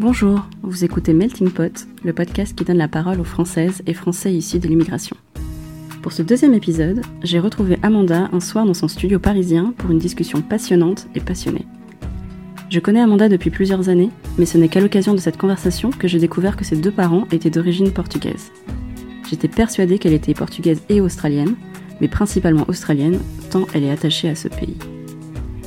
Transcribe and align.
Bonjour, 0.00 0.46
vous 0.62 0.84
écoutez 0.84 1.12
Melting 1.12 1.50
Pot, 1.50 1.88
le 2.04 2.12
podcast 2.12 2.56
qui 2.56 2.62
donne 2.62 2.76
la 2.76 2.86
parole 2.86 3.18
aux 3.18 3.24
Françaises 3.24 3.82
et 3.84 3.94
Français 3.94 4.32
issus 4.32 4.60
de 4.60 4.68
l'immigration. 4.68 5.16
Pour 6.02 6.12
ce 6.12 6.22
deuxième 6.22 6.54
épisode, 6.54 7.02
j'ai 7.24 7.40
retrouvé 7.40 7.80
Amanda 7.82 8.28
un 8.32 8.38
soir 8.38 8.64
dans 8.64 8.74
son 8.74 8.86
studio 8.86 9.18
parisien 9.18 9.74
pour 9.76 9.90
une 9.90 9.98
discussion 9.98 10.40
passionnante 10.40 11.08
et 11.16 11.20
passionnée. 11.20 11.66
Je 12.70 12.78
connais 12.78 13.00
Amanda 13.00 13.28
depuis 13.28 13.50
plusieurs 13.50 13.88
années, 13.88 14.10
mais 14.38 14.46
ce 14.46 14.56
n'est 14.56 14.68
qu'à 14.68 14.80
l'occasion 14.80 15.14
de 15.14 15.18
cette 15.18 15.36
conversation 15.36 15.90
que 15.90 16.06
j'ai 16.06 16.20
découvert 16.20 16.56
que 16.56 16.64
ses 16.64 16.76
deux 16.76 16.92
parents 16.92 17.26
étaient 17.32 17.50
d'origine 17.50 17.90
portugaise. 17.90 18.52
J'étais 19.28 19.48
persuadée 19.48 19.98
qu'elle 19.98 20.12
était 20.12 20.32
portugaise 20.32 20.80
et 20.88 21.00
australienne, 21.00 21.56
mais 22.00 22.06
principalement 22.06 22.66
australienne, 22.68 23.18
tant 23.50 23.66
elle 23.74 23.82
est 23.82 23.90
attachée 23.90 24.28
à 24.28 24.36
ce 24.36 24.46
pays. 24.46 24.76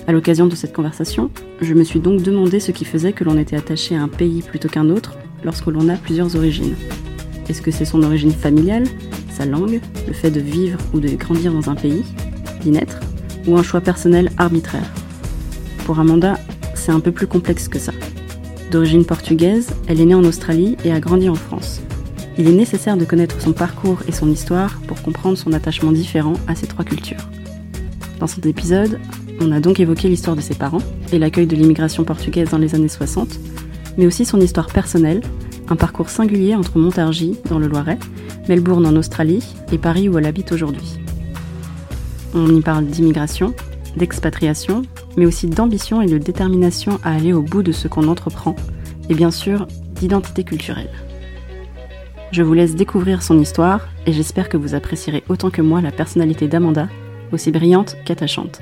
À 0.08 0.14
l'occasion 0.14 0.48
de 0.48 0.56
cette 0.56 0.74
conversation, 0.74 1.30
je 1.62 1.74
me 1.74 1.84
suis 1.84 2.00
donc 2.00 2.24
demandé 2.24 2.60
ce 2.60 2.72
qui 2.72 2.86
faisait 2.86 3.14
que 3.14 3.24
l'on 3.24 3.38
était 3.38 3.56
attaché 3.56 3.96
à 3.96 4.02
un 4.02 4.08
pays 4.08 4.42
plutôt 4.42 4.68
qu'un 4.68 4.90
autre 4.90 5.18
lorsque 5.44 5.68
l'on 5.68 5.90
a 5.90 5.96
plusieurs 5.96 6.36
origines. 6.36 6.76
Est-ce 7.48 7.62
que 7.62 7.72
c'est 7.72 7.86
son 7.86 8.02
origine 8.04 8.32
familiale, 8.32 8.86
sa 9.30 9.46
langue, 9.46 9.80
le 10.08 10.14
fait 10.14 10.32
de 10.32 10.40
vivre 10.40 10.80
ou 10.94 11.00
de 11.00 11.10
grandir 11.10 11.54
dans 11.54 11.70
un 11.70 11.76
pays, 11.76 12.04
d'y 12.62 12.72
naître, 12.72 13.00
ou 13.46 13.58
un 13.58 13.64
choix 13.64 13.82
personnel 13.82 14.32
arbitraire? 14.38 14.90
Pour 15.86 16.00
Amanda, 16.00 16.38
c'est 16.74 16.92
un 16.92 17.00
peu 17.00 17.12
plus 17.12 17.28
complexe 17.28 17.68
que 17.68 17.80
ça. 17.80 17.94
D'origine 18.72 19.06
portugaise, 19.06 19.70
elle 19.88 20.02
est 20.02 20.06
née 20.06 20.16
en 20.16 20.24
Australie 20.24 20.78
et 20.84 20.92
a 20.92 21.00
grandi 21.00 21.30
en 21.30 21.36
France. 21.36 21.82
Il 22.38 22.48
est 22.48 22.54
nécessaire 22.54 22.98
de 22.98 23.06
connaître 23.06 23.40
son 23.40 23.54
parcours 23.54 24.02
et 24.08 24.12
son 24.12 24.32
histoire 24.32 24.80
pour 24.88 25.02
comprendre 25.02 25.38
son 25.38 25.54
attachement 25.54 25.92
différent 25.92 26.34
à 26.48 26.56
ces 26.56 26.66
trois 26.66 26.86
cultures. 26.86 27.30
Dans 28.20 28.28
cet 28.28 28.46
épisode, 28.46 29.00
on 29.42 29.52
a 29.52 29.60
donc 29.60 29.80
évoqué 29.80 30.08
l'histoire 30.08 30.36
de 30.36 30.42
ses 30.42 30.54
parents 30.54 30.82
et 31.12 31.20
l'accueil 31.20 31.48
de 31.48 31.56
l'immigration 31.56 32.04
portugaise 32.04 32.50
dans 32.50 32.58
les 32.58 32.76
années 32.76 32.88
60, 32.88 33.40
mais 33.98 34.06
aussi 34.06 34.24
son 34.24 34.40
histoire 34.40 34.68
personnelle, 34.68 35.22
un 35.68 35.76
parcours 35.76 36.10
singulier 36.10 36.56
entre 36.56 36.78
Montargis, 36.78 37.38
dans 37.50 37.60
le 37.60 37.68
Loiret, 37.68 37.98
Melbourne 38.48 38.86
en 38.86 38.96
Australie 38.96 39.44
et 39.72 39.78
Paris 39.78 40.10
où 40.10 40.18
elle 40.18 40.26
habite 40.26 40.52
aujourd'hui. 40.52 41.00
On 42.34 42.56
y 42.56 42.62
parle 42.62 42.86
d'immigration, 42.86 43.54
d'expatriation, 43.98 44.84
mais 45.18 45.26
aussi 45.26 45.48
d'ambition 45.48 46.02
et 46.02 46.08
de 46.08 46.18
détermination 46.18 47.00
à 47.04 47.14
aller 47.14 47.34
au 47.34 47.42
bout 47.42 47.64
de 47.64 47.72
ce 47.72 47.88
qu'on 47.88 48.08
entreprend, 48.08 48.56
et 49.10 49.16
bien 49.16 49.32
sûr 49.32 49.68
d'identité 49.96 50.44
culturelle. 50.44 50.92
Je 52.32 52.44
vous 52.44 52.54
laisse 52.54 52.76
découvrir 52.76 53.24
son 53.24 53.40
histoire 53.40 53.88
et 54.06 54.14
j'espère 54.14 54.48
que 54.48 54.56
vous 54.56 54.74
apprécierez 54.74 55.24
autant 55.28 55.50
que 55.50 55.62
moi 55.62 55.82
la 55.82 55.92
personnalité 55.92 56.48
d'Amanda, 56.48 56.88
aussi 57.34 57.52
brillante 57.52 57.98
qu'attachante. 58.06 58.62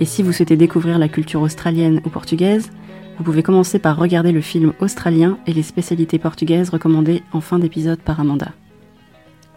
Et 0.00 0.06
si 0.06 0.22
vous 0.22 0.32
souhaitez 0.32 0.56
découvrir 0.56 0.98
la 0.98 1.08
culture 1.08 1.42
australienne 1.42 2.00
ou 2.06 2.08
portugaise, 2.08 2.70
vous 3.18 3.22
pouvez 3.22 3.42
commencer 3.42 3.78
par 3.78 3.98
regarder 3.98 4.32
le 4.32 4.40
film 4.40 4.72
australien 4.80 5.36
et 5.46 5.52
les 5.52 5.62
spécialités 5.62 6.18
portugaises 6.18 6.70
recommandées 6.70 7.22
en 7.34 7.42
fin 7.42 7.58
d'épisode 7.58 8.00
par 8.00 8.18
Amanda. 8.18 8.48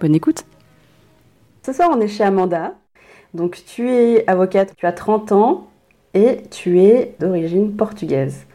Bonne 0.01 0.13
écoute 0.13 0.43
Ce 1.65 1.71
soir, 1.71 1.89
on 1.95 2.01
est 2.01 2.09
chez 2.09 2.25
Amanda. 2.25 2.73
Donc, 3.33 3.63
tu 3.65 3.89
es 3.89 4.27
avocate, 4.27 4.73
tu 4.75 4.85
as 4.85 4.91
30 4.91 5.31
ans 5.31 5.67
et 6.13 6.39
tu 6.51 6.81
es 6.81 7.15
d'origine 7.21 7.73
portugaise. 7.77 8.45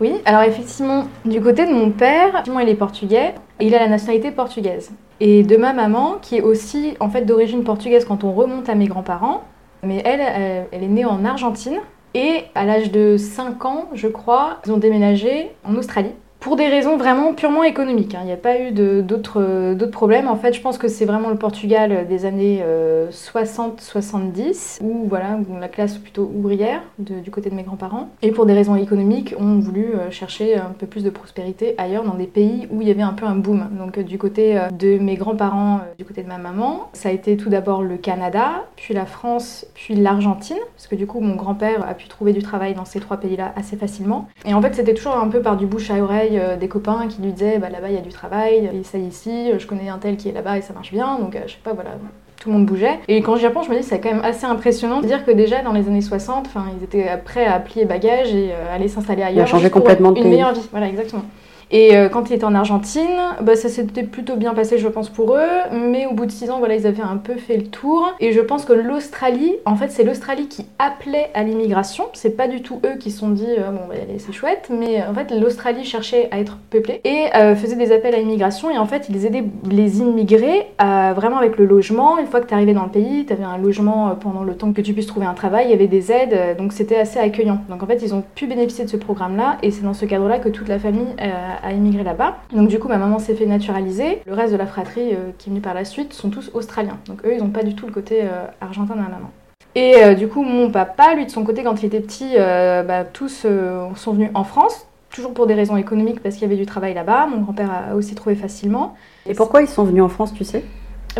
Oui, 0.00 0.14
alors 0.24 0.42
effectivement, 0.42 1.04
du 1.24 1.40
côté 1.40 1.64
de 1.64 1.72
mon 1.72 1.90
père, 1.90 2.42
il 2.44 2.68
est 2.68 2.74
portugais, 2.74 3.34
et 3.60 3.66
il 3.66 3.74
a 3.76 3.78
la 3.78 3.88
nationalité 3.88 4.32
portugaise. 4.32 4.90
Et 5.20 5.44
de 5.44 5.56
ma 5.56 5.74
maman, 5.74 6.16
qui 6.20 6.38
est 6.38 6.42
aussi 6.42 6.94
en 6.98 7.08
fait 7.08 7.24
d'origine 7.24 7.62
portugaise 7.62 8.04
quand 8.04 8.24
on 8.24 8.32
remonte 8.32 8.68
à 8.68 8.74
mes 8.74 8.86
grands-parents, 8.86 9.44
mais 9.82 10.02
elle, 10.04 10.66
elle, 10.72 10.82
est 10.82 10.88
née 10.88 11.04
en 11.04 11.24
Argentine. 11.24 11.78
Et 12.14 12.44
à 12.54 12.64
l'âge 12.64 12.90
de 12.90 13.16
5 13.16 13.64
ans, 13.64 13.88
je 13.94 14.08
crois, 14.08 14.58
ils 14.66 14.72
ont 14.72 14.78
déménagé 14.78 15.50
en 15.64 15.76
Australie 15.76 16.12
pour 16.40 16.56
des 16.56 16.68
raisons 16.68 16.96
vraiment 16.96 17.34
purement 17.34 17.64
économiques. 17.64 18.14
Hein. 18.14 18.20
Il 18.22 18.26
n'y 18.26 18.32
a 18.32 18.36
pas 18.36 18.58
eu 18.58 18.72
d'autres 18.72 19.86
problèmes. 19.92 20.26
En 20.26 20.36
fait, 20.36 20.54
je 20.54 20.60
pense 20.60 20.78
que 20.78 20.88
c'est 20.88 21.04
vraiment 21.04 21.28
le 21.28 21.36
Portugal 21.36 22.06
des 22.08 22.24
années 22.24 22.64
60-70, 23.10 24.80
euh, 24.80 24.84
où 24.84 25.06
voilà, 25.08 25.38
la 25.60 25.68
classe 25.68 25.98
plutôt 25.98 26.30
ouvrière 26.34 26.80
du 26.98 27.30
côté 27.30 27.50
de 27.50 27.54
mes 27.54 27.62
grands-parents. 27.62 28.08
Et 28.22 28.30
pour 28.30 28.46
des 28.46 28.54
raisons 28.54 28.76
économiques, 28.76 29.34
ont 29.38 29.58
voulu 29.58 29.94
euh, 29.94 30.10
chercher 30.10 30.56
un 30.56 30.72
peu 30.76 30.86
plus 30.86 31.04
de 31.04 31.10
prospérité 31.10 31.74
ailleurs, 31.78 32.04
dans 32.04 32.14
des 32.14 32.26
pays 32.26 32.66
où 32.70 32.80
il 32.80 32.88
y 32.88 32.90
avait 32.90 33.02
un 33.02 33.12
peu 33.12 33.26
un 33.26 33.36
boom. 33.36 33.68
Donc 33.78 33.98
du 33.98 34.16
côté 34.16 34.58
euh, 34.58 34.70
de 34.70 34.98
mes 34.98 35.16
grands-parents, 35.16 35.80
du 35.98 36.04
côté 36.04 36.22
de 36.22 36.28
ma 36.28 36.38
maman, 36.38 36.88
ça 36.94 37.10
a 37.10 37.12
été 37.12 37.36
tout 37.36 37.50
d'abord 37.50 37.82
le 37.82 37.96
Canada, 37.96 38.64
puis 38.76 38.94
la 38.94 39.04
France, 39.04 39.66
puis 39.74 39.94
l'Argentine, 39.94 40.56
parce 40.74 40.86
que 40.86 40.94
du 40.94 41.06
coup 41.06 41.20
mon 41.20 41.34
grand-père 41.34 41.86
a 41.86 41.94
pu 41.94 42.08
trouver 42.08 42.32
du 42.32 42.42
travail 42.42 42.74
dans 42.74 42.84
ces 42.86 43.00
trois 43.00 43.18
pays-là 43.18 43.52
assez 43.56 43.76
facilement. 43.76 44.28
Et 44.46 44.54
en 44.54 44.62
fait, 44.62 44.74
c'était 44.74 44.94
toujours 44.94 45.16
un 45.16 45.28
peu 45.28 45.42
par 45.42 45.56
du 45.56 45.66
bouche 45.66 45.90
à 45.90 45.96
oreille 45.96 46.29
euh, 46.38 46.56
des 46.56 46.68
copains 46.68 47.08
qui 47.08 47.20
lui 47.22 47.32
disaient 47.32 47.58
bah, 47.58 47.68
là-bas 47.70 47.88
il 47.88 47.94
y 47.94 47.98
a 47.98 48.02
du 48.02 48.10
travail, 48.10 48.70
et 48.72 48.82
ça 48.84 48.98
ici, 48.98 49.50
je 49.58 49.66
connais 49.66 49.88
un 49.88 49.98
tel 49.98 50.16
qui 50.16 50.28
est 50.28 50.32
là-bas 50.32 50.58
et 50.58 50.62
ça 50.62 50.72
marche 50.72 50.92
bien, 50.92 51.18
donc 51.18 51.34
euh, 51.34 51.40
je 51.46 51.52
sais 51.52 51.58
pas, 51.62 51.72
voilà, 51.72 51.90
tout 52.40 52.48
le 52.48 52.56
monde 52.56 52.66
bougeait. 52.66 52.98
Et 53.08 53.22
quand 53.22 53.36
j'y 53.36 53.46
repense, 53.46 53.66
je 53.66 53.70
me 53.70 53.76
dis 53.76 53.82
c'est 53.82 54.00
quand 54.00 54.12
même 54.12 54.24
assez 54.24 54.46
impressionnant 54.46 55.00
de 55.00 55.06
dire 55.06 55.24
que 55.24 55.30
déjà 55.30 55.62
dans 55.62 55.72
les 55.72 55.86
années 55.88 56.00
60, 56.00 56.48
ils 56.78 56.84
étaient 56.84 57.08
prêts 57.24 57.46
à 57.46 57.60
plier 57.60 57.84
bagages 57.84 58.34
et 58.34 58.50
euh, 58.52 58.74
aller 58.74 58.88
s'installer 58.88 59.22
ailleurs. 59.22 59.46
Il 59.46 59.48
a 59.48 59.50
changé 59.50 59.70
complètement 59.70 60.12
de 60.12 60.20
une 60.20 60.28
meilleure 60.28 60.54
vie. 60.54 60.66
Voilà, 60.70 60.88
exactement. 60.88 61.24
Et 61.70 61.96
euh, 61.96 62.08
quand 62.08 62.30
il 62.30 62.34
était 62.34 62.44
en 62.44 62.54
Argentine, 62.54 63.06
bah, 63.42 63.54
ça 63.54 63.68
s'était 63.68 64.02
plutôt 64.02 64.36
bien 64.36 64.54
passé, 64.54 64.78
je 64.78 64.88
pense, 64.88 65.08
pour 65.08 65.36
eux. 65.36 65.48
Mais 65.72 66.06
au 66.06 66.14
bout 66.14 66.26
de 66.26 66.30
six 66.30 66.50
ans, 66.50 66.58
voilà, 66.58 66.74
ils 66.74 66.86
avaient 66.86 67.02
un 67.02 67.16
peu 67.16 67.36
fait 67.36 67.56
le 67.56 67.66
tour. 67.66 68.12
Et 68.18 68.32
je 68.32 68.40
pense 68.40 68.64
que 68.64 68.72
l'Australie, 68.72 69.54
en 69.64 69.76
fait, 69.76 69.90
c'est 69.90 70.02
l'Australie 70.02 70.48
qui 70.48 70.66
appelait 70.78 71.30
à 71.34 71.44
l'immigration. 71.44 72.04
C'est 72.12 72.36
pas 72.36 72.48
du 72.48 72.62
tout 72.62 72.80
eux 72.84 72.98
qui 72.98 73.10
se 73.10 73.18
sont 73.18 73.30
dit, 73.30 73.46
euh, 73.46 73.70
bon, 73.70 73.80
bah, 73.88 73.94
allez, 74.02 74.18
c'est 74.18 74.32
chouette. 74.32 74.68
Mais 74.70 75.02
en 75.02 75.14
fait, 75.14 75.30
l'Australie 75.30 75.84
cherchait 75.84 76.28
à 76.32 76.40
être 76.40 76.58
peuplée 76.70 77.00
et 77.04 77.26
euh, 77.36 77.54
faisait 77.54 77.76
des 77.76 77.92
appels 77.92 78.14
à 78.14 78.18
l'immigration. 78.18 78.70
Et 78.70 78.78
en 78.78 78.86
fait, 78.86 79.08
ils 79.08 79.24
aidaient 79.26 79.44
les 79.70 80.00
immigrés 80.00 80.66
vraiment 80.78 81.38
avec 81.38 81.56
le 81.56 81.66
logement. 81.66 82.18
Une 82.18 82.26
fois 82.26 82.40
que 82.40 82.46
tu 82.46 82.54
arrivais 82.54 82.74
dans 82.74 82.84
le 82.84 82.90
pays, 82.90 83.26
tu 83.26 83.32
avais 83.32 83.44
un 83.44 83.58
logement 83.58 84.16
pendant 84.20 84.42
le 84.42 84.56
temps 84.56 84.72
que 84.72 84.80
tu 84.80 84.92
puisses 84.92 85.06
trouver 85.06 85.26
un 85.26 85.34
travail. 85.34 85.66
Il 85.66 85.70
y 85.70 85.74
avait 85.74 85.86
des 85.86 86.10
aides. 86.10 86.56
Donc, 86.58 86.72
c'était 86.72 86.96
assez 86.96 87.18
accueillant. 87.18 87.60
Donc, 87.68 87.82
en 87.82 87.86
fait, 87.86 88.02
ils 88.02 88.14
ont 88.14 88.24
pu 88.34 88.46
bénéficier 88.46 88.84
de 88.84 88.90
ce 88.90 88.96
programme-là. 88.96 89.58
Et 89.62 89.70
c'est 89.70 89.82
dans 89.82 89.94
ce 89.94 90.04
cadre-là 90.04 90.38
que 90.38 90.48
toute 90.48 90.68
la 90.68 90.78
famille 90.78 91.14
a 91.62 91.72
immigré 91.72 92.02
là-bas. 92.02 92.36
Donc 92.52 92.68
du 92.68 92.78
coup, 92.78 92.88
ma 92.88 92.98
maman 92.98 93.18
s'est 93.18 93.34
fait 93.34 93.46
naturaliser. 93.46 94.22
Le 94.26 94.34
reste 94.34 94.52
de 94.52 94.58
la 94.58 94.66
fratrie 94.66 95.12
euh, 95.12 95.30
qui 95.38 95.48
est 95.48 95.50
venue 95.50 95.60
par 95.60 95.74
la 95.74 95.84
suite 95.84 96.12
sont 96.12 96.30
tous 96.30 96.50
australiens. 96.54 96.98
Donc 97.06 97.24
eux, 97.24 97.34
ils 97.34 97.38
n'ont 97.38 97.50
pas 97.50 97.62
du 97.62 97.74
tout 97.74 97.86
le 97.86 97.92
côté 97.92 98.22
euh, 98.22 98.46
argentin 98.60 98.94
de 98.94 99.00
ma 99.00 99.08
maman. 99.08 99.30
Et 99.74 99.96
euh, 100.02 100.14
du 100.14 100.28
coup, 100.28 100.42
mon 100.42 100.70
papa, 100.70 101.14
lui, 101.14 101.26
de 101.26 101.30
son 101.30 101.44
côté, 101.44 101.62
quand 101.62 101.82
il 101.82 101.86
était 101.86 102.00
petit, 102.00 102.34
bah, 102.36 103.04
tous 103.04 103.46
sont 103.96 104.12
venus 104.12 104.30
en 104.34 104.44
France, 104.44 104.86
toujours 105.10 105.32
pour 105.32 105.46
des 105.46 105.54
raisons 105.54 105.76
économiques, 105.76 106.20
parce 106.20 106.34
qu'il 106.34 106.42
y 106.42 106.46
avait 106.46 106.56
du 106.56 106.66
travail 106.66 106.92
là-bas. 106.94 107.26
Mon 107.28 107.40
grand-père 107.40 107.70
a 107.90 107.94
aussi 107.94 108.14
trouvé 108.14 108.34
facilement. 108.34 108.94
Et 109.26 109.34
pourquoi 109.34 109.62
ils 109.62 109.68
sont 109.68 109.84
venus 109.84 110.02
en 110.02 110.08
France, 110.08 110.34
tu 110.34 110.44
sais? 110.44 110.64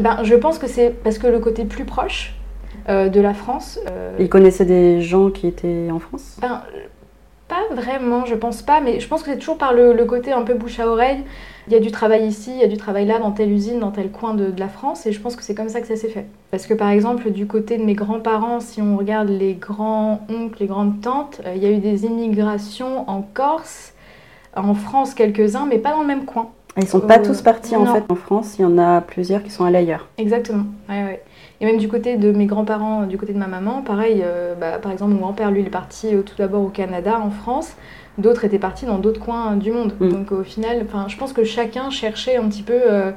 Ben, 0.00 0.18
Je 0.24 0.34
pense 0.34 0.58
que 0.58 0.66
c'est 0.66 0.90
parce 0.90 1.18
que 1.18 1.28
le 1.28 1.38
côté 1.38 1.64
plus 1.64 1.84
proche 1.84 2.34
de 2.88 3.20
la 3.20 3.34
France... 3.34 3.78
Ils 4.18 4.28
connaissaient 4.28 4.64
des 4.64 5.00
gens 5.00 5.30
qui 5.30 5.46
étaient 5.46 5.88
en 5.92 6.00
France? 6.00 6.38
ben, 6.40 6.62
pas 7.50 7.74
vraiment, 7.74 8.24
je 8.24 8.36
pense 8.36 8.62
pas, 8.62 8.80
mais 8.80 9.00
je 9.00 9.08
pense 9.08 9.22
que 9.22 9.30
c'est 9.30 9.38
toujours 9.38 9.58
par 9.58 9.74
le, 9.74 9.92
côté 10.04 10.32
un 10.32 10.42
peu 10.42 10.54
bouche 10.54 10.78
à 10.78 10.88
oreille. 10.88 11.24
Il 11.66 11.72
y 11.72 11.76
a 11.76 11.80
du 11.80 11.90
travail 11.90 12.26
ici, 12.26 12.52
il 12.54 12.60
y 12.60 12.64
a 12.64 12.68
du 12.68 12.76
travail 12.76 13.06
là, 13.06 13.18
dans 13.18 13.32
telle 13.32 13.50
usine, 13.50 13.80
dans 13.80 13.90
tel 13.90 14.10
coin 14.10 14.34
de, 14.34 14.52
la 14.56 14.68
France, 14.68 15.04
et 15.06 15.12
je 15.12 15.20
pense 15.20 15.36
que 15.36 15.42
c'est 15.42 15.54
comme 15.54 15.68
ça 15.68 15.80
que 15.80 15.86
ça 15.86 15.96
s'est 15.96 16.08
fait. 16.08 16.26
Parce 16.50 16.66
que 16.66 16.74
par 16.74 16.88
exemple, 16.88 17.30
du 17.30 17.46
côté 17.46 17.76
de 17.76 17.82
mes 17.82 17.94
grands-parents, 17.94 18.60
si 18.60 18.80
on 18.80 18.96
regarde 18.96 19.28
les 19.28 19.54
grands-oncles, 19.54 20.58
les 20.60 20.66
grandes-tantes, 20.66 21.40
euh, 21.44 21.54
il 21.56 21.62
y 21.62 21.66
a 21.66 21.70
eu 21.70 21.78
des 21.78 22.06
immigrations 22.06 23.08
en 23.10 23.22
Corse, 23.22 23.92
en 24.56 24.74
France 24.74 25.14
quelques-uns, 25.14 25.66
mais 25.66 25.78
pas 25.78 25.90
dans 25.90 26.02
le 26.02 26.06
même 26.06 26.24
coin. 26.24 26.50
Ils 26.76 26.86
sont 26.86 27.00
pas 27.00 27.18
euh, 27.18 27.24
tous 27.24 27.42
partis 27.42 27.74
en 27.74 27.84
fait 27.92 28.04
en 28.08 28.14
France, 28.14 28.56
il 28.58 28.62
y 28.62 28.64
en 28.64 28.78
a 28.78 29.00
plusieurs 29.00 29.42
qui 29.42 29.50
sont 29.50 29.64
allés 29.64 29.78
ailleurs. 29.78 30.06
Exactement, 30.18 30.64
ouais, 30.88 31.04
ouais. 31.04 31.22
Et 31.60 31.66
même 31.66 31.76
du 31.76 31.88
côté 31.88 32.16
de 32.16 32.32
mes 32.32 32.46
grands-parents, 32.46 33.06
du 33.06 33.18
côté 33.18 33.34
de 33.34 33.38
ma 33.38 33.46
maman, 33.46 33.82
pareil, 33.82 34.22
euh, 34.24 34.54
bah, 34.54 34.78
par 34.78 34.92
exemple, 34.92 35.12
mon 35.12 35.20
grand-père, 35.20 35.50
lui, 35.50 35.60
il 35.60 35.66
est 35.66 35.70
parti 35.70 36.14
euh, 36.14 36.22
tout 36.22 36.34
d'abord 36.38 36.62
au 36.62 36.68
Canada, 36.68 37.20
en 37.22 37.30
France. 37.30 37.74
D'autres 38.16 38.44
étaient 38.44 38.58
partis 38.58 38.86
dans 38.86 38.98
d'autres 38.98 39.20
coins 39.20 39.56
du 39.56 39.70
monde. 39.70 39.94
Mm. 40.00 40.08
Donc 40.08 40.32
au 40.32 40.42
final, 40.42 40.86
je 41.06 41.16
pense 41.16 41.34
que 41.34 41.44
chacun 41.44 41.90
cherchait 41.90 42.36
un 42.36 42.48
petit 42.48 42.62
peu 42.62 42.80
euh, 42.86 43.12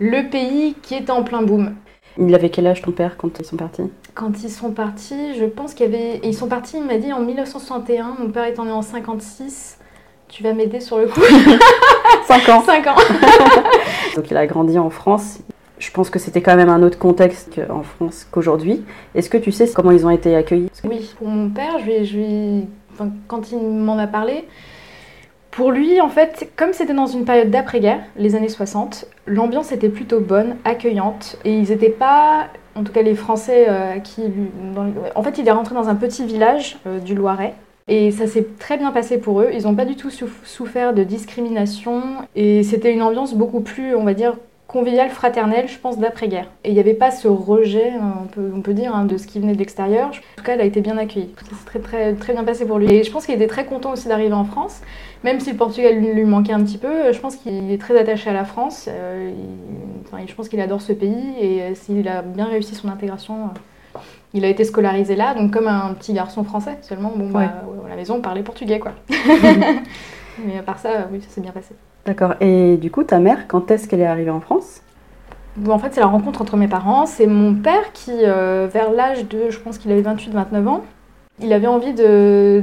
le 0.00 0.28
pays 0.28 0.74
qui 0.82 0.96
était 0.96 1.12
en 1.12 1.22
plein 1.22 1.42
boom. 1.42 1.74
Il 2.18 2.34
avait 2.34 2.50
quel 2.50 2.66
âge 2.66 2.82
ton 2.82 2.90
père 2.90 3.16
quand 3.16 3.38
ils 3.38 3.44
sont 3.44 3.56
partis? 3.56 3.84
Quand 4.14 4.42
ils 4.42 4.50
sont 4.50 4.72
partis, 4.72 5.36
je 5.38 5.44
pense 5.44 5.72
qu'il 5.72 5.86
y 5.86 5.94
avait... 5.94 6.20
Ils 6.24 6.34
sont 6.34 6.48
partis, 6.48 6.78
il 6.78 6.84
m'a 6.84 6.98
dit, 6.98 7.12
en 7.12 7.20
1961. 7.20 8.16
Mon 8.18 8.30
père 8.30 8.46
étant 8.46 8.64
né 8.64 8.72
en 8.72 8.82
56. 8.82 9.78
Tu 10.26 10.42
vas 10.42 10.52
m'aider 10.52 10.80
sur 10.80 10.98
le 10.98 11.06
coup 11.06 11.20
5 12.26 12.48
ans. 12.48 12.62
5 12.62 12.86
ans. 12.88 12.96
Donc 14.16 14.28
il 14.32 14.36
a 14.36 14.48
grandi 14.48 14.80
en 14.80 14.90
France. 14.90 15.38
Je 15.78 15.90
pense 15.90 16.10
que 16.10 16.18
c'était 16.18 16.40
quand 16.42 16.56
même 16.56 16.68
un 16.68 16.82
autre 16.82 16.98
contexte 16.98 17.60
en 17.70 17.82
France 17.82 18.26
qu'aujourd'hui. 18.30 18.84
Est-ce 19.14 19.30
que 19.30 19.38
tu 19.38 19.52
sais 19.52 19.70
comment 19.72 19.90
ils 19.92 20.04
ont 20.06 20.10
été 20.10 20.34
accueillis? 20.34 20.68
Oui, 20.84 21.14
pour 21.18 21.28
mon 21.28 21.48
père, 21.50 21.78
je 21.78 22.16
lui, 22.16 22.66
quand 23.28 23.52
il 23.52 23.58
m'en 23.58 23.96
a 23.98 24.06
parlé, 24.06 24.44
pour 25.50 25.70
lui, 25.72 26.00
en 26.00 26.08
fait, 26.08 26.50
comme 26.56 26.72
c'était 26.72 26.94
dans 26.94 27.06
une 27.06 27.24
période 27.24 27.50
d'après-guerre, 27.50 28.00
les 28.16 28.34
années 28.36 28.48
60, 28.48 29.06
l'ambiance 29.26 29.72
était 29.72 29.88
plutôt 29.88 30.20
bonne, 30.20 30.56
accueillante, 30.64 31.36
et 31.44 31.52
ils 31.52 31.70
n'étaient 31.70 31.88
pas, 31.88 32.46
en 32.76 32.84
tout 32.84 32.92
cas 32.92 33.02
les 33.02 33.14
Français 33.14 33.66
euh, 33.68 33.98
qui... 33.98 34.22
En 35.14 35.22
fait, 35.22 35.38
il 35.38 35.48
est 35.48 35.52
rentré 35.52 35.74
dans 35.74 35.88
un 35.88 35.94
petit 35.96 36.24
village 36.26 36.78
euh, 36.86 36.98
du 37.00 37.14
Loiret, 37.14 37.54
et 37.88 38.10
ça 38.12 38.26
s'est 38.26 38.46
très 38.58 38.76
bien 38.76 38.92
passé 38.92 39.18
pour 39.18 39.40
eux. 39.40 39.48
Ils 39.52 39.62
n'ont 39.62 39.74
pas 39.74 39.86
du 39.86 39.96
tout 39.96 40.10
souf- 40.10 40.44
souffert 40.44 40.92
de 40.92 41.02
discrimination, 41.02 42.02
et 42.36 42.62
c'était 42.62 42.92
une 42.92 43.02
ambiance 43.02 43.34
beaucoup 43.34 43.60
plus, 43.60 43.96
on 43.96 44.04
va 44.04 44.14
dire, 44.14 44.34
conviviale, 44.68 45.08
fraternelle, 45.08 45.66
je 45.66 45.78
pense, 45.78 45.98
d'après-guerre. 45.98 46.48
Et 46.62 46.68
il 46.68 46.74
n'y 46.74 46.80
avait 46.80 46.94
pas 46.94 47.10
ce 47.10 47.26
rejet, 47.26 47.90
on 48.22 48.26
peut, 48.26 48.52
on 48.54 48.60
peut 48.60 48.74
dire, 48.74 48.94
hein, 48.94 49.06
de 49.06 49.16
ce 49.16 49.26
qui 49.26 49.40
venait 49.40 49.54
de 49.54 49.58
l'extérieur. 49.58 50.08
En 50.08 50.10
tout 50.36 50.44
cas, 50.44 50.52
elle 50.54 50.60
a 50.60 50.64
été 50.64 50.80
bien 50.82 50.96
accueillie. 50.98 51.34
C'est 51.48 51.64
très, 51.64 51.78
très, 51.78 52.12
très 52.14 52.32
bien 52.34 52.44
passé 52.44 52.66
pour 52.66 52.78
lui. 52.78 52.92
Et 52.92 53.02
je 53.02 53.10
pense 53.10 53.24
qu'il 53.26 53.34
était 53.34 53.46
très 53.46 53.64
content 53.64 53.92
aussi 53.92 54.06
d'arriver 54.08 54.34
en 54.34 54.44
France. 54.44 54.82
Même 55.24 55.40
si 55.40 55.50
le 55.50 55.56
Portugal 55.56 55.96
lui, 55.98 56.24
manquait 56.24 56.52
un 56.52 56.62
petit 56.62 56.78
peu, 56.78 57.12
je 57.12 57.18
pense 57.18 57.36
qu'il 57.36 57.72
est 57.72 57.80
très 57.80 57.98
attaché 57.98 58.28
à 58.30 58.34
la 58.34 58.44
France. 58.44 58.86
Euh, 58.88 59.32
il- 59.34 60.06
enfin, 60.06 60.22
je 60.26 60.34
pense 60.34 60.48
qu'il 60.50 60.60
adore 60.60 60.82
ce 60.82 60.92
pays 60.92 61.34
et 61.40 61.62
euh, 61.62 61.74
s'il 61.74 62.06
a 62.06 62.20
bien 62.22 62.44
réussi 62.44 62.74
son 62.74 62.88
intégration, 62.88 63.34
euh, 63.94 63.98
il 64.34 64.44
a 64.44 64.48
été 64.48 64.62
scolarisé 64.64 65.16
là, 65.16 65.34
donc 65.34 65.50
comme 65.50 65.66
un 65.66 65.94
petit 65.94 66.12
garçon 66.12 66.44
français. 66.44 66.76
Seulement, 66.82 67.10
bon, 67.16 67.30
bah, 67.30 67.38
Ouais. 67.40 67.46
à 67.86 67.88
la 67.88 67.96
maison, 67.96 68.16
on 68.16 68.20
parlait 68.20 68.42
portugais, 68.42 68.78
quoi. 68.78 68.92
Mais 70.46 70.58
à 70.58 70.62
part 70.62 70.78
ça, 70.78 70.90
euh, 70.90 71.02
oui, 71.10 71.20
ça 71.22 71.30
s'est 71.30 71.40
bien 71.40 71.52
passé. 71.52 71.74
D'accord. 72.08 72.36
Et 72.40 72.78
du 72.78 72.90
coup, 72.90 73.04
ta 73.04 73.18
mère, 73.18 73.46
quand 73.48 73.70
est-ce 73.70 73.86
qu'elle 73.86 74.00
est 74.00 74.06
arrivée 74.06 74.30
en 74.30 74.40
France? 74.40 74.80
En 75.68 75.78
fait, 75.78 75.92
c'est 75.92 76.00
la 76.00 76.06
rencontre 76.06 76.40
entre 76.40 76.56
mes 76.56 76.66
parents. 76.66 77.04
C'est 77.04 77.26
mon 77.26 77.54
père 77.54 77.92
qui, 77.92 78.12
euh, 78.22 78.66
vers 78.72 78.90
l'âge 78.90 79.28
de, 79.28 79.50
je 79.50 79.58
pense 79.58 79.76
qu'il 79.76 79.92
avait 79.92 80.00
28-29 80.00 80.66
ans, 80.68 80.84
il 81.38 81.52
avait 81.52 81.66
envie 81.66 81.92
de, 81.92 82.62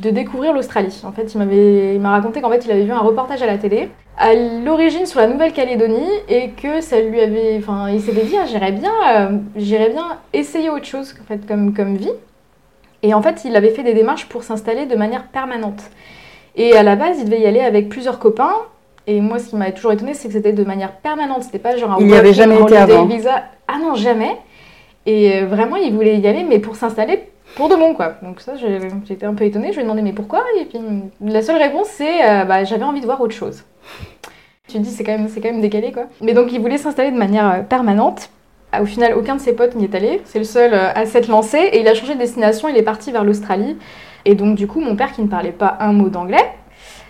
de 0.00 0.08
découvrir 0.08 0.54
l'Australie. 0.54 0.98
En 1.04 1.12
fait, 1.12 1.34
il 1.34 2.00
m'a 2.00 2.10
raconté 2.10 2.40
qu'en 2.40 2.48
fait, 2.48 2.64
il 2.64 2.70
avait 2.72 2.84
vu 2.84 2.92
un 2.92 3.00
reportage 3.00 3.42
à 3.42 3.46
la 3.46 3.58
télé, 3.58 3.90
à 4.16 4.32
l'origine 4.32 5.04
sur 5.04 5.20
la 5.20 5.26
Nouvelle-Calédonie, 5.26 6.08
et 6.30 6.52
que 6.52 6.80
ça 6.80 7.02
lui 7.02 7.20
avait, 7.20 7.58
enfin, 7.58 7.90
il 7.90 8.00
s'était 8.00 8.24
dit, 8.24 8.36
ah, 8.40 8.46
j'irais 8.46 8.72
bien, 8.72 8.92
euh, 9.14 9.28
bien 9.56 10.16
essayer 10.32 10.70
autre 10.70 10.86
chose, 10.86 11.14
en 11.20 11.26
fait, 11.26 11.46
comme, 11.46 11.74
comme 11.74 11.96
vie. 11.96 12.12
Et 13.02 13.12
en 13.12 13.20
fait, 13.20 13.42
il 13.44 13.54
avait 13.56 13.72
fait 13.72 13.82
des 13.82 13.92
démarches 13.92 14.26
pour 14.26 14.42
s'installer 14.42 14.86
de 14.86 14.96
manière 14.96 15.26
permanente. 15.26 15.82
Et 16.56 16.76
à 16.76 16.82
la 16.82 16.96
base, 16.96 17.18
il 17.20 17.24
devait 17.26 17.40
y 17.40 17.46
aller 17.46 17.60
avec 17.60 17.88
plusieurs 17.88 18.18
copains. 18.18 18.54
Et 19.06 19.20
moi, 19.20 19.38
ce 19.38 19.48
qui 19.50 19.56
m'avait 19.56 19.72
toujours 19.72 19.92
étonné, 19.92 20.14
c'est 20.14 20.28
que 20.28 20.34
c'était 20.34 20.52
de 20.52 20.64
manière 20.64 20.92
permanente. 20.92 21.42
C'était 21.44 21.58
pas 21.58 21.76
genre 21.76 21.92
un 21.92 21.96
Il 22.00 22.08
y 22.08 22.14
avait 22.14 22.32
jamais 22.34 22.60
été 22.60 22.76
avant. 22.76 23.06
visa. 23.06 23.44
Ah 23.66 23.78
non, 23.80 23.94
jamais. 23.94 24.36
Et 25.06 25.38
euh, 25.42 25.46
vraiment, 25.46 25.76
il 25.76 25.92
voulait 25.94 26.18
y 26.18 26.26
aller, 26.28 26.44
mais 26.44 26.58
pour 26.58 26.76
s'installer 26.76 27.24
pour 27.56 27.68
de 27.68 27.74
bon, 27.74 27.94
quoi. 27.94 28.14
Donc 28.22 28.40
ça, 28.40 28.52
j'étais 29.08 29.26
un 29.26 29.34
peu 29.34 29.44
étonnée. 29.44 29.68
Je 29.68 29.74
lui 29.74 29.80
ai 29.80 29.82
demandé, 29.82 30.02
mais 30.02 30.12
pourquoi? 30.12 30.44
Et 30.60 30.66
puis, 30.66 30.78
la 31.20 31.42
seule 31.42 31.56
réponse, 31.60 31.88
c'est, 31.88 32.24
euh, 32.24 32.44
bah, 32.44 32.62
j'avais 32.62 32.84
envie 32.84 33.00
de 33.00 33.06
voir 33.06 33.20
autre 33.20 33.34
chose. 33.34 33.64
Tu 34.68 34.74
te 34.74 34.78
dis, 34.78 34.90
c'est 34.90 35.02
quand, 35.02 35.12
même- 35.18 35.28
c'est 35.28 35.40
quand 35.40 35.50
même 35.50 35.60
décalé, 35.60 35.90
quoi. 35.90 36.04
Mais 36.20 36.32
donc, 36.32 36.52
il 36.52 36.60
voulait 36.60 36.78
s'installer 36.78 37.10
de 37.10 37.16
manière 37.16 37.50
euh, 37.50 37.60
permanente. 37.62 38.30
Au 38.80 38.84
final, 38.84 39.14
aucun 39.16 39.34
de 39.34 39.40
ses 39.40 39.52
potes 39.54 39.74
n'y 39.74 39.84
est 39.84 39.94
allé. 39.96 40.20
C'est 40.26 40.38
le 40.38 40.44
seul 40.44 40.72
à 40.74 41.04
s'être 41.06 41.26
lancé. 41.26 41.58
Et 41.58 41.80
il 41.80 41.88
a 41.88 41.94
changé 41.94 42.14
de 42.14 42.20
destination. 42.20 42.68
Il 42.68 42.76
est 42.76 42.82
parti 42.84 43.10
vers 43.10 43.24
l'Australie. 43.24 43.76
Et 44.24 44.34
donc, 44.34 44.54
du 44.56 44.66
coup, 44.66 44.80
mon 44.80 44.96
père, 44.96 45.12
qui 45.12 45.22
ne 45.22 45.28
parlait 45.28 45.52
pas 45.52 45.76
un 45.80 45.92
mot 45.92 46.08
d'anglais, 46.08 46.44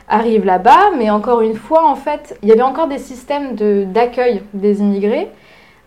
arrive 0.08 0.44
là-bas. 0.44 0.90
Mais 0.98 1.10
encore 1.10 1.40
une 1.40 1.54
fois, 1.56 1.86
en 1.88 1.96
fait, 1.96 2.38
il 2.42 2.48
y 2.48 2.52
avait 2.52 2.62
encore 2.62 2.88
des 2.88 2.98
systèmes 2.98 3.54
de- 3.54 3.84
d'accueil 3.84 4.42
des 4.54 4.80
immigrés. 4.80 5.28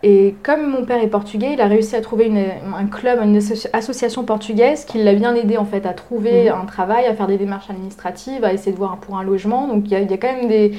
Et 0.06 0.34
comme 0.42 0.68
mon 0.68 0.84
père 0.84 1.02
est 1.02 1.06
portugais, 1.06 1.54
il 1.54 1.60
a 1.62 1.66
réussi 1.66 1.96
à 1.96 2.02
trouver 2.02 2.26
une- 2.26 2.36
un 2.76 2.84
club, 2.86 3.20
une 3.22 3.38
asso- 3.38 3.68
association 3.72 4.22
portugaise 4.22 4.84
qui 4.84 4.98
l'a 5.02 5.14
bien 5.14 5.34
aidé 5.34 5.56
en 5.56 5.64
fait 5.64 5.86
à 5.86 5.94
trouver 5.94 6.50
un 6.50 6.66
travail, 6.66 7.06
à 7.06 7.14
faire 7.14 7.26
des 7.26 7.38
démarches 7.38 7.70
administratives, 7.70 8.44
à 8.44 8.52
essayer 8.52 8.72
de 8.72 8.76
voir 8.76 8.98
pour 8.98 9.16
un 9.16 9.22
logement. 9.22 9.66
Donc 9.66 9.84
il 9.86 9.92
y 9.92 9.96
a, 9.96 10.00
il 10.00 10.10
y 10.10 10.12
a 10.12 10.18
quand 10.18 10.30
même 10.30 10.46
des, 10.48 10.72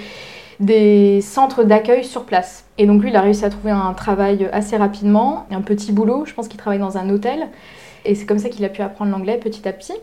des 0.59 1.21
centres 1.21 1.63
d'accueil 1.63 2.03
sur 2.03 2.25
place. 2.25 2.65
Et 2.77 2.85
donc 2.85 3.01
lui, 3.01 3.09
il 3.09 3.15
a 3.15 3.21
réussi 3.21 3.43
à 3.45 3.49
trouver 3.49 3.71
un 3.71 3.93
travail 3.93 4.47
assez 4.53 4.77
rapidement, 4.77 5.47
un 5.49 5.61
petit 5.61 5.91
boulot. 5.91 6.25
Je 6.25 6.33
pense 6.35 6.47
qu'il 6.47 6.59
travaille 6.59 6.77
dans 6.79 6.99
un 6.99 7.09
hôtel. 7.09 7.47
Et 8.05 8.13
c'est 8.13 8.27
comme 8.27 8.37
ça 8.37 8.49
qu'il 8.49 8.63
a 8.63 8.69
pu 8.69 8.83
apprendre 8.83 9.09
l'anglais 9.11 9.37
petit 9.37 9.67
à 9.67 9.73
petit. 9.73 9.93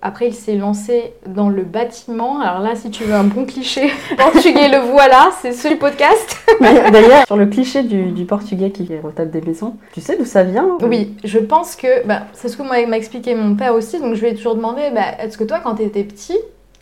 Après, 0.00 0.28
il 0.28 0.34
s'est 0.34 0.54
lancé 0.54 1.14
dans 1.26 1.48
le 1.48 1.62
bâtiment. 1.62 2.40
Alors 2.40 2.60
là, 2.60 2.76
si 2.76 2.90
tu 2.90 3.04
veux 3.04 3.14
un 3.14 3.24
bon 3.24 3.44
cliché 3.44 3.90
portugais, 4.16 4.68
le 4.68 4.78
voilà, 4.78 5.30
c'est 5.42 5.52
celui 5.52 5.76
podcast. 5.76 6.36
D'ailleurs, 6.60 7.26
sur 7.26 7.36
le 7.36 7.46
cliché 7.46 7.82
du, 7.82 8.12
du 8.12 8.24
portugais 8.24 8.70
qui 8.70 8.88
retape 9.02 9.30
des 9.30 9.40
maisons, 9.40 9.76
tu 9.92 10.00
sais 10.00 10.16
d'où 10.16 10.24
ça 10.24 10.44
vient 10.44 10.78
Oui, 10.82 11.16
je 11.24 11.38
pense 11.38 11.74
que 11.74 12.06
bah, 12.06 12.22
c'est 12.32 12.48
ce 12.48 12.56
que 12.56 12.62
m'a 12.62 12.86
m'a 12.86 12.96
expliqué 12.96 13.34
mon 13.34 13.56
père 13.56 13.74
aussi. 13.74 13.98
Donc 13.98 14.14
je 14.14 14.20
lui 14.20 14.28
ai 14.28 14.34
toujours 14.34 14.54
demandé 14.54 14.82
bah, 14.94 15.16
est-ce 15.20 15.36
que 15.36 15.44
toi, 15.44 15.58
quand 15.58 15.74
tu 15.74 15.82
étais 15.82 16.04
petit, 16.04 16.38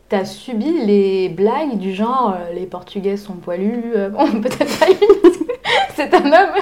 t'as 0.09 0.25
subi 0.25 0.85
les 0.85 1.29
blagues 1.29 1.79
du 1.79 1.95
genre 1.95 2.35
euh, 2.39 2.53
les 2.55 2.67
Portugais 2.67 3.17
sont 3.17 3.35
poilus 3.35 3.93
euh, 3.97 4.09
Bon, 4.11 4.27
peut-être 4.41 4.79
pas 4.79 4.87
lui, 4.87 4.97
c'est 5.95 6.13
un 6.15 6.25
homme, 6.27 6.55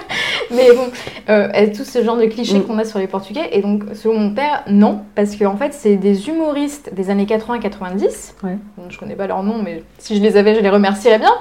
mais 0.50 0.72
bon, 0.72 0.88
euh, 1.28 1.48
tout 1.76 1.84
ce 1.84 2.02
genre 2.02 2.16
de 2.16 2.26
clichés 2.26 2.58
Mm. 2.58 2.64
qu'on 2.64 2.78
a 2.78 2.84
sur 2.84 2.98
les 2.98 3.06
Portugais. 3.06 3.48
Et 3.52 3.60
donc, 3.62 3.82
selon 3.94 4.14
mon 4.18 4.30
père, 4.34 4.62
non, 4.68 5.00
parce 5.14 5.36
qu'en 5.36 5.56
fait, 5.56 5.72
c'est 5.74 5.96
des 5.96 6.28
humoristes 6.28 6.92
des 6.94 7.10
années 7.10 7.26
80-90. 7.26 8.34
Ouais. 8.42 8.56
Je 8.88 8.98
connais 8.98 9.16
pas 9.16 9.26
leur 9.26 9.42
nom, 9.42 9.60
mais 9.62 9.82
si 9.98 10.16
je 10.16 10.22
les 10.22 10.36
avais, 10.36 10.54
je 10.54 10.60
les 10.60 10.70
remercierais 10.70 11.18
bien. 11.18 11.32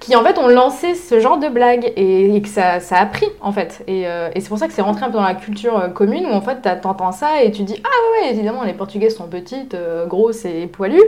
Qui 0.00 0.16
en 0.16 0.24
fait 0.24 0.36
ont 0.38 0.48
lancé 0.48 0.94
ce 0.96 1.20
genre 1.20 1.38
de 1.38 1.48
blagues 1.48 1.92
et, 1.96 2.34
et 2.34 2.42
que 2.42 2.48
ça, 2.48 2.80
ça 2.80 2.96
a 2.96 3.06
pris 3.06 3.28
en 3.40 3.52
fait. 3.52 3.84
Et, 3.86 4.06
euh, 4.08 4.30
et 4.34 4.40
c'est 4.40 4.48
pour 4.48 4.58
ça 4.58 4.66
que 4.66 4.72
c'est 4.72 4.82
rentré 4.82 5.04
un 5.04 5.10
peu 5.10 5.18
dans 5.18 5.22
la 5.22 5.34
culture 5.36 5.78
euh, 5.78 5.88
commune 5.88 6.26
où 6.26 6.32
en 6.32 6.40
fait 6.40 6.60
t'entends 6.80 7.12
ça 7.12 7.40
et 7.44 7.52
tu 7.52 7.62
dis 7.62 7.80
ah 7.84 7.88
ouais, 7.88 8.26
ouais 8.26 8.34
évidemment 8.34 8.64
les 8.64 8.72
Portugais 8.72 9.10
sont 9.10 9.28
petites, 9.28 9.74
euh, 9.74 10.04
grosses 10.06 10.44
et 10.44 10.66
poilus. 10.66 11.04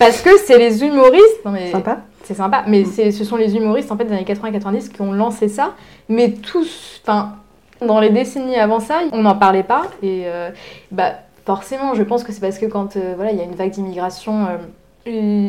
Parce 0.00 0.20
que 0.20 0.30
c'est 0.44 0.58
les 0.58 0.82
humoristes. 0.82 1.44
Non 1.44 1.52
mais 1.52 1.70
Sympa. 1.70 1.98
C'est 2.24 2.34
sympa, 2.34 2.64
mais 2.66 2.84
c'est, 2.84 3.10
ce 3.10 3.24
sont 3.24 3.36
les 3.36 3.54
humoristes 3.56 3.92
en 3.92 3.96
fait 3.96 4.04
des 4.04 4.14
années 4.14 4.24
80-90 4.24 4.90
qui 4.90 5.02
ont 5.02 5.12
lancé 5.12 5.48
ça. 5.48 5.74
Mais 6.08 6.30
tous, 6.30 7.00
enfin, 7.04 7.34
dans 7.82 8.00
les 8.00 8.10
décennies 8.10 8.56
avant 8.56 8.80
ça, 8.80 9.00
on 9.12 9.22
n'en 9.22 9.36
parlait 9.36 9.62
pas. 9.62 9.82
Et 10.02 10.22
euh, 10.24 10.50
bah, 10.90 11.12
forcément, 11.44 11.94
je 11.94 12.02
pense 12.02 12.24
que 12.24 12.32
c'est 12.32 12.40
parce 12.40 12.58
que 12.58 12.66
quand 12.66 12.96
euh, 12.96 13.12
voilà, 13.16 13.32
il 13.32 13.38
y 13.38 13.40
a 13.40 13.44
une 13.44 13.54
vague 13.54 13.70
d'immigration, 13.70 14.46
euh, 15.06 15.48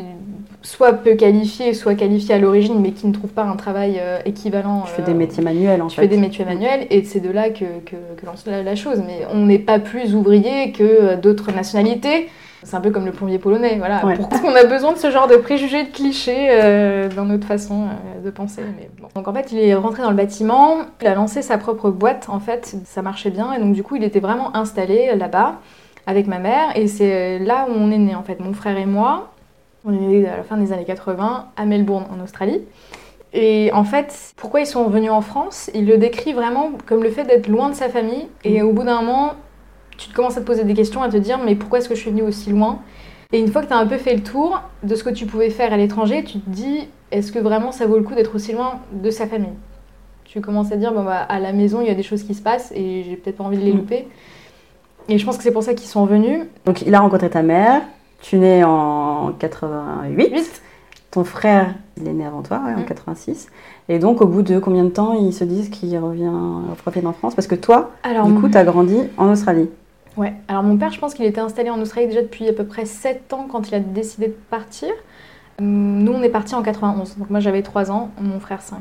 soit 0.62 0.94
peu 0.94 1.16
qualifiée, 1.16 1.74
soit 1.74 1.96
qualifiée 1.96 2.36
à 2.36 2.40
l'origine, 2.40 2.80
mais 2.82 2.92
qui 2.92 3.08
ne 3.08 3.14
trouve 3.14 3.32
pas 3.32 3.44
un 3.44 3.56
travail 3.56 4.02
équivalent. 4.26 4.84
Je 4.86 4.92
fais 4.92 5.02
des 5.02 5.14
métiers 5.14 5.44
manuels 5.44 5.82
en 5.82 5.88
fait. 5.88 6.02
fais 6.02 6.08
des 6.10 6.18
métiers 6.18 6.44
manuels 6.44 6.88
et 6.90 7.06
c'est 7.06 7.22
de 7.22 7.30
là 7.30 7.50
que, 7.50 7.64
que, 7.86 7.96
que 8.18 8.26
lance 8.26 8.46
la, 8.46 8.64
la 8.64 8.76
chose. 8.76 9.02
Mais 9.08 9.26
on 9.32 9.46
n'est 9.46 9.60
pas 9.60 9.80
plus 9.80 10.14
ouvrier 10.14 10.74
que 10.74 11.16
d'autres 11.16 11.54
nationalités. 11.54 12.28
C'est 12.66 12.76
un 12.76 12.82
peu 12.82 12.92
comme 12.92 13.06
le 13.06 13.12
plombier 13.12 13.40
polonais. 13.40 13.78
Voilà. 13.78 14.06
Ouais. 14.06 14.16
Pourquoi 14.16 14.40
on 14.44 14.56
a 14.56 14.66
besoin 14.66 14.92
de 14.92 14.98
ce 14.98 15.12
genre 15.12 15.28
de 15.28 15.38
préjugés, 15.38 15.84
de 15.84 15.92
clichés 15.92 16.50
euh, 16.50 17.08
dans 17.10 17.26
notre 17.26 17.48
façon 17.48 17.84
euh, 17.84 18.26
de 18.26 18.30
penser 18.32 18.64
mais 18.78 18.90
bon. 19.00 19.08
Donc 19.16 19.28
en 19.28 19.34
fait, 19.34 19.52
il 19.52 19.60
est 19.60 19.76
rentré 19.76 20.02
dans 20.02 20.10
le 20.10 20.16
bâtiment, 20.16 20.78
il 21.02 21.08
a 21.08 21.16
lancé 21.16 21.42
sa 21.42 21.58
propre 21.58 21.92
boîte. 21.92 22.28
En 22.28 22.40
fait, 22.40 22.76
ça 22.86 23.02
marchait 23.02 23.30
bien 23.30 23.54
et 23.54 23.60
donc 23.60 23.74
du 23.74 23.84
coup, 23.84 23.96
il 23.96 24.04
était 24.04 24.20
vraiment 24.20 24.56
installé 24.56 25.16
là-bas 25.16 25.60
avec 26.08 26.28
ma 26.28 26.40
mère 26.40 26.76
et 26.76 26.88
c'est 26.88 27.40
là 27.40 27.68
où 27.70 27.74
on 27.74 27.92
est 27.92 27.98
né 27.98 28.16
en 28.16 28.24
fait, 28.24 28.40
mon 28.40 28.54
frère 28.54 28.78
et 28.78 28.86
moi. 28.86 29.32
On 29.88 29.94
est 29.94 29.98
né 29.98 30.28
à 30.28 30.38
la 30.38 30.44
fin 30.44 30.58
des 30.58 30.74
années 30.74 30.86
80 30.86 31.46
à 31.56 31.66
Melbourne 31.66 32.06
en 32.12 32.24
Australie. 32.24 32.62
Et 33.38 33.70
en 33.74 33.84
fait, 33.84 34.34
pourquoi 34.38 34.62
ils 34.62 34.66
sont 34.66 34.88
venus 34.88 35.12
en 35.12 35.20
France 35.22 35.70
Il 35.76 35.86
le 35.86 35.98
décrit 35.98 36.32
vraiment 36.32 36.72
comme 36.86 37.04
le 37.04 37.10
fait 37.10 37.26
d'être 37.26 37.48
loin 37.48 37.70
de 37.70 37.76
sa 37.76 37.90
famille. 37.90 38.28
Et 38.46 38.62
au 38.62 38.72
bout 38.72 38.84
d'un 38.84 39.02
moment, 39.02 39.34
tu 39.98 40.10
te 40.10 40.14
commences 40.16 40.38
à 40.38 40.42
te 40.42 40.46
poser 40.46 40.64
des 40.64 40.74
questions, 40.74 41.02
à 41.04 41.10
te 41.10 41.18
dire 41.18 41.40
mais 41.44 41.56
pourquoi 41.56 41.80
est-ce 41.80 41.90
que 41.90 41.96
je 41.96 42.02
suis 42.02 42.12
venue 42.12 42.24
aussi 42.24 42.50
loin? 42.52 42.80
Et 43.34 43.40
une 43.40 43.48
fois 43.52 43.62
que 43.62 43.68
tu 43.68 43.74
as 43.74 43.78
un 43.78 43.88
peu 43.88 43.98
fait 43.98 44.14
le 44.16 44.22
tour 44.24 44.62
de 44.84 44.96
ce 44.96 45.04
que 45.04 45.10
tu 45.10 45.26
pouvais 45.26 45.50
faire 45.50 45.74
à 45.74 45.78
l'étranger, 45.78 46.24
tu 46.24 46.40
te 46.40 46.50
dis 46.50 46.88
est-ce 47.12 47.32
que 47.32 47.40
vraiment 47.40 47.72
ça 47.72 47.86
vaut 47.88 47.98
le 47.98 48.04
coup 48.04 48.14
d'être 48.16 48.36
aussi 48.36 48.54
loin 48.54 48.80
de 48.92 49.10
sa 49.10 49.26
famille? 49.28 49.54
Tu 50.26 50.42
commences 50.42 50.72
à 50.72 50.76
dire 50.78 50.94
bon 50.94 51.04
bah 51.04 51.18
à 51.18 51.40
la 51.40 51.54
maison 51.54 51.82
il 51.82 51.88
y 51.88 51.92
a 51.92 51.96
des 51.96 52.04
choses 52.04 52.24
qui 52.24 52.34
se 52.34 52.42
passent 52.42 52.72
et 52.76 53.04
j'ai 53.04 53.16
peut-être 53.16 53.38
pas 53.38 53.44
envie 53.44 53.58
de 53.58 53.64
les 53.64 53.74
Mm. 53.74 53.78
louper. 53.78 54.08
Et 55.08 55.18
je 55.18 55.26
pense 55.26 55.38
que 55.38 55.44
c'est 55.44 55.52
pour 55.52 55.64
ça 55.64 55.74
qu'ils 55.74 55.88
sont 55.88 56.06
venus. 56.06 56.42
Donc 56.66 56.82
il 56.82 56.94
a 56.96 57.00
rencontré 57.00 57.30
ta 57.30 57.42
mère, 57.44 57.82
tu 58.22 58.38
nais 58.38 58.64
en 58.64 59.32
88. 59.38 60.34
Vite. 60.34 60.62
Ton 61.12 61.24
frère, 61.24 61.76
il 61.96 62.08
est 62.08 62.14
né 62.14 62.26
avant 62.26 62.42
toi, 62.42 62.62
ouais, 62.66 62.74
en 62.74 62.80
Mm. 62.82 62.86
86. 62.86 63.48
Et 63.88 64.00
donc 64.00 64.22
au 64.22 64.28
bout 64.28 64.42
de 64.42 64.60
combien 64.60 64.84
de 64.84 64.90
temps 64.90 65.14
ils 65.14 65.32
se 65.34 65.44
disent 65.46 65.70
qu'il 65.70 65.98
revient, 65.98 66.32
revient 66.86 67.06
en 67.06 67.14
France? 67.14 67.36
Parce 67.36 67.48
que 67.48 67.56
toi, 67.56 67.92
Alors, 68.04 68.26
du 68.28 68.34
coup, 68.34 68.50
tu 68.50 68.58
as 68.58 68.64
grandi 68.66 68.98
en 69.18 69.32
Australie. 69.32 69.70
Ouais, 70.18 70.34
alors 70.48 70.64
mon 70.64 70.78
père, 70.78 70.92
je 70.92 71.00
pense 71.00 71.14
qu'il 71.14 71.26
était 71.26 71.42
installé 71.42 71.70
en 71.70 71.80
Australie 71.82 72.08
déjà 72.08 72.22
depuis 72.22 72.48
à 72.48 72.54
peu 72.54 72.64
près 72.66 72.86
7 72.86 73.34
ans 73.34 73.48
quand 73.52 73.68
il 73.70 73.76
a 73.76 73.80
décidé 73.80 74.28
de 74.28 74.36
partir. 74.50 74.90
Nous, 75.60 76.12
on 76.12 76.22
est 76.24 76.30
partis 76.30 76.56
en 76.56 76.62
91, 76.64 77.18
donc 77.18 77.30
moi 77.30 77.40
j'avais 77.40 77.62
3 77.62 77.92
ans, 77.92 78.12
mon 78.22 78.40
frère 78.40 78.62
5. 78.62 78.78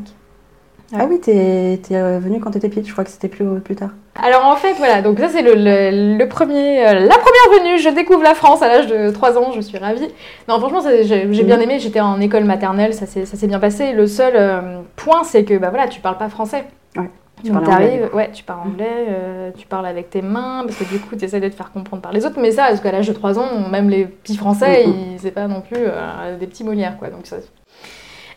Ouais. 0.93 0.99
Ah 1.01 1.07
oui, 1.09 1.19
t'es 1.19 1.81
es 1.91 2.19
venu 2.19 2.41
quand 2.41 2.51
t'étais 2.51 2.69
petite, 2.69 2.87
je 2.87 2.93
crois 2.93 3.05
que 3.05 3.11
c'était 3.11 3.29
plus, 3.29 3.45
plus 3.61 3.75
tard. 3.75 3.91
Alors 4.23 4.45
en 4.47 4.55
fait, 4.57 4.75
voilà, 4.75 5.01
donc 5.03 5.19
ça 5.19 5.29
c'est 5.29 5.43
le, 5.43 5.55
le- 5.55 6.17
le 6.19 6.29
premier, 6.29 6.87
euh, 6.87 6.93
la 7.01 7.17
première 7.17 7.61
venue, 7.63 7.79
je 7.79 7.89
découvre 7.89 8.23
la 8.23 8.35
France 8.35 8.61
à 8.63 8.69
l'âge 8.69 8.87
de 8.87 9.11
3 9.11 9.39
ans, 9.39 9.51
je 9.53 9.61
suis 9.61 9.79
ravie. 9.79 10.09
Non, 10.49 10.59
franchement, 10.61 10.83
j'ai 11.03 11.25
bien 11.27 11.59
aimé, 11.59 11.79
j'étais 11.81 12.01
en 12.01 12.21
école 12.21 12.45
maternelle, 12.45 12.93
ça 12.95 13.07
s'est 13.07 13.25
ça 13.25 13.37
s'est 13.37 13.47
bien 13.49 13.59
passé. 13.61 13.93
Le 13.93 14.07
seul 14.07 14.35
euh, 14.37 14.81
point, 14.95 15.25
c'est 15.25 15.45
que 15.45 15.57
bah 15.59 15.71
voilà, 15.71 15.89
tu 15.89 16.01
parles 16.01 16.19
pas 16.19 16.29
français. 16.29 16.65
Ouais. 16.97 17.11
Tu 17.43 17.51
parles 17.53 17.69
anglais, 17.69 18.11
ouais, 18.15 18.31
tu 18.33 18.43
parles 18.45 18.61
anglais, 18.69 19.07
euh, 19.09 19.51
tu 19.57 19.67
parles 19.67 19.87
avec 19.87 20.09
tes 20.09 20.23
mains, 20.23 20.63
parce 20.67 20.79
que 20.79 20.85
du 20.85 20.99
coup, 21.01 21.15
tu 21.17 21.25
essaies 21.25 21.41
de 21.41 21.49
te 21.49 21.55
faire 21.55 21.73
comprendre 21.73 22.01
par 22.03 22.13
les 22.13 22.25
autres. 22.25 22.39
Mais 22.41 22.53
ça, 22.53 22.69
parce 22.69 22.81
qu'à 22.81 22.93
l'âge 22.93 23.09
de 23.09 23.13
3 23.13 23.39
ans, 23.39 23.69
même 23.69 23.91
les 23.91 24.07
petits 24.07 24.37
français, 24.37 24.87
Mhm. 24.87 24.93
ils- 25.13 25.21
c'est 25.21 25.31
pas 25.31 25.47
non 25.47 25.61
plus 25.61 25.77
euh, 25.79 26.39
des 26.39 26.47
petits 26.47 26.65
Molières, 26.65 26.97
quoi. 26.97 27.09
Donc 27.11 27.27
ça... 27.27 27.37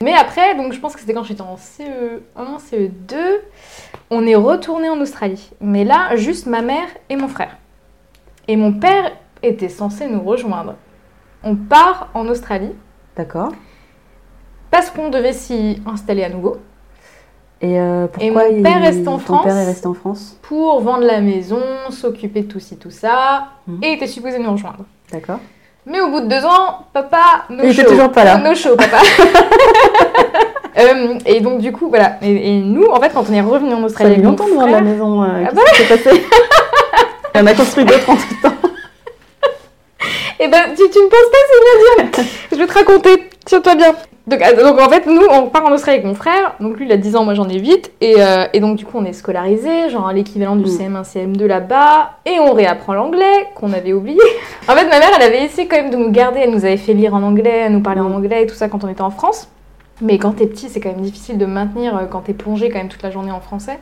Mais 0.02 0.14
après, 0.14 0.56
donc 0.56 0.74
je 0.74 0.80
pense 0.80 0.94
que 0.94 1.00
c'était 1.00 1.14
quand 1.14 1.24
j'étais 1.24 1.42
en 1.42 1.56
CE1, 1.58 2.60
CE2, 2.60 3.16
on 4.12 4.26
est 4.28 4.36
retourné 4.36 4.90
en 4.90 5.00
Australie. 5.00 5.50
Mais 5.62 5.84
là, 5.86 6.16
juste 6.16 6.46
ma 6.46 6.62
mère 6.62 6.88
et 7.10 7.16
mon 7.16 7.28
frère. 7.28 7.58
Et 8.48 8.56
mon 8.58 8.74
père 8.74 9.12
était 9.42 9.70
censé 9.70 10.08
nous 10.08 10.22
rejoindre. 10.22 10.76
On 11.44 11.56
part 11.56 12.10
en 12.14 12.28
Australie 12.28 12.74
D'accord. 13.16 13.54
parce 14.70 14.90
qu'on 14.92 15.10
devait 15.10 15.34
s'y 15.34 15.82
installer 15.86 16.24
à 16.24 16.30
nouveau. 16.30 16.58
Et 17.62 17.80
euh, 17.80 18.06
Et 18.20 18.30
pourquoi 18.32 18.52
mon 18.52 18.62
père 18.64 18.78
il- 18.80 18.84
reste 18.86 19.08
en 19.08 19.14
ton 19.14 19.20
France 19.20 19.46
père 19.46 19.58
est 19.58 19.66
resté 19.66 19.88
en 19.88 19.94
France 19.96 20.38
pour 20.44 20.80
vendre 20.82 21.04
la 21.06 21.22
maison, 21.22 21.60
s'occuper 21.90 22.42
de 22.42 22.52
tout 22.52 22.60
ci, 22.60 22.78
tout 22.78 22.92
ça, 22.92 23.48
Mhm. 23.68 23.80
et 23.84 23.94
était 23.94 24.08
supposé 24.08 24.38
nous 24.40 24.52
rejoindre. 24.52 24.86
D'accord. 25.12 25.40
Mais 25.86 26.00
au 26.02 26.10
bout 26.10 26.20
de 26.20 26.28
deux 26.28 26.44
ans, 26.46 26.86
papa, 26.94 27.46
no 27.50 27.64
Il 27.64 27.74
show. 27.74 27.82
était 27.82 27.90
toujours 27.90 28.12
pas 28.12 28.24
là. 28.26 28.38
No 28.38 28.54
show, 28.56 28.76
papa. 28.76 28.98
Euh, 30.80 31.18
et 31.26 31.40
donc 31.42 31.58
du 31.60 31.72
coup, 31.72 31.90
voilà. 31.90 32.18
Et, 32.22 32.50
et 32.58 32.62
nous, 32.62 32.86
en 32.86 33.00
fait, 33.02 33.10
quand 33.12 33.26
on 33.28 33.34
est 33.34 33.42
revenu 33.42 33.74
en 33.74 33.80
Ça 33.80 33.86
Australie, 33.86 34.10
a 34.12 34.14
avec 34.14 34.24
mon 34.26 34.30
longtemps 34.30 34.46
de 34.68 34.72
la 34.72 34.82
maison. 34.82 35.24
euh, 35.24 35.46
Ah 35.48 35.50
qui 35.74 35.82
s'est 35.84 35.98
passé 35.98 36.24
en 37.34 37.48
a 37.48 37.54
construit 37.56 37.84
d'autres 37.84 38.08
en 38.12 38.16
tout 38.16 38.36
temps. 38.44 38.54
Eh 40.40 40.48
ben, 40.48 40.62
tu, 40.76 40.84
tu 40.92 41.00
ne 41.00 41.08
penses 41.10 41.32
pas, 41.32 41.38
c'est 41.50 42.04
bien 42.06 42.06
dire. 42.06 42.26
Je 42.52 42.56
vais 42.58 42.68
te 42.68 42.74
raconter, 42.74 43.27
tiens-toi 43.48 43.76
bien. 43.76 43.96
Donc, 44.28 44.42
ah, 44.44 44.52
donc 44.54 44.78
en 44.80 44.90
fait, 44.90 45.06
nous, 45.08 45.22
on 45.32 45.44
part 45.48 45.66
en 45.66 45.72
Australie 45.72 46.00
avec 46.00 46.06
mon 46.06 46.14
frère. 46.14 46.56
Donc 46.60 46.78
lui, 46.78 46.86
il 46.86 46.92
a 46.92 46.98
10 46.98 47.16
ans, 47.16 47.24
moi 47.24 47.34
j'en 47.34 47.48
ai 47.48 47.58
8. 47.60 47.94
Et, 48.02 48.16
euh, 48.20 48.46
et 48.54 48.60
donc 48.60 48.76
du 48.76 48.86
coup, 48.86 48.98
on 48.98 49.06
est 49.06 49.14
scolarisé, 49.14 49.90
genre 49.90 50.12
l'équivalent 50.12 50.58
du 50.58 50.70
Mm. 50.70 50.78
CM1, 50.78 51.04
CM2 51.04 51.46
là-bas. 51.46 52.12
Et 52.26 52.40
on 52.40 52.52
réapprend 52.54 52.94
l'anglais, 52.94 53.48
qu'on 53.56 53.72
avait 53.72 53.94
oublié. 53.94 54.20
En 54.68 54.74
fait, 54.74 54.84
ma 54.90 55.00
mère, 55.00 55.10
elle 55.16 55.24
avait 55.24 55.44
essayé 55.46 55.68
quand 55.68 55.78
même 55.78 55.92
de 55.92 55.96
nous 55.98 56.12
garder. 56.12 56.42
Elle 56.44 56.52
nous 56.52 56.66
avait 56.66 56.78
fait 56.78 56.94
lire 56.94 57.16
en 57.16 57.24
anglais, 57.24 57.64
elle 57.66 57.72
nous 57.72 57.82
parlait 57.82 58.02
en 58.02 58.10
Mm. 58.10 58.16
anglais 58.16 58.44
et 58.44 58.48
tout 58.48 58.56
ça 58.56 58.68
quand 58.68 58.84
on 58.84 58.90
était 58.90 59.02
en 59.02 59.12
France. 59.12 59.48
Mais 60.02 60.18
quand 60.20 60.34
t'es 60.34 60.46
petit, 60.46 60.68
c'est 60.70 60.80
quand 60.80 60.90
même 60.90 61.02
difficile 61.02 61.38
de 61.40 61.46
maintenir 61.46 61.96
euh, 61.98 62.06
quand 62.06 62.20
t'es 62.20 62.34
plongé 62.34 62.70
quand 62.70 62.78
même 62.78 62.90
toute 62.90 63.02
la 63.02 63.10
journée 63.12 63.32
en 63.32 63.40
français. 63.40 63.80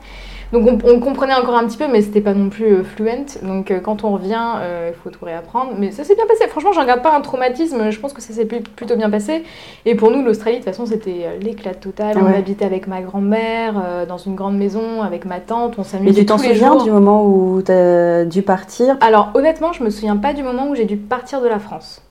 Donc 0.52 0.66
on, 0.68 0.78
on 0.88 1.00
comprenait 1.00 1.34
encore 1.34 1.56
un 1.56 1.66
petit 1.66 1.76
peu, 1.76 1.86
mais 1.90 2.02
c'était 2.02 2.20
pas 2.20 2.32
non 2.34 2.48
plus 2.50 2.66
euh, 2.66 2.84
fluent. 2.84 3.26
Donc 3.42 3.70
euh, 3.70 3.80
quand 3.80 4.04
on 4.04 4.12
revient, 4.12 4.38
euh, 4.58 4.90
il 4.92 4.96
faut 5.02 5.10
tout 5.10 5.24
réapprendre. 5.24 5.72
Mais 5.78 5.90
ça 5.90 6.04
s'est 6.04 6.14
bien 6.14 6.26
passé. 6.26 6.48
Franchement, 6.48 6.72
j'en 6.72 6.84
garde 6.84 7.02
pas 7.02 7.16
un 7.16 7.20
traumatisme. 7.20 7.90
Je 7.90 7.98
pense 7.98 8.12
que 8.12 8.22
ça 8.22 8.32
s'est 8.32 8.44
plu- 8.44 8.62
plutôt 8.62 8.96
bien 8.96 9.10
passé. 9.10 9.42
Et 9.84 9.94
pour 9.96 10.10
nous, 10.10 10.22
l'Australie, 10.22 10.58
de 10.58 10.62
toute 10.64 10.70
façon, 10.72 10.86
c'était 10.86 11.38
l'éclat 11.40 11.74
total. 11.74 12.16
On 12.18 12.26
habitait 12.26 12.64
avec 12.64 12.86
ma 12.86 13.00
grand-mère 13.00 14.06
dans 14.08 14.18
une 14.18 14.34
grande 14.36 14.56
maison, 14.56 15.02
avec 15.02 15.24
ma 15.24 15.40
tante. 15.40 15.74
On 15.78 15.82
Mais 15.82 15.88
s'amusait 15.88 16.20
tu 16.20 16.26
t'en 16.26 16.36
tous 16.36 16.42
les 16.44 16.54
souviens 16.54 16.72
jours. 16.74 16.84
du 16.84 16.90
moment 16.90 17.24
où 17.26 17.60
tu 17.62 17.72
as 17.72 18.24
dû 18.24 18.42
partir? 18.42 18.96
Alors 19.00 19.30
honnêtement, 19.34 19.72
je 19.72 19.82
me 19.82 19.90
souviens 19.90 20.16
pas 20.16 20.32
du 20.32 20.42
moment 20.42 20.68
où 20.68 20.74
j'ai 20.74 20.84
dû 20.84 20.96
partir 20.96 21.40
de 21.40 21.48
la 21.48 21.58
France. 21.58 22.02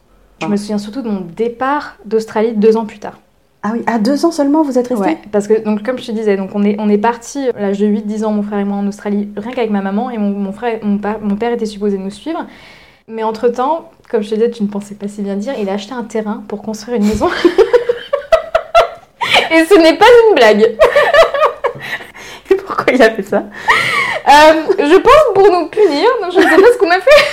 Je 0.41 0.45
Ah. 0.47 0.49
me 0.49 0.57
souviens 0.57 0.77
surtout 0.77 1.01
de 1.01 1.07
mon 1.09 1.21
départ 1.21 1.95
d'Australie 2.03 2.51
deux 2.53 2.75
ans 2.75 2.85
plus 2.85 2.99
tard. 2.99 3.19
Ah 3.67 3.71
oui, 3.73 3.81
à 3.87 3.97
deux 3.97 4.25
ans 4.25 4.31
seulement 4.31 4.61
vous 4.61 4.77
êtes 4.77 4.89
resté 4.89 5.03
Ouais, 5.03 5.17
parce 5.31 5.47
que 5.47 5.59
donc 5.63 5.81
comme 5.81 5.97
je 5.97 6.05
te 6.05 6.11
disais, 6.11 6.37
donc 6.37 6.51
on 6.53 6.63
est 6.63 6.75
on 6.77 6.87
est 6.87 6.99
parti 6.99 7.49
à 7.57 7.61
l'âge 7.61 7.79
de 7.79 7.87
8-10 7.87 8.23
ans 8.23 8.29
mon 8.31 8.43
frère 8.43 8.59
et 8.59 8.63
moi 8.63 8.77
en 8.77 8.85
Australie 8.87 9.27
rien 9.35 9.51
qu'avec 9.53 9.71
ma 9.71 9.81
maman 9.81 10.11
et 10.11 10.19
mon, 10.19 10.29
mon 10.29 10.51
frère 10.51 10.77
mon, 10.83 10.99
pa- 10.99 11.17
mon 11.19 11.35
père 11.35 11.51
était 11.51 11.65
supposé 11.65 11.97
nous 11.97 12.11
suivre. 12.11 12.45
Mais 13.07 13.23
entre-temps, 13.23 13.89
comme 14.09 14.21
je 14.21 14.29
te 14.29 14.35
disais, 14.35 14.51
tu 14.51 14.61
ne 14.61 14.67
pensais 14.67 14.93
pas 14.93 15.07
si 15.07 15.23
bien 15.23 15.35
dire, 15.35 15.53
il 15.59 15.67
a 15.69 15.73
acheté 15.73 15.93
un 15.93 16.03
terrain 16.03 16.43
pour 16.47 16.61
construire 16.61 16.97
une 16.97 17.07
maison. 17.07 17.27
et 19.51 19.65
ce 19.65 19.73
n'est 19.79 19.97
pas 19.97 20.05
une 20.29 20.35
blague. 20.35 20.75
Et 22.51 22.55
pourquoi 22.55 22.93
il 22.93 23.01
a 23.01 23.09
fait 23.11 23.23
ça? 23.23 23.43
Euh, 24.27 24.53
je 24.79 24.97
pense 24.97 25.33
pour 25.33 25.51
nous 25.51 25.67
punir, 25.69 26.07
donc 26.21 26.31
je 26.33 26.37
ne 26.37 26.43
sais 26.43 26.49
pas 26.61 26.67
ce 26.73 26.77
qu'on 26.79 26.89
a 26.91 26.99
fait. 26.99 27.23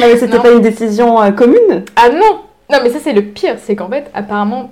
Non 0.00 0.06
mais 0.08 0.16
c'était 0.18 0.38
pas 0.38 0.50
une 0.50 0.60
décision 0.60 1.22
euh, 1.22 1.30
commune? 1.30 1.84
Ah 1.96 2.10
non 2.10 2.40
Non 2.68 2.78
mais 2.82 2.90
ça 2.90 2.98
c'est 3.02 3.12
le 3.12 3.22
pire, 3.22 3.56
c'est 3.62 3.76
qu'en 3.76 3.88
fait 3.88 4.10
apparemment, 4.12 4.70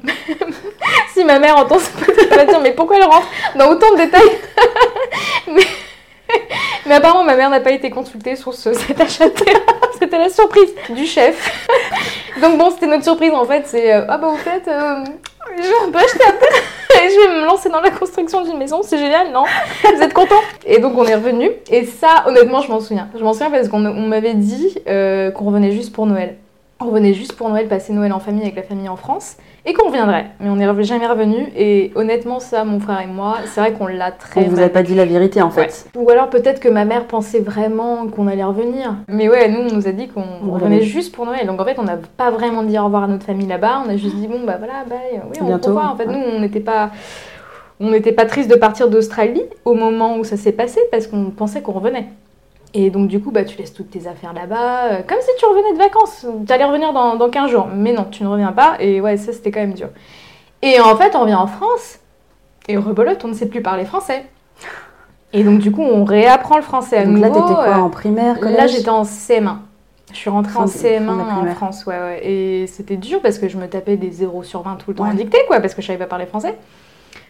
si 1.15 1.25
ma 1.25 1.39
mère 1.39 1.57
entend 1.57 1.79
ça 1.79 1.91
peut-être 1.97 2.27
elle 2.33 2.39
va 2.39 2.45
dire 2.45 2.61
mais 2.61 2.73
pourquoi 2.73 2.97
elle 2.97 3.05
rentre 3.05 3.29
dans 3.57 3.69
autant 3.69 3.93
de 3.93 3.99
détails 3.99 4.31
mais... 6.87 6.95
apparemment 6.95 7.23
ma 7.23 7.37
mère 7.37 7.51
n'a 7.51 7.61
pas 7.61 7.71
été 7.71 7.91
consultée 7.91 8.35
sur 8.35 8.53
ce, 8.53 8.73
cet 8.73 9.01
achat 9.01 9.29
de 9.29 9.35
c'était 9.99 10.19
la 10.19 10.29
surprise 10.29 10.75
du 10.91 11.07
chef. 11.07 11.69
Donc 12.41 12.59
bon 12.59 12.71
c'était 12.71 12.89
notre 12.89 13.05
surprise 13.05 13.33
en 13.33 13.45
fait, 13.45 13.63
c'est 13.67 13.95
euh, 13.95 14.07
ah 14.09 14.19
bah 14.19 14.27
au 14.27 14.37
fait 14.37 14.67
euh, 14.67 15.05
je 15.57 15.63
vais 15.63 15.87
un 15.87 15.91
peu 15.93 15.99
acheter 15.99 16.25
un 16.25 16.33
terrain 16.33 17.05
et 17.05 17.11
je 17.11 17.29
vais 17.29 17.41
me 17.41 17.47
lancer 17.47 17.69
dans 17.69 17.81
la 17.81 17.91
construction 17.91 18.43
d'une 18.43 18.59
maison, 18.59 18.83
c'est 18.83 18.99
génial 18.99 19.31
non? 19.31 19.45
Vous 19.85 20.03
êtes 20.03 20.13
contents 20.13 20.43
Et 20.67 20.79
donc 20.79 20.99
on 20.99 21.05
est 21.07 21.15
revenu 21.15 21.49
et 21.71 21.85
ça 21.85 22.25
honnêtement 22.27 22.61
je 22.61 22.73
m'en 22.73 22.81
souviens. 22.81 23.09
Je 23.17 23.23
m'en 23.23 23.33
souviens 23.33 23.51
parce 23.53 23.69
qu'on 23.69 23.87
on 23.87 24.09
m'avait 24.09 24.35
dit 24.35 24.79
euh, 24.89 25.31
qu'on 25.31 25.45
revenait 25.45 25.71
juste 25.71 25.93
pour 25.93 26.07
Noël. 26.07 26.39
On 26.85 26.89
revenait 26.89 27.15
juste 27.15 27.33
pour 27.33 27.49
Noël, 27.49 27.67
passer 27.67 27.95
Noël 27.95 28.13
en 28.13 28.19
famille 28.21 28.43
avec 28.43 28.57
la 28.57 28.63
famille 28.63 28.91
en 28.91 28.97
France, 28.97 29.37
et 29.65 29.73
qu'on 29.73 29.87
reviendrait. 29.87 30.27
Mais 30.39 30.51
on 30.51 30.57
n'est 30.57 30.85
jamais 30.85 31.07
revenu, 31.07 31.49
et 31.57 31.93
honnêtement, 31.95 32.41
ça, 32.41 32.65
mon 32.65 32.79
frère 32.79 33.01
et 33.01 33.07
moi, 33.07 33.37
c'est 33.47 33.61
vrai 33.61 33.73
qu'on 33.73 33.87
l'a 33.87 34.13
très 34.13 34.45
On 34.45 34.49
vous 34.49 34.61
a 34.61 34.69
pas 34.69 34.83
dit 34.83 34.95
la 34.95 35.07
vérité 35.07 35.41
en 35.41 35.49
fait. 35.51 35.89
Ou 35.97 36.11
alors 36.11 36.29
peut-être 36.29 36.61
que 36.61 36.69
ma 36.69 36.85
mère 36.85 37.07
pensait 37.07 37.41
vraiment 37.41 38.07
qu'on 38.09 38.27
allait 38.27 38.45
revenir. 38.45 38.97
Mais 39.09 39.31
ouais, 39.31 39.49
nous, 39.49 39.61
on 39.61 39.75
nous 39.75 39.89
a 39.89 39.93
dit 39.93 40.09
qu'on 40.09 40.25
On 40.47 40.51
revenait 40.53 40.83
juste 40.83 41.15
pour 41.15 41.25
Noël. 41.25 41.47
Donc 41.47 41.59
en 41.59 41.65
fait, 41.65 41.79
on 41.79 41.85
n'a 41.85 41.97
pas 42.19 42.31
vraiment 42.31 42.63
dit 42.63 42.79
au 42.79 42.85
revoir 42.85 43.05
à 43.05 43.09
notre 43.09 43.25
famille 43.25 43.47
là-bas. 43.47 43.83
On 43.87 43.89
a 43.89 43.97
juste 43.97 44.17
dit, 44.17 44.27
bon, 44.29 44.41
bah 44.45 44.57
voilà, 44.59 44.85
bye. 44.87 45.23
Oui, 45.31 45.39
on 45.41 45.47
Bientôt. 45.47 45.69
revoit. 45.71 45.87
En 45.89 45.97
fait, 45.97 46.07
Ouais. 46.07 46.13
nous, 46.15 46.37
on 46.37 46.41
n'était 46.41 46.61
pas... 46.61 46.91
On 47.81 47.91
n'était 47.91 48.13
pas 48.13 48.25
triste 48.25 48.49
de 48.49 48.55
partir 48.55 48.89
d'Australie 48.89 49.43
au 49.65 49.75
moment 49.75 50.17
où 50.17 50.23
ça 50.23 50.37
s'est 50.37 50.53
passé 50.53 50.79
parce 50.93 51.09
qu'on 51.09 51.31
pensait 51.31 51.61
qu'on 51.61 51.73
revenait. 51.73 52.07
Et 52.77 52.91
donc 52.91 53.07
du 53.09 53.21
coup, 53.23 53.31
bah, 53.31 53.45
tu 53.45 53.57
laisses 53.57 53.73
toutes 53.73 53.91
tes 53.91 54.07
affaires 54.09 54.33
là-bas, 54.33 54.85
euh, 54.87 55.03
comme 55.07 55.19
si 55.21 55.29
tu 55.39 55.47
revenais 55.47 55.73
de 55.75 55.79
vacances. 55.79 56.27
Tu 56.47 56.53
allais 56.53 56.65
revenir 56.65 56.93
dans, 56.93 57.15
dans 57.17 57.31
15 57.31 57.51
jours. 57.51 57.69
Mais 57.73 57.93
non, 57.93 58.05
tu 58.11 58.25
ne 58.25 58.29
reviens 58.29 58.51
pas. 58.53 58.77
Et 58.81 59.01
ouais, 59.01 59.17
ça, 59.17 59.33
c'était 59.33 59.53
quand 59.53 59.61
même 59.61 59.75
dur. 59.75 59.89
Et 60.61 60.81
en 60.81 60.97
fait, 60.97 61.15
on 61.15 61.21
revient 61.21 61.35
en 61.37 61.47
France. 61.47 62.01
Et 62.67 62.77
rebolote, 62.77 63.25
on 63.25 63.29
ne 63.29 63.35
sait 63.35 63.47
plus 63.47 63.63
parler 63.63 63.85
français. 63.85 64.25
Et 65.33 65.43
donc 65.45 65.59
du 65.59 65.71
coup, 65.73 65.83
on 65.83 66.05
réapprend 66.05 66.57
le 66.57 66.63
français 66.63 66.99
à 66.99 67.05
Donc 67.05 67.15
nouveau. 67.17 67.23
là 67.25 67.31
t'étais 67.31 67.55
quoi 67.55 67.69
euh, 67.69 67.75
en 67.81 67.91
primaire 67.91 68.39
collège? 68.41 68.57
Là, 68.57 68.67
j'étais 68.69 68.89
en 68.89 69.03
CM1. 69.03 69.57
Je 70.13 70.17
suis 70.17 70.31
rentrée 70.31 70.57
en 70.57 70.65
de- 70.65 70.71
fin 70.71 70.79
de 70.79 70.85
CM1 70.85 71.45
la 71.45 71.51
en. 71.51 71.55
France, 71.55 71.85
ouais, 71.87 71.99
ouais. 71.99 72.21
Et 72.27 72.67
c'était 72.69 72.97
dur 72.97 73.21
parce 73.21 73.39
que 73.39 73.49
je 73.49 73.57
me 73.57 73.67
tapais 73.69 73.97
des 73.97 74.11
0 74.13 74.43
sur 74.45 74.63
20 74.63 74.77
tout 74.77 74.91
le 74.91 74.97
temps 74.97 75.03
Ouais. 75.05 75.11
en 75.11 75.15
dictée, 75.15 75.39
quoi, 75.49 75.59
parce 75.61 75.75
que 75.75 75.83
je 75.83 75.89
savais 75.89 75.99
pas 75.99 76.07
parler 76.07 76.27
français. 76.27 76.57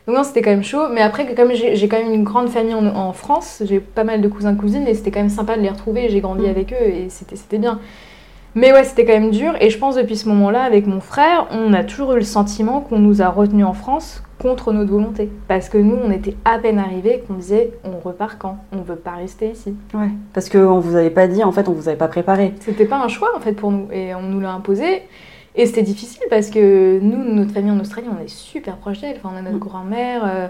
Donc 0.07 0.17
non, 0.17 0.25
c'était 0.25 0.43
quand 0.43 0.51
même 0.51 0.65
chaud. 0.65 0.89
Mais 0.93 1.01
après, 1.01 1.35
comme 1.35 1.53
j'ai 1.53 1.89
quand 1.89 1.99
même 1.99 2.13
une 2.13 2.25
grande 2.25 2.49
famille 2.49 2.75
en, 2.75 2.87
en 2.87 3.13
France, 3.13 3.63
j'ai 3.65 3.81
pas 3.81 4.05
mal 4.05 4.21
de 4.21 4.29
cousins 4.29 4.55
cousines 4.55 4.87
et 4.87 4.95
c'était 4.95 5.11
quand 5.11 5.21
même 5.21 5.29
sympa 5.31 5.57
de 5.57 5.63
les 5.63 5.71
retrouver. 5.71 6.09
J'ai 6.11 6.21
grandi 6.21 6.45
Mm. 6.47 6.51
avec 6.51 6.73
eux 6.73 6.87
et 6.87 7.07
c'était 7.09 7.37
c'était 7.37 7.59
bien. 7.59 7.81
Mais 8.57 8.73
ouais, 8.73 8.85
c'était 8.85 9.05
quand 9.05 9.15
même 9.15 9.31
dur. 9.33 9.55
Et 9.61 9.69
je 9.71 9.79
pense 9.79 9.97
depuis 9.97 10.17
ce 10.17 10.29
moment-là, 10.29 10.63
avec 10.63 10.87
mon 10.87 11.01
frère, 11.01 11.49
on 11.51 11.73
a 11.73 11.83
toujours 11.83 12.13
eu 12.13 12.17
le 12.19 12.23
sentiment 12.23 12.81
qu'on 12.81 13.01
nous 13.01 13.21
a 13.21 13.29
retenus 13.29 13.65
en 13.67 13.73
France 13.73 14.23
contre 14.39 14.73
notre 14.73 14.91
volonté. 14.93 15.29
Parce 15.49 15.69
que 15.69 15.79
nous, 15.79 15.97
on 15.97 16.11
était 16.13 16.37
à 16.45 16.59
peine 16.59 16.79
arrivés 16.79 17.25
qu'on 17.27 17.35
disait 17.35 17.73
on 17.83 17.99
repart 18.07 18.37
quand? 18.39 18.59
On 18.73 18.83
veut 18.83 18.95
pas 18.95 19.13
rester 19.13 19.49
ici. 19.51 19.75
Ouais. 19.93 20.11
Parce 20.35 20.49
qu'on 20.51 20.79
vous 20.79 20.95
avait 20.95 21.11
pas 21.11 21.27
dit, 21.27 21.43
en 21.43 21.51
fait 21.51 21.67
on 21.69 21.73
vous 21.73 21.89
avait 21.89 21.97
pas 21.97 22.07
préparé. 22.09 22.53
C'était 22.61 22.85
pas 22.85 22.99
un 23.03 23.09
choix 23.09 23.31
en 23.37 23.41
fait 23.41 23.55
pour 23.55 23.73
nous 23.73 23.89
et 23.91 24.15
on 24.15 24.23
nous 24.23 24.39
l'a 24.41 24.53
imposé. 24.53 25.03
Et 25.55 25.67
c'était 25.67 25.83
difficile 25.83 26.23
parce 26.31 26.51
que 26.51 26.99
nous, 27.01 27.33
notre 27.35 27.53
famille 27.53 27.71
en 27.71 27.79
Australie, 27.81 28.09
on 28.11 28.23
est 28.23 28.29
super 28.29 28.77
proche 28.77 29.01
d'elle. 29.01 29.17
Enfin, 29.17 29.31
on 29.35 29.39
a 29.39 29.43
notre 29.43 29.57
Mm. 29.57 29.61
grand-mère, 29.61 30.23
euh, 30.25 30.49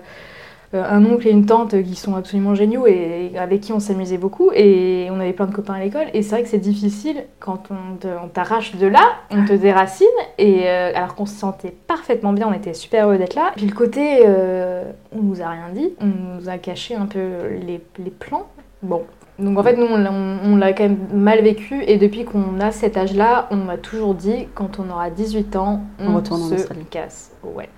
euh, 0.73 0.83
un 0.91 1.05
oncle 1.05 1.29
et 1.29 1.31
une 1.31 1.45
tante 1.47 1.81
qui 1.83 1.95
sont 1.95 2.17
absolument 2.17 2.55
géniaux 2.55 2.87
et 2.87 3.33
avec 3.39 3.61
qui 3.61 3.73
on 3.73 3.81
s'amusait 3.81 4.17
beaucoup. 4.19 4.51
Et 4.55 5.09
on 5.13 5.21
avait 5.21 5.35
plein 5.35 5.47
de 5.47 5.55
copains 5.55 5.75
à 5.75 5.81
l'école. 5.81 6.07
Et 6.15 6.23
c'est 6.23 6.31
vrai 6.37 6.43
que 6.43 6.49
c'est 6.49 6.59
difficile 6.59 7.25
quand 7.39 7.65
on 7.71 8.29
t'arrache 8.29 8.75
de 8.77 8.87
là, 8.87 9.13
on 9.31 9.45
te 9.45 9.53
déracine. 9.53 10.07
Et 10.39 10.63
euh, 10.65 10.91
alors 10.95 11.15
qu'on 11.15 11.27
se 11.27 11.35
sentait 11.37 11.75
parfaitement 11.87 12.33
bien, 12.33 12.49
on 12.49 12.55
était 12.55 12.75
super 12.75 13.07
heureux 13.07 13.19
d'être 13.19 13.35
là. 13.37 13.53
Puis 13.57 13.67
le 13.67 13.75
côté, 13.75 14.21
euh, 14.27 14.91
on 15.13 15.21
nous 15.23 15.43
a 15.43 15.49
rien 15.51 15.69
dit, 15.73 15.93
on 16.01 16.07
nous 16.41 16.49
a 16.49 16.57
caché 16.59 16.95
un 16.95 17.07
peu 17.07 17.19
les, 17.65 17.81
les 17.99 18.11
plans. 18.11 18.47
Bon, 18.83 19.03
donc 19.39 19.59
en 19.59 19.63
fait, 19.63 19.77
nous, 19.77 19.87
on 19.87 20.57
l'a- 20.57 20.73
quand 20.73 20.85
même 20.85 20.99
mal 21.13 21.43
vécu 21.43 21.83
et 21.87 21.97
depuis 21.99 22.25
qu'on 22.25 22.61
a 22.61 22.71
cet 22.71 22.97
âge-là, 22.97 23.49
on 23.51 23.57
m'a 23.57 23.77
toujours 23.77 24.15
dit 24.15 24.47
quand 24.55 24.79
on 24.79 24.91
aura 24.91 25.11
18 25.11 25.57
ans, 25.57 25.83
on, 25.99 26.13
On 26.13 26.17
retourne 26.17 26.43
en 26.43 26.49
se 26.49 26.55
Australie. 26.55 26.85
casse. 26.91 27.33
Ouais. 27.43 27.69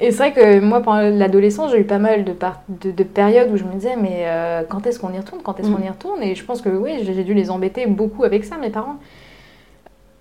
Et 0.00 0.10
c'est 0.10 0.16
vrai 0.16 0.32
que 0.32 0.58
moi, 0.60 0.80
pendant 0.80 1.02
l'adolescence, 1.16 1.70
j'ai 1.70 1.78
eu 1.78 1.84
pas 1.84 1.98
mal 2.00 2.24
de, 2.24 2.32
par- 2.32 2.62
de, 2.68 2.90
de 2.90 3.04
périodes 3.04 3.48
où 3.52 3.56
je 3.56 3.62
me 3.62 3.72
disais, 3.74 3.94
mais 3.94 4.24
euh, 4.26 4.62
quand 4.68 4.86
est-ce 4.88 4.98
qu'on 4.98 5.12
y 5.12 5.18
retourne? 5.18 5.40
Quand 5.42 5.60
est-ce 5.60 5.68
Mm. 5.68 5.74
qu'on 5.76 5.82
y 5.84 5.88
retourne? 5.88 6.22
Et 6.22 6.34
je 6.34 6.44
pense 6.44 6.60
que 6.62 6.68
oui, 6.68 6.98
j'ai 7.04 7.22
dû 7.22 7.32
les 7.32 7.48
embêter 7.48 7.86
beaucoup 7.86 8.24
avec 8.24 8.44
ça, 8.44 8.56
mes 8.58 8.70
parents. 8.70 8.96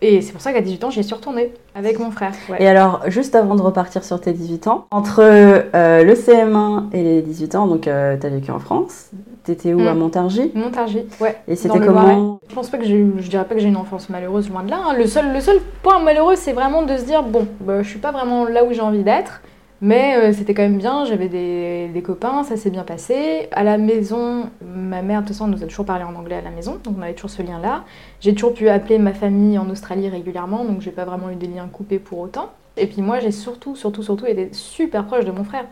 Et 0.05 0.21
c'est 0.21 0.33
pour 0.33 0.41
ça 0.41 0.51
qu'à 0.51 0.59
18 0.59 0.83
ans, 0.83 0.89
j'y 0.89 1.01
suis 1.03 1.15
retournée 1.15 1.53
avec 1.75 1.97
mon 1.97 2.11
frère. 2.11 2.33
ouais. 2.49 2.57
Et 2.61 2.67
alors, 2.67 3.01
juste 3.07 3.35
avant 3.35 3.55
de 3.55 3.61
repartir 3.61 4.03
sur 4.03 4.19
tes 4.19 4.33
18 4.33 4.67
ans, 4.67 4.85
entre 4.91 5.21
euh, 5.23 6.03
le 6.03 6.13
CM1 6.13 6.89
et 6.91 7.01
les 7.03 7.21
18 7.21 7.55
ans, 7.55 7.67
donc 7.67 7.87
euh, 7.87 8.17
t'as 8.19 8.27
vécu 8.27 8.51
en 8.51 8.59
France, 8.59 9.11
t'étais 9.45 9.73
où 9.73 9.79
Mm. 9.79 9.87
à 9.87 9.93
Montargis? 9.93 10.51
Montargis, 10.55 11.05
ouais. 11.21 11.37
Et 11.47 11.55
c'était 11.55 11.79
comment? 11.79 12.39
Je 12.49 12.53
pense 12.53 12.69
pas 12.69 12.77
que 12.77 12.85
j'ai 12.85 12.95
eu, 12.95 13.13
je 13.19 13.29
dirais 13.29 13.45
pas 13.45 13.55
que 13.55 13.61
j'ai 13.61 13.69
une 13.69 13.77
enfance 13.77 14.09
malheureuse, 14.09 14.49
loin 14.49 14.63
de 14.63 14.69
là. 14.71 14.79
hein. 14.89 14.93
Le, 14.97 15.07
seul, 15.07 15.31
le 15.33 15.39
seul 15.39 15.59
point 15.81 15.99
malheureux, 15.99 16.35
c'est 16.35 16.53
vraiment 16.53 16.83
de 16.83 16.97
se 16.97 17.03
dire 17.05 17.23
bon, 17.23 17.47
bah, 17.61 17.81
je 17.81 17.87
suis 17.89 17.99
pas 17.99 18.11
vraiment 18.11 18.45
là 18.45 18.65
où 18.65 18.73
j'ai 18.73 18.81
envie 18.81 19.03
d'être, 19.03 19.41
Mais 19.85 20.15
euh, 20.15 20.31
c'était 20.31 20.53
quand 20.53 20.61
même 20.61 20.77
bien, 20.77 21.03
j'avais 21.03 21.27
des, 21.27 21.89
des 21.93 22.01
copains, 22.01 22.43
ça 22.45 22.55
s'est 22.55 22.69
bien 22.69 22.83
passé. 22.85 23.49
À 23.51 23.63
la 23.65 23.77
maison, 23.77 24.49
ma 24.61 25.01
mère, 25.01 25.21
de 25.21 25.27
toute 25.27 25.35
façon, 25.35 25.47
nous 25.47 25.61
a 25.61 25.67
toujours 25.67 25.85
parlé 25.85 26.05
en 26.05 26.15
anglais 26.15 26.35
à 26.37 26.41
la 26.41 26.51
maison, 26.51 26.79
donc 26.81 26.95
on 26.97 27.01
avait 27.01 27.13
toujours 27.13 27.29
ce 27.29 27.41
lien-là. 27.41 27.83
J'ai 28.21 28.33
toujours 28.33 28.53
pu 28.53 28.69
appeler 28.69 28.97
ma 28.97 29.13
famille 29.13 29.57
en 29.57 29.69
Australie 29.69 30.07
régulièrement, 30.07 30.63
donc 30.63 30.79
j'ai 30.79 30.91
pas 30.91 31.03
vraiment 31.03 31.29
eu 31.31 31.35
des 31.35 31.47
liens 31.47 31.67
coupés 31.67 31.99
pour 31.99 32.19
autant. 32.19 32.49
Et 32.77 32.87
puis 32.87 33.01
moi, 33.01 33.19
j'ai 33.19 33.31
surtout, 33.31 33.75
surtout, 33.75 34.03
surtout 34.03 34.25
été 34.25 34.49
super 34.53 35.05
proche 35.05 35.25
de 35.25 35.31
mon 35.31 35.43
frère. 35.43 35.65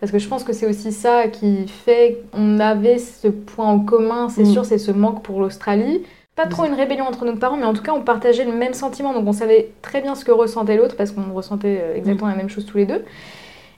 Parce 0.00 0.12
que 0.12 0.18
je 0.18 0.28
pense 0.28 0.44
que 0.44 0.54
c'est 0.54 0.66
aussi 0.66 0.90
ça 0.92 1.28
qui 1.28 1.68
fait 1.68 2.22
qu'on 2.32 2.60
avait 2.60 2.98
ce 2.98 3.28
point 3.28 3.66
en 3.66 3.80
commun, 3.80 4.30
c'est 4.30 4.44
Mm. 4.44 4.46
sûr, 4.46 4.64
c'est 4.64 4.78
ce 4.78 4.92
manque 4.92 5.22
pour 5.22 5.40
l'Australie. 5.40 6.04
Pas 6.36 6.46
trop 6.46 6.64
une 6.64 6.74
rébellion 6.74 7.04
entre 7.04 7.24
nos 7.26 7.36
parents, 7.36 7.56
mais 7.58 7.64
en 7.66 7.74
tout 7.74 7.82
cas, 7.82 7.92
on 7.92 8.00
partageait 8.02 8.44
le 8.44 8.52
même 8.52 8.72
sentiment. 8.72 9.12
Donc 9.12 9.26
on 9.26 9.32
savait 9.32 9.72
très 9.82 10.00
bien 10.00 10.14
ce 10.14 10.24
que 10.24 10.30
ressentait 10.32 10.76
l'autre, 10.76 10.96
parce 10.96 11.10
qu'on 11.10 11.34
ressentait 11.34 11.80
euh, 11.82 11.96
exactement 11.96 12.30
la 12.30 12.36
même 12.36 12.48
chose 12.48 12.64
tous 12.64 12.78
les 12.78 12.86
deux. 12.86 13.04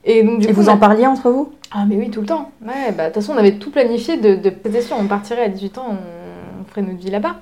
Et 0.04 0.22
donc, 0.22 0.38
du 0.40 0.46
Et 0.46 0.48
coup, 0.52 0.62
vous 0.62 0.70
a- 0.70 0.72
en 0.72 0.78
parliez 0.78 1.06
entre 1.06 1.30
vous? 1.30 1.52
Ah 1.72 1.84
mais 1.86 1.96
oui, 1.96 2.10
tout 2.10 2.20
le 2.22 2.26
temps. 2.26 2.50
Ouais, 2.66 2.90
bah 2.96 3.04
de 3.08 3.14
toute 3.14 3.22
façon, 3.22 3.32
on 3.34 3.36
avait 3.38 3.52
tout 3.56 3.70
planifié 3.70 4.16
de, 4.16 4.34
de 4.36 4.52
c'était 4.64 4.80
sûr, 4.82 4.96
on 4.98 5.06
partirait 5.06 5.44
à 5.44 5.48
18 5.48 5.78
ans, 5.78 5.86
on, 5.90 6.60
on 6.62 6.64
ferait 6.64 6.82
notre 6.82 6.98
vie 6.98 7.10
là-bas. 7.10 7.36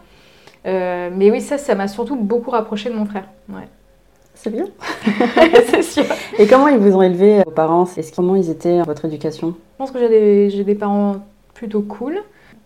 Euh, 0.67 1.09
mais 1.15 1.31
oui, 1.31 1.41
ça, 1.41 1.57
ça 1.57 1.75
m'a 1.75 1.89
surtout 1.89 2.17
beaucoup 2.17 2.51
rapproché 2.51 2.91
de 2.91 2.95
mon 2.95 3.07
frère. 3.07 3.25
Ouais, 3.49 3.69
C'est 4.35 4.51
bien. 4.51 4.67
c'est 5.71 5.83
sûr. 5.83 6.05
Et 6.39 6.47
comment 6.47 6.69
ils 6.69 6.79
vous 6.79 6.95
ont 6.97 7.03
élevé, 7.03 7.43
vos 7.45 7.51
parents? 7.53 7.89
Est-ce 7.97 8.13
comment 8.13 8.35
ils 8.37 8.51
étaient 8.51 8.83
votre 8.83 9.05
éducation? 9.05 9.49
Je 9.51 9.79
pense 9.79 9.91
que 9.93 9.99
j'ai 10.01 10.09
des, 10.09 10.51
j'ai 10.51 10.65
des 10.65 10.75
parents 10.75 11.17
plutôt 11.55 11.81
cool. 11.83 12.19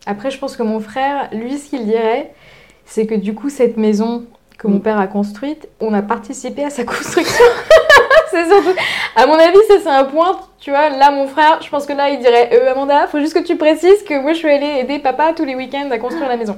Après, 0.06 0.30
je 0.30 0.38
pense 0.38 0.56
que 0.56 0.62
mon 0.64 0.80
frère, 0.80 1.28
lui, 1.32 1.58
ce 1.58 1.68
qu'il 1.70 1.84
dirait, 1.84 2.32
c'est 2.86 3.06
que 3.06 3.14
du 3.14 3.34
coup, 3.34 3.50
cette 3.50 3.76
maison 3.76 4.24
que 4.58 4.66
mon 4.66 4.78
Mm. 4.78 4.82
père 4.82 4.98
a 4.98 5.06
construite, 5.06 5.68
on 5.80 5.92
a 5.94 6.02
participé 6.02 6.64
à 6.64 6.70
sa 6.70 6.84
construction. 6.84 7.44
C'est. 8.32 9.20
À 9.22 9.26
mon 9.26 9.34
avis, 9.34 9.58
ça, 9.68 9.74
c'est 9.82 9.88
un 9.88 10.04
point. 10.04 10.40
Tu 10.60 10.70
vois, 10.70 10.88
là, 10.90 11.10
mon 11.10 11.26
frère, 11.26 11.58
je 11.62 11.68
pense 11.68 11.86
que 11.86 11.92
là, 11.92 12.08
il 12.10 12.18
dirait 12.20 12.50
euh, 12.52 12.72
Amanda, 12.72 13.06
faut 13.06 13.18
juste 13.20 13.34
que 13.34 13.44
tu 13.44 13.56
précises 13.56 14.02
que 14.08 14.20
moi, 14.20 14.32
je 14.32 14.38
suis 14.38 14.48
allée 14.50 14.80
aider 14.80 14.98
papa 14.98 15.32
tous 15.36 15.44
les 15.44 15.54
week-ends 15.54 15.88
à 15.90 15.98
construire 15.98 16.28
la 16.28 16.36
maison. 16.36 16.56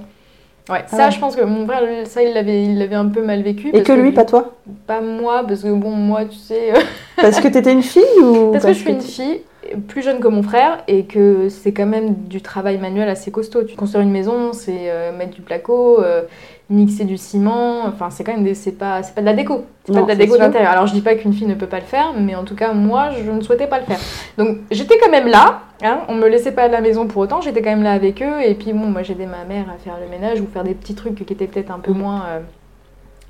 Ouais, 0.70 0.82
ça, 0.86 0.96
Ah 0.98 1.04
ouais. 1.06 1.10
je 1.10 1.18
pense 1.20 1.36
que 1.36 1.42
mon 1.44 1.66
frère, 1.66 1.82
ça, 2.06 2.22
il 2.22 2.32
l'avait, 2.32 2.62
il 2.64 2.78
l'avait 2.78 2.94
un 2.96 3.08
peu 3.08 3.22
mal 3.22 3.42
vécu. 3.42 3.68
Et 3.74 3.82
que 3.82 3.92
lui, 3.92 4.12
pas 4.12 4.24
toi? 4.24 4.54
Pas 4.86 5.00
moi, 5.02 5.44
parce 5.46 5.62
que 5.62 5.68
bon, 5.68 5.90
moi, 5.90 6.24
tu 6.24 6.36
sais. 6.36 6.72
euh, 6.74 6.80
Parce 7.20 7.38
que 7.40 7.48
t'étais 7.48 7.72
une 7.72 7.82
fille 7.82 8.02
ou 8.22 8.50
parce 8.52 8.64
que 8.64 8.72
je 8.72 8.78
suis 8.78 8.90
une 8.90 9.00
fille 9.00 9.42
plus 9.88 10.02
jeune 10.02 10.20
que 10.20 10.28
mon 10.28 10.42
frère 10.42 10.82
et 10.88 11.04
que 11.04 11.48
c'est 11.48 11.72
quand 11.72 11.86
même 11.86 12.14
du 12.14 12.40
travail 12.42 12.76
manuel 12.78 13.08
assez 13.08 13.30
costaud. 13.30 13.62
Tu 13.64 13.76
construire 13.76 14.02
une 14.04 14.10
maison, 14.10 14.52
c'est 14.52 14.90
euh, 14.90 15.12
mettre 15.16 15.32
du 15.34 15.40
placo, 15.42 16.02
euh, 16.02 16.22
mixer 16.70 17.04
du 17.04 17.18
ciment, 17.18 17.84
enfin 17.86 18.08
c'est 18.10 18.24
quand 18.24 18.32
même 18.32 18.44
des, 18.44 18.54
c'est 18.54 18.72
pas 18.72 19.02
c'est 19.02 19.14
pas 19.14 19.20
de 19.20 19.26
la 19.26 19.34
déco, 19.34 19.66
c'est 19.84 19.92
pas 19.92 20.02
de 20.02 20.08
la 20.08 20.14
déco 20.14 20.36
d'intérieur. 20.38 20.70
Alors 20.72 20.86
je 20.86 20.94
dis 20.94 21.02
pas 21.02 21.14
qu'une 21.14 21.32
fille 21.34 21.46
ne 21.46 21.54
peut 21.54 21.66
pas 21.66 21.78
le 21.78 21.84
faire, 21.84 22.14
mais 22.18 22.34
en 22.34 22.44
tout 22.44 22.54
cas 22.54 22.72
moi 22.72 23.10
je 23.10 23.30
ne 23.30 23.40
souhaitais 23.42 23.66
pas 23.66 23.78
le 23.78 23.84
faire. 23.84 23.98
Donc 24.38 24.58
j'étais 24.70 24.96
quand 24.98 25.10
même 25.10 25.28
là, 25.28 25.60
hein, 25.82 25.98
on 26.08 26.14
me 26.14 26.26
laissait 26.26 26.52
pas 26.52 26.62
à 26.62 26.68
la 26.68 26.80
maison 26.80 27.06
pour 27.06 27.22
autant, 27.22 27.40
j'étais 27.42 27.60
quand 27.60 27.70
même 27.70 27.82
là 27.82 27.92
avec 27.92 28.22
eux 28.22 28.42
et 28.42 28.54
puis 28.54 28.72
bon 28.72 28.86
moi 28.86 29.02
j'aidais 29.02 29.26
ma 29.26 29.44
mère 29.44 29.66
à 29.68 29.76
faire 29.78 29.98
le 30.02 30.08
ménage 30.08 30.40
ou 30.40 30.46
faire 30.46 30.64
des 30.64 30.74
petits 30.74 30.94
trucs 30.94 31.14
qui 31.14 31.32
étaient 31.32 31.46
peut-être 31.46 31.70
un 31.70 31.78
peu 31.78 31.92
Mm. 31.92 31.98
moins 31.98 32.22
euh, 32.28 32.40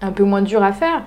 un 0.01 0.13
peu 0.13 0.23
moins 0.25 0.43
durs 0.43 0.63
à 0.63 0.73
faire. 0.73 1.03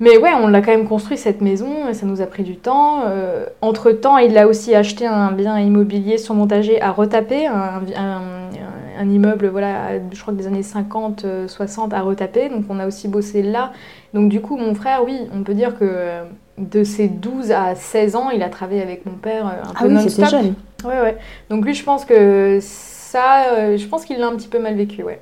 Mais 0.00 0.18
ouais, 0.18 0.30
on 0.40 0.48
l'a 0.48 0.60
quand 0.60 0.72
même 0.72 0.88
construit 0.88 1.16
cette 1.16 1.40
maison 1.40 1.88
et 1.88 1.94
ça 1.94 2.04
nous 2.04 2.20
a 2.20 2.26
pris 2.26 2.42
du 2.42 2.56
temps. 2.56 3.02
Euh, 3.06 3.46
entre 3.62 3.92
temps, 3.92 4.18
il 4.18 4.36
a 4.36 4.48
aussi 4.48 4.74
acheté 4.74 5.06
un 5.06 5.30
bien 5.30 5.58
immobilier 5.58 6.18
surmontager 6.18 6.80
à 6.82 6.90
retaper, 6.90 7.46
un, 7.46 7.80
un- 7.96 8.50
un 8.98 9.10
immeuble, 9.10 9.48
voilà, 9.48 9.98
je 10.12 10.20
crois 10.20 10.32
que 10.34 10.38
des 10.38 10.46
années 10.46 10.62
50, 10.62 11.24
euh, 11.24 11.48
60 11.48 11.92
à 11.94 12.00
retaper. 12.00 12.48
Donc 12.48 12.64
on 12.68 12.78
a 12.80 12.86
aussi 12.86 13.08
bossé 13.08 13.42
là. 13.42 13.72
Donc 14.14 14.28
du 14.28 14.40
coup, 14.40 14.56
mon 14.56 14.74
frère, 14.74 15.04
oui, 15.04 15.18
on 15.32 15.42
peut 15.42 15.54
dire 15.54 15.78
que 15.78 15.84
euh, 15.84 16.24
de 16.58 16.84
ses 16.84 17.08
12 17.08 17.50
à 17.52 17.74
16 17.74 18.14
ans, 18.16 18.30
il 18.30 18.42
a 18.42 18.48
travaillé 18.48 18.82
avec 18.82 19.04
mon 19.06 19.14
père 19.14 19.46
euh, 19.46 19.62
un 19.68 19.72
Ah 19.74 19.78
peu 19.80 19.86
oui, 19.88 19.94
non-stop. 19.94 20.26
jeune. 20.26 20.54
Ouais, 20.84 21.00
ouais. 21.00 21.16
Donc 21.50 21.64
lui, 21.64 21.74
je 21.74 21.82
pense 21.84 22.04
que 22.04 22.58
ça, 22.60 23.46
euh, 23.56 23.76
je 23.76 23.86
pense 23.86 24.04
qu'il 24.04 24.18
l'a 24.18 24.26
un 24.28 24.36
petit 24.36 24.48
peu 24.48 24.58
mal 24.60 24.74
vécu, 24.74 25.02
ouais. 25.02 25.20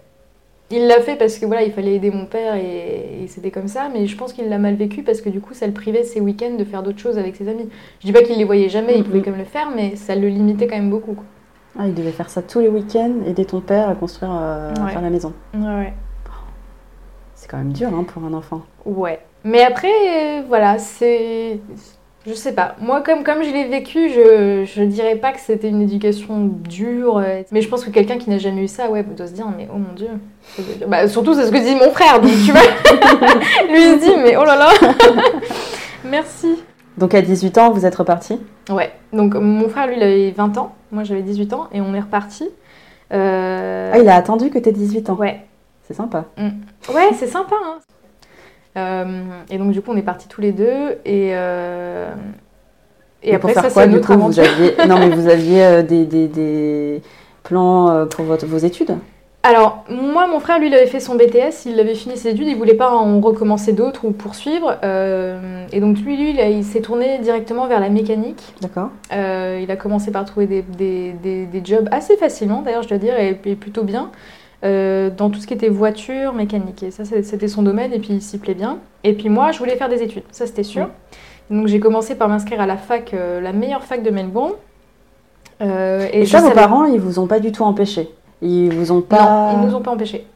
Il 0.72 0.86
l'a 0.86 1.00
fait 1.00 1.16
parce 1.16 1.38
que 1.38 1.44
voilà, 1.46 1.62
il 1.62 1.70
fallait 1.72 1.94
aider 1.96 2.10
mon 2.10 2.24
père 2.24 2.54
et, 2.54 3.22
et 3.24 3.26
c'était 3.28 3.50
comme 3.50 3.68
ça, 3.68 3.88
mais 3.92 4.06
je 4.06 4.16
pense 4.16 4.32
qu'il 4.32 4.48
l'a 4.48 4.58
mal 4.58 4.74
vécu 4.74 5.02
parce 5.02 5.20
que 5.20 5.28
du 5.28 5.40
coup, 5.40 5.52
ça 5.54 5.66
le 5.66 5.72
privait 5.72 6.02
ses 6.02 6.20
week-ends 6.20 6.54
de 6.58 6.64
faire 6.64 6.82
d'autres 6.82 6.98
choses 6.98 7.18
avec 7.18 7.36
ses 7.36 7.46
amis. 7.48 7.68
Je 8.00 8.06
dis 8.06 8.12
pas 8.12 8.22
qu'il 8.22 8.38
les 8.38 8.44
voyait 8.44 8.68
jamais, 8.70 8.96
il 8.96 9.04
pouvait 9.04 9.20
quand 9.20 9.30
même 9.32 9.40
le 9.40 9.44
faire, 9.46 9.70
mais 9.76 9.96
ça 9.96 10.14
le 10.16 10.28
limitait 10.28 10.66
quand 10.66 10.76
même 10.76 10.90
beaucoup. 10.90 11.12
quoi. 11.12 11.24
Ah, 11.78 11.86
il 11.86 11.94
devait 11.94 12.10
faire 12.10 12.28
ça 12.30 12.42
tous 12.42 12.60
les 12.60 12.68
week-ends, 12.68 13.12
aider 13.26 13.44
ton 13.44 13.60
père 13.60 13.88
à 13.88 13.94
construire 13.94 14.32
euh, 14.34 14.72
à 14.74 14.84
Ouais. 14.84 14.90
faire 14.92 15.02
la 15.02 15.10
maison. 15.10 15.32
Ouais, 15.54 15.60
ouais. 15.60 15.92
C'est 17.34 17.50
quand 17.50 17.58
même 17.58 17.72
dur 17.72 17.88
hein, 17.92 18.04
pour 18.04 18.24
un 18.24 18.32
enfant. 18.32 18.62
Ouais. 18.86 19.18
Mais 19.44 19.62
après, 19.62 19.88
euh, 19.88 20.42
voilà, 20.48 20.78
c'est. 20.78 21.58
Je 22.26 22.34
sais 22.34 22.52
pas. 22.52 22.76
Moi, 22.80 23.00
comme, 23.00 23.24
comme 23.24 23.42
je 23.42 23.50
l'ai 23.50 23.64
vécu, 23.66 24.08
je, 24.10 24.64
je 24.64 24.82
dirais 24.84 25.16
pas 25.16 25.32
que 25.32 25.40
c'était 25.40 25.68
une 25.68 25.82
éducation 25.82 26.38
dure. 26.68 27.18
euh, 27.18 27.42
Mais 27.50 27.62
je 27.62 27.68
pense 27.68 27.84
que 27.84 27.90
quelqu'un 27.90 28.16
qui 28.18 28.30
n'a 28.30 28.38
jamais 28.38 28.62
eu 28.62 28.68
ça, 28.68 28.88
ouais, 28.90 29.02
doit 29.02 29.26
se 29.26 29.32
dire, 29.32 29.46
mais 29.56 29.68
oh 29.74 29.76
mon 29.78 29.92
dieu. 29.94 30.08
Bah, 30.86 31.08
surtout, 31.08 31.34
c'est 31.34 31.46
ce 31.46 31.50
que 31.50 31.58
dit 31.58 31.74
mon 31.74 31.90
frère, 31.90 32.20
donc 32.20 32.30
tu 32.44 32.52
vois. 32.52 32.60
Lui, 33.68 33.82
il 33.82 33.98
se 34.00 34.04
dit, 34.04 34.16
mais 34.22 34.36
oh 34.36 34.44
là 34.44 34.56
là. 34.56 34.68
Merci. 36.04 36.62
Donc 36.98 37.14
à 37.14 37.22
18 37.22 37.58
ans, 37.58 37.70
vous 37.70 37.86
êtes 37.86 37.94
reparti? 37.96 38.38
Ouais. 38.70 38.92
Donc, 39.12 39.34
mon 39.34 39.68
frère, 39.68 39.86
lui, 39.88 39.96
il 39.96 40.02
avait 40.02 40.30
20 40.30 40.58
ans. 40.58 40.72
Moi, 40.92 41.04
j'avais 41.04 41.22
18 41.22 41.52
ans 41.54 41.68
et 41.72 41.80
on 41.80 41.92
est 41.94 42.00
reparti. 42.00 42.48
Euh, 43.12 43.90
Ah, 43.94 43.98
il 43.98 44.08
a 44.08 44.14
attendu 44.14 44.50
que 44.50 44.58
t'aies 44.58 44.72
18 44.72 45.10
ans. 45.10 45.14
Ouais. 45.16 45.40
C'est 45.88 45.94
sympa. 45.94 46.26
Ouais, 46.38 47.10
c'est 47.18 47.26
sympa. 47.26 47.56
hein. 47.64 47.78
Euh, 48.76 49.04
et 49.50 49.58
donc, 49.58 49.72
du 49.72 49.82
coup, 49.82 49.90
on 49.92 49.96
est 49.96 50.02
partis 50.02 50.28
tous 50.28 50.40
les 50.40 50.52
deux. 50.52 50.98
Et, 51.04 51.30
euh, 51.32 52.10
et 53.22 53.34
après, 53.34 53.52
pour 53.52 53.62
ça, 53.62 53.62
faire 53.62 53.72
quoi, 53.72 53.82
c'est 53.84 53.88
du 53.90 54.00
coup, 54.00 54.12
vous 54.14 54.40
aventure. 54.40 54.44
aviez... 54.44 54.74
Non, 54.88 54.98
mais 54.98 55.10
vous 55.10 55.28
aviez 55.28 55.62
euh, 55.64 55.82
des, 55.82 56.04
des, 56.06 56.28
des 56.28 57.02
plans 57.42 58.06
pour 58.06 58.24
votre, 58.24 58.46
vos 58.46 58.58
études? 58.58 58.96
Alors, 59.44 59.84
moi, 59.90 60.28
mon 60.28 60.38
frère, 60.38 60.60
lui, 60.60 60.68
il 60.68 60.74
avait 60.74 60.86
fait 60.86 61.00
son 61.00 61.16
BTS, 61.16 61.66
il 61.66 61.80
avait 61.80 61.96
fini 61.96 62.16
ses 62.16 62.28
études, 62.28 62.46
il 62.46 62.54
voulait 62.56 62.74
pas 62.74 62.90
en 62.94 63.20
recommencer 63.20 63.72
d'autres 63.72 64.04
ou 64.04 64.12
poursuivre. 64.12 64.76
euh, 64.84 65.66
et 65.72 65.80
donc, 65.80 65.98
lui, 65.98 66.16
lui 66.16 66.36
il, 66.40 66.62
s'est 66.64 66.80
tourné 66.80 67.18
directement 67.18 67.66
vers 67.66 67.80
la 67.80 67.88
mécanique. 67.88 68.54
D'accord. 68.60 68.90
Euh, 69.12 69.58
il 69.60 69.68
a 69.72 69.76
commencé 69.76 70.12
par 70.12 70.24
trouver 70.26 70.46
des, 70.46 70.62
des, 70.62 71.12
des- 71.20 71.46
des 71.46 71.64
jobs 71.64 71.88
assez 71.90 72.16
facilement, 72.16 72.62
d'ailleurs, 72.62 72.84
je 72.84 72.88
dois 72.88 72.98
dire, 72.98 73.18
et, 73.18 73.36
et 73.44 73.56
plutôt 73.56 73.82
bien, 73.82 74.10
euh, 74.64 75.10
dans 75.10 75.30
tout 75.30 75.40
ce 75.40 75.46
qui 75.46 75.54
était 75.54 75.68
voiture, 75.68 76.32
mécanique. 76.32 76.82
Et 76.82 76.90
ça, 76.90 77.04
c'était 77.04 77.48
son 77.48 77.62
domaine, 77.62 77.92
et 77.92 77.98
puis 77.98 78.10
il 78.14 78.22
s'y 78.22 78.38
plaît 78.38 78.54
bien. 78.54 78.78
Et 79.04 79.12
puis 79.14 79.28
moi, 79.28 79.52
je 79.52 79.58
voulais 79.58 79.76
faire 79.76 79.88
des 79.88 80.02
études, 80.02 80.22
ça, 80.30 80.46
c'était 80.46 80.62
sûr. 80.62 80.88
Donc, 81.50 81.66
j'ai 81.66 81.80
commencé 81.80 82.14
par 82.14 82.28
m'inscrire 82.28 82.60
à 82.60 82.66
la 82.66 82.76
fac, 82.76 83.12
euh, 83.14 83.40
la 83.40 83.52
meilleure 83.52 83.82
fac 83.84 84.02
de 84.02 84.10
Melbourne. 84.10 84.52
Euh, 85.60 86.06
Et, 86.12 86.24
je 86.24 86.30
ça, 86.30 86.38
vos 86.40 86.48
savais- 86.48 86.54
parents, 86.60 86.84
ils 86.84 87.00
vous 87.00 87.18
ont 87.18 87.26
pas 87.26 87.38
du 87.40 87.52
tout 87.52 87.62
empêché 87.64 88.10
Ils 88.40 88.72
vous 88.72 88.90
ont 88.92 89.00
pas... 89.02 89.52
Non, 89.52 89.60
ils 89.62 89.68
nous 89.68 89.74
ont 89.74 89.80
pas 89.82 89.90
empêchés. 89.92 90.26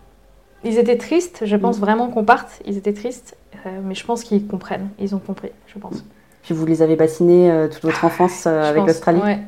Ils 0.65 0.79
étaient 0.79 0.97
tristes, 0.97 1.43
je 1.45 1.57
pense 1.57 1.79
Mm. 1.79 1.81
vraiment 1.81 2.09
qu'on 2.09 2.25
parte. 2.25 2.61
Ils 2.67 2.77
étaient 2.77 2.93
tristes, 2.93 3.37
mais 3.85 3.95
je 3.95 4.05
pense 4.05 4.23
qu'ils 4.25 4.47
comprennent. 4.47 4.89
Ils 5.01 5.15
ont 5.15 5.19
compris, 5.19 5.51
je 5.67 5.79
pense. 5.79 6.05
Puis 6.43 6.55
vous 6.55 6.67
les 6.67 6.83
avez 6.83 6.95
bassinés 6.97 7.53
toute 7.73 7.83
votre 7.83 8.05
enfance 8.05 8.47
avec 8.47 8.87
l'Australie 8.87 9.21
ouais. 9.21 9.39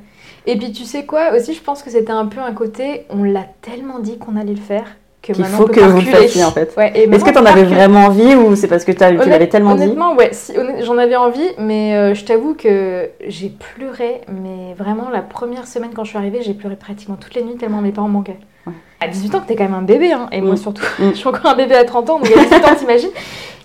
Et 0.46 0.56
puis 0.56 0.72
tu 0.72 0.84
sais 0.84 1.04
quoi 1.04 1.32
aussi, 1.36 1.54
je 1.54 1.60
pense 1.60 1.82
que 1.82 1.90
c'était 1.90 2.12
un 2.12 2.26
peu 2.26 2.40
un 2.40 2.52
côté, 2.52 3.04
on 3.10 3.22
l'a 3.22 3.44
tellement 3.62 3.98
dit 3.98 4.18
qu'on 4.18 4.36
allait 4.36 4.54
le 4.54 4.60
faire 4.60 4.84
que 5.20 5.32
Qu'il 5.32 5.42
maintenant 5.42 5.58
faut 5.58 5.64
on 5.64 5.66
peut 5.66 5.74
que 5.74 5.80
vous 5.80 5.98
le 5.98 6.06
fassiez 6.06 6.44
en 6.44 6.52
fait. 6.52 6.72
Ouais, 6.76 6.92
Est-ce 6.94 7.24
que 7.24 7.30
t'en 7.30 7.44
avais 7.44 7.64
vraiment 7.64 8.06
envie 8.06 8.34
ou 8.36 8.54
c'est 8.54 8.68
parce 8.68 8.84
que 8.84 8.92
tu 8.92 8.98
l'avais 9.28 9.48
tellement 9.48 9.74
dit 9.74 9.82
Honnêtement, 9.82 10.14
ouais, 10.14 10.30
si, 10.32 10.52
j'en 10.84 10.96
avais 10.96 11.16
envie, 11.16 11.48
mais 11.58 11.96
euh, 11.96 12.14
je 12.14 12.24
t'avoue 12.24 12.54
que 12.54 13.10
j'ai 13.26 13.50
pleuré, 13.50 14.20
mais 14.28 14.74
vraiment 14.78 15.10
la 15.10 15.20
première 15.22 15.66
semaine 15.66 15.90
quand 15.94 16.04
je 16.04 16.10
suis 16.10 16.18
arrivée, 16.18 16.40
j'ai 16.42 16.54
pleuré 16.54 16.76
pratiquement 16.76 17.16
toutes 17.20 17.34
les 17.34 17.42
nuits 17.42 17.56
tellement 17.56 17.80
mes 17.82 17.90
parents 17.92 18.08
manquaient. 18.08 18.38
Ouais. 18.66 18.72
À 19.00 19.08
18 19.08 19.34
ans, 19.34 19.42
t'es 19.46 19.56
quand 19.56 19.64
même 19.64 19.74
un 19.74 19.82
bébé, 19.82 20.12
hein, 20.12 20.28
et 20.32 20.40
moi 20.40 20.54
Mm. 20.54 20.58
surtout, 20.58 20.84
Mm. 21.00 21.08
je 21.10 21.14
suis 21.16 21.28
encore 21.28 21.46
un 21.50 21.56
bébé 21.56 21.74
à 21.74 21.84
30 21.84 22.10
ans, 22.10 22.18
donc 22.20 22.30
à 22.30 22.38
18 22.40 22.54
ans, 22.64 22.74
t'imagines. 22.78 23.10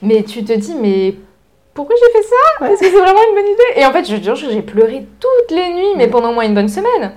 Mais 0.02 0.24
tu 0.24 0.44
te 0.44 0.54
dis, 0.54 0.74
mais 0.82 1.16
pourquoi 1.74 1.96
j'ai 2.00 2.12
fait 2.22 2.28
ça 2.28 2.68
Est-ce 2.68 2.80
que 2.80 2.86
c'est 2.86 2.92
vraiment 3.02 3.20
une 3.30 3.36
bonne 3.36 3.52
idée 3.52 3.82
Et 3.82 3.86
en 3.86 3.92
fait, 3.92 4.06
je 4.10 4.16
te 4.18 4.24
jure, 4.24 4.36
j'ai 4.36 4.62
pleuré 4.62 5.06
toutes 5.20 5.56
les 5.56 5.74
nuits, 5.74 5.94
mais 5.98 6.06
Ouais. 6.06 6.10
pendant 6.10 6.30
au 6.32 6.34
moins 6.34 6.46
une 6.46 6.54
bonne 6.56 6.70
semaine. 6.70 7.14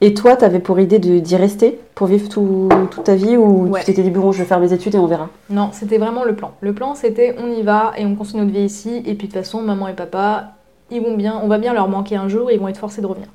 Et 0.00 0.14
toi, 0.14 0.34
t'avais 0.34 0.58
pour 0.58 0.80
idée 0.80 0.98
d'y 0.98 1.36
rester 1.36 1.78
pour 1.94 2.08
vivre 2.08 2.28
tout- 2.28 2.68
toute 2.90 3.04
ta 3.04 3.14
vie 3.14 3.36
ou 3.36 3.68
Ouais. 3.68 3.80
tu 3.80 3.86
t'étais 3.86 4.02
dit 4.02 4.10
bon, 4.10 4.32
je 4.32 4.38
vais 4.40 4.44
faire 4.44 4.58
mes 4.58 4.72
études 4.72 4.96
et 4.96 4.98
on 4.98 5.06
verra? 5.06 5.28
Non, 5.48 5.68
c'était 5.72 5.98
vraiment 5.98 6.24
le 6.24 6.34
plan. 6.34 6.52
Le 6.60 6.72
plan, 6.72 6.96
c'était 6.96 7.36
on 7.38 7.52
y 7.52 7.62
va 7.62 7.92
et 7.96 8.04
on 8.04 8.16
continue 8.16 8.42
notre 8.42 8.52
vie 8.52 8.64
ici. 8.64 8.96
Et 9.06 9.14
puis 9.14 9.28
de 9.28 9.32
toute 9.32 9.34
façon, 9.34 9.62
maman 9.62 9.86
et 9.86 9.92
papa, 9.92 10.54
ils 10.90 11.00
vont 11.00 11.14
bien, 11.14 11.40
on 11.42 11.46
va 11.46 11.58
bien 11.58 11.72
leur 11.72 11.86
manquer 11.88 12.16
un 12.16 12.26
jour, 12.28 12.50
ils 12.50 12.58
vont 12.58 12.66
être 12.66 12.78
forcés 12.78 13.00
de 13.00 13.06
revenir. 13.06 13.28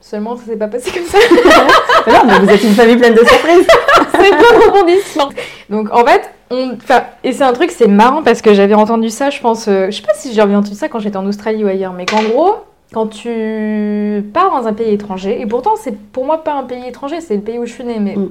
Seulement, 0.00 0.36
ça 0.36 0.42
s'est 0.46 0.56
pas 0.56 0.66
passé 0.68 0.90
comme 0.90 1.04
ça. 1.06 1.18
Non, 2.06 2.14
mais 2.26 2.38
vous 2.40 2.50
êtes 2.50 2.62
une 2.64 2.70
famille 2.74 2.96
pleine 2.96 3.14
de 3.14 3.18
surprises 3.24 3.66
c'est 4.12 4.18
plein 4.30 4.58
de 4.58 4.64
rebondissements. 4.70 5.28
Donc 5.68 5.92
en 5.92 6.04
fait, 6.06 6.22
on, 6.50 6.72
enfin, 6.74 7.02
et 7.24 7.32
c'est 7.32 7.44
un 7.44 7.52
truc, 7.52 7.70
c'est 7.70 7.88
marrant 7.88 8.22
parce 8.22 8.40
que 8.42 8.54
j'avais 8.54 8.74
entendu 8.74 9.10
ça, 9.10 9.30
je 9.30 9.40
pense, 9.40 9.68
euh, 9.68 9.86
je 9.90 9.96
sais 9.96 10.02
pas 10.02 10.14
si 10.14 10.32
j'avais 10.32 10.54
entendu 10.54 10.74
ça 10.76 10.88
quand 10.88 10.98
j'étais 10.98 11.16
en 11.16 11.26
Australie 11.26 11.64
ou 11.64 11.66
ailleurs, 11.66 11.92
mais 11.92 12.06
qu'en 12.06 12.22
gros, 12.22 12.54
quand 12.92 13.06
tu 13.08 14.24
pars 14.32 14.50
dans 14.50 14.66
un 14.66 14.72
pays 14.72 14.92
étranger, 14.94 15.40
et 15.40 15.46
pourtant 15.46 15.74
c'est 15.76 15.96
pour 15.96 16.24
moi 16.24 16.42
pas 16.44 16.54
un 16.54 16.64
pays 16.64 16.86
étranger, 16.86 17.20
c'est 17.20 17.36
le 17.36 17.42
pays 17.42 17.58
où 17.58 17.66
je 17.66 17.72
suis 17.72 17.84
née, 17.84 17.98
mais 18.00 18.16
Mm. 18.16 18.30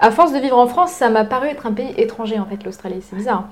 à 0.00 0.10
force 0.10 0.32
de 0.32 0.38
vivre 0.38 0.56
en 0.58 0.66
France, 0.66 0.92
ça 0.92 1.10
m'a 1.10 1.24
paru 1.24 1.48
être 1.48 1.66
un 1.66 1.72
pays 1.72 1.92
étranger 1.98 2.38
en 2.38 2.46
fait, 2.46 2.64
l'Australie, 2.64 3.02
c'est 3.08 3.16
bizarre. 3.16 3.44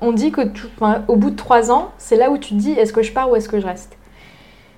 On 0.00 0.10
dit 0.12 0.32
que 0.32 0.42
tout- 0.42 0.66
enfin, 0.80 1.02
au 1.08 1.16
bout 1.16 1.30
de 1.30 1.36
trois 1.36 1.70
ans, 1.70 1.92
c'est 1.98 2.16
là 2.16 2.30
où 2.30 2.36
tu 2.38 2.50
te 2.50 2.54
dis 2.58 2.72
est-ce 2.72 2.92
que 2.92 3.02
je 3.02 3.12
pars 3.12 3.30
ou 3.30 3.36
est-ce 3.36 3.48
que 3.48 3.60
je 3.60 3.66
reste? 3.66 3.96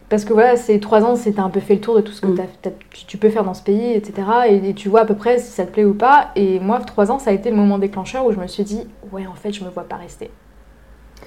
Parce 0.09 0.25
que 0.25 0.33
voilà, 0.33 0.57
ces 0.57 0.79
trois 0.79 1.03
ans, 1.05 1.17
c'était 1.17 1.41
un 1.41 1.51
peu 1.51 1.59
fait 1.59 1.75
le 1.75 1.81
tour 1.81 1.97
de 1.97 2.01
tout 2.01 2.13
ce 2.13 2.21
que 2.21 2.29
Mm. 2.29 2.39
t'as- 2.63 2.71
tu- 2.91 3.07
tu 3.07 3.17
peux 3.19 3.29
faire 3.29 3.43
dans 3.43 3.55
ce 3.55 3.63
pays, 3.63 3.93
etc. 3.93 4.13
Et, 4.49 4.71
et 4.71 4.75
tu 4.75 4.89
vois 4.89 5.01
à 5.01 5.05
peu 5.05 5.17
près 5.17 5.39
si 5.39 5.51
ça 5.51 5.67
te 5.67 5.73
plaît 5.73 5.85
ou 5.85 5.95
pas. 5.95 6.29
Et 6.37 6.61
moi, 6.61 6.79
trois 6.81 7.11
ans, 7.11 7.19
ça 7.19 7.31
a 7.31 7.33
été 7.33 7.51
le 7.51 7.57
moment 7.57 7.79
déclencheur 7.79 8.25
où 8.25 8.31
je 8.33 8.39
me 8.39 8.47
suis 8.47 8.63
dit, 8.63 8.83
ouais, 9.13 9.27
en 9.27 9.35
fait, 9.35 9.53
je 9.53 9.65
me 9.65 9.69
vois 9.71 9.83
pas 9.85 9.97
rester. 9.97 10.31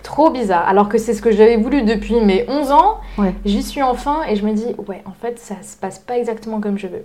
Trop 0.01 0.29
bizarre. 0.29 0.65
Alors 0.69 0.87
que 0.87 0.97
c'est 0.97 1.13
ce 1.13 1.21
que 1.21 1.31
j'avais 1.31 1.57
voulu 1.57 1.81
depuis 1.83 2.21
mes 2.21 2.45
11 2.49 2.71
ans. 2.71 2.99
Ouais. 3.17 3.35
J'y 3.43 3.63
suis 3.63 3.81
enfin 3.81 4.21
et 4.29 4.35
je 4.37 4.45
me 4.45 4.53
dis, 4.53 4.67
ouais, 4.87 5.01
en 5.05 5.11
fait, 5.11 5.39
ça 5.39 5.55
se 5.61 5.75
passe 5.75 5.99
pas 5.99 6.17
exactement 6.17 6.61
comme 6.61 6.77
je 6.77 6.87
veux. 6.87 7.03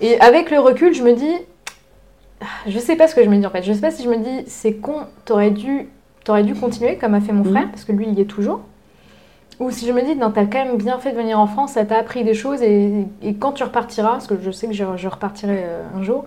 Et 0.00 0.20
avec 0.20 0.52
le 0.52 0.60
recul, 0.60 0.94
je 0.94 1.02
me 1.02 1.14
dis, 1.14 1.34
ah, 2.40 2.44
je 2.68 2.78
sais 2.78 2.94
pas 2.94 3.08
ce 3.08 3.16
que 3.16 3.24
je 3.24 3.28
me 3.28 3.36
dis 3.38 3.46
en 3.46 3.50
fait. 3.50 3.62
Je 3.64 3.72
sais 3.72 3.80
pas 3.80 3.90
si 3.90 4.04
je 4.04 4.08
me 4.08 4.18
dis, 4.18 4.44
c'est 4.46 4.74
con, 4.74 5.00
t'aurais 5.24 5.50
dû, 5.50 5.88
t'aurais 6.22 6.44
dû 6.44 6.54
continuer 6.54 6.96
comme 6.96 7.14
a 7.14 7.20
fait 7.20 7.32
mon 7.32 7.42
Mhm. 7.42 7.50
frère, 7.50 7.68
parce 7.70 7.84
que 7.84 7.90
lui, 7.90 8.06
il 8.06 8.16
y 8.16 8.20
est 8.20 8.26
toujours. 8.26 8.60
Ou 9.60 9.70
si 9.70 9.86
je 9.86 9.92
me 9.92 10.02
dis, 10.02 10.14
non, 10.14 10.30
t'as 10.30 10.44
quand 10.44 10.64
même 10.64 10.76
bien 10.76 10.98
fait 10.98 11.10
de 11.12 11.16
venir 11.16 11.38
en 11.40 11.46
France, 11.48 11.72
ça 11.72 11.84
t'a 11.84 11.98
appris 11.98 12.22
des 12.24 12.34
choses, 12.34 12.62
et, 12.62 12.92
et 13.22 13.34
quand 13.34 13.52
tu 13.52 13.64
repartiras, 13.64 14.12
parce 14.12 14.26
que 14.28 14.34
je 14.40 14.50
sais 14.52 14.68
que 14.68 14.72
je, 14.72 14.84
je 14.96 15.08
repartirai 15.08 15.64
euh, 15.64 15.82
un 15.96 16.02
jour, 16.02 16.26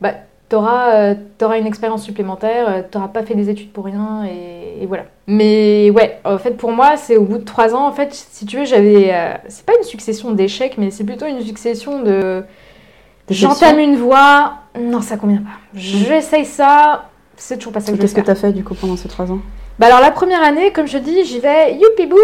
bah, 0.00 0.12
t'auras 0.48 0.94
euh, 0.94 1.14
une 1.58 1.66
expérience 1.66 2.02
supplémentaire, 2.02 2.66
euh, 2.68 2.82
t'auras 2.90 3.08
pas 3.08 3.22
fait 3.22 3.34
des 3.34 3.50
études 3.50 3.70
pour 3.70 3.84
rien, 3.84 4.24
et, 4.24 4.82
et 4.82 4.86
voilà. 4.86 5.04
Mais 5.26 5.90
ouais, 5.90 6.20
en 6.24 6.38
fait, 6.38 6.52
pour 6.52 6.72
moi, 6.72 6.96
c'est 6.96 7.16
au 7.18 7.24
bout 7.24 7.38
de 7.38 7.44
trois 7.44 7.74
ans, 7.74 7.86
en 7.86 7.92
fait, 7.92 8.14
si 8.14 8.46
tu 8.46 8.56
veux, 8.56 8.64
j'avais. 8.64 9.10
euh, 9.12 9.34
c'est 9.48 9.66
pas 9.66 9.74
une 9.78 9.84
succession 9.84 10.30
d'échecs, 10.32 10.76
mais 10.78 10.90
c'est 10.90 11.04
plutôt 11.04 11.26
une 11.26 11.42
succession 11.42 12.02
de. 12.02 12.42
J'entame 13.28 13.78
une 13.78 13.96
voie, 13.96 14.54
non, 14.80 15.02
ça 15.02 15.16
convient 15.16 15.42
pas. 15.42 15.58
J'essaye 15.74 16.44
ça, 16.44 17.10
c'est 17.36 17.58
toujours 17.58 17.72
pas 17.74 17.80
ça 17.80 17.92
que 17.92 17.98
Qu'est-ce 17.98 18.12
que 18.14 18.22
faire. 18.22 18.24
tu 18.24 18.30
as 18.30 18.34
fait 18.34 18.52
du 18.52 18.64
coup 18.64 18.74
pendant 18.74 18.96
ces 18.96 19.08
trois 19.08 19.30
ans? 19.30 19.38
Bah 19.80 19.86
alors 19.86 20.00
la 20.00 20.10
première 20.10 20.42
année, 20.42 20.72
comme 20.72 20.86
je 20.86 20.98
dis, 20.98 21.24
j'y 21.24 21.38
vais, 21.38 21.72
youpi 21.72 22.04
boum, 22.04 22.18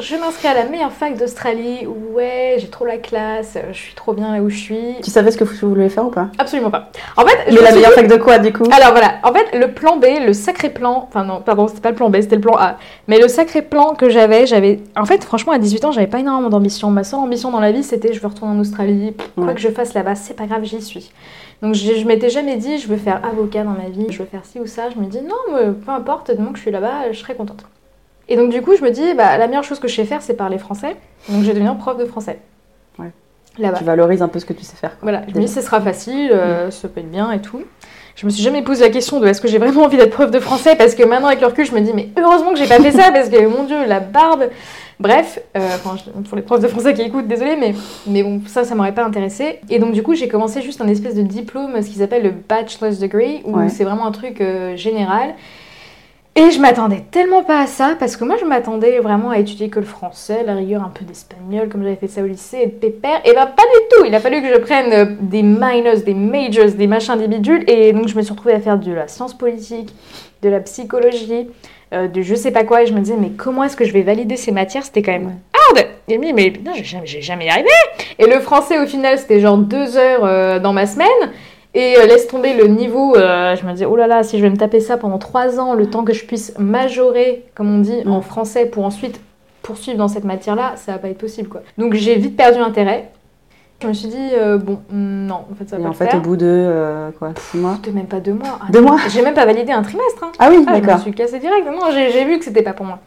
je 0.00 0.16
m'inscris 0.16 0.48
à 0.48 0.54
la 0.54 0.64
meilleure 0.64 0.90
fac 0.90 1.18
d'Australie. 1.18 1.86
Ouais, 1.86 2.56
j'ai 2.56 2.68
trop 2.68 2.86
la 2.86 2.96
classe, 2.96 3.58
je 3.72 3.76
suis 3.76 3.92
trop 3.94 4.14
bien 4.14 4.34
là 4.34 4.40
où 4.42 4.48
je 4.48 4.56
suis. 4.56 4.94
Tu 5.04 5.10
savais 5.10 5.30
ce 5.30 5.36
que 5.36 5.44
tu 5.44 5.66
voulais 5.66 5.90
faire 5.90 6.06
ou 6.06 6.10
pas? 6.10 6.28
Absolument 6.38 6.70
pas. 6.70 6.88
En 7.18 7.26
fait, 7.26 7.36
je 7.50 7.56
Mais 7.56 7.60
la 7.60 7.72
meilleure 7.72 7.90
dit- 7.90 7.96
fac 7.96 8.06
de 8.08 8.16
quoi 8.16 8.38
du 8.38 8.54
coup? 8.54 8.64
Alors 8.72 8.92
voilà, 8.92 9.16
en 9.22 9.34
fait, 9.34 9.54
le 9.54 9.72
plan 9.74 9.98
B, 9.98 10.06
le 10.26 10.32
sacré 10.32 10.70
plan, 10.70 11.04
enfin 11.06 11.24
non, 11.24 11.42
pardon, 11.44 11.68
c'était 11.68 11.82
pas 11.82 11.90
le 11.90 11.94
plan 11.94 12.08
B, 12.08 12.22
c'était 12.22 12.36
le 12.36 12.40
plan 12.40 12.56
A. 12.56 12.78
Mais 13.06 13.18
le 13.20 13.28
sacré 13.28 13.60
plan 13.60 13.92
que 13.94 14.08
j'avais, 14.08 14.46
j'avais. 14.46 14.80
En 14.96 15.04
fait, 15.04 15.22
franchement, 15.24 15.52
à 15.52 15.58
18 15.58 15.84
ans, 15.84 15.92
j'avais 15.92 16.06
pas 16.06 16.20
énormément 16.20 16.48
d'ambition. 16.48 16.88
Ma 16.88 17.04
seule 17.04 17.20
ambition 17.20 17.50
dans 17.50 17.60
la 17.60 17.70
vie, 17.72 17.82
c'était 17.82 18.14
je 18.14 18.20
veux 18.20 18.28
retourner 18.28 18.54
en 18.56 18.60
Australie. 18.60 19.14
Quoi 19.34 19.44
Ouais. 19.44 19.54
que 19.54 19.60
je 19.60 19.68
fasse 19.68 19.92
là-bas, 19.92 20.14
c'est 20.14 20.34
pas 20.36 20.46
grave, 20.46 20.64
j'y 20.64 20.80
suis. 20.80 21.10
Donc 21.62 21.74
je, 21.74 21.94
je 21.94 22.04
m'étais 22.06 22.30
jamais 22.30 22.56
dit 22.56 22.78
je 22.78 22.88
veux 22.88 22.96
faire 22.96 23.24
avocat 23.24 23.64
dans 23.64 23.70
ma 23.70 23.88
vie, 23.88 24.06
je 24.10 24.18
veux 24.18 24.24
faire 24.28 24.44
ci 24.44 24.60
ou 24.60 24.66
ça. 24.66 24.90
Je 24.90 24.98
me 24.98 25.06
dis 25.06 25.20
non, 25.22 25.36
mais 25.52 25.72
peu 25.72 25.90
importe, 25.90 26.30
moment 26.36 26.50
que 26.50 26.58
je 26.58 26.62
suis 26.62 26.70
là-bas, 26.70 27.12
je 27.12 27.18
serai 27.18 27.34
contente. 27.34 27.64
Et 28.28 28.36
donc 28.36 28.50
du 28.50 28.62
coup, 28.62 28.76
je 28.76 28.82
me 28.82 28.90
dis 28.90 29.14
bah 29.14 29.36
la 29.38 29.46
meilleure 29.46 29.64
chose 29.64 29.78
que 29.80 29.88
je 29.88 29.94
sais 29.94 30.04
faire, 30.04 30.22
c'est 30.22 30.34
parler 30.34 30.58
français. 30.58 30.96
Donc 31.28 31.42
je 31.42 31.46
vais 31.46 31.54
devenir 31.54 31.76
prof 31.76 31.96
de 31.96 32.04
français. 32.04 32.38
Ouais. 32.98 33.10
Là-bas. 33.58 33.78
Tu 33.78 33.84
valorises 33.84 34.22
un 34.22 34.28
peu 34.28 34.38
ce 34.38 34.46
que 34.46 34.52
tu 34.52 34.64
sais 34.64 34.76
faire. 34.76 34.90
quoi. 34.98 35.10
Voilà, 35.10 35.22
je 35.28 35.34
me 35.34 35.40
dis 35.40 35.48
ce 35.48 35.60
sera 35.60 35.80
facile, 35.80 36.30
euh, 36.32 36.70
ça 36.70 36.88
peut 36.88 37.00
être 37.00 37.10
bien 37.10 37.30
et 37.32 37.40
tout. 37.40 37.62
Je 38.16 38.26
me 38.26 38.30
suis 38.30 38.42
jamais 38.44 38.62
posé 38.62 38.84
la 38.84 38.90
question 38.90 39.18
de 39.18 39.26
est-ce 39.26 39.40
que 39.40 39.48
j'ai 39.48 39.58
vraiment 39.58 39.82
envie 39.82 39.96
d'être 39.96 40.12
prof 40.12 40.30
de 40.30 40.38
français? 40.38 40.76
Parce 40.76 40.94
que 40.94 41.02
maintenant 41.02 41.28
avec 41.28 41.40
le 41.40 41.48
recul 41.48 41.66
je 41.66 41.74
me 41.74 41.80
dis 41.80 41.92
mais 41.92 42.10
heureusement 42.18 42.50
que 42.52 42.58
j'ai 42.58 42.68
pas 42.68 42.80
fait 42.80 42.92
ça 42.92 43.10
parce 43.12 43.28
que 43.28 43.46
mon 43.46 43.64
dieu 43.64 43.84
la 43.86 44.00
barbe. 44.00 44.44
Bref, 45.00 45.40
euh, 45.56 45.68
enfin, 45.74 45.96
pour 46.28 46.36
les 46.36 46.42
profs 46.42 46.60
de 46.60 46.68
français 46.68 46.94
qui 46.94 47.02
écoutent, 47.02 47.26
désolé 47.26 47.56
mais 47.56 47.74
mais 48.06 48.22
bon 48.22 48.40
ça 48.46 48.64
ça 48.64 48.74
m'aurait 48.74 48.94
pas 48.94 49.04
intéressé. 49.04 49.58
Et 49.68 49.78
donc 49.78 49.92
du 49.92 50.02
coup 50.02 50.14
j'ai 50.14 50.28
commencé 50.28 50.62
juste 50.62 50.80
un 50.80 50.88
espèce 50.88 51.14
de 51.16 51.22
diplôme, 51.22 51.80
ce 51.82 51.88
qu'ils 51.90 52.02
appellent 52.02 52.22
le 52.22 52.30
bachelor's 52.48 52.98
degree 52.98 53.42
où 53.44 53.56
Ouais. 53.58 53.68
c'est 53.68 53.84
vraiment 53.84 54.06
un 54.06 54.12
truc 54.12 54.40
euh, 54.40 54.76
général. 54.76 55.34
Et 56.36 56.50
je 56.50 56.58
m'attendais 56.60 57.04
tellement 57.12 57.44
pas 57.44 57.60
à 57.60 57.66
ça, 57.68 57.94
parce 57.96 58.16
que 58.16 58.24
moi 58.24 58.34
je 58.40 58.44
m'attendais 58.44 58.98
vraiment 58.98 59.30
à 59.30 59.38
étudier 59.38 59.68
que 59.68 59.78
le 59.78 59.86
français, 59.86 60.42
la 60.44 60.54
rigueur 60.54 60.82
un 60.82 60.88
peu 60.88 61.04
d'espagnol, 61.04 61.68
comme 61.68 61.84
j'avais 61.84 61.94
fait 61.94 62.08
ça 62.08 62.22
au 62.22 62.26
lycée, 62.26 62.58
et 62.60 62.66
de 62.66 62.72
pépère. 62.72 63.20
Et 63.24 63.32
ben 63.34 63.46
pas 63.46 63.62
du 63.62 63.80
tout 63.90 64.04
Il 64.04 64.12
a 64.16 64.18
fallu 64.18 64.42
que 64.42 64.48
je 64.52 64.58
prenne 64.58 64.92
euh, 64.92 65.06
des 65.20 65.42
minors, 65.44 66.02
des 66.04 66.14
majors, 66.14 66.72
des 66.72 66.86
machins, 66.88 67.16
des 67.16 67.28
bidules, 67.28 67.62
et 67.68 67.92
donc 67.92 68.08
je 68.08 68.16
me 68.16 68.22
suis 68.22 68.32
retrouvée 68.32 68.54
à 68.54 68.58
faire 68.60 68.78
de 68.78 68.92
la 68.92 69.06
science 69.06 69.32
politique, 69.32 69.94
de 70.42 70.48
la 70.48 70.58
psychologie, 70.58 71.46
euh, 71.92 72.08
de 72.08 72.22
je 72.22 72.34
sais 72.34 72.50
pas 72.50 72.64
quoi, 72.64 72.82
et 72.82 72.86
je 72.86 72.92
me 72.94 73.00
disais, 73.00 73.16
mais 73.18 73.30
comment 73.30 73.64
est-ce 73.64 73.76
que 73.76 73.84
je 73.84 73.92
vais 73.92 74.02
valider 74.02 74.36
ces 74.36 74.52
matières? 74.52 74.84
C'était 74.84 75.02
quand 75.02 75.12
même 75.12 75.34
hard 75.52 75.86
Et 76.08 76.18
me 76.18 76.24
dis, 76.24 76.32
mais 76.32 76.50
putain, 76.50 76.72
j'ai 76.74 76.84
jamais, 76.84 77.06
j'ai 77.06 77.22
jamais 77.22 77.46
y 77.46 77.48
arrivé 77.48 77.68
Et 78.18 78.26
le 78.26 78.40
français 78.40 78.78
au 78.78 78.86
final, 78.86 79.18
c'était 79.18 79.40
genre 79.40 79.58
deux 79.58 79.96
heures 79.96 80.24
euh, 80.24 80.58
dans 80.58 80.72
ma 80.72 80.86
semaine. 80.86 81.08
Et 81.74 81.96
euh, 81.98 82.06
laisse 82.06 82.28
tomber 82.28 82.54
le 82.54 82.68
niveau, 82.68 83.14
je 83.16 83.66
me 83.66 83.72
disais, 83.72 83.84
oh 83.84 83.96
là 83.96 84.06
là, 84.06 84.22
si 84.22 84.38
je 84.38 84.42
vais 84.42 84.50
me 84.50 84.56
taper 84.56 84.80
ça 84.80 84.96
pendant 84.96 85.18
trois 85.18 85.58
ans, 85.58 85.74
le 85.74 85.90
temps 85.90 86.04
que 86.04 86.12
je 86.12 86.24
puisse 86.24 86.56
majorer, 86.58 87.44
comme 87.54 87.74
on 87.74 87.80
dit, 87.80 88.02
en 88.06 88.20
français 88.20 88.66
pour 88.66 88.84
ensuite 88.84 89.20
poursuivre 89.64 89.98
dans 89.98 90.08
cette 90.08 90.24
matière-là, 90.24 90.74
ça 90.76 90.92
va 90.92 90.98
pas 90.98 91.08
être 91.08 91.18
possible 91.18 91.48
quoi. 91.48 91.62
Donc 91.78 91.94
j'ai 91.94 92.14
vite 92.14 92.36
perdu 92.36 92.60
intérêt. 92.60 93.10
Je 93.84 93.88
me 93.88 93.92
suis 93.92 94.08
dit, 94.08 94.30
euh, 94.32 94.56
bon, 94.56 94.80
non, 94.90 95.44
en 95.50 95.54
fait 95.54 95.68
ça 95.68 95.76
va 95.76 95.80
Et 95.80 95.82
pas 95.82 95.88
en 95.88 95.92
le 95.92 95.96
fait, 95.98 96.06
faire. 96.06 96.18
au 96.18 96.22
bout 96.22 96.36
de 96.36 96.46
euh, 96.48 97.10
quoi, 97.18 97.32
six 97.36 97.58
mois 97.58 97.76
De 97.82 97.90
même 97.90 98.06
pas 98.06 98.18
deux 98.20 98.32
mois. 98.32 98.58
Ah 98.62 98.66
Deux 98.72 98.80
non, 98.80 98.88
mois 98.92 98.98
J'ai 99.10 99.20
même 99.20 99.34
pas 99.34 99.44
validé 99.44 99.72
un 99.72 99.82
trimestre. 99.82 100.24
hein. 100.24 100.32
Ah 100.38 100.48
oui, 100.50 100.56
Ah, 100.66 100.72
je 100.74 100.80
me 100.80 100.80
d'accord. 100.86 101.00
suis 101.02 101.12
cassée 101.12 101.38
direct. 101.38 101.66
Non, 101.66 101.90
j'ai 101.92 102.10
j'ai 102.10 102.24
vu 102.24 102.38
que 102.38 102.44
c'était 102.46 102.62
pas 102.62 102.72
pour 102.72 102.86
moi. 102.86 102.98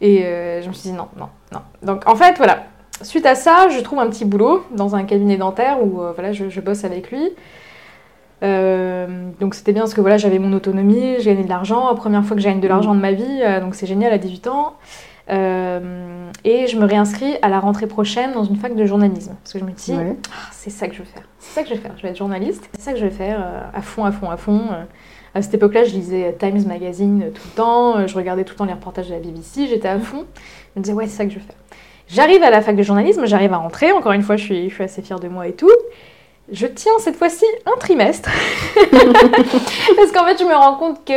Et 0.00 0.24
euh, 0.24 0.60
je 0.60 0.68
me 0.68 0.72
suis 0.72 0.90
dit 0.90 0.96
non, 0.96 1.06
non, 1.16 1.28
non. 1.52 1.60
Donc 1.82 2.02
en 2.08 2.16
fait, 2.16 2.34
voilà. 2.36 2.64
Suite 3.02 3.26
à 3.26 3.34
ça, 3.36 3.68
je 3.68 3.78
trouve 3.80 4.00
un 4.00 4.08
petit 4.08 4.24
boulot 4.24 4.64
dans 4.72 4.96
un 4.96 5.04
cabinet 5.04 5.36
dentaire 5.36 5.82
où 5.84 6.00
voilà, 6.14 6.32
je, 6.32 6.48
je 6.48 6.60
bosse 6.60 6.84
avec 6.84 7.10
lui. 7.12 7.30
Donc 8.42 9.54
c'était 9.54 9.72
bien 9.72 9.82
parce 9.82 9.94
que 9.94 10.00
voilà, 10.00 10.16
j'avais 10.16 10.38
mon 10.38 10.52
autonomie, 10.52 11.16
j'ai 11.18 11.30
gagné 11.32 11.44
de 11.44 11.48
l'argent, 11.48 11.94
première 11.94 12.24
fois 12.24 12.36
que 12.36 12.42
je 12.42 12.48
gagne 12.48 12.60
de 12.60 12.68
l'argent 12.68 12.94
de 12.94 13.00
ma 13.00 13.12
vie, 13.12 13.40
donc 13.60 13.74
c'est 13.74 13.86
génial 13.86 14.12
à 14.12 14.18
18 14.18 14.46
ans. 14.48 14.74
Euh, 15.28 16.30
et 16.44 16.66
je 16.68 16.76
me 16.78 16.84
réinscris 16.86 17.34
à 17.42 17.48
la 17.48 17.58
rentrée 17.58 17.86
prochaine 17.88 18.32
dans 18.32 18.44
une 18.44 18.56
fac 18.56 18.76
de 18.76 18.84
journalisme 18.86 19.34
parce 19.42 19.52
que 19.54 19.58
je 19.58 19.64
me 19.64 19.72
dis 19.72 19.92
Ouais. 19.92 20.16
ah, 20.30 20.48
c'est 20.52 20.70
ça 20.70 20.86
que 20.86 20.94
je 20.94 21.00
veux 21.00 21.04
faire, 21.04 21.24
c'est 21.40 21.52
ça 21.52 21.62
que 21.62 21.68
je 21.68 21.74
vais 21.74 21.80
faire, 21.80 21.92
je 21.96 22.02
vais 22.02 22.10
être 22.10 22.16
journaliste, 22.16 22.68
c'est 22.74 22.80
ça 22.82 22.92
que 22.92 22.98
je 22.98 23.04
vais 23.04 23.10
faire 23.10 23.40
euh, 23.40 23.60
à 23.74 23.82
fond, 23.82 24.04
à 24.04 24.12
fond, 24.12 24.30
à 24.30 24.36
fond. 24.36 24.60
euh. 24.72 24.84
À 25.34 25.42
cette 25.42 25.52
époque-là, 25.54 25.84
je 25.84 25.90
lisais 25.90 26.34
Times 26.38 26.64
Magazine 26.66 27.30
tout 27.34 27.42
le 27.44 27.56
temps, 27.56 28.06
je 28.06 28.14
regardais 28.16 28.44
tout 28.44 28.54
le 28.54 28.58
temps 28.58 28.64
les 28.64 28.72
reportages 28.72 29.08
de 29.08 29.14
la 29.14 29.20
BBC, 29.20 29.66
j'étais 29.66 29.88
à 29.88 29.98
fond. 29.98 30.24
Je 30.74 30.80
me 30.80 30.82
disais, 30.82 30.94
ouais, 30.94 31.06
c'est 31.08 31.16
ça 31.16 31.24
que 31.26 31.30
je 31.30 31.34
veux 31.38 31.44
faire. 31.44 31.56
J'arrive 32.08 32.42
à 32.42 32.50
la 32.50 32.62
fac 32.62 32.74
de 32.74 32.82
journalisme, 32.82 33.26
j'arrive 33.26 33.52
à 33.52 33.58
rentrer, 33.58 33.92
encore 33.92 34.12
une 34.12 34.22
fois, 34.22 34.36
je 34.36 34.44
suis, 34.44 34.70
je 34.70 34.74
suis 34.74 34.84
assez 34.84 35.02
fière 35.02 35.18
de 35.20 35.28
moi 35.28 35.46
et 35.46 35.52
tout. 35.52 35.70
Je 36.50 36.66
tiens 36.66 36.92
cette 37.00 37.16
fois-ci 37.16 37.44
un 37.66 37.76
trimestre. 37.78 38.30
Parce 39.96 40.12
qu'en 40.12 40.24
fait, 40.24 40.38
je 40.38 40.44
me 40.44 40.54
rends 40.54 40.76
compte 40.76 41.04
que 41.04 41.12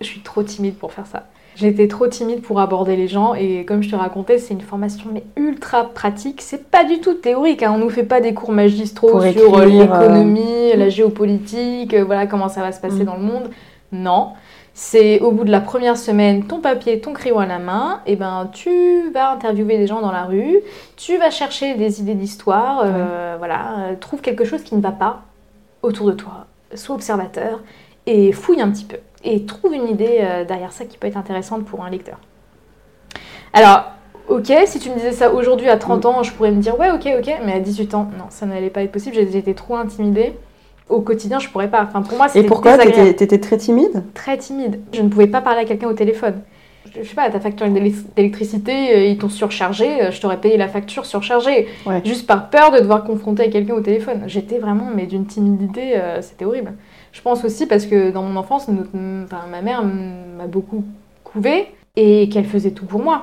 je 0.00 0.06
suis 0.06 0.20
trop 0.20 0.42
timide 0.42 0.76
pour 0.76 0.92
faire 0.92 1.06
ça. 1.06 1.26
J'étais 1.56 1.88
trop 1.88 2.06
timide 2.06 2.42
pour 2.42 2.60
aborder 2.60 2.96
les 2.96 3.08
gens 3.08 3.32
et 3.34 3.64
comme 3.64 3.82
je 3.82 3.90
te 3.90 3.96
racontais, 3.96 4.38
c'est 4.38 4.52
une 4.52 4.60
formation 4.60 5.06
mais 5.12 5.24
ultra 5.36 5.84
pratique. 5.84 6.42
C'est 6.42 6.70
pas 6.70 6.84
du 6.84 7.00
tout 7.00 7.14
théorique. 7.14 7.62
hein. 7.62 7.72
On 7.74 7.78
nous 7.78 7.88
fait 7.88 8.02
pas 8.02 8.20
des 8.20 8.34
cours 8.34 8.52
magistraux 8.52 9.08
Pour 9.12 9.22
sur 9.22 9.56
euh, 9.56 9.62
euh, 9.62 9.64
l'économie, 9.64 10.72
la 10.76 10.90
géopolitique, 10.90 11.94
euh, 11.94 12.04
voilà 12.04 12.26
comment 12.26 12.50
ça 12.50 12.60
va 12.60 12.72
se 12.72 12.80
passer 12.80 13.02
Mm. 13.02 13.04
dans 13.06 13.16
le 13.16 13.22
monde. 13.22 13.50
Non. 13.90 14.28
C'est 14.74 15.20
au 15.20 15.30
bout 15.30 15.44
de 15.44 15.50
la 15.50 15.60
première 15.60 15.96
semaine, 15.96 16.44
ton 16.46 16.60
papier, 16.60 17.00
ton 17.00 17.14
crayon 17.14 17.38
à 17.38 17.46
la 17.46 17.58
main, 17.58 18.00
et 18.04 18.14
ben 18.14 18.50
tu 18.52 19.10
vas 19.14 19.30
interviewer 19.32 19.78
des 19.78 19.86
gens 19.86 20.02
dans 20.02 20.12
la 20.12 20.24
rue, 20.24 20.58
tu 20.98 21.16
vas 21.16 21.30
chercher 21.30 21.76
des 21.76 22.02
idées 22.02 22.12
d'histoire, 22.14 22.82
euh, 22.84 23.36
voilà, 23.38 23.92
trouve 24.00 24.20
quelque 24.20 24.44
chose 24.44 24.62
qui 24.62 24.74
ne 24.74 24.82
va 24.82 24.90
pas 24.92 25.22
autour 25.82 26.06
de 26.08 26.12
toi, 26.12 26.44
sois 26.74 26.94
observateur 26.94 27.60
et 28.04 28.32
fouille 28.32 28.60
un 28.60 28.68
petit 28.70 28.84
peu 28.84 28.98
et 29.24 29.44
trouve 29.46 29.74
une 29.74 29.88
idée 29.88 30.18
euh, 30.20 30.44
derrière 30.44 30.72
ça 30.72 30.84
qui 30.84 30.98
peut 30.98 31.06
être 31.06 31.16
intéressante 31.16 31.64
pour 31.64 31.84
un 31.84 31.90
lecteur. 31.90 32.18
Alors, 33.52 33.84
ok, 34.28 34.52
si 34.66 34.78
tu 34.78 34.90
me 34.90 34.94
disais 34.96 35.12
ça 35.12 35.32
aujourd'hui 35.32 35.68
à 35.68 35.76
30 35.76 36.04
ans, 36.06 36.22
je 36.22 36.32
pourrais 36.32 36.50
me 36.50 36.60
dire 36.60 36.78
ouais, 36.78 36.90
ok, 36.90 37.08
ok, 37.18 37.34
mais 37.44 37.54
à 37.54 37.60
18 37.60 37.94
ans, 37.94 38.08
non, 38.18 38.26
ça 38.30 38.46
n'allait 38.46 38.70
pas 38.70 38.82
être 38.82 38.92
possible, 38.92 39.16
j'étais 39.16 39.54
trop 39.54 39.76
intimidée. 39.76 40.34
Au 40.88 41.00
quotidien, 41.00 41.40
je 41.40 41.48
pourrais 41.48 41.68
pas. 41.68 41.82
Enfin, 41.82 42.02
pour 42.02 42.16
moi, 42.16 42.26
Et 42.26 42.30
c'était 42.30 42.46
pourquoi? 42.46 42.76
Désagréable 42.76 43.16
T'étais 43.16 43.40
très 43.40 43.56
timide? 43.56 44.04
Très 44.14 44.38
timide. 44.38 44.80
Je 44.92 45.02
ne 45.02 45.08
pouvais 45.08 45.26
pas 45.26 45.40
parler 45.40 45.62
à 45.62 45.64
quelqu'un 45.64 45.88
au 45.88 45.94
téléphone. 45.94 46.42
Je, 46.94 47.02
je 47.02 47.08
sais 47.08 47.16
pas, 47.16 47.28
ta 47.28 47.40
facture 47.40 47.66
d'élec- 47.66 48.14
d'électricité, 48.14 48.94
euh, 48.94 49.04
ils 49.06 49.18
t'ont 49.18 49.28
surchargé, 49.28 50.00
euh, 50.00 50.10
je 50.12 50.20
t'aurais 50.20 50.40
payé 50.40 50.56
la 50.56 50.68
facture 50.68 51.04
surchargée. 51.04 51.66
Ouais. 51.86 52.02
Juste 52.04 52.28
par 52.28 52.50
peur 52.50 52.70
de 52.70 52.78
devoir 52.78 53.02
confronter 53.02 53.42
avec 53.42 53.52
quelqu'un 53.54 53.74
au 53.74 53.80
téléphone. 53.80 54.22
J'étais 54.28 54.60
vraiment, 54.60 54.86
mais 54.94 55.06
d'une 55.06 55.26
timidité, 55.26 55.96
euh, 55.96 56.22
c'était 56.22 56.44
horrible. 56.44 56.74
Je 57.16 57.22
pense 57.22 57.44
aussi 57.46 57.64
parce 57.64 57.86
que 57.86 58.10
dans 58.10 58.20
mon 58.22 58.36
enfance, 58.38 58.68
notre- 58.68 58.90
enfin, 59.24 59.46
ma 59.50 59.62
mère 59.62 59.82
m'a 59.82 60.46
beaucoup 60.46 60.84
couvée 61.24 61.66
et 61.96 62.28
qu'elle 62.28 62.44
faisait 62.44 62.72
tout 62.72 62.84
pour 62.84 63.00
moi. 63.00 63.22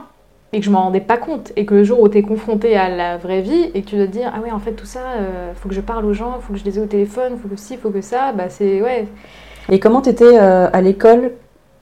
Et 0.51 0.59
que 0.59 0.65
je 0.65 0.71
m'en 0.71 0.83
rendais 0.85 0.99
pas 0.99 1.17
compte. 1.17 1.51
Et 1.55 1.65
que 1.67 1.75
le 1.75 1.83
jour 1.83 1.99
où 2.01 2.09
tu 2.09 2.17
es 2.17 2.23
confronté 2.23 2.75
à 2.75 2.89
la 2.89 3.17
vraie 3.17 3.41
vie 3.41 3.69
et 3.75 3.83
que 3.83 3.87
tu 3.89 3.95
dois 3.95 4.07
te 4.07 4.11
dire 4.11 4.31
Ah 4.35 4.41
ouais, 4.41 4.49
en 4.51 4.57
fait, 4.57 4.71
tout 4.71 4.87
ça, 4.87 4.99
euh, 5.19 5.51
faut 5.55 5.69
que 5.69 5.75
je 5.75 5.81
parle 5.81 6.05
aux 6.05 6.13
gens, 6.13 6.39
faut 6.41 6.53
que 6.53 6.59
je 6.59 6.65
les 6.65 6.79
ai 6.79 6.81
au 6.81 6.87
téléphone, 6.87 7.33
faut 7.41 7.47
que 7.47 7.55
ci, 7.55 7.77
faut 7.77 7.91
que 7.91 8.01
ça, 8.01 8.31
bah 8.35 8.49
c'est. 8.49 8.81
Ouais, 8.81 9.05
Et 9.69 9.79
comment 9.79 10.01
t'étais 10.01 10.39
euh, 10.39 10.69
à 10.73 10.81
l'école 10.81 11.31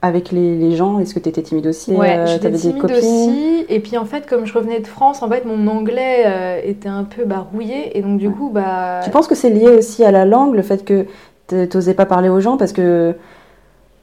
avec 0.01 0.31
les, 0.31 0.57
les 0.57 0.75
gens? 0.75 0.99
Est-ce 0.99 1.13
que 1.13 1.19
t'étais 1.19 1.41
timide 1.43 1.67
aussi? 1.67 1.91
Ouais, 1.93 2.17
Euh, 2.17 2.25
j'étais 2.27 2.49
des 2.49 2.57
timide 2.57 2.91
aussi. 2.91 3.65
Et 3.69 3.79
puis 3.79 3.97
en 3.97 4.05
fait, 4.05 4.25
comme 4.27 4.45
je 4.45 4.53
revenais 4.53 4.79
de 4.81 4.87
France, 4.87 5.21
en 5.23 5.29
fait, 5.29 5.45
mon 5.45 5.67
anglais 5.67 6.23
euh, 6.25 6.59
était 6.63 6.89
un 6.89 7.03
peu 7.05 7.23
bah, 7.23 7.47
rouillé. 7.53 7.97
Et 7.97 8.01
donc 8.01 8.17
du 8.17 8.27
Ouais. 8.27 8.33
coup, 8.33 8.49
bah. 8.49 8.99
Tu 9.03 9.09
penses 9.11 9.27
que 9.27 9.35
c'est 9.35 9.49
lié 9.49 9.67
aussi 9.69 10.03
à 10.03 10.11
la 10.11 10.25
langue, 10.25 10.55
le 10.55 10.61
fait 10.61 10.83
que 10.85 11.05
t'osais 11.69 11.93
pas 11.93 12.05
parler 12.05 12.29
aux 12.29 12.39
gens 12.39 12.57
parce 12.57 12.73
que 12.73 13.15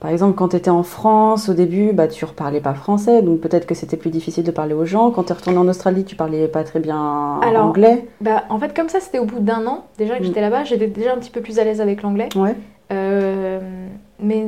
par 0.00 0.10
exemple, 0.12 0.36
quand 0.36 0.50
tu 0.50 0.56
étais 0.56 0.70
en 0.70 0.84
France, 0.84 1.48
au 1.48 1.54
début, 1.54 1.92
bah, 1.92 2.06
tu 2.06 2.24
ne 2.24 2.30
reparlais 2.30 2.60
pas 2.60 2.72
français, 2.74 3.20
donc 3.20 3.40
peut-être 3.40 3.66
que 3.66 3.74
c'était 3.74 3.96
plus 3.96 4.10
difficile 4.10 4.44
de 4.44 4.52
parler 4.52 4.72
aux 4.72 4.84
gens. 4.84 5.10
Quand 5.10 5.24
tu 5.24 5.32
es 5.32 5.34
retourné 5.34 5.58
en 5.58 5.66
Australie, 5.66 6.04
tu 6.04 6.14
parlais 6.14 6.46
pas 6.46 6.62
très 6.62 6.78
bien 6.78 7.40
Alors, 7.42 7.66
anglais. 7.66 8.06
Bah, 8.20 8.44
en 8.48 8.60
fait, 8.60 8.76
comme 8.76 8.88
ça, 8.88 9.00
c'était 9.00 9.18
au 9.18 9.24
bout 9.24 9.40
d'un 9.40 9.66
an 9.66 9.86
déjà 9.98 10.16
que 10.16 10.22
Mm. 10.22 10.26
j'étais 10.26 10.40
là-bas. 10.40 10.62
J'étais 10.62 10.86
déjà 10.86 11.14
un 11.14 11.16
petit 11.18 11.30
peu 11.32 11.40
plus 11.40 11.58
à 11.58 11.64
l'aise 11.64 11.80
avec 11.80 12.02
l'anglais. 12.02 12.28
Ouais. 12.36 12.54
Euh, 12.92 13.58
mais 14.22 14.46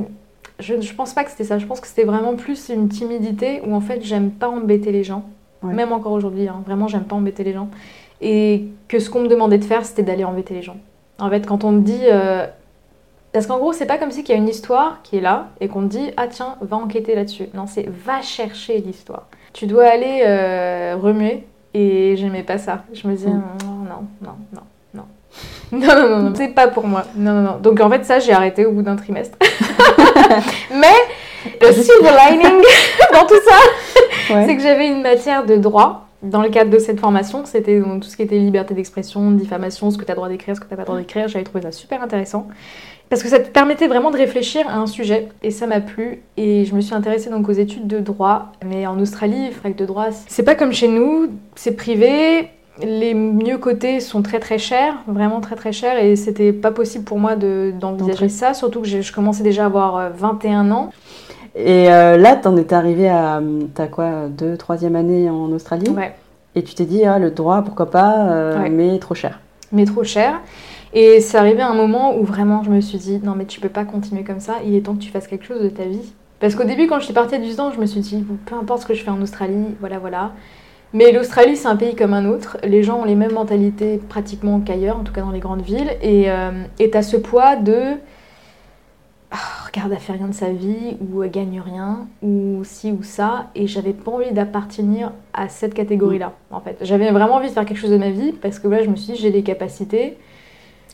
je, 0.60 0.80
je 0.80 0.94
pense 0.94 1.14
pas 1.14 1.24
que 1.24 1.30
c'était 1.32 1.42
ça. 1.44 1.58
Je 1.58 1.66
pense 1.66 1.80
que 1.80 1.88
c'était 1.88 2.04
vraiment 2.04 2.36
plus 2.36 2.68
une 2.68 2.88
timidité 2.88 3.60
où 3.66 3.74
en 3.74 3.80
fait, 3.80 4.02
j'aime 4.02 4.30
pas 4.30 4.48
embêter 4.48 4.92
les 4.92 5.02
gens. 5.02 5.24
Ouais. 5.64 5.74
Même 5.74 5.92
encore 5.92 6.12
aujourd'hui, 6.12 6.46
hein. 6.46 6.62
vraiment, 6.64 6.86
j'aime 6.86 7.02
pas 7.04 7.16
embêter 7.16 7.42
les 7.42 7.54
gens. 7.54 7.68
Et 8.20 8.66
que 8.86 9.00
ce 9.00 9.10
qu'on 9.10 9.20
me 9.22 9.28
demandait 9.28 9.58
de 9.58 9.64
faire, 9.64 9.84
c'était 9.84 10.04
d'aller 10.04 10.24
embêter 10.24 10.54
les 10.54 10.62
gens. 10.62 10.76
En 11.18 11.28
fait, 11.28 11.44
quand 11.44 11.64
on 11.64 11.72
me 11.72 11.80
dit. 11.80 12.02
euh, 12.04 12.46
Parce 13.32 13.46
qu'en 13.46 13.58
gros, 13.58 13.72
c'est 13.72 13.86
pas 13.86 13.96
comme 13.98 14.10
si 14.10 14.24
qu'il 14.24 14.34
y 14.34 14.38
a 14.38 14.40
une 14.40 14.48
histoire 14.48 14.98
qui 15.04 15.18
est 15.18 15.20
là 15.20 15.48
et 15.60 15.68
qu'on 15.68 15.82
te 15.82 15.86
dit 15.86 16.10
ah 16.16 16.26
tiens, 16.28 16.56
va 16.60 16.76
enquêter 16.76 17.14
là-dessus. 17.14 17.48
Non, 17.54 17.66
c'est 17.66 17.88
va 17.88 18.20
chercher 18.22 18.78
l'histoire. 18.78 19.26
Tu 19.52 19.66
dois 19.66 19.84
aller 19.86 20.22
euh, 20.26 20.96
remuer 21.00 21.44
et 21.74 22.16
j'aimais 22.16 22.42
pas 22.42 22.58
ça. 22.58 22.84
Je 22.92 23.06
me 23.06 23.14
disais 23.14 23.30
Mm. 23.30 23.42
non, 23.64 23.74
non, 23.88 24.06
non, 24.22 24.32
non, 24.52 24.62
non. 24.94 25.04
Non, 25.72 26.08
non, 26.08 26.18
non, 26.24 26.32
c'est 26.34 26.48
pas 26.48 26.66
pour 26.66 26.86
moi. 26.88 27.04
Non, 27.16 27.32
non, 27.34 27.42
non. 27.42 27.58
Donc 27.62 27.80
en 27.80 27.88
fait, 27.88 28.04
ça, 28.04 28.18
j'ai 28.18 28.32
arrêté 28.32 28.66
au 28.66 28.72
bout 28.72 28.82
d'un 28.82 28.96
trimestre. 28.96 29.38
Mais 30.72 30.86
le 31.60 31.72
silver 31.72 32.10
lining 32.30 32.62
dans 33.12 33.26
tout 33.26 33.40
ça, 33.48 33.56
Ouais. 34.34 34.46
c'est 34.46 34.56
que 34.56 34.62
j'avais 34.62 34.86
une 34.88 35.02
matière 35.02 35.44
de 35.44 35.56
droit 35.56 36.06
dans 36.22 36.42
le 36.42 36.50
cadre 36.50 36.70
de 36.70 36.78
cette 36.78 37.00
formation. 37.00 37.44
C'était 37.46 37.80
tout 37.80 38.02
ce 38.08 38.16
qui 38.16 38.22
était 38.22 38.38
liberté 38.38 38.74
d'expression, 38.74 39.30
diffamation, 39.32 39.90
ce 39.90 39.98
que 39.98 40.04
tu 40.04 40.12
as 40.12 40.14
droit 40.14 40.28
d'écrire, 40.28 40.54
ce 40.54 40.60
que 40.60 40.66
tu 40.66 40.70
n'as 40.72 40.76
pas 40.76 40.84
droit 40.84 40.98
d'écrire. 40.98 41.26
J'avais 41.28 41.44
trouvé 41.44 41.62
ça 41.62 41.72
super 41.72 42.00
intéressant. 42.02 42.46
Parce 43.10 43.22
que 43.24 43.28
ça 43.28 43.40
te 43.40 43.48
permettait 43.48 43.88
vraiment 43.88 44.10
de 44.12 44.16
réfléchir 44.16 44.66
à 44.68 44.76
un 44.76 44.86
sujet. 44.86 45.28
Et 45.42 45.50
ça 45.50 45.66
m'a 45.66 45.80
plu. 45.80 46.22
Et 46.36 46.64
je 46.64 46.74
me 46.74 46.80
suis 46.80 46.94
intéressée 46.94 47.28
donc 47.28 47.48
aux 47.48 47.52
études 47.52 47.86
de 47.88 47.98
droit. 47.98 48.52
Mais 48.64 48.86
en 48.86 48.98
Australie, 49.00 49.50
fac 49.50 49.74
de 49.76 49.84
droit, 49.84 50.06
c'est 50.28 50.44
pas 50.44 50.54
comme 50.54 50.72
chez 50.72 50.86
nous. 50.88 51.26
C'est 51.56 51.72
privé. 51.76 52.48
Les 52.82 53.12
mieux 53.12 53.58
cotés 53.58 54.00
sont 54.00 54.22
très 54.22 54.38
très 54.38 54.56
chers, 54.58 54.94
vraiment 55.06 55.40
très 55.40 55.54
très 55.56 55.72
chers, 55.72 56.02
et 56.02 56.16
c'était 56.16 56.50
pas 56.52 56.70
possible 56.70 57.04
pour 57.04 57.18
moi 57.18 57.36
de- 57.36 57.74
d'envisager 57.78 58.30
ça, 58.30 58.54
surtout 58.54 58.80
que 58.80 58.86
j'ai- 58.86 59.02
je 59.02 59.12
commençais 59.12 59.42
déjà 59.42 59.64
à 59.64 59.66
avoir 59.66 59.96
euh, 59.98 60.08
21 60.16 60.70
ans. 60.70 60.90
Et 61.56 61.92
euh, 61.92 62.16
là, 62.16 62.36
t'en 62.36 62.56
étais 62.56 62.74
arrivé 62.76 63.08
à. 63.10 63.42
T'as 63.74 63.88
quoi, 63.88 64.28
deux, 64.30 64.56
troisième 64.56 64.96
année 64.96 65.28
en 65.28 65.50
Australie? 65.52 65.90
Ouais. 65.90 66.14
Et 66.54 66.62
tu 66.62 66.74
t'es 66.74 66.84
dit, 66.86 67.04
ah, 67.04 67.18
le 67.18 67.32
droit, 67.32 67.60
pourquoi 67.62 67.90
pas, 67.90 68.28
euh, 68.30 68.62
Ouais. 68.62 68.70
mais 68.70 68.98
trop 68.98 69.14
cher. 69.16 69.40
mais 69.72 69.84
trop 69.84 70.02
cher. 70.04 70.40
Et 70.92 71.20
c'est 71.20 71.38
arrivé 71.38 71.62
un 71.62 71.74
moment 71.74 72.16
où 72.18 72.24
vraiment 72.24 72.62
je 72.64 72.70
me 72.70 72.80
suis 72.80 72.98
dit 72.98 73.20
non 73.22 73.34
mais 73.36 73.44
tu 73.44 73.60
peux 73.60 73.68
pas 73.68 73.84
continuer 73.84 74.24
comme 74.24 74.40
ça, 74.40 74.56
il 74.64 74.74
est 74.74 74.80
temps 74.80 74.94
que 74.94 75.02
tu 75.02 75.10
fasses 75.10 75.28
quelque 75.28 75.44
chose 75.44 75.62
de 75.62 75.68
ta 75.68 75.84
vie. 75.84 76.12
Parce 76.40 76.54
qu'au 76.54 76.64
début 76.64 76.86
quand 76.86 76.98
je 76.98 77.04
suis 77.04 77.14
partie 77.14 77.36
à 77.36 77.38
18 77.38 77.60
ans, 77.60 77.70
je 77.72 77.80
me 77.80 77.86
suis 77.86 78.00
dit 78.00 78.24
peu 78.46 78.54
importe 78.56 78.82
ce 78.82 78.86
que 78.86 78.94
je 78.94 79.02
fais 79.02 79.10
en 79.10 79.22
Australie, 79.22 79.66
voilà 79.78 79.98
voilà. 79.98 80.32
Mais 80.92 81.12
l'Australie 81.12 81.56
c'est 81.56 81.68
un 81.68 81.76
pays 81.76 81.94
comme 81.94 82.12
un 82.12 82.26
autre, 82.26 82.58
les 82.64 82.82
gens 82.82 83.00
ont 83.00 83.04
les 83.04 83.14
mêmes 83.14 83.34
mentalités 83.34 84.00
pratiquement 84.08 84.60
qu'ailleurs, 84.60 84.98
en 84.98 85.04
tout 85.04 85.12
cas 85.12 85.20
dans 85.20 85.30
les 85.30 85.38
grandes 85.38 85.62
villes, 85.62 85.96
et 86.02 86.30
euh, 86.30 86.50
t'as 86.90 87.02
ce 87.02 87.16
poids 87.16 87.54
de 87.54 87.94
Ah, 89.30 89.36
regarde, 89.66 89.92
elle 89.92 89.98
fait 90.00 90.14
rien 90.14 90.26
de 90.26 90.34
sa 90.34 90.50
vie, 90.50 90.96
ou 91.00 91.22
elle 91.22 91.30
gagne 91.30 91.60
rien, 91.64 92.08
ou 92.22 92.62
ci 92.64 92.90
ou 92.90 93.04
ça, 93.04 93.46
et 93.54 93.68
j'avais 93.68 93.92
pas 93.92 94.10
envie 94.10 94.32
d'appartenir 94.32 95.12
à 95.32 95.48
cette 95.48 95.72
catégorie-là, 95.74 96.32
en 96.50 96.60
fait. 96.60 96.76
J'avais 96.82 97.12
vraiment 97.12 97.36
envie 97.36 97.46
de 97.48 97.52
faire 97.52 97.64
quelque 97.64 97.78
chose 97.78 97.92
de 97.92 97.96
ma 97.96 98.10
vie, 98.10 98.32
parce 98.32 98.58
que 98.58 98.66
là, 98.66 98.82
je 98.82 98.90
me 98.90 98.96
suis 98.96 99.12
dit, 99.12 99.20
j'ai 99.20 99.30
des 99.30 99.44
capacités, 99.44 100.18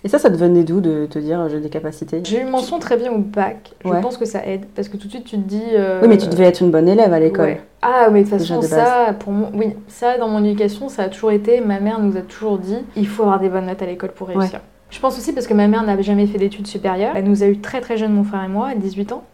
Et 0.04 0.08
ça, 0.08 0.18
ça 0.18 0.30
te 0.30 0.36
venait 0.36 0.62
d'où 0.62 0.80
de 0.80 1.06
te 1.06 1.18
dire, 1.18 1.48
j'ai 1.48 1.58
des 1.60 1.68
capacités? 1.68 2.20
J'ai 2.24 2.40
eu 2.42 2.44
mention 2.44 2.78
très 2.78 2.96
bien 2.96 3.10
au 3.12 3.18
bac. 3.18 3.72
Je 3.84 3.88
Ouais. 3.90 4.00
pense 4.00 4.16
que 4.16 4.24
ça 4.24 4.46
aide 4.46 4.66
parce 4.74 4.88
que 4.88 4.96
tout 4.96 5.06
de 5.06 5.12
suite 5.12 5.24
tu 5.24 5.36
te 5.36 5.42
dis. 5.48 5.62
euh, 5.74 6.00
Oui, 6.02 6.08
mais 6.08 6.18
tu 6.18 6.28
devais 6.28 6.44
être 6.44 6.60
une 6.60 6.70
bonne 6.70 6.88
élève 6.88 7.12
à 7.12 7.18
l'école. 7.18 7.46
ouais. 7.46 7.60
Ah, 7.82 8.08
mais 8.12 8.22
de 8.24 8.28
toute 8.28 8.38
façon, 8.38 8.62
ça, 8.62 9.14
pour 9.18 9.32
moi, 9.32 9.50
oui, 9.54 9.74
ça 9.88 10.18
dans 10.18 10.28
mon 10.28 10.44
éducation, 10.44 10.88
ça 10.88 11.04
a 11.04 11.08
toujours 11.08 11.30
été. 11.32 11.60
Ma 11.60 11.80
mère 11.80 11.98
nous 12.00 12.16
a 12.16 12.20
toujours 12.20 12.58
dit 12.58 12.78
il 12.96 13.06
faut 13.08 13.22
avoir 13.22 13.40
des 13.40 13.48
bonnes 13.48 13.66
notes 13.66 13.82
à 13.82 13.86
l'école 13.86 14.12
pour 14.12 14.28
réussir. 14.28 14.60
Je 14.90 15.00
pense 15.00 15.18
aussi 15.18 15.32
parce 15.32 15.46
que 15.48 15.54
ma 15.54 15.66
mère 15.66 15.82
n'avait 15.82 16.02
jamais 16.04 16.26
fait 16.26 16.38
d'études 16.38 16.66
supérieures. 16.66 17.12
Elle 17.16 17.24
nous 17.24 17.42
a 17.42 17.46
eu 17.46 17.58
très 17.58 17.80
très 17.80 17.96
jeunes, 17.96 18.12
mon 18.12 18.22
frère 18.24 18.44
et 18.44 18.48
moi, 18.48 18.68
à 18.68 18.74
18 18.74 19.12
ans. 19.12 19.24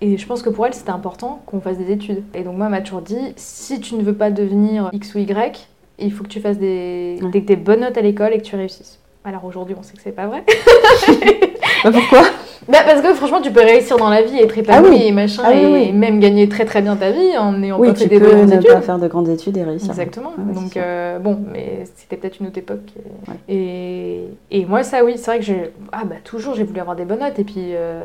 Et 0.00 0.18
je 0.18 0.26
pense 0.26 0.42
que 0.42 0.50
pour 0.50 0.66
elle, 0.66 0.74
c'était 0.74 0.90
important 0.90 1.40
qu'on 1.46 1.60
fasse 1.60 1.78
des 1.78 1.90
études. 1.92 2.24
Et 2.34 2.42
donc, 2.42 2.56
moi, 2.56 2.66
elle 2.66 2.72
m'a 2.72 2.80
toujours 2.80 3.02
dit 3.02 3.32
si 3.36 3.80
tu 3.80 3.94
ne 3.94 4.02
veux 4.02 4.14
pas 4.14 4.30
devenir 4.30 4.90
X 4.92 5.14
ou 5.14 5.18
Y, 5.18 5.68
il 5.98 6.12
faut 6.12 6.24
que 6.24 6.28
tu 6.28 6.40
fasses 6.40 6.58
des, 6.58 7.18
des, 7.32 7.40
des 7.40 7.56
bonnes 7.56 7.80
notes 7.80 7.96
à 7.96 8.02
l'école 8.02 8.32
et 8.34 8.38
que 8.38 8.42
tu 8.42 8.56
réussisses. 8.56 8.98
Alors 9.24 9.44
aujourd'hui, 9.44 9.74
on 9.78 9.82
sait 9.82 9.94
que 9.94 10.02
c'est 10.02 10.12
pas 10.12 10.26
vrai. 10.26 10.44
Bah, 11.84 11.90
pourquoi? 11.92 12.22
Bah 12.68 12.78
parce 12.86 13.00
que 13.02 13.12
franchement 13.14 13.40
tu 13.40 13.50
peux 13.50 13.60
réussir 13.60 13.96
dans 13.96 14.08
la 14.08 14.22
vie, 14.22 14.38
être 14.38 14.56
épanoui 14.56 14.88
Ah 14.88 14.92
oui. 15.00 15.02
et 15.08 15.10
machin, 15.10 15.42
Ah 15.44 15.50
oui, 15.52 15.58
et 15.62 15.66
oui. 15.66 15.92
même 15.92 16.20
gagner 16.20 16.48
très 16.48 16.64
très 16.64 16.80
bien 16.80 16.94
ta 16.94 17.10
vie 17.10 17.36
en 17.36 17.50
n'ayant 17.54 17.76
Oui, 17.80 17.88
pas 17.88 17.94
tu 17.94 18.04
fait 18.04 18.08
des 18.08 18.20
peux 18.20 18.30
bonnes 18.30 18.46
ne 18.50 18.54
études. 18.54 18.70
pas 18.72 18.80
faire 18.82 18.98
de 19.00 19.08
grandes 19.08 19.28
études 19.28 19.56
et 19.56 19.64
réussir. 19.64 19.90
Exactement. 19.90 20.32
Ah 20.38 20.52
Donc 20.54 20.76
euh, 20.76 21.18
bon, 21.18 21.40
mais 21.52 21.82
c'était 21.96 22.16
peut-être 22.16 22.38
une 22.38 22.46
autre 22.46 22.58
époque. 22.58 22.78
Et, 22.96 23.30
Ouais. 23.30 23.36
et, 23.48 24.28
et 24.60 24.64
moi 24.64 24.84
ça 24.84 25.02
oui, 25.04 25.14
c'est 25.16 25.26
vrai 25.26 25.38
que 25.40 25.44
j'ai 25.44 25.72
ah 25.90 26.04
bah 26.04 26.14
toujours 26.22 26.54
j'ai 26.54 26.62
voulu 26.62 26.78
avoir 26.78 26.94
des 26.94 27.04
bonnes 27.04 27.18
notes 27.18 27.36
et 27.40 27.44
puis 27.44 27.74
euh, 27.74 28.02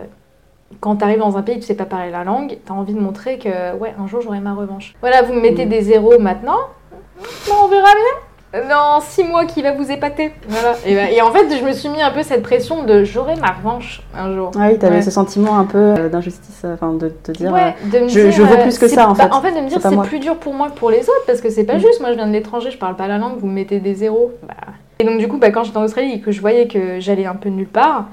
quand 0.79 0.95
t'arrives 0.95 1.19
dans 1.19 1.37
un 1.37 1.43
pays 1.43 1.57
tu 1.59 1.61
sais 1.67 1.75
pas 1.75 1.85
parler 1.85 2.09
la 2.09 2.23
langue, 2.23 2.57
t'as 2.65 2.73
envie 2.73 2.95
de 2.95 2.99
montrer 2.99 3.37
que 3.37 3.75
ouais 3.75 3.93
un 3.99 4.07
jour 4.07 4.21
j'aurai 4.21 4.39
ma 4.39 4.55
revanche. 4.55 4.95
Voilà, 5.01 5.21
vous 5.21 5.33
me 5.33 5.41
mettez 5.41 5.67
des 5.67 5.81
zéros 5.81 6.17
maintenant, 6.17 6.57
Bon, 7.47 7.53
on 7.65 7.67
verra 7.67 7.83
bien. 7.93 8.26
Dans 8.69 8.99
six 9.01 9.23
mois 9.23 9.45
qui 9.45 9.61
va 9.61 9.71
vous 9.73 9.91
épater. 9.91 10.31
Voilà. 10.47 10.75
Et, 10.85 10.95
bah- 10.95 11.11
et 11.11 11.21
en 11.21 11.31
fait 11.31 11.45
je 11.57 11.63
me 11.63 11.71
suis 11.73 11.89
mis 11.89 12.01
un 12.01 12.11
peu 12.11 12.23
cette 12.23 12.43
pression 12.43 12.83
de 12.83 13.03
j'aurai 13.03 13.35
ma 13.35 13.51
revanche 13.51 14.01
un 14.17 14.33
jour. 14.33 14.51
Ah 14.59 14.67
oui, 14.71 14.77
t'avais 14.77 14.95
Ouais. 14.97 15.01
ce 15.01 15.11
sentiment 15.11 15.57
un 15.59 15.65
peu 15.65 15.77
euh, 15.77 16.09
d'injustice, 16.09 16.61
euh, 16.65 16.73
enfin 16.73 16.93
de 16.93 17.09
te 17.09 17.31
dire. 17.31 17.51
Ouais, 17.51 17.75
de 17.91 17.99
me 17.99 18.07
je- 18.07 18.19
dire, 18.21 18.31
je 18.31 18.41
vaux 18.43 18.53
euh, 18.53 18.61
plus 18.63 18.77
que 18.77 18.87
ça, 18.87 19.09
en 19.09 19.15
fait. 19.15 19.31
En 19.31 19.41
fait, 19.41 19.51
de 19.51 19.59
me 19.61 19.67
dire 19.69 19.79
C'est 19.81 19.97
plus 20.07 20.19
dur 20.19 20.37
pour 20.37 20.53
moi 20.53 20.69
que 20.69 20.75
pour 20.77 20.89
les 20.89 21.01
autres 21.01 21.25
parce 21.27 21.41
que 21.41 21.49
c'est 21.49 21.63
pas 21.65 21.75
Mm. 21.75 21.79
juste. 21.81 21.99
Moi, 22.01 22.11
je 22.11 22.15
viens 22.15 22.27
de 22.27 22.31
l'étranger, 22.33 22.71
je 22.71 22.77
parle 22.77 22.95
pas 22.95 23.07
la 23.07 23.17
langue, 23.17 23.37
vous 23.39 23.47
me 23.47 23.53
mettez 23.53 23.79
des 23.79 23.93
zéros. 23.95 24.31
Bah. 24.47 24.53
Et 24.99 25.03
donc, 25.03 25.19
du 25.19 25.27
coup, 25.27 25.37
bah, 25.37 25.51
quand 25.51 25.63
j'étais 25.63 25.77
en 25.77 25.83
Australie 25.83 26.13
et 26.13 26.19
que 26.21 26.31
je 26.31 26.41
voyais 26.41 26.67
que 26.67 26.99
j'allais 26.99 27.25
un 27.25 27.35
peu 27.35 27.49
nulle 27.49 27.67
part, 27.67 28.05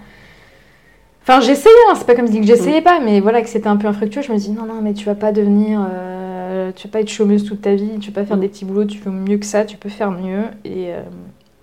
enfin, 1.23 1.41
j'essayais, 1.41 1.75
hein, 1.91 1.95
c'est 1.97 2.07
pas 2.07 2.15
comme 2.15 2.27
si 2.27 2.41
que 2.41 2.47
j'essayais 2.47 2.81
Mm. 2.81 2.85
pas, 2.85 3.01
mais 3.03 3.21
voilà, 3.21 3.41
que 3.43 3.49
c'était 3.49 3.69
un 3.69 3.77
peu 3.77 3.87
infructueux. 3.89 4.23
Je 4.23 4.33
me 4.33 4.37
dis 4.37 4.51
non, 4.51 4.65
non, 4.67 4.81
mais 4.83 4.93
tu 4.93 5.07
vas 5.07 5.15
pas 5.15 5.33
devenir. 5.33 5.81
euh, 5.81 6.24
tu 6.73 6.89
vas 6.89 6.93
pas 6.93 7.01
être 7.01 7.09
chômeuse 7.11 7.45
toute 7.45 7.63
ta 7.63 7.75
vie, 7.75 7.99
tu 8.01 8.11
vas 8.11 8.21
pas 8.23 8.27
faire 8.27 8.37
Mm. 8.37 8.41
des 8.41 8.49
petits 8.49 8.65
boulots, 8.65 8.85
tu 8.85 8.99
fais 8.99 9.11
mieux 9.11 9.37
que 9.39 9.47
ça, 9.47 9.65
tu 9.65 9.77
peux 9.77 9.89
faire 9.89 10.11
mieux 10.11 10.45
et. 10.65 10.93
euh, 10.93 11.01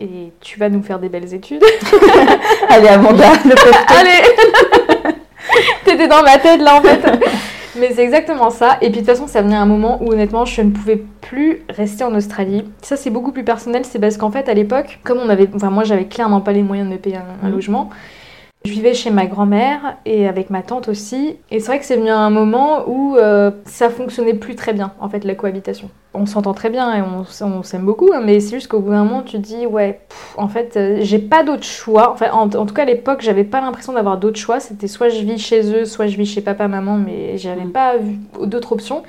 et 0.04 0.32
tu 0.42 0.58
vas 0.60 0.68
nous 0.70 0.82
faire 0.82 0.98
des 0.98 1.10
belles 1.10 1.32
études. 1.32 1.64
Allez, 2.70 2.88
Amanda, 2.88 3.34
le. 3.46 3.52
Allez 3.96 5.14
T'étais 5.86 6.08
dans 6.08 6.24
ma 6.24 6.38
tête 6.40 6.60
là 6.62 6.78
en 6.78 6.82
fait 6.82 7.00
Mais 7.80 7.92
c'est 7.94 8.04
exactement 8.04 8.50
ça. 8.50 8.78
Et 8.82 8.86
puis 8.90 9.02
de 9.02 9.06
toute 9.06 9.06
façon, 9.08 9.28
ça 9.28 9.42
venait 9.44 9.56
à 9.56 9.62
un 9.62 9.66
moment 9.68 10.02
où 10.02 10.12
honnêtement, 10.12 10.44
je 10.46 10.62
ne 10.62 10.72
pouvais 10.72 11.04
plus 11.22 11.64
rester 11.70 12.04
en 12.04 12.14
Australie. 12.16 12.64
Ça, 12.82 12.96
c'est 12.98 13.10
beaucoup 13.12 13.32
plus 13.32 13.44
personnel. 13.44 13.84
C'est 13.86 14.00
parce 14.00 14.18
qu'en 14.18 14.32
fait, 14.32 14.50
à 14.50 14.54
l'époque, 14.56 15.00
comme 15.04 15.20
on 15.20 15.30
avait. 15.30 15.48
Enfin, 15.54 15.70
moi, 15.70 15.84
j'avais 15.84 16.06
clairement 16.06 16.42
pas 16.42 16.52
les 16.52 16.64
moyens 16.64 16.88
de 16.90 16.94
me 16.94 17.00
payer 17.00 17.18
un, 17.18 17.26
un 17.44 17.48
Mhm. 17.50 17.54
logement. 17.54 17.90
Je 18.63 18.71
vivais 18.71 18.93
chez 18.93 19.10
ma 19.10 19.26
grand-mère 19.26 19.97
et 20.06 20.28
avec 20.28 20.52
ma 20.52 20.62
tante 20.62 20.88
aussi. 20.88 21.38
Et 21.50 21.60
c'est 21.60 21.65
vrai 21.65 21.80
que 21.80 21.86
c'est 21.86 21.95
venu 21.95 22.10
à 22.12 22.19
un 22.19 22.30
moment 22.30 22.88
où 22.88 23.15
euh, 23.17 23.50
ça 23.65 23.89
fonctionnait 23.89 24.36
plus 24.36 24.54
très 24.54 24.71
bien, 24.71 24.93
en 25.00 25.10
fait, 25.10 25.24
la 25.24 25.34
cohabitation. 25.34 25.89
On 26.13 26.28
s'entend 26.28 26.54
très 26.54 26.69
bien 26.69 26.93
et 26.95 27.02
on, 27.02 27.63
s'aime 27.63 27.86
beaucoup, 27.86 28.12
hein, 28.13 28.21
mais 28.24 28.39
c'est 28.39 28.58
juste 28.58 28.67
qu'au 28.67 28.80
bout 28.80 28.91
d'un 28.91 29.04
moment, 29.04 29.24
tu 29.24 29.38
te 29.38 29.41
dis, 29.41 29.65
ouais, 29.65 30.02
pff, 30.08 30.36
en 30.38 30.47
fait, 30.47 30.78
euh, 30.78 30.97
j'ai 31.02 31.17
pas 31.17 31.43
d'autre 31.43 31.63
choix. 31.63 32.12
Enfin, 32.12 32.30
en, 32.34 32.43
en 32.54 32.65
tout 32.67 32.74
cas, 32.76 32.84
à 32.84 32.86
l'époque, 32.86 33.21
j'avais 33.21 33.45
pas 33.45 33.62
l'impression 33.62 33.93
d'avoir 33.93 34.19
d'autres 34.19 34.38
choix. 34.39 34.60
C'était 34.60 34.88
soit 34.88 35.10
je 35.10 35.21
vis 35.21 35.39
chez 35.39 35.74
eux, 35.74 35.86
soit 35.86 36.06
je 36.06 36.15
vis 36.17 36.28
chez 36.28 36.41
papa, 36.41 36.67
maman, 36.67 36.97
mais 36.97 37.39
j'avais 37.39 37.65
Mm. 37.65 37.71
pas 37.71 37.93
d'autres 38.43 38.74
options. 38.74 39.02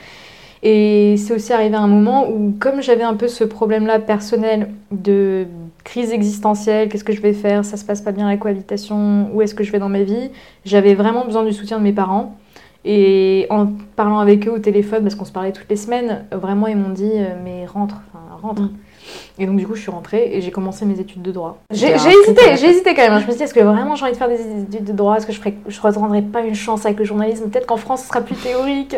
Et 0.63 1.17
c'est 1.19 1.35
aussi 1.35 1.53
arrivé 1.53 1.75
à 1.75 1.81
un 1.81 1.89
moment 1.89 2.31
où, 2.31 2.55
comme 2.59 2.81
j'avais 2.83 3.03
un 3.03 3.15
peu 3.15 3.29
ce 3.29 3.45
problème-là 3.45 3.99
personnel 3.99 4.69
de 4.93 5.47
crise 5.85 6.13
existentielle, 6.13 6.89
qu'est-ce 6.89 7.05
que 7.05 7.13
je 7.13 7.21
vais 7.21 7.33
faire, 7.33 7.65
ça 7.65 7.77
se 7.77 7.85
passe 7.85 8.01
pas 8.01 8.13
bien 8.13 8.29
la 8.29 8.37
cohabitation, 8.37 9.31
où 9.33 9.43
est-ce 9.43 9.55
que 9.55 9.65
je 9.65 9.73
vais 9.73 9.79
dans 9.79 9.89
ma 9.89 10.03
vie, 10.03 10.31
j'avais 10.65 10.95
vraiment 10.95 11.25
besoin 11.25 11.45
du 11.45 11.53
soutien 11.53 11.79
de 11.79 11.83
mes 11.83 11.93
parents. 11.93 12.39
Et 12.85 13.47
en 13.49 13.69
parlant 13.95 14.19
avec 14.19 14.49
eux 14.49 14.51
au 14.51 14.59
téléphone, 14.59 15.03
parce 15.03 15.15
qu'on 15.15 15.25
se 15.25 15.33
parlait 15.33 15.53
toutes 15.53 15.71
les 15.71 15.77
semaines, 15.77 16.25
vraiment 16.33 16.67
ils 16.67 16.77
m'ont 16.77 16.91
dit 16.91 17.13
euh, 17.15 17.35
mais 17.45 17.65
rentre, 17.65 18.03
enfin 18.13 18.37
rentre. 18.43 18.63
Mm. 18.63 18.73
Et 19.39 19.47
donc 19.47 19.57
du 19.57 19.67
coup 19.67 19.75
je 19.75 19.81
suis 19.83 19.91
rentrée 19.91 20.31
et 20.33 20.41
j'ai 20.41 20.51
commencé 20.51 20.85
mes 20.85 21.01
études 21.01 21.23
de 21.23 21.33
droit. 21.33 21.59
J'ai 21.71 21.93
hésité, 21.95 22.57
j'ai 22.57 22.69
hésité 22.69 22.95
quand 22.95 23.03
même. 23.03 23.13
hein. 23.15 23.21
Je 23.21 23.25
me 23.27 23.31
suis 23.31 23.39
dit 23.39 23.43
est-ce 23.45 23.55
que 23.55 23.61
vraiment 23.61 23.95
j'ai 23.97 24.05
envie 24.05 24.13
de 24.13 24.19
faire 24.19 24.29
des 24.29 24.41
études 24.41 24.85
de 24.85 24.93
droit? 24.93 25.17
Est-ce 25.17 25.27
que 25.27 25.33
je 25.33 25.39
ferais, 25.39 25.55
je 25.67 25.81
reprendrais 25.81 26.23
pas 26.23 26.41
une 26.43 26.55
chance 26.55 26.85
avec 26.87 26.99
le 26.99 27.05
journalisme? 27.05 27.49
Peut-être 27.51 27.67
qu'en 27.67 27.77
France 27.77 28.03
ce 28.03 28.09
sera 28.09 28.21
plus 28.21 28.37
théorique, 28.37 28.95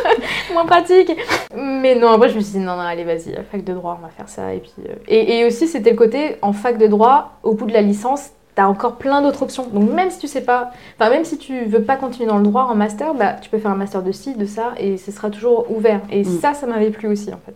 moins 0.52 0.66
pratique. 0.66 1.12
Mais 1.54 1.94
non, 1.94 2.08
après 2.10 2.28
je 2.28 2.36
me 2.36 2.40
suis 2.40 2.58
dit 2.58 2.64
non 2.64 2.76
non 2.76 2.82
allez 2.82 3.04
vas-y, 3.04 3.34
fac 3.50 3.64
de 3.64 3.72
droit 3.72 3.98
on 4.00 4.02
va 4.02 4.10
faire 4.10 4.28
ça 4.28 4.52
et 4.54 4.58
puis 4.58 4.72
euh, 4.88 4.92
et, 5.08 5.38
et 5.38 5.44
aussi 5.46 5.66
c'était 5.68 5.90
le 5.90 5.96
côté 5.96 6.36
en 6.42 6.52
fac 6.52 6.78
de 6.78 6.86
droit 6.86 7.38
au 7.42 7.52
bout 7.54 7.66
de 7.66 7.72
la 7.72 7.82
licence 7.82 8.30
T'as 8.54 8.68
encore 8.68 8.96
plein 8.96 9.20
d'autres 9.20 9.42
options. 9.42 9.66
Donc 9.70 9.90
même 9.92 10.08
si 10.10 10.18
tu 10.18 10.26
sais 10.28 10.40
pas, 10.40 10.70
enfin 10.98 11.10
même 11.10 11.26
si 11.26 11.36
tu 11.36 11.66
veux 11.66 11.82
pas 11.82 11.96
continuer 11.96 12.26
dans 12.26 12.38
le 12.38 12.42
droit 12.42 12.62
en 12.62 12.74
master, 12.74 13.12
bah 13.12 13.34
tu 13.34 13.50
peux 13.50 13.58
faire 13.58 13.70
un 13.70 13.74
master 13.76 14.02
de 14.02 14.12
ci, 14.12 14.34
de 14.34 14.46
ça, 14.46 14.72
et 14.78 14.96
ce 14.96 15.12
sera 15.12 15.28
toujours 15.28 15.70
ouvert. 15.70 16.00
Et 16.10 16.22
Mm. 16.22 16.40
ça, 16.40 16.54
ça 16.54 16.66
m'avait 16.66 16.88
plu 16.88 17.06
aussi 17.06 17.28
en 17.34 17.38
fait. 17.44 17.52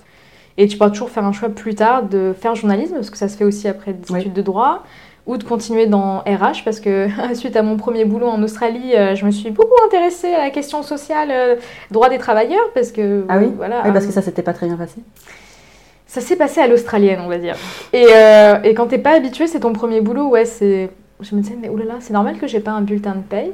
Et 0.58 0.66
tu 0.68 0.76
pourras 0.76 0.90
toujours 0.90 1.10
faire 1.10 1.24
un 1.24 1.32
choix 1.32 1.48
plus 1.48 1.74
tard 1.74 2.02
de 2.02 2.34
faire 2.38 2.54
journalisme, 2.54 2.94
parce 2.94 3.10
que 3.10 3.16
ça 3.16 3.28
se 3.28 3.36
fait 3.36 3.44
aussi 3.44 3.68
après 3.68 3.92
des 3.92 4.12
Oui. 4.12 4.20
études 4.20 4.32
de 4.34 4.42
droit, 4.42 4.82
ou 5.26 5.36
de 5.36 5.44
continuer 5.44 5.86
dans 5.86 6.18
RH, 6.20 6.64
parce 6.64 6.80
que 6.80 7.08
suite 7.34 7.56
à 7.56 7.62
mon 7.62 7.76
premier 7.76 8.04
boulot 8.04 8.26
en 8.28 8.42
Australie, 8.42 8.94
euh, 8.96 9.14
je 9.14 9.24
me 9.24 9.30
suis 9.30 9.50
beaucoup 9.50 9.76
intéressée 9.86 10.32
à 10.34 10.38
la 10.38 10.50
question 10.50 10.82
sociale, 10.82 11.28
euh, 11.30 11.56
droit 11.90 12.08
des 12.08 12.18
travailleurs, 12.18 12.70
parce 12.74 12.90
que 12.92 13.24
Ah 13.28 13.38
oui 13.38 13.52
voilà, 13.56 13.82
Oui, 13.84 13.92
parce 13.92 14.04
euh, 14.04 14.08
que 14.08 14.14
ça 14.14 14.22
s'était 14.22 14.42
pas 14.42 14.52
très 14.52 14.66
bien 14.66 14.76
passé. 14.76 14.96
ça 16.06 16.20
s'est 16.20 16.36
passé 16.36 16.60
à 16.60 16.66
l'australienne, 16.66 17.20
on 17.24 17.28
va 17.28 17.38
dire. 17.38 17.54
Et, 17.92 18.06
euh, 18.10 18.60
et 18.64 18.74
quand 18.74 18.86
t'es 18.88 18.98
pas 18.98 19.12
habitué, 19.14 19.46
c'est 19.46 19.60
ton 19.60 19.72
premier 19.72 20.00
boulot, 20.00 20.28
ouais, 20.28 20.44
c'est. 20.44 20.90
Je 21.22 21.35
me 21.35 21.40
disais, 21.42 21.56
mais 21.61 21.68
oulala, 21.68 21.96
c'est 22.00 22.12
normal 22.12 22.38
que 22.38 22.46
j'ai 22.46 22.61
pas 22.61 22.70
un 22.70 22.80
bulletin 22.80 23.14
de 23.14 23.20
paye 23.22 23.52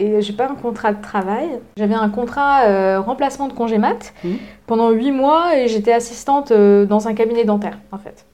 et 0.00 0.20
j'ai 0.20 0.32
pas 0.32 0.46
un 0.48 0.54
contrat 0.54 0.92
de 0.92 1.00
travail. 1.00 1.48
J'avais 1.76 1.94
un 1.94 2.08
contrat 2.08 2.62
euh, 2.64 3.00
remplacement 3.00 3.46
de 3.48 3.52
congé 3.52 3.78
mat 3.78 4.12
Mhm. 4.24 4.36
pendant 4.66 4.90
8 4.90 5.12
mois 5.12 5.56
et 5.56 5.68
j'étais 5.68 5.92
assistante 5.92 6.50
euh, 6.50 6.86
dans 6.86 7.06
un 7.06 7.14
cabinet 7.14 7.44
dentaire, 7.44 7.78
en 7.92 7.98
fait. 7.98 8.24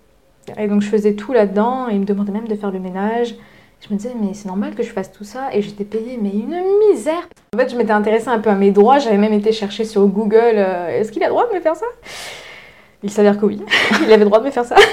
Et 0.58 0.66
donc 0.66 0.80
je 0.82 0.88
faisais 0.88 1.12
tout 1.14 1.32
là-dedans 1.32 1.88
et 1.90 1.94
ils 1.94 2.00
me 2.00 2.04
demandaient 2.06 2.32
même 2.32 2.48
de 2.48 2.54
faire 2.54 2.70
le 2.70 2.80
ménage. 2.80 3.34
Je 3.86 3.92
me 3.94 3.98
disais, 3.98 4.14
mais 4.20 4.34
c'est 4.34 4.46
normal 4.48 4.74
que 4.74 4.82
je 4.82 4.90
fasse 4.92 5.10
tout 5.12 5.24
ça 5.24 5.48
et 5.54 5.62
j'étais 5.62 5.84
payée, 5.84 6.18
mais 6.20 6.30
une 6.30 6.60
misère. 6.90 7.28
En 7.54 7.58
fait, 7.58 7.70
je 7.70 7.76
m'étais 7.76 7.92
intéressée 7.92 8.28
un 8.28 8.38
peu 8.38 8.50
à 8.50 8.54
mes 8.54 8.70
droits, 8.72 8.98
j'avais 8.98 9.16
même 9.18 9.32
été 9.32 9.52
chercher 9.52 9.84
sur 9.84 10.06
Google, 10.06 10.54
euh, 10.56 10.88
est-ce 11.00 11.12
qu'il 11.12 11.22
a 11.22 11.26
le 11.26 11.32
droit 11.32 11.48
de 11.48 11.54
me 11.54 11.60
faire 11.60 11.76
ça? 11.76 11.86
Il 13.02 13.10
s'avère 13.10 13.38
que 13.38 13.46
oui, 13.46 13.62
il 14.02 14.12
avait 14.12 14.18
le 14.18 14.24
droit 14.26 14.40
de 14.40 14.44
me 14.46 14.50
faire 14.50 14.64
ça. 14.64 14.76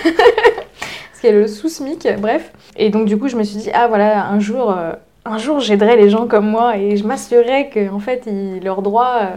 Parce 1.22 1.34
y 1.34 1.36
a 1.36 1.40
le 1.40 1.48
sous-SMIC, 1.48 2.08
bref. 2.20 2.52
Et 2.76 2.90
donc, 2.92 3.06
du 3.06 3.18
coup, 3.18 3.28
je 3.28 3.36
me 3.36 3.44
suis 3.44 3.58
dit, 3.58 3.72
ah 3.74 3.88
voilà, 3.88 4.28
un 4.28 4.40
jour, 4.40 4.72
euh, 4.72 4.92
un 5.26 5.40
jour 5.40 5.60
j'aiderai 5.60 5.96
les 5.98 6.10
gens 6.10 6.28
comme 6.28 6.48
moi 6.48 6.78
et 6.78 6.96
je 6.96 7.06
m'assurerai 7.08 7.70
qu'en 7.74 7.98
fait, 8.00 8.24
ils- 8.28 8.64
leurs, 8.64 8.84
droits, 8.84 9.18
euh, 9.24 9.36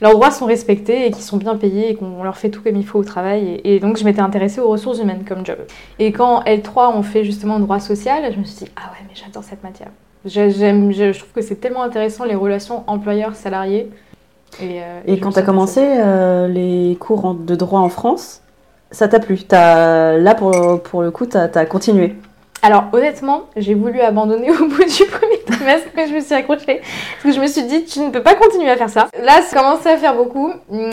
leurs 0.00 0.12
droits 0.12 0.30
sont 0.30 0.46
respectés 0.46 1.06
et 1.06 1.10
qu'ils 1.10 1.22
sont 1.22 1.36
bien 1.36 1.56
payés 1.56 1.90
et 1.90 1.94
qu'on 1.94 2.22
leur 2.22 2.38
fait 2.38 2.48
tout 2.48 2.62
comme 2.62 2.76
il 2.76 2.86
faut 2.86 2.98
au 2.98 3.04
travail. 3.04 3.60
Et, 3.64 3.74
et 3.76 3.80
donc, 3.80 3.98
je 3.98 4.04
m'étais 4.04 4.22
intéressée 4.22 4.60
aux 4.62 4.68
ressources 4.68 4.98
humaines 4.98 5.24
comme 5.28 5.44
job. 5.44 5.58
Et 5.98 6.10
quand 6.10 6.42
L3 6.44 6.96
ont 6.96 7.02
fait 7.02 7.22
justement 7.22 7.58
droit 7.60 7.80
social, 7.80 8.32
je 8.32 8.38
me 8.38 8.44
suis 8.44 8.64
dit, 8.64 8.70
ah 8.76 8.90
ouais, 8.92 9.04
mais 9.06 9.14
j'adore 9.14 9.44
cette 9.44 9.62
matière. 9.62 9.88
Je- 10.24 10.48
J'aime, 10.48 10.90
je, 10.90 11.12
je 11.12 11.18
trouve 11.18 11.32
que 11.34 11.42
c'est 11.42 11.56
tellement 11.56 11.82
intéressant 11.82 12.24
les 12.24 12.34
relations 12.34 12.82
employeurs-salariés. 12.86 13.90
Et, 14.62 14.80
euh, 14.80 15.00
Et 15.06 15.18
quand 15.20 15.32
tu 15.32 15.38
as 15.38 15.42
commencé 15.42 15.80
euh, 15.84 16.48
les 16.48 16.96
cours 16.98 17.26
en- 17.26 17.34
de 17.34 17.54
droit 17.54 17.80
en 17.80 17.90
France, 17.90 18.40
ça 18.94 19.08
t'a 19.08 19.18
plu 19.20 19.38
T'as- 19.42 20.16
Là, 20.18 20.34
pour, 20.34 20.80
pour 20.82 21.02
le 21.02 21.10
coup, 21.10 21.26
tu 21.26 21.36
as, 21.36 21.66
continué. 21.66 22.14
Alors 22.62 22.84
honnêtement, 22.92 23.42
j'ai 23.56 23.74
voulu 23.74 24.00
abandonner 24.00 24.50
au 24.58 24.66
bout 24.68 24.84
du 24.84 25.04
premier 25.04 25.38
trimestre, 25.46 25.88
mais 25.94 26.08
je 26.08 26.14
me 26.14 26.20
suis 26.20 26.34
accrochée. 26.34 26.80
Parce 26.80 27.22
que 27.24 27.32
je 27.32 27.40
me 27.40 27.46
suis 27.46 27.64
dit, 27.64 27.84
tu 27.84 28.00
ne 28.00 28.08
peux 28.10 28.22
pas 28.22 28.34
continuer 28.34 28.70
à 28.70 28.76
faire 28.76 28.88
ça. 28.88 29.08
Là, 29.22 29.42
ça 29.42 29.56
commençait 29.56 29.92
à 29.92 29.96
faire 29.98 30.14
beaucoup. 30.14 30.50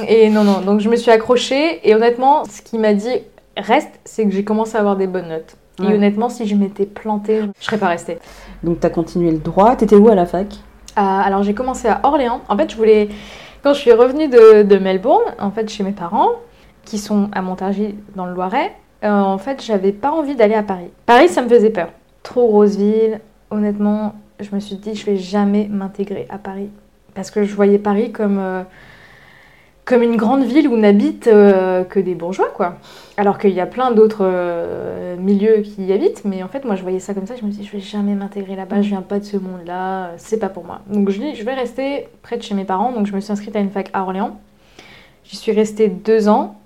Et 0.07 0.29
non, 0.29 0.43
non, 0.43 0.59
donc 0.61 0.81
je 0.81 0.89
me 0.89 0.97
suis 0.97 1.11
accrochée. 1.11 1.79
Et 1.87 1.95
honnêtement, 1.95 2.43
ce 2.43 2.61
qui 2.61 2.77
m'a 2.77 2.93
dit 2.93 3.21
reste, 3.55 3.91
c'est 4.03 4.25
que 4.25 4.31
j'ai 4.31 4.43
commencé 4.43 4.75
à 4.75 4.79
avoir 4.81 4.97
des 4.97 5.07
bonnes 5.07 5.29
notes. 5.29 5.55
Et 5.81 5.85
Ouais. 5.85 5.93
honnêtement, 5.95 6.27
si 6.29 6.45
je 6.45 6.55
m'étais 6.55 6.85
plantée, 6.85 7.43
je 7.59 7.65
serais 7.65 7.77
pas 7.77 7.87
restée. 7.87 8.17
Donc, 8.63 8.81
tu 8.81 8.85
as 8.85 8.89
continué 8.89 9.31
le 9.31 9.37
droit. 9.37 9.75
T'étais 9.77 9.95
où 9.95 10.09
à 10.09 10.15
la 10.15 10.25
fac? 10.25 10.47
Euh, 10.97 11.01
alors 11.01 11.41
j'ai 11.43 11.53
commencé 11.53 11.87
à 11.87 12.01
Orléans. 12.03 12.41
En 12.49 12.57
fait, 12.57 12.69
je 12.69 12.75
voulais. 12.75 13.07
Quand 13.63 13.73
je 13.73 13.79
suis 13.79 13.93
revenue 13.93 14.27
de, 14.27 14.63
de 14.63 14.77
Melbourne, 14.77 15.23
en 15.39 15.51
fait, 15.51 15.69
chez 15.69 15.83
mes 15.83 15.91
parents, 15.91 16.29
qui 16.85 16.97
sont 16.97 17.29
à 17.31 17.41
Montargis 17.41 17.95
dans 18.15 18.25
le 18.25 18.33
Loiret, 18.33 18.73
euh, 19.03 19.09
en 19.09 19.37
fait, 19.37 19.63
j'avais 19.63 19.91
pas 19.91 20.11
envie 20.11 20.35
d'aller 20.35 20.53
à 20.53 20.63
Paris. 20.63 20.89
Paris, 21.05 21.29
ça 21.29 21.41
me 21.41 21.49
faisait 21.49 21.69
peur. 21.69 21.89
Trop 22.23 22.47
grosse 22.47 22.75
ville. 22.75 23.19
Honnêtement, 23.49 24.13
je 24.39 24.53
me 24.53 24.59
suis 24.59 24.75
dit, 24.75 24.95
je 24.95 25.05
vais 25.05 25.17
jamais 25.17 25.67
m'intégrer 25.69 26.27
à 26.29 26.37
Paris. 26.37 26.69
Parce 27.15 27.31
que 27.31 27.43
je 27.43 27.53
voyais 27.55 27.79
Paris 27.79 28.11
comme, 28.11 28.37
euh, 28.39 28.61
comme 29.85 30.03
une 30.03 30.17
grande 30.17 30.43
ville 30.43 30.67
où 30.67 30.77
n'habitent 30.77 31.27
euh, 31.27 31.83
que 31.83 31.99
des 31.99 32.13
bourgeois, 32.13 32.49
quoi. 32.55 32.77
Alors 33.17 33.39
qu'il 33.39 33.51
y 33.51 33.59
a 33.59 33.65
plein 33.65 33.91
d'autres 33.91 34.31
milieux 35.17 35.61
qui 35.61 35.85
y 35.85 35.93
habitent, 35.93 36.23
mais 36.23 36.43
en 36.43 36.47
fait, 36.47 36.63
moi, 36.63 36.75
je 36.75 36.83
voyais 36.83 36.99
ça 36.99 37.13
comme 37.13 37.25
ça. 37.25 37.35
Je 37.35 37.43
me 37.43 37.51
dis, 37.51 37.63
je 37.63 37.71
vais 37.71 37.79
jamais 37.79 38.13
m'intégrer 38.13 38.55
là-bas, 38.55 38.81
je 38.81 38.89
viens 38.89 39.01
pas 39.01 39.19
de 39.19 39.25
ce 39.25 39.37
monde-là, 39.37 40.11
c'est 40.17 40.39
pas 40.39 40.49
pour 40.49 40.63
moi. 40.63 40.81
Donc, 40.87 41.09
je 41.09 41.19
dis, 41.19 41.35
je 41.35 41.43
vais 41.43 41.53
rester 41.53 42.07
près 42.21 42.37
de 42.37 42.43
chez 42.43 42.53
mes 42.53 42.65
parents. 42.65 42.91
Donc, 42.91 43.07
je 43.07 43.13
me 43.13 43.19
suis 43.19 43.31
inscrite 43.31 43.55
à 43.55 43.59
une 43.59 43.71
fac 43.71 43.89
à 43.93 44.03
Orléans. 44.03 44.39
J'y 45.23 45.35
suis 45.35 45.51
restée 45.51 45.87
deux 45.87 46.29
ans. 46.29 46.60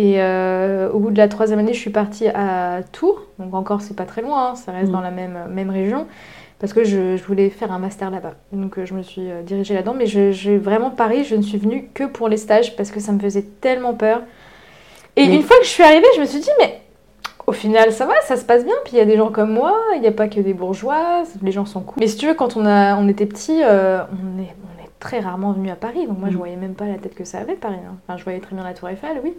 Et 0.00 0.22
euh, 0.22 0.88
au 0.92 1.00
bout 1.00 1.10
de 1.10 1.18
la 1.18 1.26
troisième 1.26 1.58
année, 1.58 1.72
je 1.74 1.80
suis 1.80 1.90
partie 1.90 2.28
à 2.28 2.82
Tours. 2.92 3.22
Donc, 3.40 3.52
encore, 3.52 3.80
c'est 3.80 3.96
pas 3.96 4.04
très 4.04 4.22
loin, 4.22 4.50
hein, 4.50 4.54
ça 4.54 4.70
reste 4.70 4.86
Mhm. 4.86 4.92
dans 4.92 5.00
la 5.00 5.10
même, 5.10 5.38
même 5.50 5.70
région. 5.70 6.06
Parce 6.60 6.72
que 6.72 6.84
je, 6.84 7.16
je 7.16 7.24
voulais 7.24 7.50
faire 7.50 7.72
un 7.72 7.80
master 7.80 8.08
là-bas. 8.10 8.34
Donc, 8.52 8.78
euh, 8.78 8.86
je 8.86 8.94
me 8.94 9.02
suis 9.02 9.28
euh, 9.28 9.42
dirigée 9.42 9.74
là-dedans. 9.74 9.94
Mais 9.98 10.06
je, 10.06 10.56
vraiment 10.56 10.90
Paris, 10.90 11.24
je 11.24 11.34
ne 11.34 11.42
suis 11.42 11.58
venue 11.58 11.90
que 11.94 12.04
pour 12.04 12.28
les 12.28 12.36
stages 12.36 12.76
parce 12.76 12.92
que 12.92 13.00
ça 13.00 13.10
me 13.10 13.18
faisait 13.18 13.42
tellement 13.60 13.94
peur. 13.94 14.22
Et 15.16 15.26
Mais- 15.26 15.34
une 15.34 15.42
fois 15.42 15.56
que 15.58 15.64
je 15.64 15.70
suis 15.70 15.82
arrivée, 15.82 16.06
je 16.14 16.20
me 16.20 16.26
suis 16.26 16.38
dit, 16.40 16.50
mais 16.60 16.80
au 17.48 17.52
final, 17.52 17.90
ça 17.90 18.06
va, 18.06 18.20
ça 18.22 18.36
se 18.36 18.44
passe 18.44 18.64
bien. 18.64 18.74
Puis 18.84 18.92
il 18.94 18.98
y 18.98 19.02
a 19.02 19.04
des 19.04 19.16
gens 19.16 19.32
comme 19.32 19.52
moi, 19.52 19.76
il 19.96 20.00
n'y 20.00 20.06
a 20.06 20.12
pas 20.12 20.28
que 20.28 20.38
des 20.38 20.54
bourgeois, 20.54 21.24
les 21.42 21.50
gens 21.50 21.64
sont 21.66 21.80
cool. 21.80 21.96
Mais 21.98 22.06
si 22.06 22.16
tu 22.16 22.26
veux, 22.28 22.34
quand 22.34 22.56
on, 22.56 22.64
a, 22.66 22.94
on 22.96 23.08
était 23.08 23.26
petit, 23.26 23.62
euh, 23.64 23.98
on, 24.12 24.40
est, 24.40 24.54
on 24.62 24.84
est 24.84 24.90
très 25.00 25.18
rarement 25.18 25.50
venu 25.52 25.70
à 25.70 25.76
Paris. 25.76 26.06
Donc 26.06 26.18
moi, 26.20 26.28
je 26.28 26.34
Mm. 26.34 26.38
voyais 26.38 26.56
même 26.56 26.74
pas 26.74 26.86
la 26.86 26.98
tête 26.98 27.16
que 27.16 27.24
ça 27.24 27.38
avait, 27.38 27.54
Paris. 27.54 27.78
hein. 27.84 27.96
Enfin, 28.06 28.16
je 28.16 28.22
voyais 28.22 28.38
très 28.40 28.54
bien 28.54 28.62
la 28.64 28.74
Tour 28.74 28.88
Eiffel, 28.88 29.20
oui. 29.24 29.34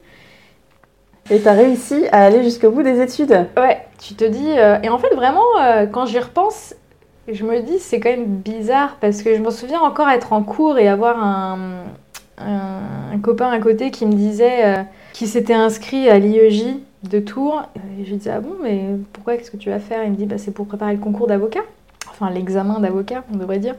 Et 1.31 1.39
tu 1.39 1.47
as 1.47 1.53
réussi 1.53 2.05
à 2.11 2.23
aller 2.23 2.43
jusqu'au 2.43 2.71
bout 2.71 2.81
des 2.83 3.01
études 3.01 3.45
Ouais, 3.57 3.85
tu 3.99 4.15
te 4.15 4.23
dis. 4.25 4.51
euh, 4.57 4.77
et 4.81 4.89
en 4.89 4.97
fait, 4.97 5.13
vraiment, 5.15 5.43
euh, 5.61 5.85
quand 5.85 6.05
j'y 6.05 6.19
repense, 6.19 6.73
je 7.31 7.43
me 7.45 7.59
dis, 7.61 7.77
c'est 7.79 7.99
quand 7.99 8.09
même 8.09 8.25
bizarre 8.25 8.97
parce 8.99 9.21
que 9.21 9.35
je 9.35 9.41
me 9.41 9.51
souviens 9.51 9.81
encore 9.81 10.09
être 10.09 10.33
en 10.33 10.41
cours 10.41 10.79
et 10.79 10.87
avoir 10.87 11.23
un, 11.23 11.59
un, 12.39 13.13
un 13.13 13.19
copain 13.19 13.51
à 13.51 13.59
côté 13.59 13.91
qui 13.91 14.05
me 14.07 14.13
disait 14.13 14.65
euh, 14.65 14.81
qu'il 15.13 15.27
s'était 15.27 15.53
inscrit 15.53 16.09
à 16.09 16.17
l'IEJ 16.17 16.77
de 17.03 17.19
Tours. 17.19 17.61
Et 17.99 18.05
je 18.05 18.09
lui 18.09 18.17
disais, 18.17 18.31
ah 18.35 18.39
bon, 18.39 18.55
mais 18.63 18.85
pourquoi 19.13 19.37
Qu'est-ce 19.37 19.51
que 19.51 19.57
tu 19.57 19.69
vas 19.69 19.79
faire? 19.79 20.03
Il 20.03 20.11
me 20.11 20.15
dit, 20.15 20.25
bah, 20.25 20.37
c'est 20.39 20.51
pour 20.51 20.65
préparer 20.65 20.93
le 20.93 20.99
concours 20.99 21.27
d'avocat. 21.27 21.61
Enfin, 22.19 22.31
l'examen 22.33 22.79
d'avocat, 22.79 23.23
on 23.33 23.37
devrait 23.37 23.59
dire. 23.59 23.75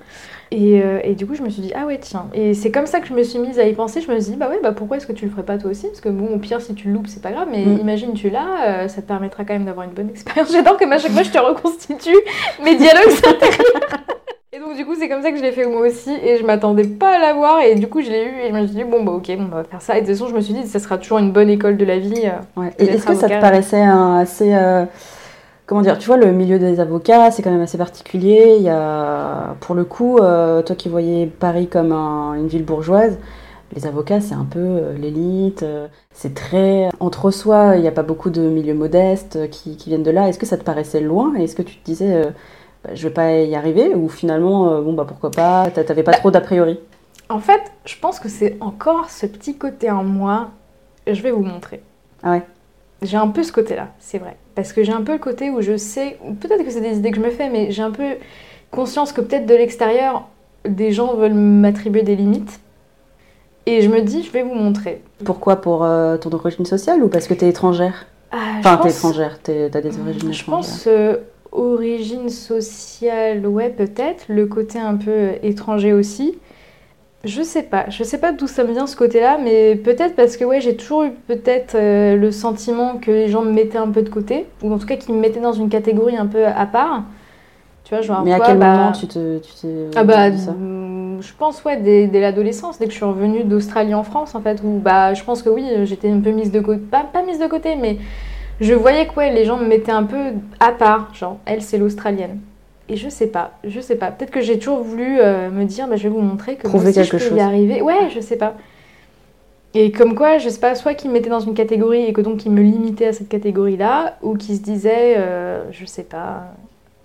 Et, 0.51 0.81
euh, 0.83 0.99
et 1.05 1.15
du 1.15 1.27
coup, 1.27 1.35
je 1.35 1.43
me 1.43 1.51
suis 1.51 1.63
dit, 1.63 1.73
ah 1.77 1.85
ouais, 1.87 1.99
tiens. 1.99 2.27
Et 2.33 2.55
c'est 2.55 2.71
comme 2.71 2.87
ça 2.87 3.01
que 3.01 3.07
je 3.07 3.13
me 3.15 3.23
suis 3.23 3.39
mise 3.39 3.59
à 3.59 3.65
y 3.67 3.73
penser. 3.75 4.01
Je 4.01 4.11
me 4.11 4.19
suis 4.19 4.33
dit, 4.33 4.37
bah 4.39 4.49
ouais, 4.49 4.59
bah 4.63 4.73
pourquoi 4.73 4.97
est-ce 4.97 5.07
que 5.07 5.13
tu 5.13 5.25
le 5.27 5.31
ferais 5.31 5.43
pas 5.43 5.59
toi 5.59 5.71
aussi? 5.71 5.87
Parce 5.89 6.01
que 6.01 6.09
bon, 6.09 6.35
au 6.35 6.39
pire, 6.39 6.61
si 6.61 6.75
tu 6.75 6.89
le 6.89 6.95
loupes, 6.95 7.07
c'est 7.07 7.23
pas 7.23 7.33
grave. 7.33 7.49
Mais 7.51 7.65
Mm. 7.65 7.79
imagine, 7.81 8.13
tu 8.15 8.31
l'as, 8.31 8.65
euh, 8.85 8.89
ça 8.89 9.03
te 9.03 9.07
permettra 9.07 9.45
quand 9.45 9.53
même 9.53 9.67
d'avoir 9.67 9.87
une 9.87 9.93
bonne 9.93 10.09
expérience. 10.11 10.51
J'adore 10.53 10.77
que 10.79 10.85
à 10.91 10.99
chaque 10.99 11.13
fois, 11.13 11.23
je 11.23 11.31
te 11.31 11.39
reconstitue 11.39 12.17
mes 12.65 12.75
dialogues 12.77 13.13
intérieurs. 13.27 13.83
Et 14.53 14.59
donc, 14.59 14.75
du 14.77 14.85
coup, 14.85 14.95
c'est 14.99 15.09
comme 15.09 15.23
ça 15.23 15.31
que 15.31 15.37
je 15.39 15.43
l'ai 15.43 15.53
fait 15.53 15.65
moi 15.67 15.83
aussi. 15.87 16.11
Et 16.25 16.37
je 16.39 16.45
m'attendais 16.45 16.83
pas 16.85 17.17
à 17.17 17.19
l'avoir. 17.21 17.61
Et 17.61 17.77
du 17.77 17.87
coup, 17.87 18.01
je 18.03 18.11
l'ai 18.11 18.25
eu. 18.25 18.41
Et 18.45 18.49
je 18.49 18.53
me 18.55 18.67
suis 18.67 18.75
dit, 18.77 18.85
bon, 18.85 19.05
bah 19.05 19.13
ok, 19.13 19.27
bon, 19.37 19.45
on 19.53 19.55
va 19.55 19.63
faire 19.65 19.81
ça. 19.81 19.97
Et 19.97 20.01
de 20.01 20.07
toute 20.07 20.17
façon, 20.17 20.29
je 20.29 20.35
me 20.35 20.41
suis 20.41 20.55
dit, 20.55 20.67
ça 20.67 20.81
sera 20.81 20.99
toujours 20.99 21.19
une 21.19 21.31
bonne 21.31 21.49
école 21.51 21.77
de 21.77 21.85
la 21.85 21.99
vie. 21.99 22.23
euh. 22.25 22.61
Ouais. 22.61 22.71
Et 22.79 22.87
est-ce 22.87 23.07
que 23.07 23.15
ça 23.15 23.29
te 23.29 23.41
paraissait 23.41 23.81
un 23.83 24.17
assez. 24.19 24.53
Comment 25.71 25.83
dire 25.83 25.99
Tu 25.99 26.09
vois, 26.09 26.19
le 26.19 26.33
milieu 26.33 26.59
des 26.59 26.81
avocats, 26.81 27.31
c'est 27.31 27.43
quand 27.43 27.53
même 27.53 27.63
assez 27.63 27.79
particulier. 27.79 28.57
Il 28.59 28.65
y 28.65 28.69
a, 28.69 29.55
pour 29.61 29.77
le 29.77 29.85
coup, 29.85 30.19
euh, 30.19 30.63
toi 30.63 30.77
qui 30.77 30.89
voyais 30.89 31.27
Paris 31.29 31.69
comme 31.69 31.93
un- 31.93 32.35
une 32.35 32.49
ville 32.49 32.65
bourgeoise, 32.65 33.19
les 33.77 33.87
avocats, 33.87 34.21
c'est 34.21 34.35
un 34.35 34.45
peu 34.47 34.59
euh, 34.61 34.95
l'élite. 34.99 35.63
euh, 35.63 35.89
c'est 36.13 36.35
très 36.35 36.89
entre 37.01 37.31
soi. 37.31 37.77
Il 37.77 37.83
n'y 37.83 37.89
a 37.89 37.93
pas 37.93 38.03
beaucoup 38.03 38.31
de 38.31 38.43
milieux 38.43 38.75
modestes 38.75 39.49
qui, 39.51 39.77
qui 39.77 39.91
viennent 39.91 40.03
de 40.03 40.11
là. 40.11 40.29
Est-ce 40.29 40.41
que 40.41 40.47
ça 40.47 40.59
te 40.59 40.65
paraissait 40.65 41.01
loin? 41.01 41.35
Et 41.39 41.45
est-ce 41.45 41.57
que 41.57 41.63
tu 41.63 41.77
te 41.77 41.85
disais, 41.85 42.25
bah, 42.85 42.91
je 42.95 43.09
vais 43.09 43.15
pas 43.15 43.33
y 43.41 43.55
arriver? 43.55 43.95
Ou 43.95 44.09
finalement, 44.09 44.83
bon, 44.83 44.95
bah 44.95 45.05
pourquoi 45.07 45.31
pas 45.31 45.71
T'a- 45.71 45.85
T'avais 45.85 46.03
pas 46.03 46.13
trop 46.13 46.31
d'a 46.33 46.43
priori? 46.43 46.81
En 47.29 47.39
fait, 47.41 47.63
je 47.87 47.97
pense 48.01 48.21
que 48.21 48.29
c'est 48.29 48.57
encore 48.61 49.11
ce 49.11 49.27
petit 49.27 49.57
côté 49.57 49.91
en 49.91 50.05
moi. 50.05 50.51
Je 51.07 51.23
vais 51.23 51.31
vous 51.31 51.43
montrer. 51.43 51.83
Ah 52.23 52.33
ouais. 52.33 52.43
J'ai 53.03 53.17
un 53.17 53.29
peu 53.29 53.43
ce 53.45 53.53
côté-là, 53.53 53.89
c'est 53.99 54.19
vrai. 54.19 54.37
Parce 54.61 54.75
que 54.75 54.85
j'ai 54.85 54.93
un 54.93 55.01
peu 55.01 55.13
le 55.13 55.19
côté 55.19 55.49
où 55.49 55.63
je 55.63 55.79
sais, 55.79 56.19
peut-être 56.39 56.63
que 56.65 56.71
c'est 56.71 56.83
des 56.83 56.99
idées 56.99 57.13
que 57.13 57.17
je 57.17 57.23
me 57.23 57.31
fais, 57.31 57.49
mais 57.49 57.71
j'ai 57.71 57.81
un 57.81 57.91
peu 57.91 58.17
conscience 58.71 59.11
que 59.11 59.23
peut-être 59.23 59.47
de 59.47 59.55
l'extérieur, 59.55 60.29
des 60.69 60.93
gens 60.93 61.15
veulent 61.15 61.33
m'attribuer 61.33 62.03
des 62.03 62.15
limites. 62.15 62.61
Et 63.65 63.81
je 63.81 63.89
me 63.89 64.03
dis, 64.03 64.23
je 64.23 64.31
vais 64.31 64.43
vous 64.43 64.53
montrer. 64.55 65.01
Pourquoi 65.25 65.57
Pour 65.63 65.83
euh, 65.83 66.19
ton 66.19 66.31
origine 66.35 66.67
sociale 66.67 67.03
ou 67.03 67.09
parce 67.09 67.27
que 67.27 67.33
t'es 67.33 67.49
étrangère? 67.49 68.05
Ah, 68.33 68.37
Enfin, 68.59 68.77
t'es 68.77 68.89
pense- 68.91 68.99
étrangère, 68.99 69.39
t'as 69.43 69.81
des 69.81 69.99
origines 69.99 70.31
Je 70.31 70.43
étrangères. 70.43 70.45
pense 70.45 70.85
euh, 70.87 71.17
origine 71.53 72.29
sociale, 72.29 73.47
ouais, 73.47 73.71
peut-être. 73.71 74.25
Le 74.29 74.45
côté 74.45 74.79
un 74.79 74.97
peu 74.97 75.11
euh, 75.11 75.33
étranger 75.43 75.95
aussi. 75.95 76.39
Je 77.25 77.43
sais 77.43 77.63
pas. 77.63 77.85
Je 77.91 78.03
sais 78.03 78.17
pas 78.19 78.33
d'où 78.33 78.47
ça 78.47 78.65
me 78.65 78.73
vient 78.73 78.87
ce 78.87 78.97
côté-là, 78.97 79.37
mais 79.43 79.77
peut-être 79.77 80.17
parce 80.17 80.39
que 80.39 80.45
ouais, 80.45 80.61
j'ai 80.63 80.75
toujours 80.75 81.03
eu 81.05 81.11
peut-être 81.29 81.75
euh, 81.75 82.17
le 82.17 82.33
sentiment 82.33 82.97
que 82.97 83.11
les 83.11 83.29
gens 83.29 83.43
me 83.43 83.53
mettaient 83.53 83.77
un 83.79 83.89
peu 83.91 84.01
de 84.03 84.09
côté, 84.09 84.47
ou 84.63 84.73
en 84.73 84.79
tout 84.79 84.87
cas 84.87 84.97
qu'ils 84.97 85.15
me 85.15 85.21
mettaient 85.21 85.41
dans 85.41 85.53
une 85.53 85.69
catégorie 85.69 86.17
un 86.17 86.27
peu 86.27 86.47
à 86.47 86.65
part. 86.65 87.03
Tu 87.85 87.95
vois, 87.95 88.03
genre 88.03 88.25
Mais 88.25 88.33
à 88.33 88.41
quel 88.41 88.59
bah- 88.59 88.77
moment 88.77 88.93
tu 88.93 89.07
te, 89.07 89.39
tu 89.39 89.53
t'es 89.61 89.69
ah 89.97 90.05
bah, 90.05 90.31
ça? 90.31 90.53
mm, 90.53 91.19
je 91.23 91.33
pense 91.39 91.63
ouais 91.65 91.77
dès, 91.79 92.07
dès 92.07 92.21
l'adolescence, 92.21 92.79
dès 92.79 92.87
que 92.87 92.93
je 92.93 92.97
suis 92.97 93.05
revenue 93.05 93.45
d'Australie 93.45 93.95
en 93.95 94.05
France 94.05 94.35
en 94.35 94.41
fait, 94.41 94.63
où 94.65 94.79
bah 94.79 95.15
je 95.15 95.23
pense 95.25 95.43
que 95.43 95.51
oui, 95.51 95.65
j'étais 95.85 96.11
un 96.11 96.21
peu 96.21 96.31
mise 96.31 96.53
de 96.53 96.61
côté, 96.61 96.81
pas, 96.81 97.05
pas 97.05 97.23
mise 97.23 97.39
de 97.39 97.47
côté, 97.49 97.77
mais 97.77 97.99
je 98.61 98.75
voyais 98.75 99.07
que 99.07 99.15
ouais, 99.17 99.33
les 99.33 99.45
gens 99.45 99.59
me 99.59 99.67
mettaient 99.67 99.93
un 99.93 100.05
peu 100.05 100.33
à 100.61 100.73
part, 100.73 101.15
genre 101.15 101.39
elle 101.47 101.63
c'est 101.63 101.79
l'Australienne. 101.79 102.41
Et 102.91 102.97
je 102.97 103.09
sais 103.09 103.29
pas, 103.29 103.53
je 103.63 103.81
sais 103.81 103.95
pas. 103.95 104.11
Peut-être 104.11 104.33
que 104.33 104.41
j'ai 104.41 104.59
toujours 104.59 104.81
voulu 104.83 105.21
euh, 105.21 105.49
me 105.51 105.65
dire, 105.65 105.87
bah, 105.87 105.95
je 105.95 106.03
vais 106.03 106.09
vous 106.09 106.21
montrer 106.21 106.57
que 106.57 106.67
Prouver 106.67 106.93
quelque 106.93 107.19
je 107.19 107.25
peux 107.25 107.31
chose. 107.31 107.39
y 107.39 107.41
arriver. 107.41 107.81
Ouais, 107.83 108.11
je 108.13 108.19
sais 108.19 108.37
pas. 108.37 108.55
Et 109.75 109.93
comme 109.93 110.17
quoi, 110.17 110.39
je 110.39 110.49
sais 110.49 110.59
pas, 110.59 110.75
soit 110.75 110.95
qu'il 110.95 111.11
me 111.11 111.15
mettait 111.15 111.31
dans 111.31 111.39
une 111.39 111.55
catégorie 111.55 112.03
et 112.03 112.13
que 112.13 112.21
donc 112.21 112.45
il 112.45 112.51
me 112.51 112.61
limitait 112.61 113.07
à 113.07 113.13
cette 113.13 113.29
catégorie-là, 113.29 114.17
ou 114.23 114.35
qu'il 114.37 114.57
se 114.57 114.61
disait, 114.63 115.15
euh, 115.17 115.71
je 115.71 115.85
sais 115.87 116.03
pas, 116.03 116.47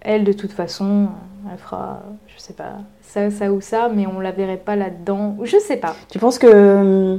elle 0.01 0.23
de 0.23 0.33
toute 0.33 0.51
façon, 0.51 1.07
elle 1.51 1.59
fera, 1.59 2.01
je 2.35 2.41
sais 2.41 2.53
pas, 2.53 2.71
ça, 3.03 3.29
ça 3.29 3.51
ou 3.51 3.61
ça, 3.61 3.87
mais 3.93 4.07
on 4.07 4.19
la 4.19 4.31
verrait 4.31 4.57
pas 4.57 4.75
là-dedans, 4.75 5.35
ou 5.37 5.45
je 5.45 5.57
sais 5.57 5.77
pas. 5.77 5.95
Tu 6.09 6.17
penses 6.17 6.39
que 6.39 6.47
euh, 6.49 7.17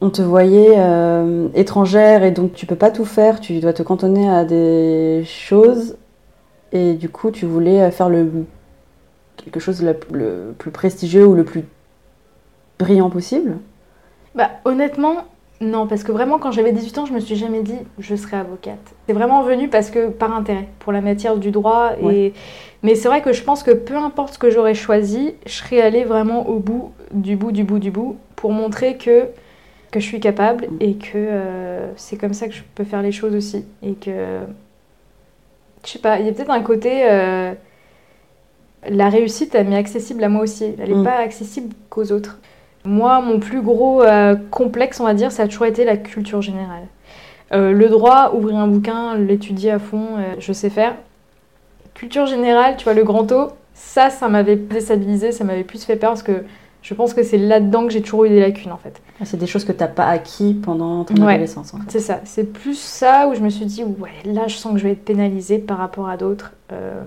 on 0.00 0.10
te 0.10 0.22
voyait 0.22 0.74
euh, 0.76 1.48
étrangère 1.56 2.22
et 2.22 2.30
donc 2.30 2.52
tu 2.52 2.66
peux 2.66 2.76
pas 2.76 2.92
tout 2.92 3.04
faire, 3.04 3.40
tu 3.40 3.58
dois 3.58 3.72
te 3.72 3.82
cantonner 3.82 4.30
à 4.30 4.44
des 4.44 5.24
choses 5.24 5.96
et 6.76 6.94
du 6.94 7.08
coup 7.08 7.30
tu 7.30 7.46
voulais 7.46 7.90
faire 7.90 8.08
le 8.08 8.30
quelque 9.36 9.60
chose 9.60 9.82
le, 9.82 9.96
le 10.12 10.54
plus 10.56 10.70
prestigieux 10.70 11.26
ou 11.26 11.34
le 11.34 11.44
plus 11.44 11.64
brillant 12.78 13.10
possible? 13.10 13.58
Bah 14.34 14.50
honnêtement, 14.64 15.24
non, 15.60 15.86
parce 15.86 16.04
que 16.04 16.12
vraiment 16.12 16.38
quand 16.38 16.52
j'avais 16.52 16.72
18 16.72 16.98
ans, 16.98 17.06
je 17.06 17.12
me 17.12 17.20
suis 17.20 17.36
jamais 17.36 17.62
dit 17.62 17.78
je 17.98 18.14
serai 18.14 18.36
avocate. 18.36 18.94
C'est 19.06 19.14
vraiment 19.14 19.42
venu 19.42 19.68
parce 19.68 19.90
que 19.90 20.08
par 20.08 20.34
intérêt, 20.34 20.68
pour 20.80 20.92
la 20.92 21.00
matière 21.00 21.36
du 21.36 21.50
droit. 21.50 21.92
Et... 22.00 22.04
Ouais. 22.04 22.32
Mais 22.82 22.94
c'est 22.94 23.08
vrai 23.08 23.22
que 23.22 23.32
je 23.32 23.42
pense 23.42 23.62
que 23.62 23.70
peu 23.70 23.96
importe 23.96 24.34
ce 24.34 24.38
que 24.38 24.50
j'aurais 24.50 24.74
choisi, 24.74 25.34
je 25.46 25.52
serais 25.52 25.80
allée 25.80 26.04
vraiment 26.04 26.48
au 26.48 26.58
bout 26.58 26.92
du 27.12 27.36
bout 27.36 27.52
du 27.52 27.64
bout 27.64 27.78
du 27.78 27.90
bout 27.90 28.16
pour 28.36 28.52
montrer 28.52 28.98
que, 28.98 29.28
que 29.90 29.98
je 29.98 30.04
suis 30.04 30.20
capable 30.20 30.68
et 30.80 30.94
que 30.94 31.12
euh, 31.14 31.90
c'est 31.96 32.16
comme 32.16 32.34
ça 32.34 32.48
que 32.48 32.54
je 32.54 32.62
peux 32.74 32.84
faire 32.84 33.00
les 33.00 33.12
choses 33.12 33.34
aussi. 33.34 33.64
Et 33.82 33.94
que, 33.94 34.40
je 35.86 35.92
sais 35.92 35.98
pas, 35.98 36.18
il 36.18 36.26
y 36.26 36.28
a 36.28 36.32
peut-être 36.32 36.50
un 36.50 36.60
côté... 36.62 37.08
euh, 37.10 37.52
la 38.88 39.08
réussite, 39.08 39.54
elle 39.54 39.68
m'est 39.68 39.76
accessible 39.76 40.22
à 40.22 40.28
moi 40.28 40.42
aussi. 40.42 40.74
Elle 40.78 40.90
n'est 40.90 40.94
Mm. 41.00 41.04
pas 41.04 41.16
accessible 41.18 41.74
qu'aux 41.90 42.12
autres. 42.12 42.38
Moi, 42.84 43.20
mon 43.20 43.40
plus 43.40 43.60
gros 43.60 44.02
euh, 44.02 44.36
complexe, 44.50 45.00
on 45.00 45.04
va 45.04 45.14
dire, 45.14 45.32
ça 45.32 45.44
a 45.44 45.48
toujours 45.48 45.66
été 45.66 45.84
la 45.84 45.96
culture 45.96 46.40
générale. 46.40 46.84
Euh, 47.52 47.72
le 47.72 47.88
droit, 47.88 48.32
ouvrir 48.34 48.56
un 48.56 48.68
bouquin, 48.68 49.16
l'étudier 49.16 49.72
à 49.72 49.78
fond, 49.80 50.06
je 50.38 50.52
sais 50.52 50.70
faire. 50.70 50.94
Culture 51.94 52.26
générale, 52.26 52.76
tu 52.76 52.84
vois, 52.84 52.94
le 52.94 53.02
grand 53.02 53.30
O, 53.32 53.48
ça, 53.74 54.10
ça 54.10 54.28
m'avait 54.28 54.56
déstabilisé, 54.56 55.32
ça 55.32 55.42
m'avait 55.44 55.64
plus 55.64 55.84
fait 55.84 55.96
peur 55.96 56.10
parce 56.10 56.22
que 56.22 56.44
je 56.88 56.94
pense 56.94 57.14
que 57.14 57.24
c'est 57.24 57.36
là-dedans 57.36 57.84
que 57.84 57.92
j'ai 57.92 58.00
toujours 58.00 58.26
eu 58.26 58.28
des 58.28 58.38
lacunes 58.38 58.70
en 58.70 58.76
fait. 58.76 59.02
Ah, 59.20 59.24
C'est 59.24 59.36
des 59.38 59.48
choses 59.48 59.64
que 59.64 59.72
t'as 59.72 59.88
pas 59.88 60.06
acquis 60.06 60.54
pendant 60.54 61.02
ton 61.02 61.14
Ouais. 61.24 61.32
adolescence. 61.34 61.74
en 61.74 61.78
fait. 61.78 61.84
C'est 61.88 61.98
ça, 62.00 62.20
c'est 62.22 62.44
plus 62.52 62.78
ça 62.78 63.26
où 63.28 63.34
je 63.34 63.40
me 63.40 63.48
suis 63.48 63.64
dit, 63.64 63.82
ouais, 63.82 64.10
là 64.24 64.46
je 64.46 64.54
sens 64.54 64.72
que 64.74 64.78
je 64.78 64.84
vais 64.84 64.92
être 64.92 65.04
pénalisée 65.04 65.58
par 65.58 65.78
rapport 65.78 66.08
à 66.08 66.16
d'autres. 66.16 66.52
Euh, 66.72 67.00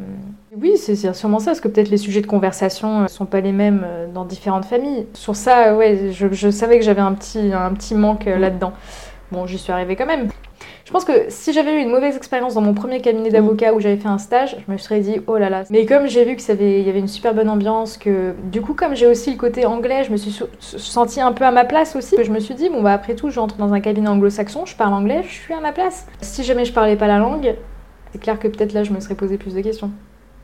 Oui, 0.62 0.74
c'est 0.76 0.96
sûrement 1.14 1.40
ça, 1.40 1.52
parce 1.52 1.62
que 1.62 1.70
peut-être 1.70 1.90
les 1.90 1.98
sujets 1.98 2.20
de 2.22 2.28
conversation 2.28 3.02
ne 3.04 3.08
sont 3.08 3.26
pas 3.26 3.40
les 3.40 3.54
mêmes 3.54 3.84
euh, 3.86 4.08
dans 4.14 4.26
différentes 4.26 4.66
familles. 4.66 5.06
Sur 5.14 5.36
ça, 5.38 5.76
ouais, 5.78 6.12
je, 6.12 6.28
je 6.32 6.50
savais 6.50 6.78
que 6.80 6.84
j'avais 6.84 7.02
un 7.02 7.14
petit, 7.14 7.54
un 7.54 7.72
petit 7.74 7.96
manque 7.96 8.28
euh, 8.28 8.38
là-dedans. 8.38 8.74
Bon, 9.32 9.46
j'y 9.46 9.58
suis 9.60 9.72
arrivée 9.72 9.96
quand 9.96 10.08
même. 10.08 10.28
Je 10.90 10.92
pense 10.92 11.06
que 11.06 11.26
si 11.30 11.54
j'avais 11.54 11.76
eu 11.76 11.84
une 11.84 11.92
mauvaise 11.92 12.18
expérience 12.18 12.56
dans 12.56 12.62
mon 12.62 12.74
premier 12.74 13.00
cabinet 13.00 13.30
d'avocat 13.30 13.76
où 13.76 13.80
j'avais 13.80 13.98
fait 13.98 14.08
un 14.08 14.18
stage, 14.18 14.58
je 14.66 14.72
me 14.72 14.76
serais 14.80 15.02
dit 15.02 15.22
oh 15.28 15.38
là 15.38 15.48
là. 15.48 15.62
Mais 15.70 15.86
comme 15.86 16.08
j'ai 16.08 16.26
vu 16.26 16.36
que 16.36 16.42
ça 16.42 16.54
avait- 16.54 16.80
il 16.80 16.88
y 16.88 16.90
avait 16.90 16.98
une 16.98 17.08
super 17.08 17.36
bonne 17.36 17.48
ambiance, 17.48 17.96
que 17.96 18.34
du 18.52 18.62
coup 18.62 18.74
comme 18.74 18.96
j'ai 18.96 19.06
aussi 19.06 19.30
le 19.30 19.38
côté 19.38 19.68
anglais, 19.68 20.04
je 20.04 20.12
me 20.12 20.18
suis 20.18 20.34
sentie 20.60 21.22
un 21.22 21.32
peu 21.32 21.46
à 21.46 21.52
ma 21.52 21.64
place 21.64 21.96
aussi. 21.96 22.16
Je 22.20 22.32
me 22.32 22.40
suis 22.40 22.56
dit 22.56 22.70
bon 22.70 22.82
bah 22.82 22.92
après 22.92 23.14
tout 23.14 23.30
j'entre 23.30 23.56
dans 23.58 23.72
un 23.72 23.82
cabinet 23.82 24.08
anglo-saxon, 24.08 24.66
je 24.66 24.76
parle 24.76 24.96
anglais, 24.96 25.22
je 25.28 25.32
suis 25.32 25.54
à 25.54 25.60
ma 25.60 25.74
place. 25.74 26.08
Si 26.22 26.44
jamais 26.44 26.66
je 26.66 26.74
parlais 26.74 26.96
pas 26.96 27.06
la 27.06 27.20
langue, 27.20 27.54
c'est 28.12 28.20
clair 28.20 28.40
que 28.40 28.48
peut-être 28.48 28.74
là 28.74 28.84
je 28.84 28.92
me 28.92 29.00
serais 29.00 29.14
posé 29.14 29.38
plus 29.38 29.54
de 29.54 29.62
questions. 29.62 29.92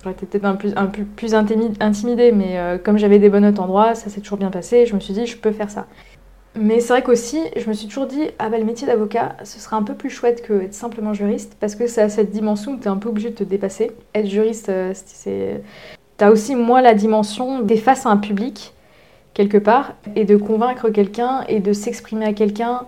J'aurais 0.03 0.13
été 0.13 0.27
peut-être 0.27 0.45
un, 0.45 0.57
un 0.75 0.85
peu 0.85 1.05
plus 1.05 1.33
intimi- 1.33 1.73
intimidée, 1.79 2.31
mais 2.31 2.59
euh, 2.59 2.77
comme 2.77 2.99
j'avais 2.99 3.17
des 3.17 3.29
bonnes 3.29 3.41
notes 3.41 3.57
en 3.59 3.65
droit, 3.65 3.95
ça 3.95 4.11
s'est 4.11 4.21
toujours 4.21 4.37
bien 4.37 4.51
passé. 4.51 4.85
Je 4.85 4.93
me 4.93 4.99
suis 4.99 5.15
dit, 5.15 5.25
je 5.25 5.35
peux 5.37 5.51
faire 5.51 5.71
ça. 5.71 5.87
Mais 6.57 6.79
c'est 6.79 6.93
vrai 6.93 7.03
qu'aussi, 7.03 7.39
je 7.57 7.67
me 7.67 7.73
suis 7.73 7.87
toujours 7.87 8.07
dit, 8.07 8.29
ah 8.39 8.49
bah 8.49 8.57
le 8.57 8.63
métier 8.63 8.87
d'avocat, 8.87 9.35
ce 9.43 9.59
serait 9.59 9.75
un 9.75 9.83
peu 9.83 9.93
plus 9.93 10.09
chouette 10.09 10.41
que 10.41 10.53
être 10.61 10.73
simplement 10.73 11.13
juriste, 11.13 11.57
parce 11.59 11.75
que 11.75 11.85
ça 11.85 12.03
a 12.03 12.09
cette 12.09 12.31
dimension 12.31 12.73
où 12.73 12.77
tu 12.77 12.83
es 12.83 12.87
un 12.87 12.95
peu 12.95 13.09
obligé 13.09 13.29
de 13.31 13.35
te 13.35 13.43
dépasser. 13.43 13.91
Être 14.13 14.27
juriste, 14.27 14.69
euh, 14.69 14.93
c'est-. 14.95 15.61
T'as 16.17 16.31
aussi, 16.31 16.55
moi, 16.55 16.81
la 16.81 16.93
dimension 16.93 17.59
d'être 17.59 17.81
face 17.81 18.05
à 18.05 18.09
un 18.09 18.17
public, 18.17 18.73
quelque 19.33 19.57
part, 19.57 19.95
et 20.15 20.23
de 20.23 20.37
convaincre 20.37 20.89
quelqu'un 20.89 21.43
et 21.49 21.59
de 21.59 21.73
s'exprimer 21.73 22.25
à 22.25 22.31
quelqu'un. 22.31 22.83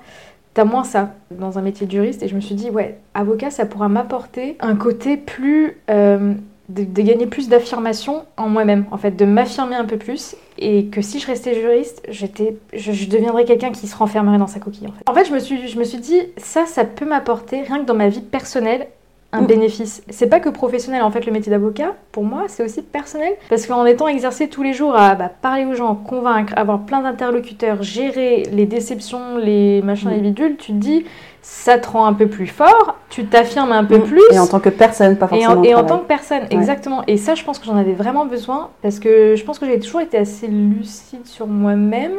T'as 0.54 0.64
moins 0.64 0.86
ça 0.86 1.14
dans 1.30 1.60
un 1.60 1.62
métier 1.62 1.86
de 1.88 1.92
juriste, 1.92 2.24
et 2.24 2.30
je 2.30 2.36
me 2.36 2.40
suis 2.40 2.56
dit, 2.56 2.70
ouais, 2.70 2.98
avocat, 3.14 3.52
ça 3.52 3.66
pourra 3.66 3.90
m'apporter 3.90 4.56
un 4.62 4.76
côté 4.76 5.18
plus. 5.18 5.78
euh, 5.90 6.34
de, 6.70 7.02
gagner 7.02 7.28
plus 7.28 7.48
d'affirmation 7.50 8.26
en 8.36 8.50
moi-même, 8.50 8.86
en 8.92 8.98
fait, 8.98 9.12
de 9.12 9.26
m'affirmer 9.26 9.76
un 9.76 9.86
peu 9.86 9.98
plus, 9.98 10.36
et 10.58 10.88
que 10.88 11.02
si 11.02 11.20
je 11.20 11.28
restais 11.28 11.56
juriste, 11.56 12.04
j'étais, 12.10 12.58
je, 12.74 13.08
deviendrais 13.08 13.46
quelqu'un 13.46 13.72
qui 13.72 13.88
se 13.88 13.96
renfermerait 13.96 14.38
dans 14.38 14.48
sa 14.48 14.60
coquille. 14.60 14.88
En 15.06 15.14
fait, 15.14 15.26
je 15.26 15.34
me 15.78 15.84
suis 15.84 16.00
dit, 16.00 16.20
ça, 16.38 16.66
ça 16.66 16.84
peut 16.84 17.06
m'apporter, 17.06 17.62
rien 17.62 17.80
que 17.80 17.86
dans 17.86 17.96
ma 17.96 18.10
vie 18.10 18.22
personnelle, 18.22 18.88
un 19.34 19.42
Mm. 19.42 19.46
bénéfice. 19.48 20.04
C'est 20.10 20.28
pas 20.28 20.40
que 20.40 20.50
professionnel, 20.50 21.02
en 21.02 21.12
fait, 21.12 21.26
le 21.26 21.32
métier 21.34 21.50
d'avocat, 21.50 21.96
pour 22.12 22.24
moi, 22.24 22.44
c'est 22.48 22.64
aussi 22.64 22.82
personnel, 22.82 23.34
parce 23.50 23.66
qu'en 23.68 23.86
étant 23.86 24.08
exercé 24.08 24.48
tous 24.48 24.64
les 24.64 24.74
jours 24.74 24.96
à 24.96 25.16
bah, 25.16 25.30
parler 25.42 25.66
aux 25.66 25.74
gens, 25.76 25.96
convaincre, 25.96 26.54
avoir 26.56 26.80
plein 26.86 27.02
d'interlocuteurs, 27.02 27.84
gérer 27.84 28.44
les 28.54 28.66
déceptions, 28.66 29.38
les 29.38 29.82
machins, 29.82 30.10
Mm. 30.10 30.14
les 30.14 30.20
bidules, 30.22 30.56
tu 30.58 30.68
te 30.72 30.78
dis, 30.78 31.06
ça 31.42 31.78
te 31.78 31.88
rend 31.90 32.06
un 32.06 32.14
peu 32.14 32.28
plus 32.28 32.48
fort, 32.48 32.96
tu 33.10 33.26
t'affirmes 33.26 33.72
un 33.74 33.84
peu 33.84 33.98
Mm. 33.98 34.04
plus. 34.04 34.22
Et 34.32 34.40
en 34.40 34.48
tant 34.48 34.60
que 34.62 34.70
personne, 34.70 35.18
pas 35.18 35.28
Et 35.34 35.46
en, 35.46 35.62
et 35.64 35.74
tant 35.74 36.00
que 36.00 36.06
personne, 36.08 36.44
exactement. 36.50 37.04
Et 37.08 37.18
ça, 37.18 37.36
je 37.36 37.44
pense 37.44 37.60
que 37.60 37.66
j'en 37.66 37.76
avais 37.78 37.94
vraiment 37.94 38.26
besoin 38.26 38.70
parce 38.82 39.00
que 39.00 39.36
je 39.36 39.44
pense 39.44 39.60
que 39.60 39.66
j'ai 39.66 39.80
toujours 39.80 40.02
été 40.02 40.18
assez 40.18 40.48
lucide 40.48 41.26
sur 41.26 41.48
moi-même 41.48 42.14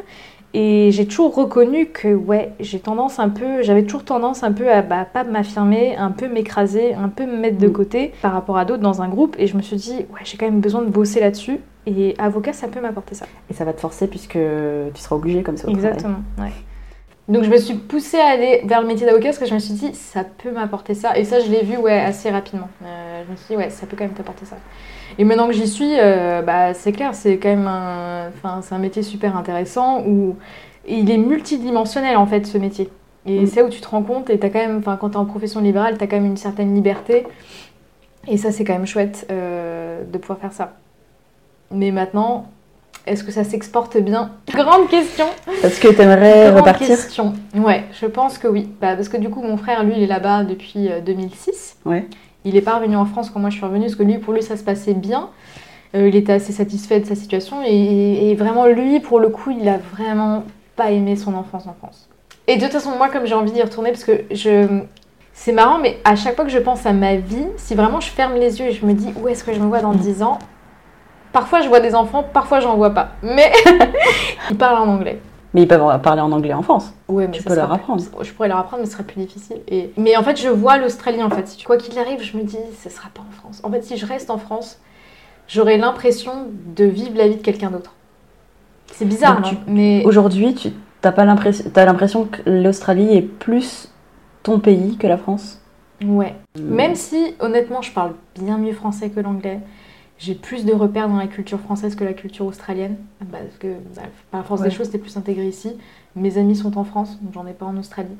et 0.55 0.91
j'ai 0.93 1.07
toujours 1.07 1.35
reconnu 1.35 1.87
que, 1.87 2.15
ouais, 2.15 2.53
j'ai 2.59 2.81
tendance 2.81 3.19
un 3.19 3.29
peu, 3.29 3.63
j'avais 3.63 3.83
toujours 3.83 4.05
tendance 4.05 4.43
un 4.43 4.53
peu 4.53 4.71
à 4.73 4.83
bah, 4.83 5.05
pas 5.05 5.25
m'affirmer, 5.25 5.97
un 5.97 6.11
peu 6.11 6.27
m'écraser, 6.29 6.95
un 6.95 7.09
peu 7.09 7.27
me 7.27 7.37
mettre 7.37 7.59
de 7.59 7.69
Mm. 7.69 7.73
côté 7.73 8.13
par 8.23 8.33
rapport 8.33 8.57
à 8.57 8.65
d'autres 8.65 8.83
dans 8.83 9.03
un 9.03 9.09
groupe. 9.09 9.37
Et 9.39 9.47
je 9.47 9.57
me 9.57 9.63
suis 9.63 9.77
dit, 9.77 9.97
ouais, 10.11 10.21
j'ai 10.25 10.37
quand 10.39 10.47
même 10.47 10.61
besoin 10.61 10.83
de 10.83 10.89
bosser 10.89 11.21
là-dessus. 11.21 11.61
Et 11.87 12.15
avocat, 12.19 12.53
ça 12.53 12.69
peut 12.69 12.81
m'apporter 12.81 13.15
ça. 13.15 13.27
Et 13.51 13.55
ça 13.55 13.65
va 13.65 13.73
te 13.73 13.81
forcer 13.81 14.07
puisque 14.09 14.39
tu 14.95 15.01
seras 15.03 15.17
obligé 15.17 15.43
comme 15.43 15.57
ça 15.57 15.69
au 15.69 15.73
travail. 15.73 15.91
Exactement, 15.91 16.19
ouais. 16.39 16.53
Donc 17.29 17.45
je 17.45 17.51
me 17.51 17.59
suis 17.59 17.75
poussée 17.75 18.19
à 18.19 18.29
aller 18.29 18.63
vers 18.65 18.81
le 18.81 18.87
métier 18.87 19.07
d'avocat 19.07 19.27
parce 19.29 19.39
que 19.39 19.45
je 19.45 19.53
me 19.53 19.59
suis 19.59 19.75
dit 19.75 19.95
ça 19.95 20.25
peut 20.25 20.51
m'apporter 20.51 20.95
ça 20.95 21.19
et 21.19 21.25
ça 21.25 21.41
je 21.41 21.51
l'ai 21.51 21.63
vu 21.63 21.77
ouais 21.77 22.01
assez 22.01 22.31
rapidement. 22.31 22.71
Euh, 22.83 23.23
je 23.27 23.31
me 23.31 23.37
suis 23.37 23.47
dit 23.51 23.57
ouais 23.57 23.69
ça 23.69 23.87
peut 23.87 23.97
quand 23.99 24.05
même 24.05 24.15
t'apporter 24.15 24.47
ça. 24.47 24.57
Et 25.19 25.25
maintenant 25.25 25.47
que 25.47 25.53
j'y 25.55 25.67
suis, 25.69 25.95
euh, 25.99 26.43
bah 26.43 26.75
c'est 26.75 26.93
clair 26.93 27.15
c'est 27.15 27.39
quand 27.39 27.49
même 27.49 27.67
un, 27.67 28.29
enfin 28.29 28.61
c'est 28.63 28.75
un 28.75 28.79
métier 28.79 29.03
super 29.03 29.37
intéressant 29.37 30.03
où 30.07 30.37
il 30.87 31.11
est 31.11 31.17
multidimensionnel 31.19 32.17
en 32.17 32.27
fait 32.27 32.47
ce 32.47 32.59
métier. 32.59 32.91
Et 33.27 33.41
Mm. 33.41 33.47
c'est 33.47 33.61
là 33.61 33.67
où 33.67 33.71
tu 33.71 33.81
te 33.81 33.89
rends 33.89 34.03
compte 34.03 34.31
et 34.31 34.39
t'as 34.39 34.49
quand 34.49 34.59
même, 34.61 34.79
enfin 34.79 34.97
quand 35.01 35.11
t'es 35.11 35.17
en 35.17 35.25
profession 35.25 35.61
libérale 35.61 35.97
t'as 35.99 36.07
quand 36.07 36.17
même 36.17 36.27
une 36.27 36.37
certaine 36.37 36.75
liberté 36.75 37.27
et 38.27 38.37
ça 38.37 38.53
c'est 38.53 38.65
quand 38.65 38.75
même 38.75 38.87
chouette 38.87 39.27
euh, 39.31 40.03
de 40.05 40.19
pouvoir 40.19 40.39
faire 40.39 40.53
ça. 40.53 40.75
Mais 41.71 41.91
maintenant 41.91 42.47
est-ce 43.07 43.25
que 43.25 43.33
ça 43.33 43.43
s'exporte 43.45 43.97
bien? 43.97 44.33
Grande 44.53 44.89
question. 44.89 45.25
Parce 45.63 45.79
que 45.79 45.89
t'aimerais 45.89 46.47
Grande 46.51 46.59
repartir? 46.59 46.89
question. 46.89 47.33
Ouais, 47.55 47.85
je 47.99 48.05
pense 48.07 48.37
que 48.37 48.47
oui. 48.49 48.69
Bah, 48.83 48.97
parce 48.97 49.09
que 49.09 49.17
du 49.17 49.31
coup, 49.31 49.41
mon 49.41 49.57
frère, 49.57 49.83
lui, 49.83 49.95
il 49.97 50.03
est 50.03 50.07
là-bas 50.07 50.45
depuis 50.45 50.91
euh, 50.91 51.01
2006. 51.01 51.79
Ouais. 51.87 52.05
Il 52.45 52.55
n'est 52.55 52.63
pas 52.63 52.77
revenu 52.77 52.97
en 52.97 53.05
France 53.05 53.31
quand 53.31 53.41
moi 53.41 53.51
je 53.51 53.57
suis 53.57 53.65
revenue, 53.65 53.87
parce 53.87 53.97
que 53.97 54.03
lui, 54.03 54.19
pour 54.19 54.33
lui, 54.33 54.43
ça 54.43 54.57
se 54.57 54.63
passait 54.65 54.95
bien. 54.95 55.31
Euh, 55.95 56.09
il 56.09 56.17
était 56.17 56.33
assez 56.33 56.53
satisfait 56.53 57.01
de 57.01 57.07
sa 57.07 57.15
situation. 57.15 57.63
Et, 57.67 58.35
vraiment, 58.35 58.67
lui, 58.67 59.01
pour 59.01 59.21
le 59.21 59.29
coup, 59.29 59.51
il 59.51 59.69
a 59.69 59.79
vraiment 59.79 60.45
pas 60.77 60.91
aimé 60.91 61.17
son 61.17 61.35
enfance 61.35 61.67
en 61.67 61.75
France. 61.75 62.09
Et 62.47 62.57
de 62.57 62.63
toute 62.63 62.73
façon, 62.73 62.97
moi, 62.97 63.09
comme 63.09 63.27
j'ai 63.27 63.35
envie 63.35 63.53
d'y 63.53 63.63
retourner, 63.63 63.91
parce 63.91 64.05
que 64.05 64.25
je. 64.31 64.83
C'est 65.33 65.53
marrant, 65.53 65.79
mais 65.79 65.99
à 66.05 66.17
chaque 66.17 66.35
fois 66.35 66.45
que 66.45 66.51
je 66.51 66.59
pense 66.59 66.85
à 66.85 66.93
ma 66.93 67.15
vie, 67.15 67.47
si 67.57 67.77
vraiment 67.77 68.01
je 68.01 68.09
ferme 68.11 68.35
les 68.35 68.59
yeux 68.59 68.67
et 68.67 68.73
je 68.73 68.85
me 68.85 68.93
dis 68.93 69.13
où 69.23 69.29
est-ce 69.29 69.45
que 69.45 69.55
je 69.55 69.61
me 69.61 69.67
vois 69.67 69.81
dans 69.81 69.93
Mm. 69.93 69.99
10 69.99 70.23
ans, 70.25 70.41
parfois 71.33 71.61
je 71.61 71.69
vois 71.69 71.79
des 71.79 71.95
enfants, 71.95 72.25
parfois 72.25 72.59
j'en 72.59 72.77
vois 72.77 72.91
pas. 72.91 73.11
Mais 73.23 73.53
ils 74.51 74.57
parlent 74.57 74.83
en 74.83 74.93
anglais. 74.93 75.21
Mais 75.55 75.63
ils 75.63 75.69
peuvent 75.69 76.01
parler 76.03 76.21
en 76.21 76.31
anglais 76.33 76.53
en 76.53 76.63
France. 76.63 76.93
Mais 77.09 77.31
Tu 77.31 77.43
peux 77.43 77.55
leur 77.55 77.67
plus- 77.69 77.75
apprendre. 77.77 78.05
Je 78.23 78.33
pourrais 78.33 78.49
leur 78.49 78.59
apprendre, 78.59 78.83
mais 78.83 78.87
ce 78.87 78.93
serait 78.93 79.05
plus 79.05 79.21
difficile. 79.21 79.59
Et... 79.69 79.91
Mais 79.97 80.17
en 80.17 80.23
fait, 80.23 80.37
je 80.37 80.49
vois 80.49 80.77
l'Australie, 80.77 81.23
en 81.23 81.31
fait. 81.31 81.57
Quoi 81.65 81.79
qu'il 81.79 81.99
arrive, 81.99 82.23
je 82.23 82.37
me 82.37 82.43
dis, 82.43 82.59
ce 82.83 82.91
sera 82.91 83.09
pas 83.15 83.23
en 83.27 83.33
France. 83.33 83.61
En 83.63 83.71
fait, 83.71 83.83
si 83.83 83.97
je 83.97 84.05
reste 84.05 84.31
en 84.31 84.37
France, 84.39 84.79
j'aurai 85.49 85.79
l'impression 85.79 86.33
de 86.77 86.85
vivre 86.85 87.17
la 87.17 87.29
vie 87.29 87.37
de 87.37 87.43
quelqu'un 87.43 87.71
d'autre. 87.71 87.93
C'est 88.93 89.07
bizarre, 89.07 89.41
non 89.41 89.51
Mais 89.67 90.03
Aujourd'hui, 90.05 90.55
tu 90.55 90.71
t'as 91.01 91.13
pas 91.13 91.25
l'impression, 91.25 91.65
t'as 91.73 91.85
l'impression 91.85 92.25
que 92.25 92.43
l'Australie 92.47 93.17
est 93.17 93.23
plus 93.23 93.89
ton 94.43 94.59
pays 94.59 94.97
que 94.97 95.07
la 95.07 95.17
France? 95.17 95.61
ouais. 96.05 96.35
Même 96.61 96.95
si, 96.95 97.35
honnêtement, 97.41 97.83
je 97.83 97.93
parle 97.93 98.13
bien 98.39 98.59
mieux 98.59 98.73
français 98.73 99.11
que 99.11 99.21
l'anglais. 99.21 99.61
J'ai 100.19 100.35
plus 100.35 100.65
de 100.65 100.73
repères 100.73 101.09
dans 101.09 101.17
la 101.17 101.29
culture 101.29 101.61
française 101.61 101.95
que 101.95 102.05
la 102.05 102.13
culture 102.13 102.47
australienne. 102.47 102.97
Parce 103.31 103.57
que, 103.59 103.69
bah, 103.95 104.03
par 104.31 104.41
la 104.41 104.45
force 104.45 104.61
Ouais. 104.61 104.69
des 104.69 104.75
choses, 104.75 104.91
t'es 104.91 104.99
plus 104.99 105.17
intégré 105.17 105.47
ici. 105.47 105.77
Mes 106.17 106.39
amis 106.39 106.57
sont 106.57 106.77
en 106.77 106.85
France, 106.85 107.19
donc 107.23 107.33
j'en 107.35 107.47
ai 107.47 107.53
pas 107.53 107.67
en 107.67 107.77
Australie. 107.77 108.17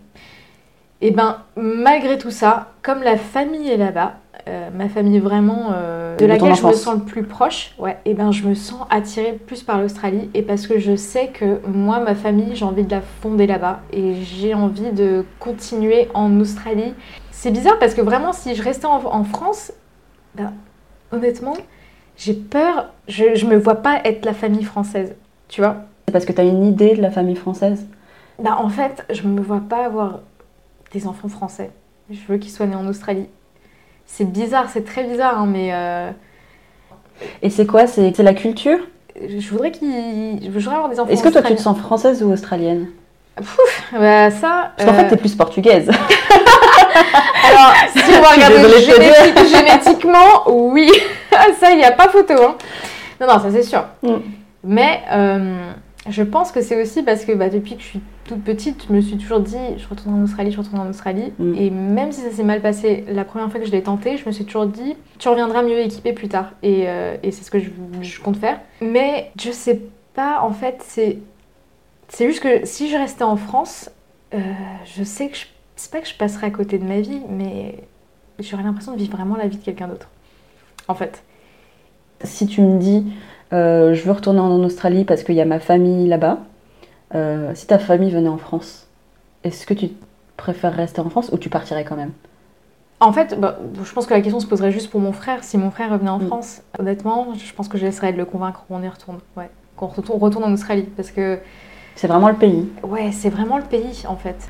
Et 1.01 1.13
ben, 1.13 1.39
malgré 1.57 2.19
tout 2.19 2.31
ça, 2.31 2.73
comme 2.83 3.03
la 3.03 3.17
famille 3.17 3.69
est 3.69 3.77
là-bas, 3.77 4.15
euh, 4.49 4.71
ma 4.75 4.89
famille 4.89 5.19
vraiment, 5.21 5.69
euh, 5.73 6.17
de 6.17 6.27
laquelle 6.27 6.55
je 6.55 6.67
me 6.67 6.73
sens 6.73 6.95
le 6.95 7.05
plus 7.05 7.23
proche, 7.23 7.75
ouais, 7.79 7.99
et 8.05 8.15
ben 8.15 8.33
je 8.33 8.47
me 8.49 8.55
sens 8.55 8.87
attirée 8.91 9.35
plus 9.35 9.63
par 9.63 9.81
l'Australie 9.81 10.29
et 10.35 10.43
parce 10.43 10.67
que 10.67 10.79
je 10.79 10.97
sais 10.97 11.29
que 11.29 11.61
moi, 11.69 12.01
ma 12.01 12.15
famille, 12.15 12.57
j'ai 12.57 12.65
envie 12.65 12.83
de 12.83 12.91
la 12.91 13.01
fonder 13.01 13.47
là-bas 13.47 13.81
et 13.93 14.15
j'ai 14.23 14.55
envie 14.55 14.91
de 14.91 15.25
continuer 15.39 16.09
en 16.15 16.41
Australie. 16.41 16.95
C'est 17.31 17.53
bizarre 17.53 17.79
parce 17.79 17.95
que 17.95 18.01
vraiment, 18.01 18.33
si 18.33 18.57
je 18.57 18.63
restais 18.63 18.87
en, 18.87 19.23
France, 19.25 19.73
ben, 20.35 20.53
honnêtement, 21.13 21.55
j'ai 22.19 22.35
peur, 22.35 22.89
je, 23.07 23.37
je 23.37 23.47
me 23.47 23.57
vois 23.57 23.77
pas 23.77 24.01
être 24.05 24.25
la 24.25 24.35
famille 24.35 24.65
française, 24.65 25.15
tu 25.49 25.61
vois. 25.61 25.77
C'est 26.07 26.13
parce 26.13 26.25
que 26.25 26.33
tu 26.33 26.41
as 26.41 26.45
une 26.45 26.65
idée 26.65 26.95
de 26.95 27.01
la 27.01 27.11
famille 27.11 27.37
française 27.37 27.87
ben, 28.39 28.57
En 28.59 28.69
fait, 28.69 29.05
je 29.11 29.23
me 29.23 29.41
vois 29.41 29.63
pas 29.67 29.87
avoir 29.87 30.21
des 30.93 31.07
enfants 31.07 31.29
français. 31.29 31.71
Je 32.11 32.19
veux 32.29 32.39
qu'ils 32.39 32.51
soient 32.51 32.67
nés 32.67 32.75
en 32.75 32.87
Australie. 32.89 33.29
C'est 34.07 34.25
bizarre, 34.25 34.67
c'est 34.73 34.85
très 34.85 35.05
bizarre, 35.05 35.39
hein, 35.39 35.47
mais. 35.47 35.71
Euh, 35.73 36.11
Et 37.43 37.51
c'est 37.51 37.67
quoi 37.67 37.87
C'est 37.87 38.19
la 38.19 38.35
culture? 38.35 38.79
Je 39.15 39.49
voudrais 39.51 39.71
qu'ils. 39.71 40.41
Je 40.43 40.59
voudrais 40.59 40.77
avoir 40.77 40.89
des 40.89 40.99
enfants. 40.99 41.11
Est-ce 41.11 41.23
que 41.23 41.29
toi 41.29 41.43
tu 41.43 41.55
te 41.55 41.61
sens 41.61 41.79
française 41.79 42.23
ou 42.23 42.33
australienne? 42.33 42.89
Pouf, 43.37 43.85
bah 43.93 44.31
ça. 44.31 44.73
Parce 44.77 44.89
qu'en 44.89 44.97
fait, 44.97 45.05
euh, 45.05 45.11
t'es 45.11 45.17
plus 45.17 45.37
portugaise. 45.37 45.89
Alors, 47.51 47.75
si 47.95 48.03
on 48.17 48.21
va 48.21 48.31
regarder 48.31 49.47
génétiquement, 49.47 50.49
oui. 50.49 50.91
ça, 51.61 51.71
il 51.73 51.79
n'y 51.79 51.85
a 51.85 51.93
pas 51.93 52.09
photo. 52.09 52.35
Hein. 52.35 52.57
Non, 53.21 53.27
non, 53.27 53.39
ça 53.41 53.51
c'est 53.51 53.63
sûr. 53.63 53.85
Mm. 54.03 54.17
Mais 54.65 55.03
euh, 55.11 55.73
je 56.09 56.23
pense 56.23 56.53
que 56.53 56.61
c'est 56.61 56.81
aussi 56.81 57.03
parce 57.03 57.25
que 57.25 57.33
bah, 57.33 57.49
depuis 57.49 57.77
que 57.77 57.83
je 57.83 57.87
suis 57.87 58.01
toute 58.25 58.43
petite, 58.43 58.85
je 58.89 58.93
me 58.93 59.01
suis 59.01 59.17
toujours 59.17 59.41
dit, 59.41 59.57
je 59.77 59.89
retourne 59.89 60.21
en 60.21 60.23
Australie, 60.25 60.53
je 60.53 60.59
retourne 60.59 60.81
en 60.81 60.89
Australie. 60.89 61.33
Mm. 61.39 61.55
Et 61.55 61.71
même 61.71 62.13
si 62.13 62.21
ça 62.21 62.31
s'est 62.31 62.45
mal 62.45 62.61
passé 62.61 63.05
la 63.09 63.25
première 63.25 63.51
fois 63.51 63.61
que 63.61 63.67
je 63.67 63.73
l'ai 63.73 63.83
tenté, 63.83 64.17
je 64.17 64.27
me 64.27 64.33
suis 64.33 64.45
toujours 64.45 64.67
dit, 64.67 64.97
tu 65.19 65.29
reviendras 65.29 65.63
mieux 65.63 65.79
équipée 65.79 66.13
plus 66.13 66.29
tard. 66.29 66.53
Et, 66.63 66.85
euh, 66.87 67.17
et 67.23 67.31
c'est 67.31 67.45
ce 67.45 67.51
que 67.51 67.59
je, 67.59 67.71
je, 68.03 68.21
compte 68.21 68.37
faire. 68.37 68.61
Mais 68.81 69.31
je 69.41 69.51
sais 69.51 69.81
pas, 70.15 70.41
en 70.43 70.53
fait, 70.53 70.83
c'est, 70.87 71.19
c'est 72.09 72.27
juste 72.27 72.41
que 72.41 72.65
si 72.67 72.89
je 72.89 72.97
restais 72.97 73.25
en 73.25 73.37
France, 73.37 73.91
euh, 74.35 74.39
je 74.85 75.03
sais 75.03 75.29
que 75.29 75.37
je, 75.37 75.45
c'est 75.77 75.91
pas 75.91 76.01
que 76.01 76.09
je 76.09 76.15
passerais 76.15 76.49
à 76.49 76.51
côté 76.51 76.79
de 76.79 76.85
ma 76.85 77.01
vie, 77.01 77.21
mais 77.29 77.77
j'aurais 78.39 78.63
l'impression 78.63 78.93
de 78.93 78.99
vivre 78.99 79.17
vraiment 79.17 79.37
la 79.37 79.47
vie 79.47 79.59
de 79.59 79.65
quelqu'un 79.65 79.89
d'autre. 79.89 80.09
En 80.89 80.95
fait. 80.95 81.23
Si 82.25 82.47
tu 82.47 82.63
me 82.63 82.79
dis, 82.79 83.07
euh, 83.53 83.95
je 83.95 84.03
veux 84.03 84.13
retourner 84.13 84.41
en 84.41 84.63
Australie 84.65 85.05
parce 85.05 85.23
qu'il 85.23 85.37
y 85.37 85.41
a 85.41 85.45
ma 85.45 85.61
famille 85.61 86.09
là-bas. 86.09 86.39
Euh, 87.15 87.53
si 87.55 87.67
ta 87.67 87.79
famille 87.79 88.11
venait 88.11 88.29
en 88.29 88.39
France, 88.39 88.87
est-ce 89.45 89.67
que 89.67 89.75
tu 89.75 89.91
préfères 90.37 90.75
rester 90.75 91.01
en 91.01 91.09
France 91.09 91.31
ou 91.33 91.39
tu 91.39 91.49
partirais 91.49 91.85
quand 91.85 91.97
même? 91.97 92.13
En 93.01 93.13
fait, 93.13 93.39
bah, 93.39 93.59
je 93.83 93.93
pense 93.93 94.07
que 94.07 94.15
la 94.15 94.21
question 94.21 94.41
se 94.41 94.47
poserait 94.47 94.73
juste 94.73 94.91
pour 94.91 95.01
mon 95.01 95.13
frère. 95.13 95.45
Si 95.45 95.57
mon 95.57 95.71
frère 95.71 95.93
revenait 95.93 96.11
en 96.11 96.19
mm. 96.19 96.27
France, 96.27 96.63
honnêtement, 96.79 97.29
je 97.35 97.55
pense 97.55 97.69
que 97.69 97.79
j'essaierais 97.79 98.13
de 98.13 98.19
le 98.19 98.25
convaincre 98.25 98.65
qu'on 98.67 98.83
y 98.83 98.89
retourne. 98.89 99.19
Ouais. 99.37 99.49
Qu'on 99.77 99.87
retourne, 99.87 100.21
retourne 100.21 100.45
en 100.45 100.53
Australie. 100.53 100.89
Parce 100.97 101.11
que. 101.11 101.39
C'est 101.95 102.09
vraiment 102.09 102.29
le 102.29 102.35
pays. 102.35 102.69
Ouais, 102.83 103.13
c'est 103.13 103.31
vraiment 103.31 103.59
le 103.59 103.65
pays 103.65 104.05
en 104.07 104.17
fait. 104.17 104.49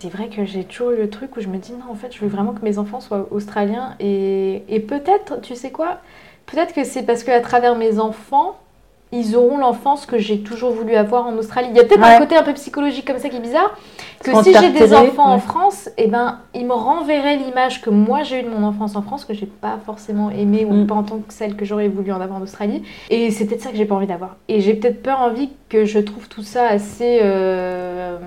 C'est 0.00 0.10
vrai 0.10 0.28
que 0.28 0.44
j'ai 0.44 0.64
toujours 0.64 0.90
eu 0.90 0.96
le 0.96 1.10
truc 1.10 1.36
où 1.36 1.40
je 1.40 1.48
me 1.48 1.58
dis 1.58 1.72
non, 1.72 1.90
en 1.90 1.94
fait, 1.94 2.14
je 2.14 2.20
veux 2.20 2.28
vraiment 2.28 2.52
que 2.52 2.62
mes 2.62 2.78
enfants 2.78 3.00
soient 3.00 3.26
australiens. 3.30 3.94
Et, 3.98 4.62
et 4.68 4.80
peut-être, 4.80 5.40
tu 5.40 5.54
sais 5.54 5.70
quoi 5.70 5.98
Peut-être 6.46 6.74
que 6.74 6.84
c'est 6.84 7.02
parce 7.02 7.24
qu'à 7.24 7.40
travers 7.40 7.76
mes 7.76 7.98
enfants, 7.98 8.56
ils 9.12 9.36
auront 9.36 9.56
l'enfance 9.56 10.04
que 10.04 10.18
j'ai 10.18 10.40
toujours 10.40 10.72
voulu 10.72 10.94
avoir 10.94 11.26
en 11.26 11.36
Australie. 11.36 11.68
Il 11.70 11.76
y 11.76 11.80
a 11.80 11.84
peut-être 11.84 12.02
un 12.02 12.18
côté 12.18 12.36
un 12.36 12.42
peu 12.42 12.52
psychologique 12.54 13.06
comme 13.06 13.18
ça 13.18 13.28
qui 13.28 13.36
est 13.36 13.40
bizarre. 13.40 13.76
Que 14.22 14.42
si 14.42 14.52
j'ai 14.52 14.70
des 14.70 14.92
enfants 14.94 15.32
en 15.32 15.38
France, 15.38 15.88
eh 15.96 16.08
ben, 16.08 16.40
ils 16.54 16.66
me 16.66 16.72
renverraient 16.72 17.36
l'image 17.36 17.80
que 17.80 17.90
moi 17.90 18.24
j'ai 18.24 18.40
eu 18.40 18.42
de 18.42 18.48
mon 18.48 18.64
enfance 18.64 18.96
en 18.96 19.02
France, 19.02 19.24
que 19.24 19.32
j'ai 19.32 19.46
pas 19.46 19.78
forcément 19.86 20.30
aimée 20.30 20.64
ou 20.64 20.72
mm. 20.72 20.86
pas 20.86 20.94
en 20.96 21.02
tant 21.04 21.18
que 21.18 21.32
celle 21.32 21.54
que 21.54 21.64
j'aurais 21.64 21.88
voulu 21.88 22.10
en 22.12 22.20
avoir 22.20 22.40
en 22.40 22.42
Australie. 22.42 22.82
Et 23.08 23.30
c'est 23.30 23.46
peut-être 23.46 23.62
ça 23.62 23.70
que 23.70 23.76
j'ai 23.76 23.84
pas 23.84 23.94
envie 23.94 24.08
d'avoir. 24.08 24.36
Et 24.48 24.60
j'ai 24.60 24.74
peut-être 24.74 25.02
peur 25.02 25.20
envie 25.20 25.50
que 25.68 25.84
je 25.84 26.00
trouve 26.00 26.28
tout 26.28 26.42
ça 26.42 26.66
assez. 26.66 27.20
Euh, 27.22 28.18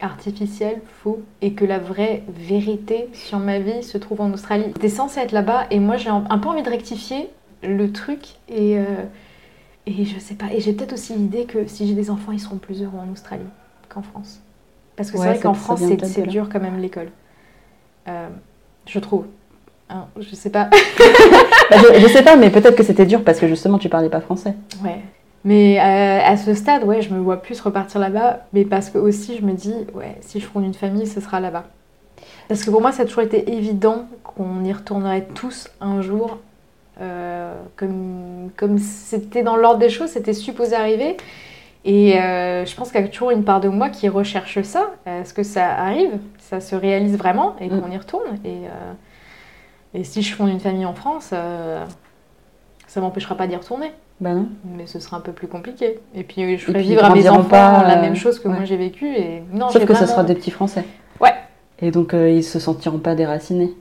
artificiel, 0.00 0.80
faux, 1.02 1.22
et 1.42 1.52
que 1.52 1.64
la 1.64 1.78
vraie 1.78 2.22
vérité 2.28 3.08
sur 3.12 3.38
ma 3.38 3.58
vie 3.58 3.82
se 3.82 3.98
trouve 3.98 4.20
en 4.20 4.32
Australie. 4.32 4.66
J'étais 4.68 4.88
censée 4.88 5.20
être 5.20 5.32
là-bas 5.32 5.66
et 5.70 5.78
moi 5.78 5.96
j'ai 5.96 6.10
un 6.10 6.38
peu 6.38 6.48
envie 6.48 6.62
de 6.62 6.70
rectifier 6.70 7.28
le 7.62 7.92
truc 7.92 8.20
et, 8.48 8.78
euh, 8.78 8.84
et 9.86 10.04
je 10.04 10.18
sais 10.18 10.34
pas. 10.34 10.46
Et 10.52 10.60
j'ai 10.60 10.72
peut-être 10.72 10.94
aussi 10.94 11.14
l'idée 11.14 11.44
que 11.44 11.66
si 11.66 11.86
j'ai 11.86 11.94
des 11.94 12.10
enfants, 12.10 12.32
ils 12.32 12.40
seront 12.40 12.56
plus 12.56 12.82
heureux 12.82 12.98
en 12.98 13.10
Australie 13.12 13.42
qu'en 13.88 14.02
France. 14.02 14.40
Parce 14.96 15.10
que 15.10 15.18
c'est 15.18 15.24
vrai 15.24 15.38
qu'en 15.38 15.54
France, 15.54 15.82
c'est 16.02 16.26
dur 16.26 16.48
quand 16.52 16.60
même 16.60 16.78
l'école. 16.78 17.10
Euh, 18.08 18.28
je 18.86 18.98
trouve. 18.98 19.26
Hein, 19.88 20.06
je 20.18 20.34
sais 20.34 20.50
pas. 20.50 20.70
Bah, 21.70 21.76
je, 21.78 22.00
je, 22.00 22.08
sais 22.08 22.24
pas, 22.24 22.34
mais 22.34 22.50
peut-être 22.50 22.74
que 22.74 22.82
c'était 22.82 23.06
dur 23.06 23.22
parce 23.22 23.38
que 23.38 23.46
justement 23.46 23.78
tu 23.78 23.88
parlais 23.88 24.08
pas 24.08 24.20
français. 24.20 24.56
Ouais. 24.82 25.02
Mais 25.44 25.78
euh, 25.78 26.20
à 26.24 26.36
ce 26.36 26.54
stade, 26.54 26.84
ouais, 26.84 27.00
je 27.00 27.14
me 27.14 27.18
vois 27.18 27.38
plus 27.38 27.60
repartir 27.60 28.00
là-bas, 28.00 28.40
mais 28.52 28.64
parce 28.64 28.90
que 28.90 28.98
aussi 28.98 29.38
je 29.38 29.42
me 29.42 29.52
dis, 29.52 29.74
ouais, 29.94 30.16
si 30.20 30.38
je 30.38 30.46
fonde 30.46 30.64
une 30.64 30.74
famille, 30.74 31.06
ce 31.06 31.20
sera 31.20 31.40
là-bas. 31.40 31.64
Parce 32.48 32.62
que 32.62 32.70
pour 32.70 32.80
moi, 32.80 32.92
ça 32.92 33.04
a 33.04 33.06
toujours 33.06 33.22
été 33.22 33.50
évident 33.50 34.06
qu'on 34.22 34.64
y 34.64 34.72
retournerait 34.72 35.26
tous 35.34 35.68
un 35.80 36.02
jour, 36.02 36.38
euh, 37.00 37.54
comme 37.76 38.50
comme 38.56 38.78
c'était 38.78 39.42
dans 39.42 39.56
l'ordre 39.56 39.78
des 39.78 39.88
choses, 39.88 40.10
c'était 40.10 40.34
supposé 40.34 40.76
arriver. 40.76 41.16
Et 41.86 42.20
euh, 42.20 42.66
je 42.66 42.76
pense 42.76 42.90
qu'il 42.90 43.00
y 43.00 43.04
a 43.04 43.08
toujours 43.08 43.30
une 43.30 43.44
part 43.44 43.62
de 43.62 43.68
moi 43.68 43.88
qui 43.88 44.10
recherche 44.10 44.60
ça. 44.62 44.90
Est-ce 45.06 45.32
que 45.32 45.42
ça 45.42 45.72
arrive? 45.72 46.18
Ça 46.38 46.60
se 46.60 46.76
réalise 46.76 47.16
vraiment 47.16 47.56
et 47.58 47.70
mm. 47.70 47.80
qu'on 47.80 47.90
y 47.90 47.96
retourne? 47.96 48.38
Et, 48.44 49.98
et 49.98 50.04
si 50.04 50.20
je 50.20 50.34
fonde 50.34 50.50
une 50.50 50.60
famille 50.60 50.84
en 50.84 50.92
France, 50.92 51.32
ça 52.86 53.00
m'empêchera 53.00 53.34
pas 53.34 53.46
d'y 53.46 53.56
retourner. 53.56 53.92
Bah 54.20 54.34
non. 54.34 54.48
Mais 54.76 54.86
ce 54.86 55.00
sera 55.00 55.16
un 55.16 55.20
peu 55.20 55.32
plus 55.32 55.48
compliqué. 55.48 55.98
Et 56.14 56.24
puis 56.24 56.58
je 56.58 56.64
ferai 56.66 56.82
vivre 56.82 57.04
à 57.04 57.14
mes 57.14 57.28
enfants 57.28 57.44
pas, 57.44 57.84
la 57.86 57.96
même 57.96 58.14
chose 58.14 58.38
que 58.38 58.48
moi 58.48 58.64
j'ai 58.64 58.76
vécu. 58.76 59.06
Et... 59.06 59.42
Non, 59.52 59.70
Sauf 59.70 59.84
que 59.86 59.94
ce 59.94 60.06
sera 60.06 60.24
des 60.24 60.34
petits 60.34 60.50
Français. 60.50 60.84
Ouais. 61.20 61.34
Et 61.80 61.90
donc 61.90 62.12
euh, 62.12 62.30
ils 62.30 62.44
se 62.44 62.58
sentiront 62.58 62.98
pas 62.98 63.14
déracinés 63.14 63.74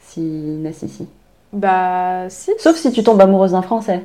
s'ils 0.00 0.60
naissent 0.62 0.82
ici. 0.82 1.08
Bah 1.52 2.28
si. 2.28 2.50
Sauf 2.58 2.76
si 2.76 2.90
tu 2.90 3.04
tombes 3.04 3.20
amoureuse 3.20 3.52
d'un 3.52 3.62
Français. 3.62 4.02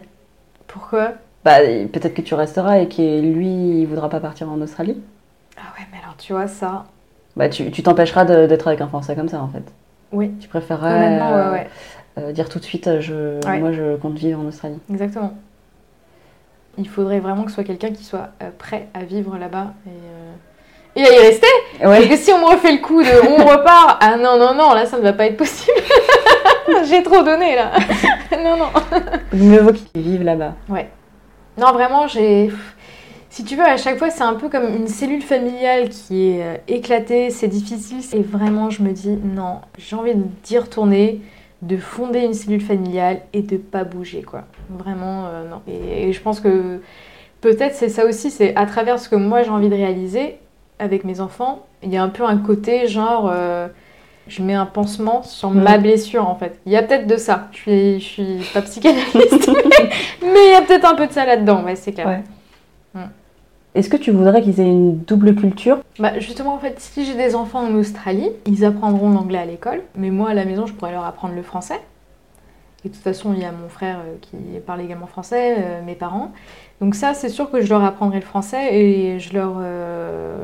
Pourquoi? 0.67 1.13
Bah 1.43 1.59
peut-être 1.91 2.13
que 2.13 2.21
tu 2.21 2.35
resteras 2.35 2.77
et 2.79 2.87
que 2.87 3.21
lui 3.21 3.81
il 3.81 3.87
voudra 3.87 4.09
pas 4.09 4.19
partir 4.19 4.51
en 4.51 4.61
Australie. 4.61 5.01
Ah 5.57 5.73
ouais, 5.77 5.87
mais 5.91 5.97
alors 6.03 6.15
tu 6.17 6.33
vois 6.33 6.47
ça. 6.47 6.85
Bah 7.35 7.49
tu 7.49 7.71
t'empêcheras 7.71 8.25
d'être 8.25 8.67
avec 8.67 8.81
un 8.81 8.87
Français 8.87 9.15
comme 9.15 9.29
ça 9.29 9.41
en 9.41 9.47
fait. 9.47 9.63
Oui. 10.11 10.31
Tu 10.39 10.47
préférerais. 10.47 11.19
ouais, 11.19 11.51
ouais. 11.51 11.67
Euh, 12.17 12.31
dire 12.31 12.47
tout 12.47 12.59
de 12.59 12.63
suite, 12.63 12.87
euh, 12.87 13.01
je, 13.01 13.59
moi 13.59 13.73
je 13.73 13.97
compte 13.97 14.17
vivre 14.17 14.39
en 14.39 14.45
Australie. 14.45 14.79
Exactement. 14.89 15.33
Il 16.77 16.87
faudrait 16.87 17.19
vraiment 17.19 17.43
que 17.43 17.49
ce 17.49 17.55
soit 17.55 17.63
quelqu'un 17.65 17.91
qui 17.91 18.05
soit 18.05 18.29
euh, 18.41 18.51
prêt 18.57 18.87
à 18.93 19.03
vivre 19.03 19.37
là-bas 19.37 19.73
et, 20.95 21.01
et, 21.01 21.05
à 21.05 21.13
y 21.13 21.19
rester. 21.19 21.47
Ouais. 21.83 22.05
Et 22.05 22.09
que 22.09 22.15
si 22.15 22.31
on 22.31 22.39
me 22.39 22.53
refait 22.53 22.71
le 22.71 22.77
coup 22.77 23.03
de 23.03 23.27
on 23.27 23.45
repart, 23.45 23.97
ah 23.99 24.15
non, 24.15 24.37
non, 24.37 24.53
non, 24.55 24.73
là 24.73 24.85
ça 24.85 24.97
ne 24.97 25.03
va 25.03 25.11
pas 25.11 25.25
être 25.25 25.35
possible. 25.35 25.77
J'ai 26.85 27.03
trop 27.03 27.21
donné 27.21 27.55
là. 27.55 27.71
non, 28.43 28.57
non. 28.57 28.69
Mieux 29.33 29.59
vaut 29.59 29.73
qu'ils 29.73 30.01
vivent 30.01 30.23
là-bas. 30.23 30.53
Ouais. 30.69 30.89
Non, 31.57 31.71
vraiment, 31.73 32.07
j'ai. 32.07 32.51
Si 33.29 33.43
tu 33.43 33.55
veux, 33.55 33.63
à 33.63 33.77
chaque 33.77 33.97
fois, 33.97 34.09
c'est 34.09 34.23
un 34.23 34.33
peu 34.33 34.49
comme 34.49 34.67
une 34.73 34.87
cellule 34.87 35.21
familiale 35.21 35.89
qui 35.89 36.31
est 36.31 36.63
éclatée, 36.67 37.29
c'est 37.29 37.47
difficile. 37.47 37.99
Et 38.13 38.23
vraiment, 38.23 38.69
je 38.69 38.81
me 38.81 38.91
dis, 38.91 39.09
non, 39.09 39.59
j'ai 39.77 39.95
envie 39.95 40.15
d'y 40.43 40.57
retourner 40.57 41.21
de 41.61 41.77
fonder 41.77 42.21
une 42.21 42.33
cellule 42.33 42.61
familiale 42.61 43.21
et 43.33 43.41
de 43.41 43.57
pas 43.57 43.83
bouger 43.83 44.21
quoi. 44.21 44.43
Vraiment 44.69 45.25
euh, 45.27 45.49
non. 45.49 45.61
Et, 45.67 46.11
je 46.11 46.21
pense 46.21 46.39
que 46.39 46.81
peut-être 47.41 47.75
c'est 47.75 47.89
ça 47.89 48.05
aussi, 48.05 48.31
c'est 48.31 48.55
à 48.55 48.65
travers 48.65 48.99
ce 48.99 49.09
que 49.09 49.15
moi 49.15 49.43
j'ai 49.43 49.49
envie 49.49 49.69
de 49.69 49.75
réaliser 49.75 50.37
avec 50.79 51.03
mes 51.05 51.21
enfants, 51.21 51.65
il 51.83 51.93
y 51.93 51.97
a 51.97 52.03
un 52.03 52.09
peu 52.09 52.23
un 52.23 52.37
côté 52.37 52.87
genre 52.87 53.29
euh, 53.33 53.67
je 54.27 54.41
mets 54.41 54.53
un 54.53 54.65
pansement 54.65 55.23
sur 55.23 55.51
ma 55.51 55.77
blessure 55.77 56.27
en 56.27 56.35
fait. 56.35 56.59
Il 56.65 56.71
y 56.71 56.77
a 56.77 56.83
peut-être 56.83 57.07
de 57.07 57.17
ça. 57.17 57.47
Je 57.51 57.57
suis, 57.57 57.99
je 57.99 58.05
suis 58.05 58.39
pas 58.53 58.61
psychanalyste, 58.61 59.49
mais 60.21 60.47
il 60.47 60.51
y 60.51 60.55
a 60.55 60.61
peut-être 60.61 60.85
un 60.85 60.95
peu 60.95 61.07
de 61.07 61.13
ça 61.13 61.25
là-dedans, 61.25 61.63
ouais, 61.63 61.75
c'est 61.75 61.93
clair. 61.93 62.23
Est-ce 63.75 63.89
que 63.89 63.97
tu 63.97 64.11
voudrais 64.11 64.41
qu'ils 64.41 64.61
aient 64.61 64.69
une 64.69 64.99
double 64.99 65.35
culture? 65.35 65.79
Bah 65.99 66.17
justement 66.19 66.55
en 66.55 66.59
fait, 66.59 66.79
si 66.79 67.05
j'ai 67.05 67.13
des 67.13 67.35
enfants 67.35 67.59
en 67.59 67.75
Australie, 67.75 68.29
ils 68.47 68.63
apprendront 68.63 69.09
l'anglais 69.09 69.39
à 69.39 69.45
l'école, 69.45 69.81
mais 69.95 70.11
moi 70.11 70.29
à 70.29 70.33
la 70.33 70.45
maison 70.45 70.65
je 70.65 70.73
pourrais 70.73 70.93
leur 70.93 71.03
apprendre 71.03 71.35
le 71.35 71.43
français. 71.43 71.81
Et 72.85 72.89
de 72.89 72.93
toute 72.93 73.03
façon, 73.03 73.33
il 73.33 73.41
y 73.41 73.45
a 73.45 73.51
mon 73.51 73.67
frère 73.67 73.97
euh, 73.97 74.15
qui 74.21 74.37
parle 74.65 74.81
également 74.81 75.07
français, 75.07 75.55
euh, 75.57 75.81
mes 75.83 75.95
parents. 75.95 76.31
Donc 76.79 76.93
ça, 76.93 77.15
c'est 77.15 77.29
sûr 77.29 77.49
que 77.49 77.59
je 77.59 77.67
leur 77.67 77.83
apprendrai 77.83 78.19
le 78.19 78.25
français 78.25 78.75
et 78.75 79.19
je 79.19 79.33
leur, 79.33 79.55
euh, 79.59 80.37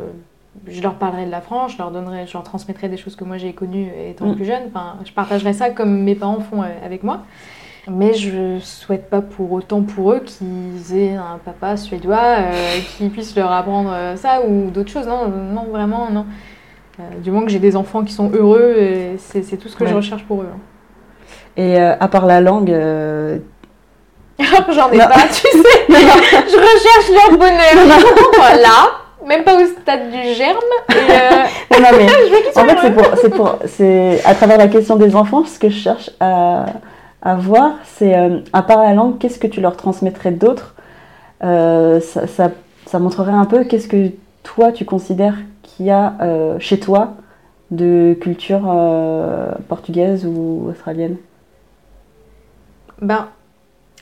je 0.68 0.82
leur 0.82 0.96
parlerai 0.96 1.28
de 1.28 1.32
la 1.32 1.42
France, 1.42 1.74
je 1.74 1.78
leur 1.78 1.92
donnerai, 1.92 2.26
je 2.26 2.34
leur 2.34 2.44
transmettrai 2.44 2.90
des 2.90 2.98
choses 2.98 3.16
que 3.16 3.24
moi 3.24 3.38
j'ai 3.38 3.54
connues 3.54 3.92
étant 4.10 4.26
mm. 4.26 4.36
plus 4.36 4.46
jeune. 4.46 4.64
Enfin, 4.68 4.96
je 5.06 5.12
partagerai 5.14 5.54
ça 5.54 5.70
comme 5.70 6.02
mes 6.02 6.16
parents 6.16 6.40
font 6.40 6.64
avec 6.64 7.04
moi. 7.04 7.22
Mais 7.88 8.14
je 8.14 8.60
souhaite 8.60 9.10
pas 9.10 9.22
pour 9.22 9.52
autant 9.52 9.82
pour 9.82 10.14
eux 10.14 10.20
qu'ils 10.20 10.98
aient 10.98 11.16
un 11.16 11.40
papa 11.44 11.78
suédois 11.78 12.38
euh, 12.38 12.80
qui 12.96 13.10
puisse 13.10 13.36
leur 13.36 13.52
apprendre 13.52 13.92
euh, 13.92 14.16
ça 14.16 14.42
ou 14.48 14.70
d'autres 14.70 14.92
choses. 14.92 15.08
Non, 15.08 15.28
non, 15.28 15.66
vraiment, 15.72 16.10
non. 16.12 16.26
Euh, 17.00 17.04
du 17.24 17.32
moment 17.32 17.46
que 17.46 17.52
j'ai 17.52 17.60
des 17.60 17.76
enfants 17.76 18.04
qui 18.04 18.14
sont 18.14 18.30
heureux, 18.32 18.76
c'est 19.18 19.58
tout 19.58 19.68
ce 19.68 19.76
que 19.76 19.88
je 19.88 19.96
recherche 19.96 20.24
pour 20.26 20.44
eux. 20.44 20.50
Hein. 20.54 20.60
Et 21.58 21.80
euh, 21.80 21.96
à 22.00 22.08
part 22.08 22.28
la 22.28 22.40
langue, 22.40 22.70
J'en 24.70 24.92
ai 24.92 24.98
Non. 24.98 25.08
pas, 25.08 25.22
tu 25.32 25.48
sais. 25.48 25.86
Je 25.90 26.58
recherche 26.58 27.10
leur 27.12 27.38
bonheur. 27.38 28.00
voilà. 28.36 28.92
Même 29.26 29.44
pas 29.44 29.56
au 29.56 29.66
stade 29.66 30.10
du 30.10 30.34
germe. 30.34 30.58
Et, 30.90 30.94
euh, 30.94 31.80
non, 31.80 31.90
mais 31.98 32.06
en 32.06 32.08
fait, 32.08 32.78
c'est 32.82 32.90
heureux. 32.90 32.94
pour, 32.96 33.18
c'est 33.22 33.30
pour, 33.30 33.60
c'est 33.66 34.22
à 34.26 34.34
travers 34.34 34.58
la 34.58 34.68
question 34.68 34.96
des 34.96 35.16
enfants, 35.16 35.46
ce 35.46 35.60
que 35.60 35.70
je 35.70 35.78
cherche 35.78 36.10
à, 36.20 36.66
à 37.22 37.36
voir, 37.36 37.76
c'est 37.86 38.18
euh, 38.18 38.40
à 38.54 38.64
part 38.64 38.82
la 38.82 38.94
langue, 38.94 39.18
qu'est-ce 39.20 39.40
que 39.40 39.48
tu 39.48 39.62
leur 39.62 39.78
transmettrais 39.78 40.32
d'autre? 40.32 40.76
Euh, 41.44 42.00
ça, 42.00 43.00
montrerait 43.00 43.32
un 43.32 43.46
peu 43.46 43.64
qu'est-ce 43.64 43.88
que 43.88 44.12
toi 44.44 44.72
tu 44.72 44.86
considères 44.86 45.38
qu'il 45.64 45.86
y 45.86 45.92
a 45.92 46.16
euh, 46.22 46.60
chez 46.60 46.80
toi 46.80 47.16
de 47.72 48.18
culture 48.20 48.62
portugaise 49.70 50.26
ou 50.26 50.68
australienne? 50.70 51.18
Ben, 53.02 53.30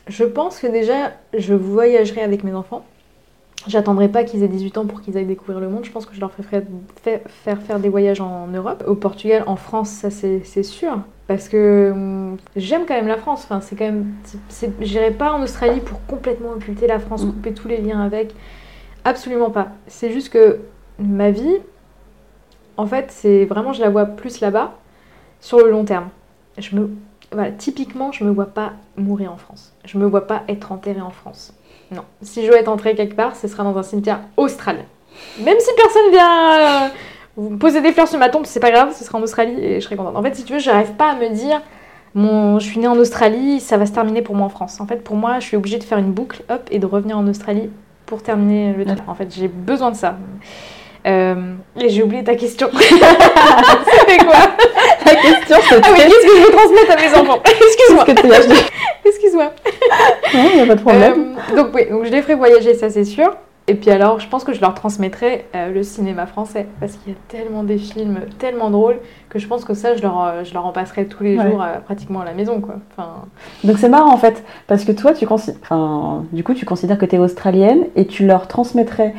je 0.07 0.24
pense 0.24 0.59
que 0.59 0.67
déjà, 0.67 1.11
je 1.38 1.53
voyagerai 1.53 2.22
avec 2.22 2.43
mes 2.43 2.53
enfants. 2.53 2.84
J'attendrai 3.68 4.07
pas 4.07 4.24
qu'ils 4.24 4.43
aient 4.43 4.47
18 4.47 4.78
ans 4.78 4.86
pour 4.86 5.01
qu'ils 5.01 5.18
aillent 5.18 5.26
découvrir 5.26 5.60
le 5.60 5.68
monde. 5.68 5.84
Je 5.84 5.91
pense 5.91 6.05
que 6.05 6.16
je 6.16 6.20
leur 6.20 6.32
ferai 6.32 6.64
faire, 7.01 7.62
faire, 7.62 7.80
des 7.80 7.89
voyages 7.89 8.22
en 8.22 8.47
Europe. 8.47 8.84
Au 8.88 8.95
Portugal, 8.95 9.43
en 9.47 9.57
France, 9.57 9.89
ça 9.89 10.10
c'est 10.10 10.64
sûr. 10.64 10.99
Parce 11.28 11.49
que 11.49 11.91
hum, 11.91 12.38
j'aime 12.55 12.86
quand 12.88 12.95
même 12.95 13.07
la 13.07 13.18
France. 13.18 13.41
Enfin, 13.43 13.62
c'est 13.62 13.76
quand 13.76 13.86
même. 13.86 14.14
J'irai 14.80 15.12
pas 15.12 15.34
en 15.34 15.43
Australie 15.43 15.82
pour 15.82 16.03
complètement 16.05 16.51
occulter 16.51 16.88
la 16.88 16.99
France, 16.99 17.24
Mm. 17.24 17.32
couper 17.32 17.53
tous 17.53 17.68
les 17.68 17.78
liens 17.82 18.01
avec. 18.01 18.34
Absolument 19.03 19.49
pas. 19.49 19.70
C'est 19.88 20.12
juste 20.12 20.30
que 20.30 20.60
ma 20.97 21.32
vie, 21.32 21.57
en 22.78 22.86
fait, 22.86 23.07
c'est 23.12 23.45
vraiment, 23.45 23.74
je 23.74 23.82
la 23.82 23.89
vois 23.89 24.05
plus 24.05 24.39
là-bas, 24.39 24.74
sur 25.41 25.60
le 25.60 25.70
long 25.70 25.84
terme. 25.86 26.10
Je 26.57 26.76
me, 26.76 26.89
voilà, 27.32 27.51
typiquement, 27.51 28.12
je 28.12 28.24
me 28.24 28.32
vois 28.32 28.47
pas 28.47 28.74
mourir 28.97 29.32
en 29.32 29.38
France. 29.38 29.74
Je 29.86 29.97
me 29.97 30.05
vois 30.05 30.28
pas 30.28 30.43
être 30.47 30.72
enterrée 30.72 31.01
en 31.01 31.12
France. 31.12 31.53
Non. 31.92 32.04
Si 32.22 32.46
je 32.46 32.52
veux 32.52 32.58
être 32.58 32.68
enterrée 32.68 32.96
quelque 32.96 33.16
part, 33.16 33.36
ce 33.36 33.48
sera 33.48 33.64
dans 33.64 33.78
un 33.78 33.84
cimetière 33.84 34.20
australien. 34.38 34.86
Même 35.40 35.58
si 35.60 35.70
personne 35.76 36.12
vient 36.12 36.86
euh, 36.86 36.88
vous 37.36 37.58
poser 37.58 37.82
des 37.82 37.92
fleurs 37.92 38.08
sur 38.08 38.20
ma 38.20 38.30
tombe, 38.30 38.46
c'est 38.46 38.60
pas 38.60 38.72
grave, 38.72 38.96
ce 38.96 39.04
sera 39.04 39.18
en 39.18 39.22
Australie 39.22 39.56
et 39.64 39.80
je 39.80 39.86
serai 39.86 39.96
contente. 39.96 40.16
En 40.16 40.22
fait, 40.22 40.36
si 40.36 40.44
tu 40.44 40.54
veux, 40.54 40.60
j'arrive 40.60 40.92
pas 40.94 41.12
à 41.12 41.16
me 41.16 41.30
dire, 41.30 41.62
mon, 42.14 42.60
je 42.60 42.66
suis 42.66 42.80
née 42.80 42.88
en 42.88 42.98
Australie, 42.98 43.60
ça 43.60 43.78
va 43.78 43.86
se 43.86 43.92
terminer 43.92 44.22
pour 44.22 44.36
moi 44.36 44.46
en 44.46 44.50
France. 44.50 44.80
En 44.82 44.88
fait, 44.88 45.04
pour 45.04 45.16
moi, 45.16 45.40
je 45.40 45.46
suis 45.46 45.58
obligée 45.58 45.78
de 45.78 45.84
faire 45.84 45.98
une 45.98 46.12
boucle, 46.12 46.44
hop, 46.50 46.68
et 46.72 46.80
de 46.80 46.86
revenir 46.86 47.18
en 47.18 47.28
Australie 47.28 47.70
pour 48.06 48.24
terminer 48.24 48.74
le 48.74 48.86
truc. 48.86 49.00
En 49.08 49.16
fait, 49.16 49.34
j'ai 49.34 49.48
besoin 49.48 49.92
de 49.92 49.96
ça. 49.96 50.18
Euh, 51.08 51.54
et 51.80 51.90
j'ai 51.90 52.04
oublié 52.04 52.24
ta 52.24 52.36
question. 52.36 52.70
C'était 52.74 54.26
quoi? 54.26 54.36
La 55.14 55.16
question 55.22 55.57
Ah 55.60 55.62
c'était 55.70 55.89
oui, 55.89 55.97
qu'est-ce 55.97 56.28
que 56.28 56.38
je 56.38 56.45
veux 56.45 56.51
transmettre 56.51 56.91
à 56.91 56.95
mes 56.95 57.18
enfants 57.30 57.41
Excuse-moi. 57.45 58.05
Excuse-moi. 59.05 59.51
Non, 60.34 60.45
il 60.51 60.55
n'y 60.57 60.62
a 60.62 60.66
pas 60.68 60.76
de 60.76 60.82
problème. 60.82 61.36
Euh, 61.51 61.55
donc 61.55 61.68
oui, 61.74 61.89
donc 61.89 62.05
je 62.05 62.12
les 62.12 62.22
ferai 62.22 62.36
voyager, 62.36 62.74
ça 62.76 62.89
c'est 62.89 63.03
sûr. 63.05 63.36
Et 63.68 63.76
puis 63.76 63.89
alors, 63.91 64.20
je 64.20 64.28
pense 64.28 64.43
que 64.43 64.53
je 64.53 64.62
leur 64.62 64.74
transmettrai 64.74 65.45
euh, 65.55 65.72
le 65.72 65.84
cinéma 65.84 66.26
français 66.26 66.68
parce 66.80 66.93
qu'il 66.93 67.14
y 67.14 67.16
a 67.16 67.20
tellement 67.28 67.64
des 67.64 67.78
films 67.78 68.20
tellement 68.39 68.70
drôles 68.72 68.97
que 69.30 69.38
je 69.39 69.47
pense 69.47 69.64
que 69.66 69.74
ça, 69.76 69.95
je 69.95 70.01
leur, 70.01 70.24
euh, 70.24 70.43
je 70.43 70.53
leur 70.53 70.66
en 70.66 70.72
passerai 70.72 71.05
tous 71.05 71.24
les 71.24 71.38
Ouais. 71.38 71.49
jours 71.49 71.62
euh, 71.62 71.78
pratiquement 71.86 72.22
à 72.22 72.26
la 72.26 72.34
maison, 72.34 72.62
quoi. 72.62 72.76
Enfin, 72.91 73.26
Donc 73.64 73.78
c'est 73.78 73.89
marrant 73.89 74.12
en 74.14 74.18
fait, 74.18 74.43
parce 74.68 74.84
que 74.86 74.91
toi, 74.91 75.14
tu 75.14 75.26
consi- 75.26 75.55
enfin, 75.62 76.26
du 76.32 76.43
coup, 76.43 76.53
tu 76.53 76.66
considères 76.66 76.97
que 76.97 77.05
tu 77.05 77.16
es 77.16 77.20
australienne 77.20 77.86
et 77.95 78.05
tu 78.07 78.26
leur 78.26 78.47
transmettrais 78.47 79.14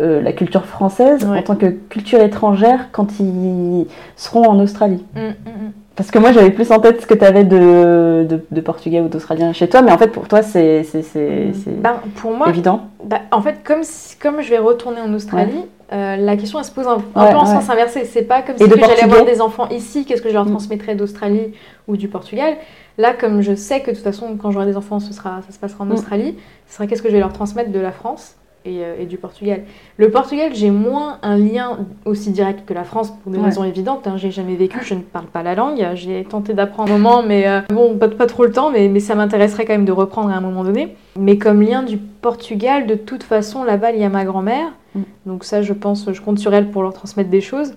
euh, 0.00 0.20
la 0.22 0.32
culture 0.32 0.64
française 0.66 1.24
Ouais. 1.24 1.38
en 1.38 1.42
tant 1.42 1.56
que 1.56 1.66
culture 1.66 2.20
étrangère 2.20 2.88
quand 2.92 3.18
ils 3.20 3.86
seront 4.16 4.48
en 4.48 4.58
Australie. 4.60 5.04
hum, 5.16 5.22
hum, 5.22 5.32
hum. 5.46 5.72
Parce 5.94 6.10
que 6.10 6.18
moi, 6.18 6.30
j'avais 6.30 6.50
plus 6.50 6.70
en 6.72 6.78
tête 6.78 7.00
ce 7.00 7.06
que 7.06 7.14
tu 7.14 7.24
avais 7.24 7.44
de, 7.44 8.26
de, 8.28 8.44
de 8.50 8.60
portugais 8.60 9.00
ou 9.00 9.08
d'australien 9.08 9.54
chez 9.54 9.66
toi, 9.66 9.80
mais 9.80 9.90
en 9.92 9.96
fait, 9.96 10.08
pour 10.08 10.28
toi, 10.28 10.42
c'est 10.42 10.82
c'est- 10.84 11.00
c'est- 11.02 11.52
c'est 11.64 11.80
Ben, 11.80 11.94
pour 12.16 12.32
moi, 12.32 12.50
évident. 12.50 12.82
bah, 13.02 13.20
en 13.32 13.40
fait, 13.40 13.62
comme, 13.64 13.82
si- 13.82 14.16
comme 14.18 14.42
je 14.42 14.50
vais 14.50 14.58
retourner 14.58 15.00
en 15.00 15.14
Australie, 15.14 15.64
euh, 15.94 16.16
la 16.16 16.36
question 16.36 16.58
elle 16.58 16.66
se 16.66 16.70
pose 16.70 16.86
un, 16.86 16.98
un 17.14 17.24
Ouais, 17.24 17.30
peu 17.30 17.36
en 17.38 17.46
sens 17.46 17.70
inversé. 17.70 18.04
C'est 18.04 18.24
pas 18.24 18.42
comme 18.42 18.56
Et 18.56 18.64
si 18.64 18.68
j'allais 18.78 19.04
avoir 19.04 19.24
des 19.24 19.40
enfants 19.40 19.70
ici, 19.70 20.04
qu'est-ce 20.04 20.20
que 20.20 20.28
je 20.28 20.34
leur 20.34 20.44
Mm. 20.44 20.50
transmettrais 20.50 20.96
d'Australie 20.96 21.54
ou 21.88 21.96
du 21.96 22.08
Portugal? 22.08 22.56
Là, 22.98 23.14
comme 23.18 23.40
je 23.40 23.54
sais 23.54 23.80
que 23.80 23.90
de 23.90 23.94
toute 23.96 24.04
façon, 24.04 24.36
quand 24.36 24.50
j'aurai 24.50 24.66
des 24.66 24.76
enfants, 24.76 25.00
ce 25.00 25.14
sera, 25.14 25.40
ça 25.46 25.50
se 25.54 25.58
passera 25.58 25.84
en 25.84 25.86
Mm. 25.86 25.92
Australie, 25.92 26.36
ce 26.66 26.74
sera 26.74 26.86
qu'est-ce 26.86 27.00
que 27.00 27.08
je 27.08 27.14
vais 27.14 27.20
leur 27.20 27.32
transmettre 27.32 27.70
de 27.72 27.80
la 27.80 27.92
France 27.92 28.34
et, 28.66 28.84
euh, 28.84 28.96
et 29.00 29.06
du 29.06 29.16
Portugal. 29.16 29.62
Le 29.96 30.10
Portugal, 30.10 30.50
j'ai 30.54 30.70
moins 30.70 31.18
un 31.22 31.36
lien 31.38 31.78
aussi 32.04 32.30
direct 32.30 32.66
que 32.66 32.74
la 32.74 32.84
France 32.84 33.12
pour 33.22 33.32
des 33.32 33.38
Ouais. 33.38 33.44
raisons 33.44 33.64
évidentes. 33.64 34.06
hein. 34.06 34.16
J'ai 34.16 34.30
jamais 34.30 34.56
vécu, 34.56 34.78
je 34.82 34.94
ne 34.94 35.00
parle 35.00 35.26
pas 35.26 35.42
la 35.42 35.54
langue. 35.54 35.82
J'ai 35.94 36.24
tenté 36.24 36.52
d'apprendre 36.52 36.92
un 36.92 36.98
moment, 36.98 37.22
mais 37.22 37.48
euh, 37.48 37.60
bon, 37.70 37.96
pas, 37.96 38.08
pas 38.08 38.26
trop 38.26 38.44
le 38.44 38.52
temps, 38.52 38.70
mais, 38.70 38.88
mais 38.88 39.00
ça 39.00 39.14
m'intéresserait 39.14 39.64
quand 39.64 39.72
même 39.74 39.84
de 39.84 39.92
reprendre 39.92 40.30
à 40.30 40.34
un 40.34 40.40
moment 40.40 40.64
donné. 40.64 40.96
Mais 41.18 41.38
comme 41.38 41.62
lien 41.62 41.82
du 41.82 41.96
Portugal, 41.96 42.86
de 42.86 42.94
toute 42.96 43.22
façon, 43.22 43.64
là-bas, 43.64 43.92
il 43.92 44.00
y 44.00 44.04
a 44.04 44.08
ma 44.08 44.24
grand-mère. 44.24 44.72
Mm. 44.94 45.00
Donc 45.26 45.44
ça, 45.44 45.62
je 45.62 45.72
pense, 45.72 46.12
je 46.12 46.20
compte 46.20 46.38
sur 46.38 46.52
elle 46.52 46.70
pour 46.70 46.82
leur 46.82 46.92
transmettre 46.92 47.30
des 47.30 47.40
choses. 47.40 47.74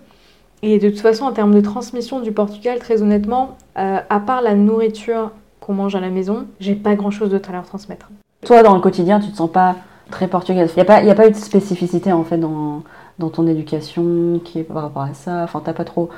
Et 0.61 0.77
de 0.79 0.89
toute 0.89 0.99
façon, 0.99 1.23
en 1.25 1.31
termes 1.31 1.53
de 1.55 1.61
transmission 1.61 2.19
du 2.19 2.33
Portugal, 2.33 2.79
très 2.79 3.01
honnêtement, 3.01 3.55
euh, 3.77 3.99
à 4.09 4.19
part 4.19 4.41
la 4.41 4.55
nourriture 4.55 5.31
qu'on 5.61 5.73
mange 5.73 5.95
à 5.95 6.01
la 6.01 6.09
maison, 6.09 6.47
j'ai 6.59 6.75
pas 6.75 6.95
grand-chose 6.95 7.29
d'autre 7.29 7.49
à 7.49 7.53
leur 7.53 7.65
transmettre. 7.65 8.09
Toi, 8.45 8.63
dans 8.63 8.73
le 8.73 8.81
quotidien, 8.81 9.19
tu 9.19 9.29
te 9.31 9.37
sens 9.37 9.49
pas 9.51 9.75
très 10.11 10.27
portugaise. 10.27 10.73
Il 10.75 10.83
n'y 10.83 10.89
a, 10.89 11.11
a 11.11 11.15
pas 11.15 11.27
eu 11.27 11.31
de 11.31 11.35
spécificité 11.35 12.11
en 12.11 12.23
fait 12.23 12.37
dans, 12.37 12.83
dans 13.17 13.29
ton 13.29 13.47
éducation 13.47 14.39
qui 14.43 14.59
est 14.59 14.63
par 14.63 14.83
rapport 14.83 15.03
à 15.03 15.13
ça? 15.13 15.43
Enfin, 15.43 15.61
t'as 15.63 15.73
pas 15.73 15.85
trop 15.85 16.09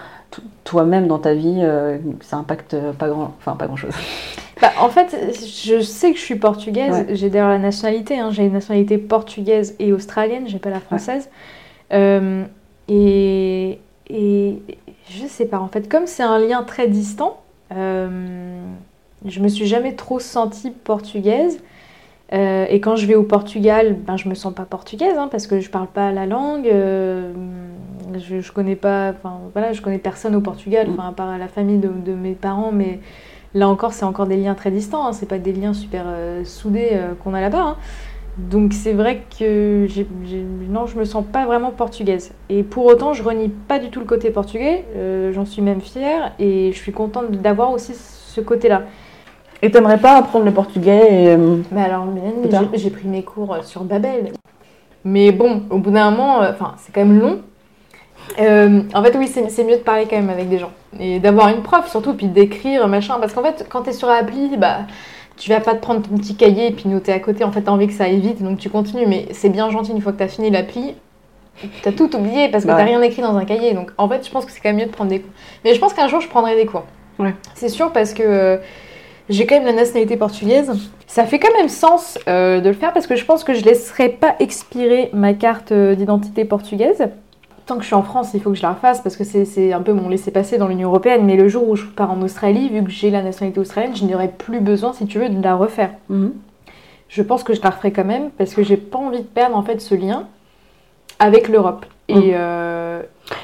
toi-même 0.63 1.07
dans 1.07 1.19
ta 1.19 1.33
vie, 1.33 1.59
euh, 1.61 1.97
ça 2.21 2.37
impacte 2.37 2.75
pas 2.97 3.09
grand, 3.09 3.33
enfin 3.39 3.55
pas 3.57 3.67
grand 3.67 3.75
chose. 3.75 3.93
Bah, 4.61 4.71
en 4.79 4.89
fait, 4.89 5.17
je 5.65 5.81
sais 5.81 6.11
que 6.11 6.17
je 6.17 6.23
suis 6.23 6.35
portugaise. 6.35 7.05
Ouais. 7.07 7.15
J'ai 7.15 7.29
d'ailleurs 7.29 7.49
la 7.49 7.57
nationalité. 7.57 8.19
hein. 8.19 8.29
J'ai 8.31 8.45
une 8.45 8.53
nationalité 8.53 8.97
portugaise 8.99 9.75
et 9.79 9.91
australienne. 9.91 10.47
J'ai 10.47 10.59
pas 10.59 10.69
la 10.69 10.79
française. 10.79 11.29
Euh, 11.91 12.43
et, 12.87 13.79
et 14.07 14.61
je 15.09 15.25
sais 15.27 15.45
pas. 15.45 15.59
En 15.59 15.67
fait, 15.67 15.89
comme 15.89 16.05
c'est 16.05 16.23
un 16.23 16.37
lien 16.37 16.61
très 16.63 16.87
distant, 16.87 17.41
euh, 17.75 18.61
je 19.25 19.39
me 19.39 19.47
suis 19.47 19.65
jamais 19.65 19.95
trop 19.95 20.19
sentie 20.19 20.69
portugaise. 20.69 21.59
Euh, 22.33 22.65
et 22.69 22.79
quand 22.79 22.95
je 22.95 23.05
vais 23.07 23.15
au 23.15 23.23
Portugal, 23.23 23.95
ben, 24.07 24.15
je 24.15 24.29
me 24.29 24.35
sens 24.35 24.53
pas 24.53 24.63
portugaise 24.63 25.17
hein, 25.17 25.27
parce 25.29 25.47
que 25.47 25.59
je 25.59 25.69
parle 25.69 25.87
pas 25.87 26.11
la 26.11 26.25
langue. 26.25 26.67
euh, 26.67 27.33
je, 28.17 28.39
je 28.39 28.51
connais 28.51 28.75
pas. 28.75 29.13
Voilà, 29.53 29.73
je 29.73 29.81
connais 29.81 29.97
personne 29.97 30.35
au 30.35 30.41
Portugal, 30.41 30.87
Mm. 30.89 30.99
à 30.99 31.11
part 31.11 31.37
la 31.37 31.47
famille 31.47 31.77
de, 31.77 31.89
de 31.89 32.13
mes 32.13 32.33
parents, 32.33 32.71
mais 32.71 32.99
Là 33.53 33.67
encore, 33.67 33.91
c'est 33.91 34.05
encore 34.05 34.27
des 34.27 34.37
liens 34.37 34.53
très 34.55 34.71
distants, 34.71 35.05
hein, 35.05 35.11
c'est 35.11 35.25
pas 35.25 35.37
des 35.37 35.51
liens 35.51 35.73
super 35.73 36.03
euh, 36.07 36.45
soudés 36.45 36.91
qu'on 37.21 37.33
a 37.33 37.41
là-bas. 37.41 37.61
hein. 37.61 37.75
Donc 38.37 38.71
c'est 38.71 38.93
vrai 38.93 39.23
que 39.37 39.85
j'ai, 39.89 40.07
j'ai- 40.23 40.45
non, 40.69 40.85
je 40.85 40.97
me 40.97 41.03
sens 41.03 41.25
pas 41.29 41.45
vraiment 41.45 41.71
portugaise. 41.71 42.31
Et 42.47 42.63
pour 42.63 42.85
autant, 42.85 43.11
je 43.13 43.21
renie 43.23 43.49
pas 43.49 43.77
du 43.77 43.89
tout 43.89 43.99
le 43.99 44.05
côté 44.05 44.29
portugais, 44.31 44.85
j'en 45.33 45.43
suis 45.43 45.61
même 45.61 45.81
fière 45.81 46.31
et 46.39 46.71
je 46.71 46.77
suis 46.77 46.93
contente 46.93 47.31
d'avoir 47.31 47.71
aussi 47.71 47.93
ce 47.93 48.39
côté-là. 48.39 48.83
Et 49.61 49.69
t'aimerais 49.69 49.99
pas 49.99 50.17
apprendre 50.17 50.45
le 50.45 50.51
portugais 50.51 51.07
et, 51.09 51.27
euh, 51.29 51.57
Mais 51.71 51.83
alors, 51.83 52.07
j'ai, 52.73 52.89
pris 52.89 53.07
mes 53.07 53.23
cours 53.23 53.53
euh, 53.53 53.61
sur 53.61 53.83
Babel. 53.83 54.31
Mais 55.03 55.31
bon, 55.31 55.63
au 55.69 55.77
bout 55.77 55.91
d'un 55.91 56.11
moment, 56.11 56.41
euh, 56.41 56.51
enfin, 56.51 56.75
c'est 56.77 56.93
quand 56.93 57.05
même 57.05 57.19
long. 57.19 57.41
Euh, 58.39 58.81
en 58.93 59.03
fait, 59.03 59.15
oui, 59.17 59.27
c'est, 59.27 59.63
mieux 59.63 59.77
de 59.77 59.81
parler 59.81 60.05
quand 60.09 60.15
même 60.15 60.29
avec 60.29 60.49
des 60.49 60.59
gens. 60.59 60.71
Et 60.99 61.19
d'avoir 61.19 61.49
une 61.49 61.61
prof, 61.61 61.89
surtout, 61.89 62.13
puis 62.13 62.27
d'écrire, 62.27 62.87
machin. 62.87 63.17
Parce 63.19 63.33
qu'en 63.33 63.43
fait, 63.43 63.65
quand 63.69 63.83
t'es 63.83 63.93
sur 63.93 64.07
l'appli, 64.07 64.57
bah, 64.57 64.79
tu 65.37 65.49
vas 65.49 65.59
pas 65.59 65.73
te 65.73 65.79
prendre 65.79 66.01
ton 66.01 66.15
petit 66.17 66.35
cahier 66.35 66.67
et 66.67 66.71
puis 66.71 66.87
noter 66.87 67.11
à 67.13 67.19
côté. 67.19 67.43
En 67.43 67.51
fait, 67.51 67.61
t'as 67.61 67.71
envie 67.71 67.87
que 67.87 67.93
ça 67.93 68.05
aille 68.05 68.19
vite, 68.19 68.43
donc 68.43 68.59
tu 68.59 68.69
continues. 68.69 69.05
Mais 69.07 69.27
c'est 69.31 69.49
bien 69.49 69.69
gentil, 69.69 69.91
une 69.91 70.01
fois 70.01 70.11
que 70.11 70.17
t'as 70.17 70.27
fini 70.27 70.49
l'appli, 70.49 70.95
t'as 71.83 71.91
tout 71.91 72.15
oublié 72.15 72.49
parce 72.49 72.63
que 72.63 72.69
Bah 72.69 72.77
t'as 72.77 72.85
rien 72.85 73.01
écrit 73.01 73.21
dans 73.21 73.35
un 73.35 73.45
cahier. 73.45 73.73
Donc, 73.73 73.91
en 73.97 74.07
fait, 74.07 74.25
je 74.25 74.31
pense 74.31 74.45
que 74.45 74.51
c'est 74.51 74.59
quand 74.59 74.69
même 74.69 74.77
mieux 74.77 74.85
de 74.85 74.91
prendre 74.91 75.09
des 75.09 75.19
cours. 75.19 75.31
Mais 75.65 75.73
je 75.73 75.79
pense 75.79 75.93
qu'un 75.93 76.07
jour, 76.07 76.21
je 76.21 76.27
prendrai 76.27 76.55
des 76.55 76.65
cours. 76.65 76.83
Ouais. 77.19 77.33
C'est 77.55 77.69
sûr, 77.69 77.91
parce 77.91 78.13
que... 78.13 78.59
j'ai 79.29 79.45
quand 79.45 79.55
même 79.55 79.65
la 79.65 79.73
nationalité 79.73 80.17
portugaise. 80.17 80.71
Ça 81.07 81.25
fait 81.25 81.39
quand 81.39 81.53
même 81.57 81.69
sens 81.69 82.17
euh, 82.27 82.59
de 82.61 82.67
le 82.69 82.75
faire 82.75 82.93
parce 82.93 83.07
que 83.07 83.15
je 83.15 83.25
pense 83.25 83.43
que 83.43 83.53
je 83.53 83.63
laisserai 83.63 84.09
pas 84.09 84.35
expirer 84.39 85.09
ma 85.13 85.33
carte 85.33 85.71
euh, 85.71 85.95
d'identité 85.95 86.45
portugaise. 86.45 87.07
Tant 87.65 87.75
que 87.75 87.81
je 87.81 87.87
suis 87.87 87.95
en 87.95 88.03
France, 88.03 88.31
il 88.33 88.41
faut 88.41 88.49
que 88.49 88.57
je 88.57 88.61
la 88.63 88.71
refasse 88.73 89.01
parce 89.01 89.15
que 89.15 89.23
c'est- 89.23 89.71
un 89.71 89.81
peu 89.81 89.93
mon 89.93 90.09
laisser-passer 90.09 90.57
dans 90.57 90.67
l'Union 90.67 90.89
Européenne. 90.89 91.23
Mais 91.25 91.35
le 91.37 91.47
jour 91.47 91.69
où 91.69 91.75
je 91.75 91.85
pars 91.85 92.11
en 92.11 92.21
Australie, 92.21 92.69
vu 92.69 92.83
que 92.83 92.89
j'ai 92.89 93.09
la 93.11 93.21
nationalité 93.21 93.59
australienne, 93.59 93.95
je 93.95 94.03
n'aurai 94.05 94.27
plus 94.29 94.59
besoin, 94.59 94.93
si 94.93 95.05
tu 95.05 95.19
veux, 95.19 95.29
de 95.29 95.41
la 95.43 95.55
refaire. 95.55 95.91
mhm. 96.09 96.33
Je 97.07 97.21
pense 97.23 97.43
que 97.43 97.53
je 97.53 97.61
la 97.61 97.69
referai 97.71 97.91
quand 97.91 98.05
même 98.05 98.29
parce 98.37 98.53
que 98.53 98.63
j'ai 98.63 98.77
pas 98.77 98.97
envie 98.97 99.19
de 99.19 99.23
perdre 99.27 99.57
en 99.57 99.63
fait 99.63 99.81
ce 99.81 99.95
lien 99.95 100.27
avec 101.19 101.49
l'Europe. 101.49 101.85
Et 102.07 102.15
Mhm. 102.15 102.21
euh, 102.35 103.01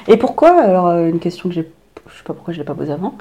Et 0.08 0.16
pourquoi? 0.16 0.58
Alors 0.60 0.90
une 0.98 1.18
question 1.20 1.48
que 1.50 1.54
j'ai, 1.54 1.70
je 2.10 2.16
sais 2.16 2.24
pas 2.24 2.32
pourquoi 2.34 2.52
je 2.54 2.58
l'ai 2.58 2.64
pas 2.64 2.74
posée 2.74 2.92
avant. 2.92 3.14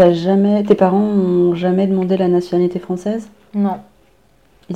T'as 0.00 0.12
jamais, 0.14 0.62
tes 0.62 0.74
parents 0.74 0.96
ont 0.96 1.54
jamais 1.54 1.86
demandé 1.86 2.16
la 2.16 2.28
nationalité 2.28 2.78
française? 2.78 3.28
Non. 3.52 3.76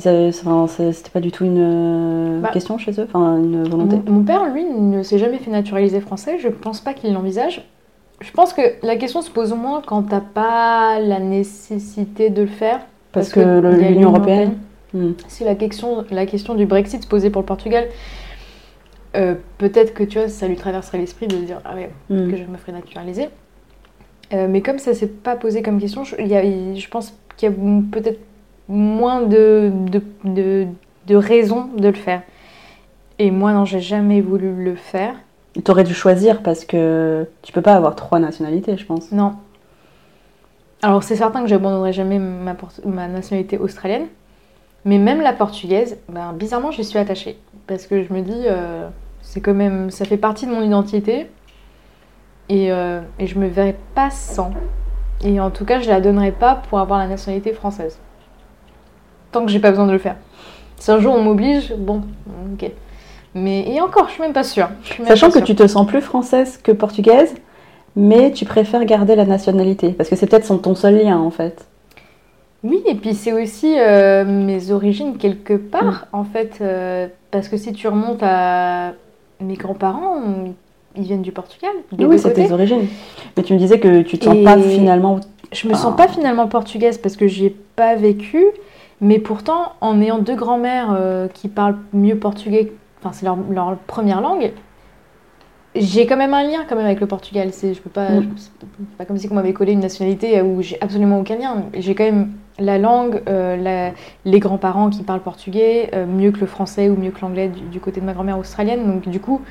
Avaient, 0.05 0.27
enfin, 0.27 0.67
c'était 0.67 1.09
pas 1.09 1.19
du 1.19 1.31
tout 1.31 1.45
une 1.45 1.57
euh, 1.57 2.41
Bah. 2.41 2.49
question 2.53 2.77
chez 2.77 2.91
eux, 3.01 3.07
enfin 3.11 3.37
une 3.39 3.67
volonté? 3.67 3.99
Mon, 4.05 4.17
mon 4.19 4.23
père, 4.23 4.45
lui, 4.53 4.63
ne 4.63 5.01
s'est 5.01 5.17
jamais 5.17 5.39
fait 5.39 5.49
naturaliser 5.49 5.99
français. 5.99 6.37
Je 6.37 6.49
pense 6.49 6.79
pas 6.79 6.93
qu'il 6.93 7.11
l'envisage. 7.11 7.67
Je 8.21 8.29
pense 8.33 8.53
que 8.53 8.61
la 8.83 8.97
question 8.97 9.23
se 9.23 9.31
pose 9.31 9.51
moins 9.53 9.81
quand 9.83 10.03
t'as 10.03 10.21
pas 10.21 10.99
la 10.99 11.19
nécessité 11.19 12.29
de 12.29 12.41
le 12.43 12.47
faire. 12.47 12.81
Parce, 13.11 13.29
que, 13.29 13.39
l'Union 13.71 14.09
européenne? 14.11 14.59
Hmm. 14.93 15.13
Si 15.27 15.43
la 15.43 15.55
question, 15.55 16.05
la 16.11 16.27
question 16.27 16.53
du 16.53 16.67
Brexit 16.67 17.01
se 17.01 17.07
posait 17.07 17.31
pour 17.31 17.41
le 17.41 17.47
Portugal, 17.47 17.85
euh, 19.15 19.33
peut-être 19.57 19.95
que 19.95 20.03
tu 20.03 20.19
vois, 20.19 20.27
ça 20.29 20.47
lui 20.47 20.55
traverserait 20.55 20.99
l'esprit 20.99 21.25
de 21.25 21.35
se 21.35 21.41
dire 21.41 21.61
ah 21.65 21.73
ouais, 21.73 21.89
Hmm. 22.11 22.29
que 22.29 22.37
je 22.37 22.43
me 22.43 22.57
ferais 22.57 22.73
naturaliser. 22.73 23.29
Euh, 24.33 24.47
mais 24.49 24.61
comme 24.61 24.79
ça 24.79 24.93
s'est 24.93 25.07
pas 25.07 25.35
posé 25.35 25.61
comme 25.61 25.79
question, 25.79 26.03
je, 26.03 26.15
y 26.21 26.35
a- 26.35 26.75
je 26.75 26.87
pense 26.89 27.13
qu'il 27.37 27.49
y 27.49 27.51
a 27.51 27.55
peut-être 27.91 28.19
moins 28.67 29.21
de, 29.21 29.71
de, 29.91 30.01
de, 30.23 30.67
de 31.07 31.15
raisons 31.15 31.69
de 31.77 31.87
le 31.87 31.93
faire. 31.93 32.23
Et 33.19 33.31
moi, 33.31 33.53
non, 33.53 33.65
j'ai 33.65 33.79
jamais 33.79 34.21
voulu 34.21 34.51
le 34.63 34.75
faire. 34.75 35.15
T'aurais 35.63 35.83
dû 35.83 35.93
choisir 35.93 36.41
parce 36.43 36.65
que 36.65 37.25
tu 37.41 37.53
peux 37.53 37.61
pas 37.61 37.75
avoir 37.75 37.95
trois 37.95 38.19
nationalités, 38.19 38.75
je 38.77 38.85
pense. 38.85 39.11
Non. 39.11 39.33
Alors, 40.81 41.03
c'est 41.03 41.15
certain 41.15 41.41
que 41.41 41.47
j'abandonnerai 41.47 41.93
jamais 41.93 42.19
ma, 42.19 42.55
ma 42.83 43.07
nationalité 43.07 43.57
australienne. 43.57 44.07
Mais 44.83 44.97
même 44.97 45.21
la 45.21 45.33
portugaise, 45.33 45.97
ben, 46.09 46.33
bizarrement, 46.33 46.71
j'y 46.71 46.83
suis 46.83 46.99
attachée. 46.99 47.37
Parce 47.67 47.87
que 47.87 48.03
je 48.03 48.13
me 48.13 48.21
dis, 48.21 48.43
euh, 48.45 48.87
c'est 49.21 49.39
quand 49.41 49.53
même, 49.53 49.89
ça 49.89 50.05
fait 50.05 50.17
partie 50.17 50.45
de 50.45 50.51
mon 50.51 50.61
identité. 50.61 51.27
Et, 52.49 52.71
euh, 52.71 53.01
et 53.19 53.27
je 53.27 53.37
me 53.39 53.47
verrais 53.47 53.75
pas 53.95 54.09
sans. 54.11 54.51
Et 55.23 55.39
en 55.39 55.49
tout 55.49 55.65
cas, 55.65 55.79
je 55.79 55.89
la 55.89 56.01
donnerai 56.01 56.31
pas 56.31 56.61
pour 56.69 56.79
avoir 56.79 56.99
la 56.99 57.07
nationalité 57.07 57.53
française. 57.53 57.97
Tant 59.31 59.45
que 59.45 59.51
j'ai 59.51 59.59
pas 59.59 59.71
besoin 59.71 59.87
de 59.87 59.91
le 59.91 59.97
faire. 59.97 60.15
Si 60.77 60.91
un 60.91 60.99
jour 60.99 61.15
on 61.15 61.21
m'oblige, 61.21 61.73
bon, 61.77 62.01
ok. 62.53 62.69
Mais 63.33 63.67
et 63.69 63.81
encore, 63.81 64.07
je 64.07 64.13
suis 64.13 64.21
même 64.21 64.33
pas 64.33 64.43
sûre. 64.43 64.69
Même 64.99 65.07
Sachant 65.07 65.29
pas 65.29 65.39
que 65.39 65.45
tu 65.45 65.55
te 65.55 65.67
sens 65.67 65.85
plus 65.87 66.01
française 66.01 66.57
que 66.61 66.71
portugaise, 66.71 67.33
mais 67.95 68.31
tu 68.31 68.45
préfères 68.45 68.85
garder 68.85 69.15
la 69.15 69.25
nationalité. 69.25 69.91
Parce 69.91 70.09
que 70.09 70.15
c'est 70.15 70.27
peut-être 70.27 70.55
ton 70.61 70.75
seul 70.75 70.97
lien, 71.03 71.17
en 71.17 71.31
fait. 71.31 71.65
Oui, 72.63 72.81
et 72.85 72.95
puis 72.95 73.13
c'est 73.13 73.33
aussi 73.33 73.75
euh, 73.79 74.25
mes 74.25 74.71
origines 74.71 75.17
quelque 75.17 75.53
part, 75.53 76.07
en 76.13 76.23
fait. 76.23 76.59
euh, 76.61 77.07
parce 77.31 77.47
que 77.49 77.57
si 77.57 77.73
tu 77.73 77.87
remontes 77.87 78.23
à 78.23 78.93
mes 79.41 79.55
grands-parents, 79.55 80.21
ils 80.97 81.03
viennent 81.03 81.21
du 81.21 81.31
Portugal. 81.31 81.71
des 81.91 82.05
oui, 82.05 82.17
c'est 82.19 82.33
tes 82.33 82.51
origines. 82.51 82.87
Mais 83.37 83.43
tu 83.43 83.53
me 83.53 83.59
disais 83.59 83.79
que 83.79 84.01
tu 84.01 84.17
te 84.17 84.25
sens 84.25 84.35
Et- 84.35 84.43
pas 84.43 84.57
finalement... 84.57 85.19
Je 85.51 85.67
me 85.67 85.73
Ah. 85.73 85.77
sens 85.77 85.95
pas 85.95 86.07
finalement 86.07 86.47
portugaise 86.47 86.97
parce 86.97 87.15
que 87.15 87.27
j'y 87.27 87.45
ai 87.45 87.55
pas 87.75 87.95
vécu, 87.95 88.43
mais 89.01 89.19
pourtant, 89.19 89.73
en 89.81 90.01
ayant 90.01 90.17
deux 90.19 90.35
grands-mères 90.35 90.93
euh, 90.97 91.27
qui 91.27 91.47
parlent 91.47 91.77
mieux 91.93 92.17
portugais, 92.17 92.73
enfin 93.01 93.11
c'est 93.13 93.25
leur, 93.25 93.37
leur 93.51 93.77
première 93.87 94.21
langue, 94.21 94.51
j'ai 95.75 96.05
quand 96.05 96.15
même 96.17 96.33
un 96.33 96.43
lien 96.43 96.63
quand 96.67 96.75
même 96.75 96.85
avec 96.85 96.99
le 97.01 97.07
Portugal. 97.07 97.49
C'est, 97.51 97.73
je 97.73 97.81
peux 97.81 97.89
pas, 97.89 98.09
Mm. 98.09 98.29
je- 98.37 98.97
pas 98.97 99.05
comme 99.05 99.17
si 99.17 99.27
on 99.29 99.35
m'avait 99.35 99.53
collé 99.53 99.73
une 99.73 99.81
nationalité 99.81 100.41
où 100.41 100.61
j'ai 100.61 100.77
absolument 100.81 101.19
aucun 101.19 101.35
lien. 101.35 101.65
J'ai 101.73 101.95
quand 101.95 102.05
même 102.05 102.31
la 102.59 102.77
langue, 102.77 103.21
euh, 103.27 103.57
la- 103.57 103.91
les 104.23 104.39
grands-parents 104.39 104.89
qui 104.89 105.03
parlent 105.03 105.19
portugais 105.21 105.89
euh, 105.93 106.05
mieux 106.05 106.31
que 106.31 106.39
le 106.39 106.45
français 106.47 106.89
ou 106.89 106.95
mieux 106.95 107.11
que 107.11 107.19
l'anglais 107.21 107.49
du, 107.49 107.61
du 107.61 107.79
côté 107.81 107.99
de 107.99 108.05
ma 108.05 108.13
grand-mère 108.13 108.39
australienne. 108.39 108.85
Donc 108.87 109.09
du 109.09 109.19
coup, 109.19 109.41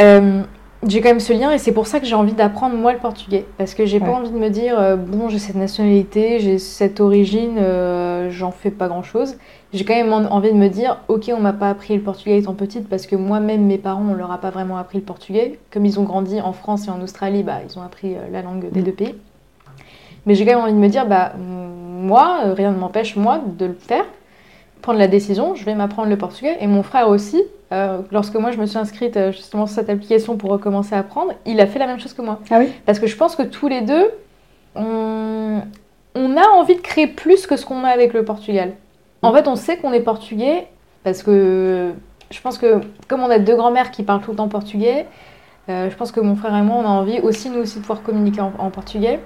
euh, 0.00 0.42
j'ai 0.88 1.00
quand 1.00 1.08
même 1.08 1.20
ce 1.20 1.32
lien 1.32 1.50
et 1.52 1.58
c'est 1.58 1.72
pour 1.72 1.86
ça 1.86 2.00
que 2.00 2.06
j'ai 2.06 2.14
envie 2.14 2.32
d'apprendre 2.32 2.76
moi 2.76 2.92
le 2.92 2.98
portugais 2.98 3.44
parce 3.58 3.74
que 3.74 3.86
j'ai 3.86 3.98
Ouais. 3.98 4.06
pas 4.06 4.12
envie 4.12 4.30
de 4.30 4.36
me 4.38 4.48
dire 4.50 4.78
euh, 4.78 4.96
bon 4.96 5.28
j'ai 5.28 5.38
cette 5.38 5.56
nationalité, 5.56 6.38
j'ai 6.40 6.58
cette 6.58 7.00
origine, 7.00 7.56
euh, 7.58 8.30
j'en 8.30 8.50
fais 8.50 8.70
pas 8.70 8.88
grand 8.88 9.02
chose. 9.02 9.36
J'ai 9.72 9.84
quand 9.84 9.94
même 9.94 10.12
en- 10.12 10.30
envie 10.32 10.50
de 10.52 10.56
me 10.56 10.68
dire 10.68 10.98
ok 11.08 11.30
on 11.36 11.40
m'a 11.40 11.52
pas 11.52 11.70
appris 11.70 11.96
le 11.96 12.02
portugais 12.02 12.38
étant 12.38 12.54
petite 12.54 12.88
parce 12.88 13.06
que 13.06 13.16
moi-même 13.16 13.64
mes 13.66 13.78
parents 13.78 14.04
on 14.10 14.14
leur 14.14 14.30
a 14.30 14.38
pas 14.38 14.50
vraiment 14.50 14.76
appris 14.76 14.98
le 14.98 15.04
portugais. 15.04 15.58
Comme 15.72 15.84
ils 15.86 15.98
ont 15.98 16.04
grandi 16.04 16.40
en 16.40 16.52
France 16.52 16.86
et 16.86 16.90
en 16.90 17.00
Australie, 17.02 17.42
bah 17.42 17.58
ils 17.68 17.78
ont 17.78 17.82
appris 17.82 18.14
euh, 18.14 18.18
la 18.32 18.42
langue 18.42 18.70
des 18.70 18.80
Mm. 18.80 18.84
deux 18.84 18.92
pays. 18.92 19.14
Mais 20.24 20.34
j'ai 20.34 20.44
quand 20.44 20.52
même 20.54 20.62
envie 20.64 20.72
de 20.72 20.78
me 20.78 20.88
dire 20.88 21.06
bah 21.06 21.32
moi 21.38 22.38
rien 22.54 22.70
ne 22.72 22.78
m'empêche 22.78 23.16
moi 23.16 23.40
de 23.58 23.66
le 23.66 23.74
faire, 23.74 24.04
prendre 24.82 24.98
la 24.98 25.08
décision, 25.08 25.54
je 25.54 25.64
vais 25.64 25.74
m'apprendre 25.74 26.08
le 26.08 26.16
portugais 26.16 26.56
et 26.60 26.66
mon 26.66 26.82
frère 26.82 27.08
aussi. 27.08 27.42
Euh, 27.72 27.98
lorsque 28.12 28.36
moi 28.36 28.52
je 28.52 28.58
me 28.58 28.66
suis 28.66 28.78
inscrite 28.78 29.16
euh, 29.16 29.32
justement 29.32 29.66
sur 29.66 29.74
cette 29.74 29.90
application 29.90 30.36
pour 30.36 30.50
recommencer 30.50 30.94
à 30.94 30.98
apprendre, 30.98 31.32
il 31.46 31.60
a 31.60 31.66
fait 31.66 31.80
la 31.80 31.86
même 31.86 31.98
chose 31.98 32.12
que 32.12 32.22
moi. 32.22 32.38
Ah 32.50 32.58
oui? 32.60 32.72
Parce 32.84 33.00
que 33.00 33.08
je 33.08 33.16
pense 33.16 33.34
que 33.34 33.42
tous 33.42 33.66
les 33.66 33.80
deux, 33.80 34.10
on, 34.76 35.62
on 36.14 36.36
a 36.36 36.48
envie 36.54 36.76
de 36.76 36.80
créer 36.80 37.08
plus 37.08 37.46
que 37.46 37.56
ce 37.56 37.66
qu'on 37.66 37.82
a 37.82 37.88
avec 37.88 38.12
le 38.12 38.24
Portugal. 38.24 38.74
En 39.22 39.32
fait, 39.32 39.48
on 39.48 39.56
sait 39.56 39.78
qu'on 39.78 39.92
est 39.92 40.00
portugais 40.00 40.68
parce 41.02 41.22
que 41.24 41.92
je 42.30 42.40
pense 42.40 42.58
que 42.58 42.80
comme 43.08 43.20
on 43.22 43.30
a 43.30 43.40
deux 43.40 43.56
grands-mères 43.56 43.90
qui 43.90 44.04
parlent 44.04 44.20
tout 44.20 44.30
le 44.30 44.36
temps 44.36 44.48
portugais, 44.48 45.06
euh, 45.68 45.90
je 45.90 45.96
pense 45.96 46.12
que 46.12 46.20
mon 46.20 46.36
frère 46.36 46.54
et 46.56 46.62
moi, 46.62 46.76
on 46.76 46.84
a 46.84 46.88
envie 46.88 47.18
aussi 47.20 47.50
nous 47.50 47.58
aussi 47.60 47.76
de 47.76 47.80
pouvoir 47.80 48.02
communiquer 48.02 48.42
en, 48.42 48.52
en 48.58 48.70
portugais. 48.70 49.18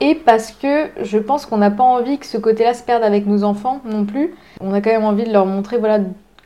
Et 0.00 0.14
parce 0.14 0.52
que 0.52 0.86
je 1.02 1.18
pense 1.18 1.46
qu'on 1.46 1.58
n'a 1.58 1.70
pas 1.70 1.84
envie 1.84 2.18
que 2.18 2.26
ce 2.26 2.38
côté-là 2.38 2.74
se 2.74 2.82
perde 2.82 3.02
avec 3.02 3.26
nos 3.26 3.44
enfants 3.44 3.80
non 3.84 4.04
plus. 4.04 4.34
On 4.60 4.72
a 4.72 4.80
quand 4.80 4.90
même 4.90 5.04
envie 5.04 5.24
de 5.24 5.32
leur 5.32 5.46
montrer 5.46 5.76
voilà, 5.76 6.00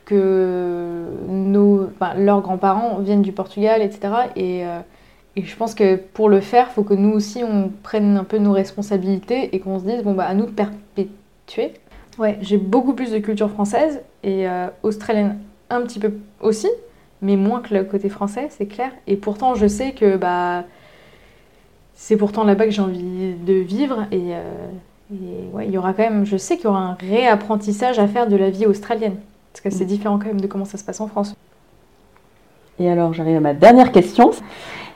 que 0.05 1.05
nos, 1.27 1.89
leurs 2.17 2.41
grands-parents 2.41 2.99
viennent 2.99 3.21
du 3.21 3.31
Portugal, 3.31 3.81
etc. 3.81 4.13
Et, 4.35 4.65
euh, 4.65 4.79
et 5.35 5.43
je 5.43 5.55
pense 5.55 5.73
que 5.73 5.95
pour 5.95 6.29
le 6.29 6.41
faire, 6.41 6.67
il 6.69 6.73
faut 6.73 6.83
que 6.83 6.93
nous 6.93 7.11
aussi, 7.11 7.43
on 7.43 7.71
prenne 7.81 8.17
un 8.17 8.23
peu 8.23 8.37
nos 8.37 8.51
responsabilités 8.51 9.55
et 9.55 9.59
qu'on 9.59 9.79
se 9.79 9.85
dise, 9.85 10.03
bon, 10.03 10.13
bah, 10.13 10.25
à 10.25 10.33
nous 10.33 10.45
de 10.45 10.51
perpétuer. 10.51 11.73
Ouais, 12.19 12.37
j'ai 12.41 12.57
beaucoup 12.57 12.93
plus 12.93 13.11
de 13.11 13.17
culture 13.17 13.49
française 13.49 14.01
et 14.23 14.47
euh, 14.47 14.67
australienne 14.83 15.39
un 15.71 15.81
petit 15.81 15.99
peu 15.99 16.13
aussi, 16.41 16.69
mais 17.21 17.35
moins 17.35 17.61
que 17.61 17.73
le 17.73 17.83
côté 17.83 18.09
français, 18.09 18.47
c'est 18.51 18.67
clair. 18.67 18.91
Et 19.07 19.15
pourtant, 19.15 19.55
je 19.55 19.65
sais 19.65 19.93
que 19.93 20.15
bah, 20.17 20.65
c'est 21.95 22.17
pourtant 22.17 22.43
là-bas 22.43 22.65
que 22.65 22.71
j'ai 22.71 22.81
envie 22.81 23.33
de 23.33 23.53
vivre 23.53 24.05
et, 24.11 24.35
euh, 24.35 24.67
et 25.11 25.47
ouais, 25.53 25.65
il 25.65 25.71
y 25.71 25.77
aura 25.77 25.93
quand 25.93 26.03
même, 26.03 26.25
je 26.25 26.37
sais 26.37 26.57
qu'il 26.57 26.65
y 26.65 26.67
aura 26.67 26.81
un 26.81 26.93
réapprentissage 26.93 27.97
à 27.97 28.07
faire 28.07 28.27
de 28.27 28.35
la 28.35 28.51
vie 28.51 28.67
australienne. 28.67 29.17
Parce 29.53 29.61
que 29.61 29.69
c'est 29.69 29.85
différent 29.85 30.17
quand 30.17 30.25
même 30.25 30.41
de 30.41 30.47
comment 30.47 30.65
ça 30.65 30.77
se 30.77 30.83
passe 30.83 30.99
en 30.99 31.07
France. 31.07 31.35
Et 32.79 32.89
alors, 32.89 33.13
j'arrive 33.13 33.37
à 33.37 33.39
ma 33.39 33.53
dernière 33.53 33.91
question. 33.91 34.31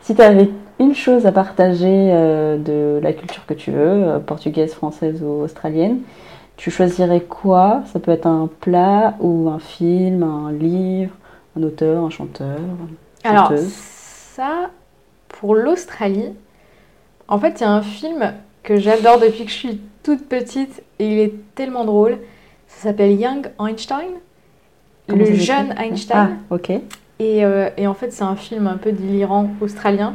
Si 0.02 0.16
tu 0.16 0.22
avais 0.22 0.50
une 0.80 0.96
chose 0.96 1.28
à 1.28 1.32
partager 1.32 2.10
euh, 2.12 2.58
de 2.58 3.00
la 3.02 3.14
culture 3.14 3.46
que 3.46 3.54
tu 3.54 3.72
veux, 3.72 3.78
euh, 3.80 4.20
portugaise, 4.20 4.74
française 4.74 5.22
ou 5.24 5.44
australienne, 5.44 6.00
tu 6.56 6.72
choisirais 6.72 7.22
quoi? 7.22 7.84
Ça 7.94 8.00
peut 8.00 8.12
être 8.12 8.26
un 8.26 8.50
plat 8.60 9.16
ou 9.20 9.48
un 9.50 9.60
film, 9.60 10.24
un 10.24 10.52
livre, 10.52 11.14
un 11.56 11.64
auteur, 11.64 12.04
un 12.04 12.10
chanteur. 12.10 12.60
Alors, 13.24 13.50
chanteuse? 13.50 13.72
ça, 13.72 14.72
pour 15.28 15.54
l'Australie, 15.54 16.34
en 17.28 17.38
fait, 17.38 17.60
il 17.60 17.62
y 17.62 17.68
a 17.68 17.72
un 17.72 17.84
film 17.84 18.34
que 18.64 18.78
j'adore 18.78 19.20
depuis 19.20 19.46
que 19.46 19.52
je 19.52 19.56
suis 19.56 19.82
toute 20.04 20.28
petite 20.28 20.82
et 21.00 21.12
il 21.12 21.20
est 21.20 21.34
tellement 21.54 21.86
drôle. 21.86 22.18
Ça 22.68 22.90
s'appelle 22.90 23.20
Young 23.20 23.52
Einstein, 23.60 24.10
Comment 25.08 25.24
le 25.24 25.34
jeune 25.36 25.74
Einstein. 25.78 26.38
Ah, 26.50 26.56
ok. 26.56 26.70
Et, 27.20 27.46
euh, 27.46 27.70
et 27.78 27.88
en 27.88 27.94
fait, 27.94 28.12
c'est 28.12 28.24
un 28.24 28.36
film 28.36 28.68
un 28.68 28.78
peu 28.78 28.92
délirant 28.92 29.50
australien. 29.62 30.14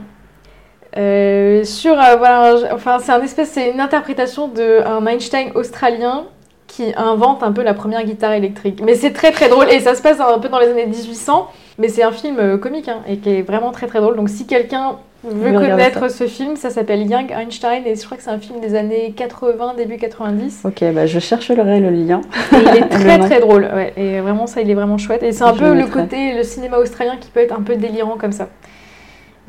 Euh, 0.97 1.64
sur, 1.64 1.93
euh, 1.93 2.16
voilà, 2.16 2.55
enfin, 2.72 2.99
c'est 3.01 3.12
un 3.12 3.22
espèce, 3.22 3.51
c'est 3.51 3.70
une 3.70 3.80
interprétation 3.80 4.49
d'un 4.49 5.07
Einstein 5.07 5.53
australien 5.55 6.24
qui 6.66 6.93
invente 6.97 7.43
un 7.43 7.53
peu 7.53 7.62
la 7.62 7.74
première 7.74 8.05
guitare 8.05 8.32
électrique. 8.32 8.80
Mais 8.84 8.95
c'est 8.95 9.12
très 9.12 9.30
très 9.30 9.49
drôle 9.49 9.70
et 9.70 9.80
ça 9.80 9.95
se 9.95 10.03
passe 10.03 10.20
un 10.20 10.38
peu 10.38 10.49
dans 10.49 10.59
les 10.59 10.68
années 10.68 10.86
1800. 10.86 11.49
Mais 11.78 11.88
c'est 11.88 12.03
un 12.03 12.12
film 12.12 12.59
comique 12.59 12.88
hein, 12.88 13.03
et 13.09 13.16
qui 13.18 13.30
est 13.30 13.43
vraiment 13.43 13.72
très 13.72 13.86
très 13.86 14.01
drôle. 14.01 14.16
Donc 14.16 14.28
si 14.28 14.47
quelqu'un 14.47 14.99
veut 15.24 15.30
Je 15.34 15.50
vais 15.50 15.56
regarder 15.56 15.90
connaître 15.90 16.10
ce 16.10 16.26
film, 16.26 16.56
ça 16.56 16.70
s'appelle 16.70 17.08
Young 17.08 17.30
Einstein 17.30 17.86
et 17.86 17.94
je 17.94 18.04
crois 18.04 18.16
que 18.16 18.22
c'est 18.22 18.30
un 18.30 18.38
film 18.38 18.60
des 18.60 18.74
années 18.74 19.12
80, 19.16 19.74
début 19.76 19.96
90. 19.96 20.62
Ok, 20.64 20.84
bah 20.92 21.06
je 21.06 21.18
chercherai 21.18 21.80
le 21.80 21.90
lien. 21.90 22.20
Et 22.52 22.56
il 22.56 22.76
est 22.76 22.88
très 22.88 23.18
très 23.18 23.40
drôle, 23.40 23.68
ouais. 23.74 23.92
Et 23.96 24.20
vraiment, 24.20 24.46
ça, 24.46 24.60
il 24.60 24.70
est 24.70 24.74
vraiment 24.74 24.98
chouette. 24.98 25.22
Et 25.22 25.32
c'est 25.32 25.44
un 25.44 25.54
Je 25.54 25.58
peu 25.58 25.68
le 25.68 25.74
le 25.74 25.84
mettrai. 25.84 26.02
côté, 26.02 26.34
le 26.34 26.42
cinéma 26.42 26.78
australien 26.78 27.16
qui 27.20 27.30
peut 27.30 27.40
être 27.40 27.56
un 27.58 27.62
peu 27.62 27.76
délirant 27.76 28.16
comme 28.16 28.32
ça. 28.32 28.48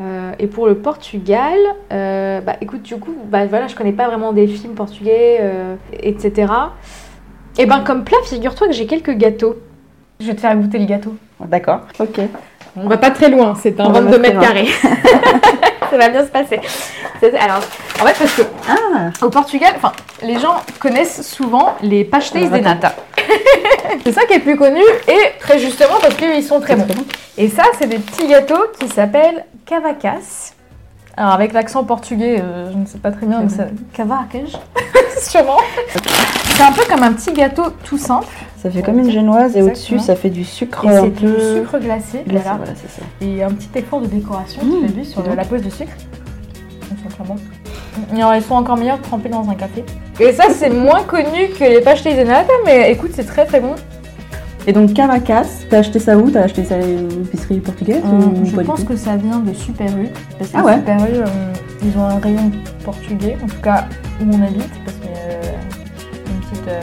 Euh, 0.02 0.32
et 0.40 0.48
pour 0.48 0.68
le 0.68 0.76
Portugal, 0.76 1.58
euh, 1.92 2.42
bah 2.42 2.56
écoute, 2.62 2.82
du 2.82 2.98
coup, 2.98 3.16
bah 3.26 3.46
voilà, 3.46 3.68
je 3.68 3.76
connais 3.76 3.92
pas 3.92 4.08
vraiment 4.08 4.34
des 4.34 4.48
films 4.48 4.74
portugais, 4.74 5.38
euh, 5.42 5.76
etc. 5.94 6.52
Et 7.60 7.66
ben 7.66 7.82
comme 7.82 8.04
plat, 8.04 8.18
figure-toi 8.26 8.68
que 8.68 8.74
j'ai 8.74 8.88
quelques 8.88 9.16
gâteaux. 9.16 9.56
Je 10.20 10.28
vais 10.28 10.36
te 10.36 10.42
faire 10.42 10.56
goûter 10.56 10.80
le 10.80 10.86
gâteau. 10.86 11.16
D'accord. 11.40 11.82
Ok. 12.00 12.20
On 12.76 12.88
va 12.88 12.98
pas 12.98 13.12
très 13.12 13.30
loin, 13.30 13.56
c'est 13.62 13.80
un 13.80 13.86
On 13.86 13.92
va 13.92 14.02
22 14.02 14.12
pas 14.12 14.18
mètres 14.22 14.40
carrés. 14.42 14.68
ça 15.92 15.98
va 15.98 16.10
bien 16.10 16.26
se 16.26 16.32
passer. 16.32 16.60
Alors, 17.40 17.60
en 18.02 18.06
fait, 18.06 18.16
parce 18.20 18.34
que 18.34 18.42
Ah, 18.68 19.10
au 19.26 19.30
Portugal, 19.30 19.74
enfin, 19.76 19.92
les 20.24 20.40
gens 20.40 20.56
connaissent 20.80 21.22
souvent 21.22 21.76
les 21.82 22.04
pastéis 22.04 22.46
Alors, 22.48 22.60
de 22.60 22.68
attends. 22.68 22.70
nata. 22.70 22.96
c'est 24.04 24.12
ça 24.12 24.26
qui 24.26 24.34
est 24.34 24.40
plus 24.40 24.58
connu 24.58 24.82
et 25.08 25.40
très 25.40 25.60
justement 25.60 25.96
parce 26.02 26.16
qu'ils 26.16 26.44
sont 26.44 26.60
très 26.60 26.76
bons. 26.76 26.86
bon. 26.86 27.06
Et 27.38 27.48
ça, 27.48 27.64
c'est 27.80 27.88
des 27.88 28.00
petits 28.00 28.28
gâteaux 28.28 28.66
qui 28.80 28.88
s'appellent 28.88 29.46
cavacas. 29.66 30.52
Alors 31.16 31.34
avec 31.34 31.54
l'accent 31.54 31.84
portugais, 31.84 32.42
euh, 32.42 32.72
je 32.72 32.78
ne 32.78 32.86
sais 32.88 32.98
pas 32.98 33.12
très 33.12 33.28
bien, 33.28 33.42
mais 33.42 33.50
c'est 33.50 33.70
cavacas, 33.94 34.58
sûrement. 35.20 35.60
C'est 36.56 36.64
un 36.64 36.72
peu 36.72 36.84
comme 36.90 37.04
un 37.04 37.14
petit 37.14 37.32
gâteau 37.34 37.66
tout 37.84 38.00
simple. 38.00 38.26
Ça 38.64 38.72
fait 38.72 38.82
comme 38.82 38.98
une 39.00 39.12
génoise 39.12 39.56
et 39.58 39.62
au-dessus 39.62 40.00
ça 40.00 40.16
fait 40.16 40.30
du 40.30 40.46
sucre 40.46 40.86
Et 40.86 40.94
c'est 40.94 41.10
du 41.10 41.26
peu 41.26 41.56
sucre 41.58 41.80
glacé, 41.80 42.24
glacé. 42.26 42.46
voilà. 42.58 42.66
Ça. 42.76 43.02
Et 43.22 43.44
un 43.44 43.50
petit 43.52 43.68
effort 43.76 44.00
de 44.02 44.08
décoration 44.08 44.62
Mmh, 44.64 44.86
lui 44.96 45.06
sur 45.06 45.22
donc. 45.22 45.36
la 45.36 45.44
pose 45.44 45.62
du 45.62 45.70
sucre. 45.70 45.92
ils 48.34 48.42
sont 48.42 48.56
encore 48.56 48.78
meilleurs 48.78 49.02
trempés 49.02 49.28
dans 49.30 49.48
un 49.50 49.56
café. 49.56 49.84
Et 50.20 50.32
ça, 50.32 50.46
c'est 50.50 50.70
moins 50.88 51.04
connu 51.04 51.50
que 51.60 51.64
les 51.66 51.82
de 52.16 52.24
nata, 52.24 52.54
mais 52.66 52.92
écoute, 52.92 53.12
c'est 53.14 53.26
très 53.26 53.46
très 53.46 53.60
bon. 53.60 53.76
Et 54.66 54.72
donc 54.72 54.94
Caracas, 54.94 55.46
t'as 55.70 55.80
acheté 55.80 56.00
ça 56.00 56.18
où? 56.18 56.30
T'as 56.30 56.44
acheté 56.44 56.64
ça 56.64 56.76
à 56.76 56.78
une 56.80 57.24
épicerie 57.26 57.60
portugaise 57.60 58.02
Euh, 58.06 58.42
ou 58.42 58.46
je 58.46 58.56
pas 58.56 58.62
du 58.62 58.68
pense 58.68 58.80
tout? 58.80 58.86
que 58.86 58.96
ça 58.96 59.18
vient 59.18 59.40
de 59.40 59.54
Super 59.54 59.88
U. 59.98 60.08
Parce 60.40 60.52
que 60.52 60.58
Ah 60.58 60.64
ouais? 60.64 60.76
Super 60.76 60.98
U, 61.00 61.02
euh, 61.16 61.26
ils 61.84 61.98
ont 62.00 62.06
un 62.06 62.18
rayon 62.20 62.50
portugais, 62.86 63.36
en 63.44 63.48
tout 63.48 63.60
cas 63.62 63.88
où 64.22 64.26
on 64.34 64.42
habite, 64.42 64.70
parce 64.86 64.98
qu'il 65.00 65.10
y 65.10 65.14
a 65.14 65.34
euh, 65.34 65.42
une 66.28 66.40
petite 66.50 66.68
euh, 66.70 66.82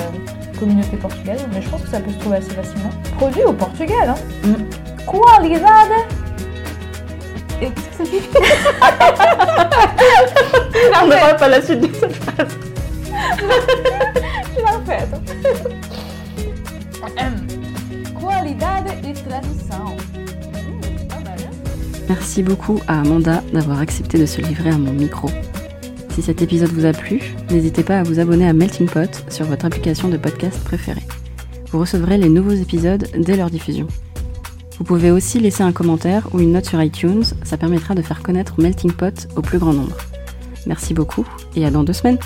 communauté 0.61 0.97
portugaise. 0.97 1.41
Mais 1.53 1.63
je 1.63 1.69
pense 1.69 1.83
que 1.83 1.89
ça 1.89 1.99
peut 2.01 2.13
se 2.13 2.19
trouver 2.19 2.37
assez 2.37 2.51
facilement. 2.51 2.91
Produit 3.17 3.43
au 3.45 3.53
Portugal, 3.53 4.11
hein. 4.11 4.15
Mm. 4.45 4.55
Qualidade 5.07 5.93
Et 7.61 7.71
qu'est-ce 7.71 7.99
que 7.99 8.05
ça 8.05 8.11
dit? 8.11 8.23
On 11.03 11.07
n'aura 11.07 11.35
pas 11.35 11.49
la 11.49 11.63
suite 11.63 11.81
de 11.81 11.89
cette 11.95 12.15
phrase. 12.15 12.59
Je 14.57 14.63
la 14.63 14.71
attends. 14.97 15.23
Qualidade 18.21 18.89
e. 19.03 19.11
Hum, 19.73 19.97
pas 21.09 21.15
mal, 21.17 21.39
hein 21.39 21.55
Merci 22.09 22.43
beaucoup 22.43 22.81
à 22.87 23.01
Amanda 23.01 23.43
d'avoir 23.53 23.81
accepté 23.81 24.19
de 24.19 24.27
se 24.27 24.41
livrer 24.41 24.71
à 24.71 24.79
mon 24.79 24.93
micro. 24.93 25.29
Si 26.21 26.27
cet 26.27 26.43
épisode 26.43 26.69
vous 26.73 26.85
a 26.85 26.93
plu, 26.93 27.35
n'hésitez 27.51 27.83
pas 27.83 27.99
à 27.99 28.03
vous 28.03 28.21
abonner 28.21 28.47
à 28.47 28.53
Melting 28.53 28.87
Pot 28.87 29.25
sur 29.31 29.47
votre 29.47 29.65
application 29.65 30.11
de 30.11 30.19
podcast 30.19 30.63
préférée. 30.65 31.01
Vous 31.73 31.79
recevrez 31.79 32.19
les 32.19 32.29
nouveaux 32.29 32.51
épisodes 32.51 33.09
dès 33.17 33.39
leur 33.39 33.49
diffusion. 33.49 33.87
Vous 34.77 34.85
pouvez 34.85 35.11
aussi 35.11 35.41
laisser 35.41 35.63
un 35.63 35.73
commentaire 35.73 36.29
ou 36.35 36.41
une 36.41 36.53
note 36.53 36.67
sur 36.67 36.83
iTunes, 36.83 37.25
ça 37.43 37.57
permettra 37.57 37.95
de 37.95 38.03
faire 38.03 38.23
connaître 38.23 38.61
Melting 38.61 38.93
Pot 38.93 39.29
au 39.35 39.41
plus 39.41 39.59
grand 39.59 39.73
nombre. 39.73 39.97
Merci 40.67 40.93
beaucoup 40.93 41.27
et 41.57 41.65
à 41.65 41.71
dans 41.71 41.85
deux 41.85 41.95
semaines 41.95 42.19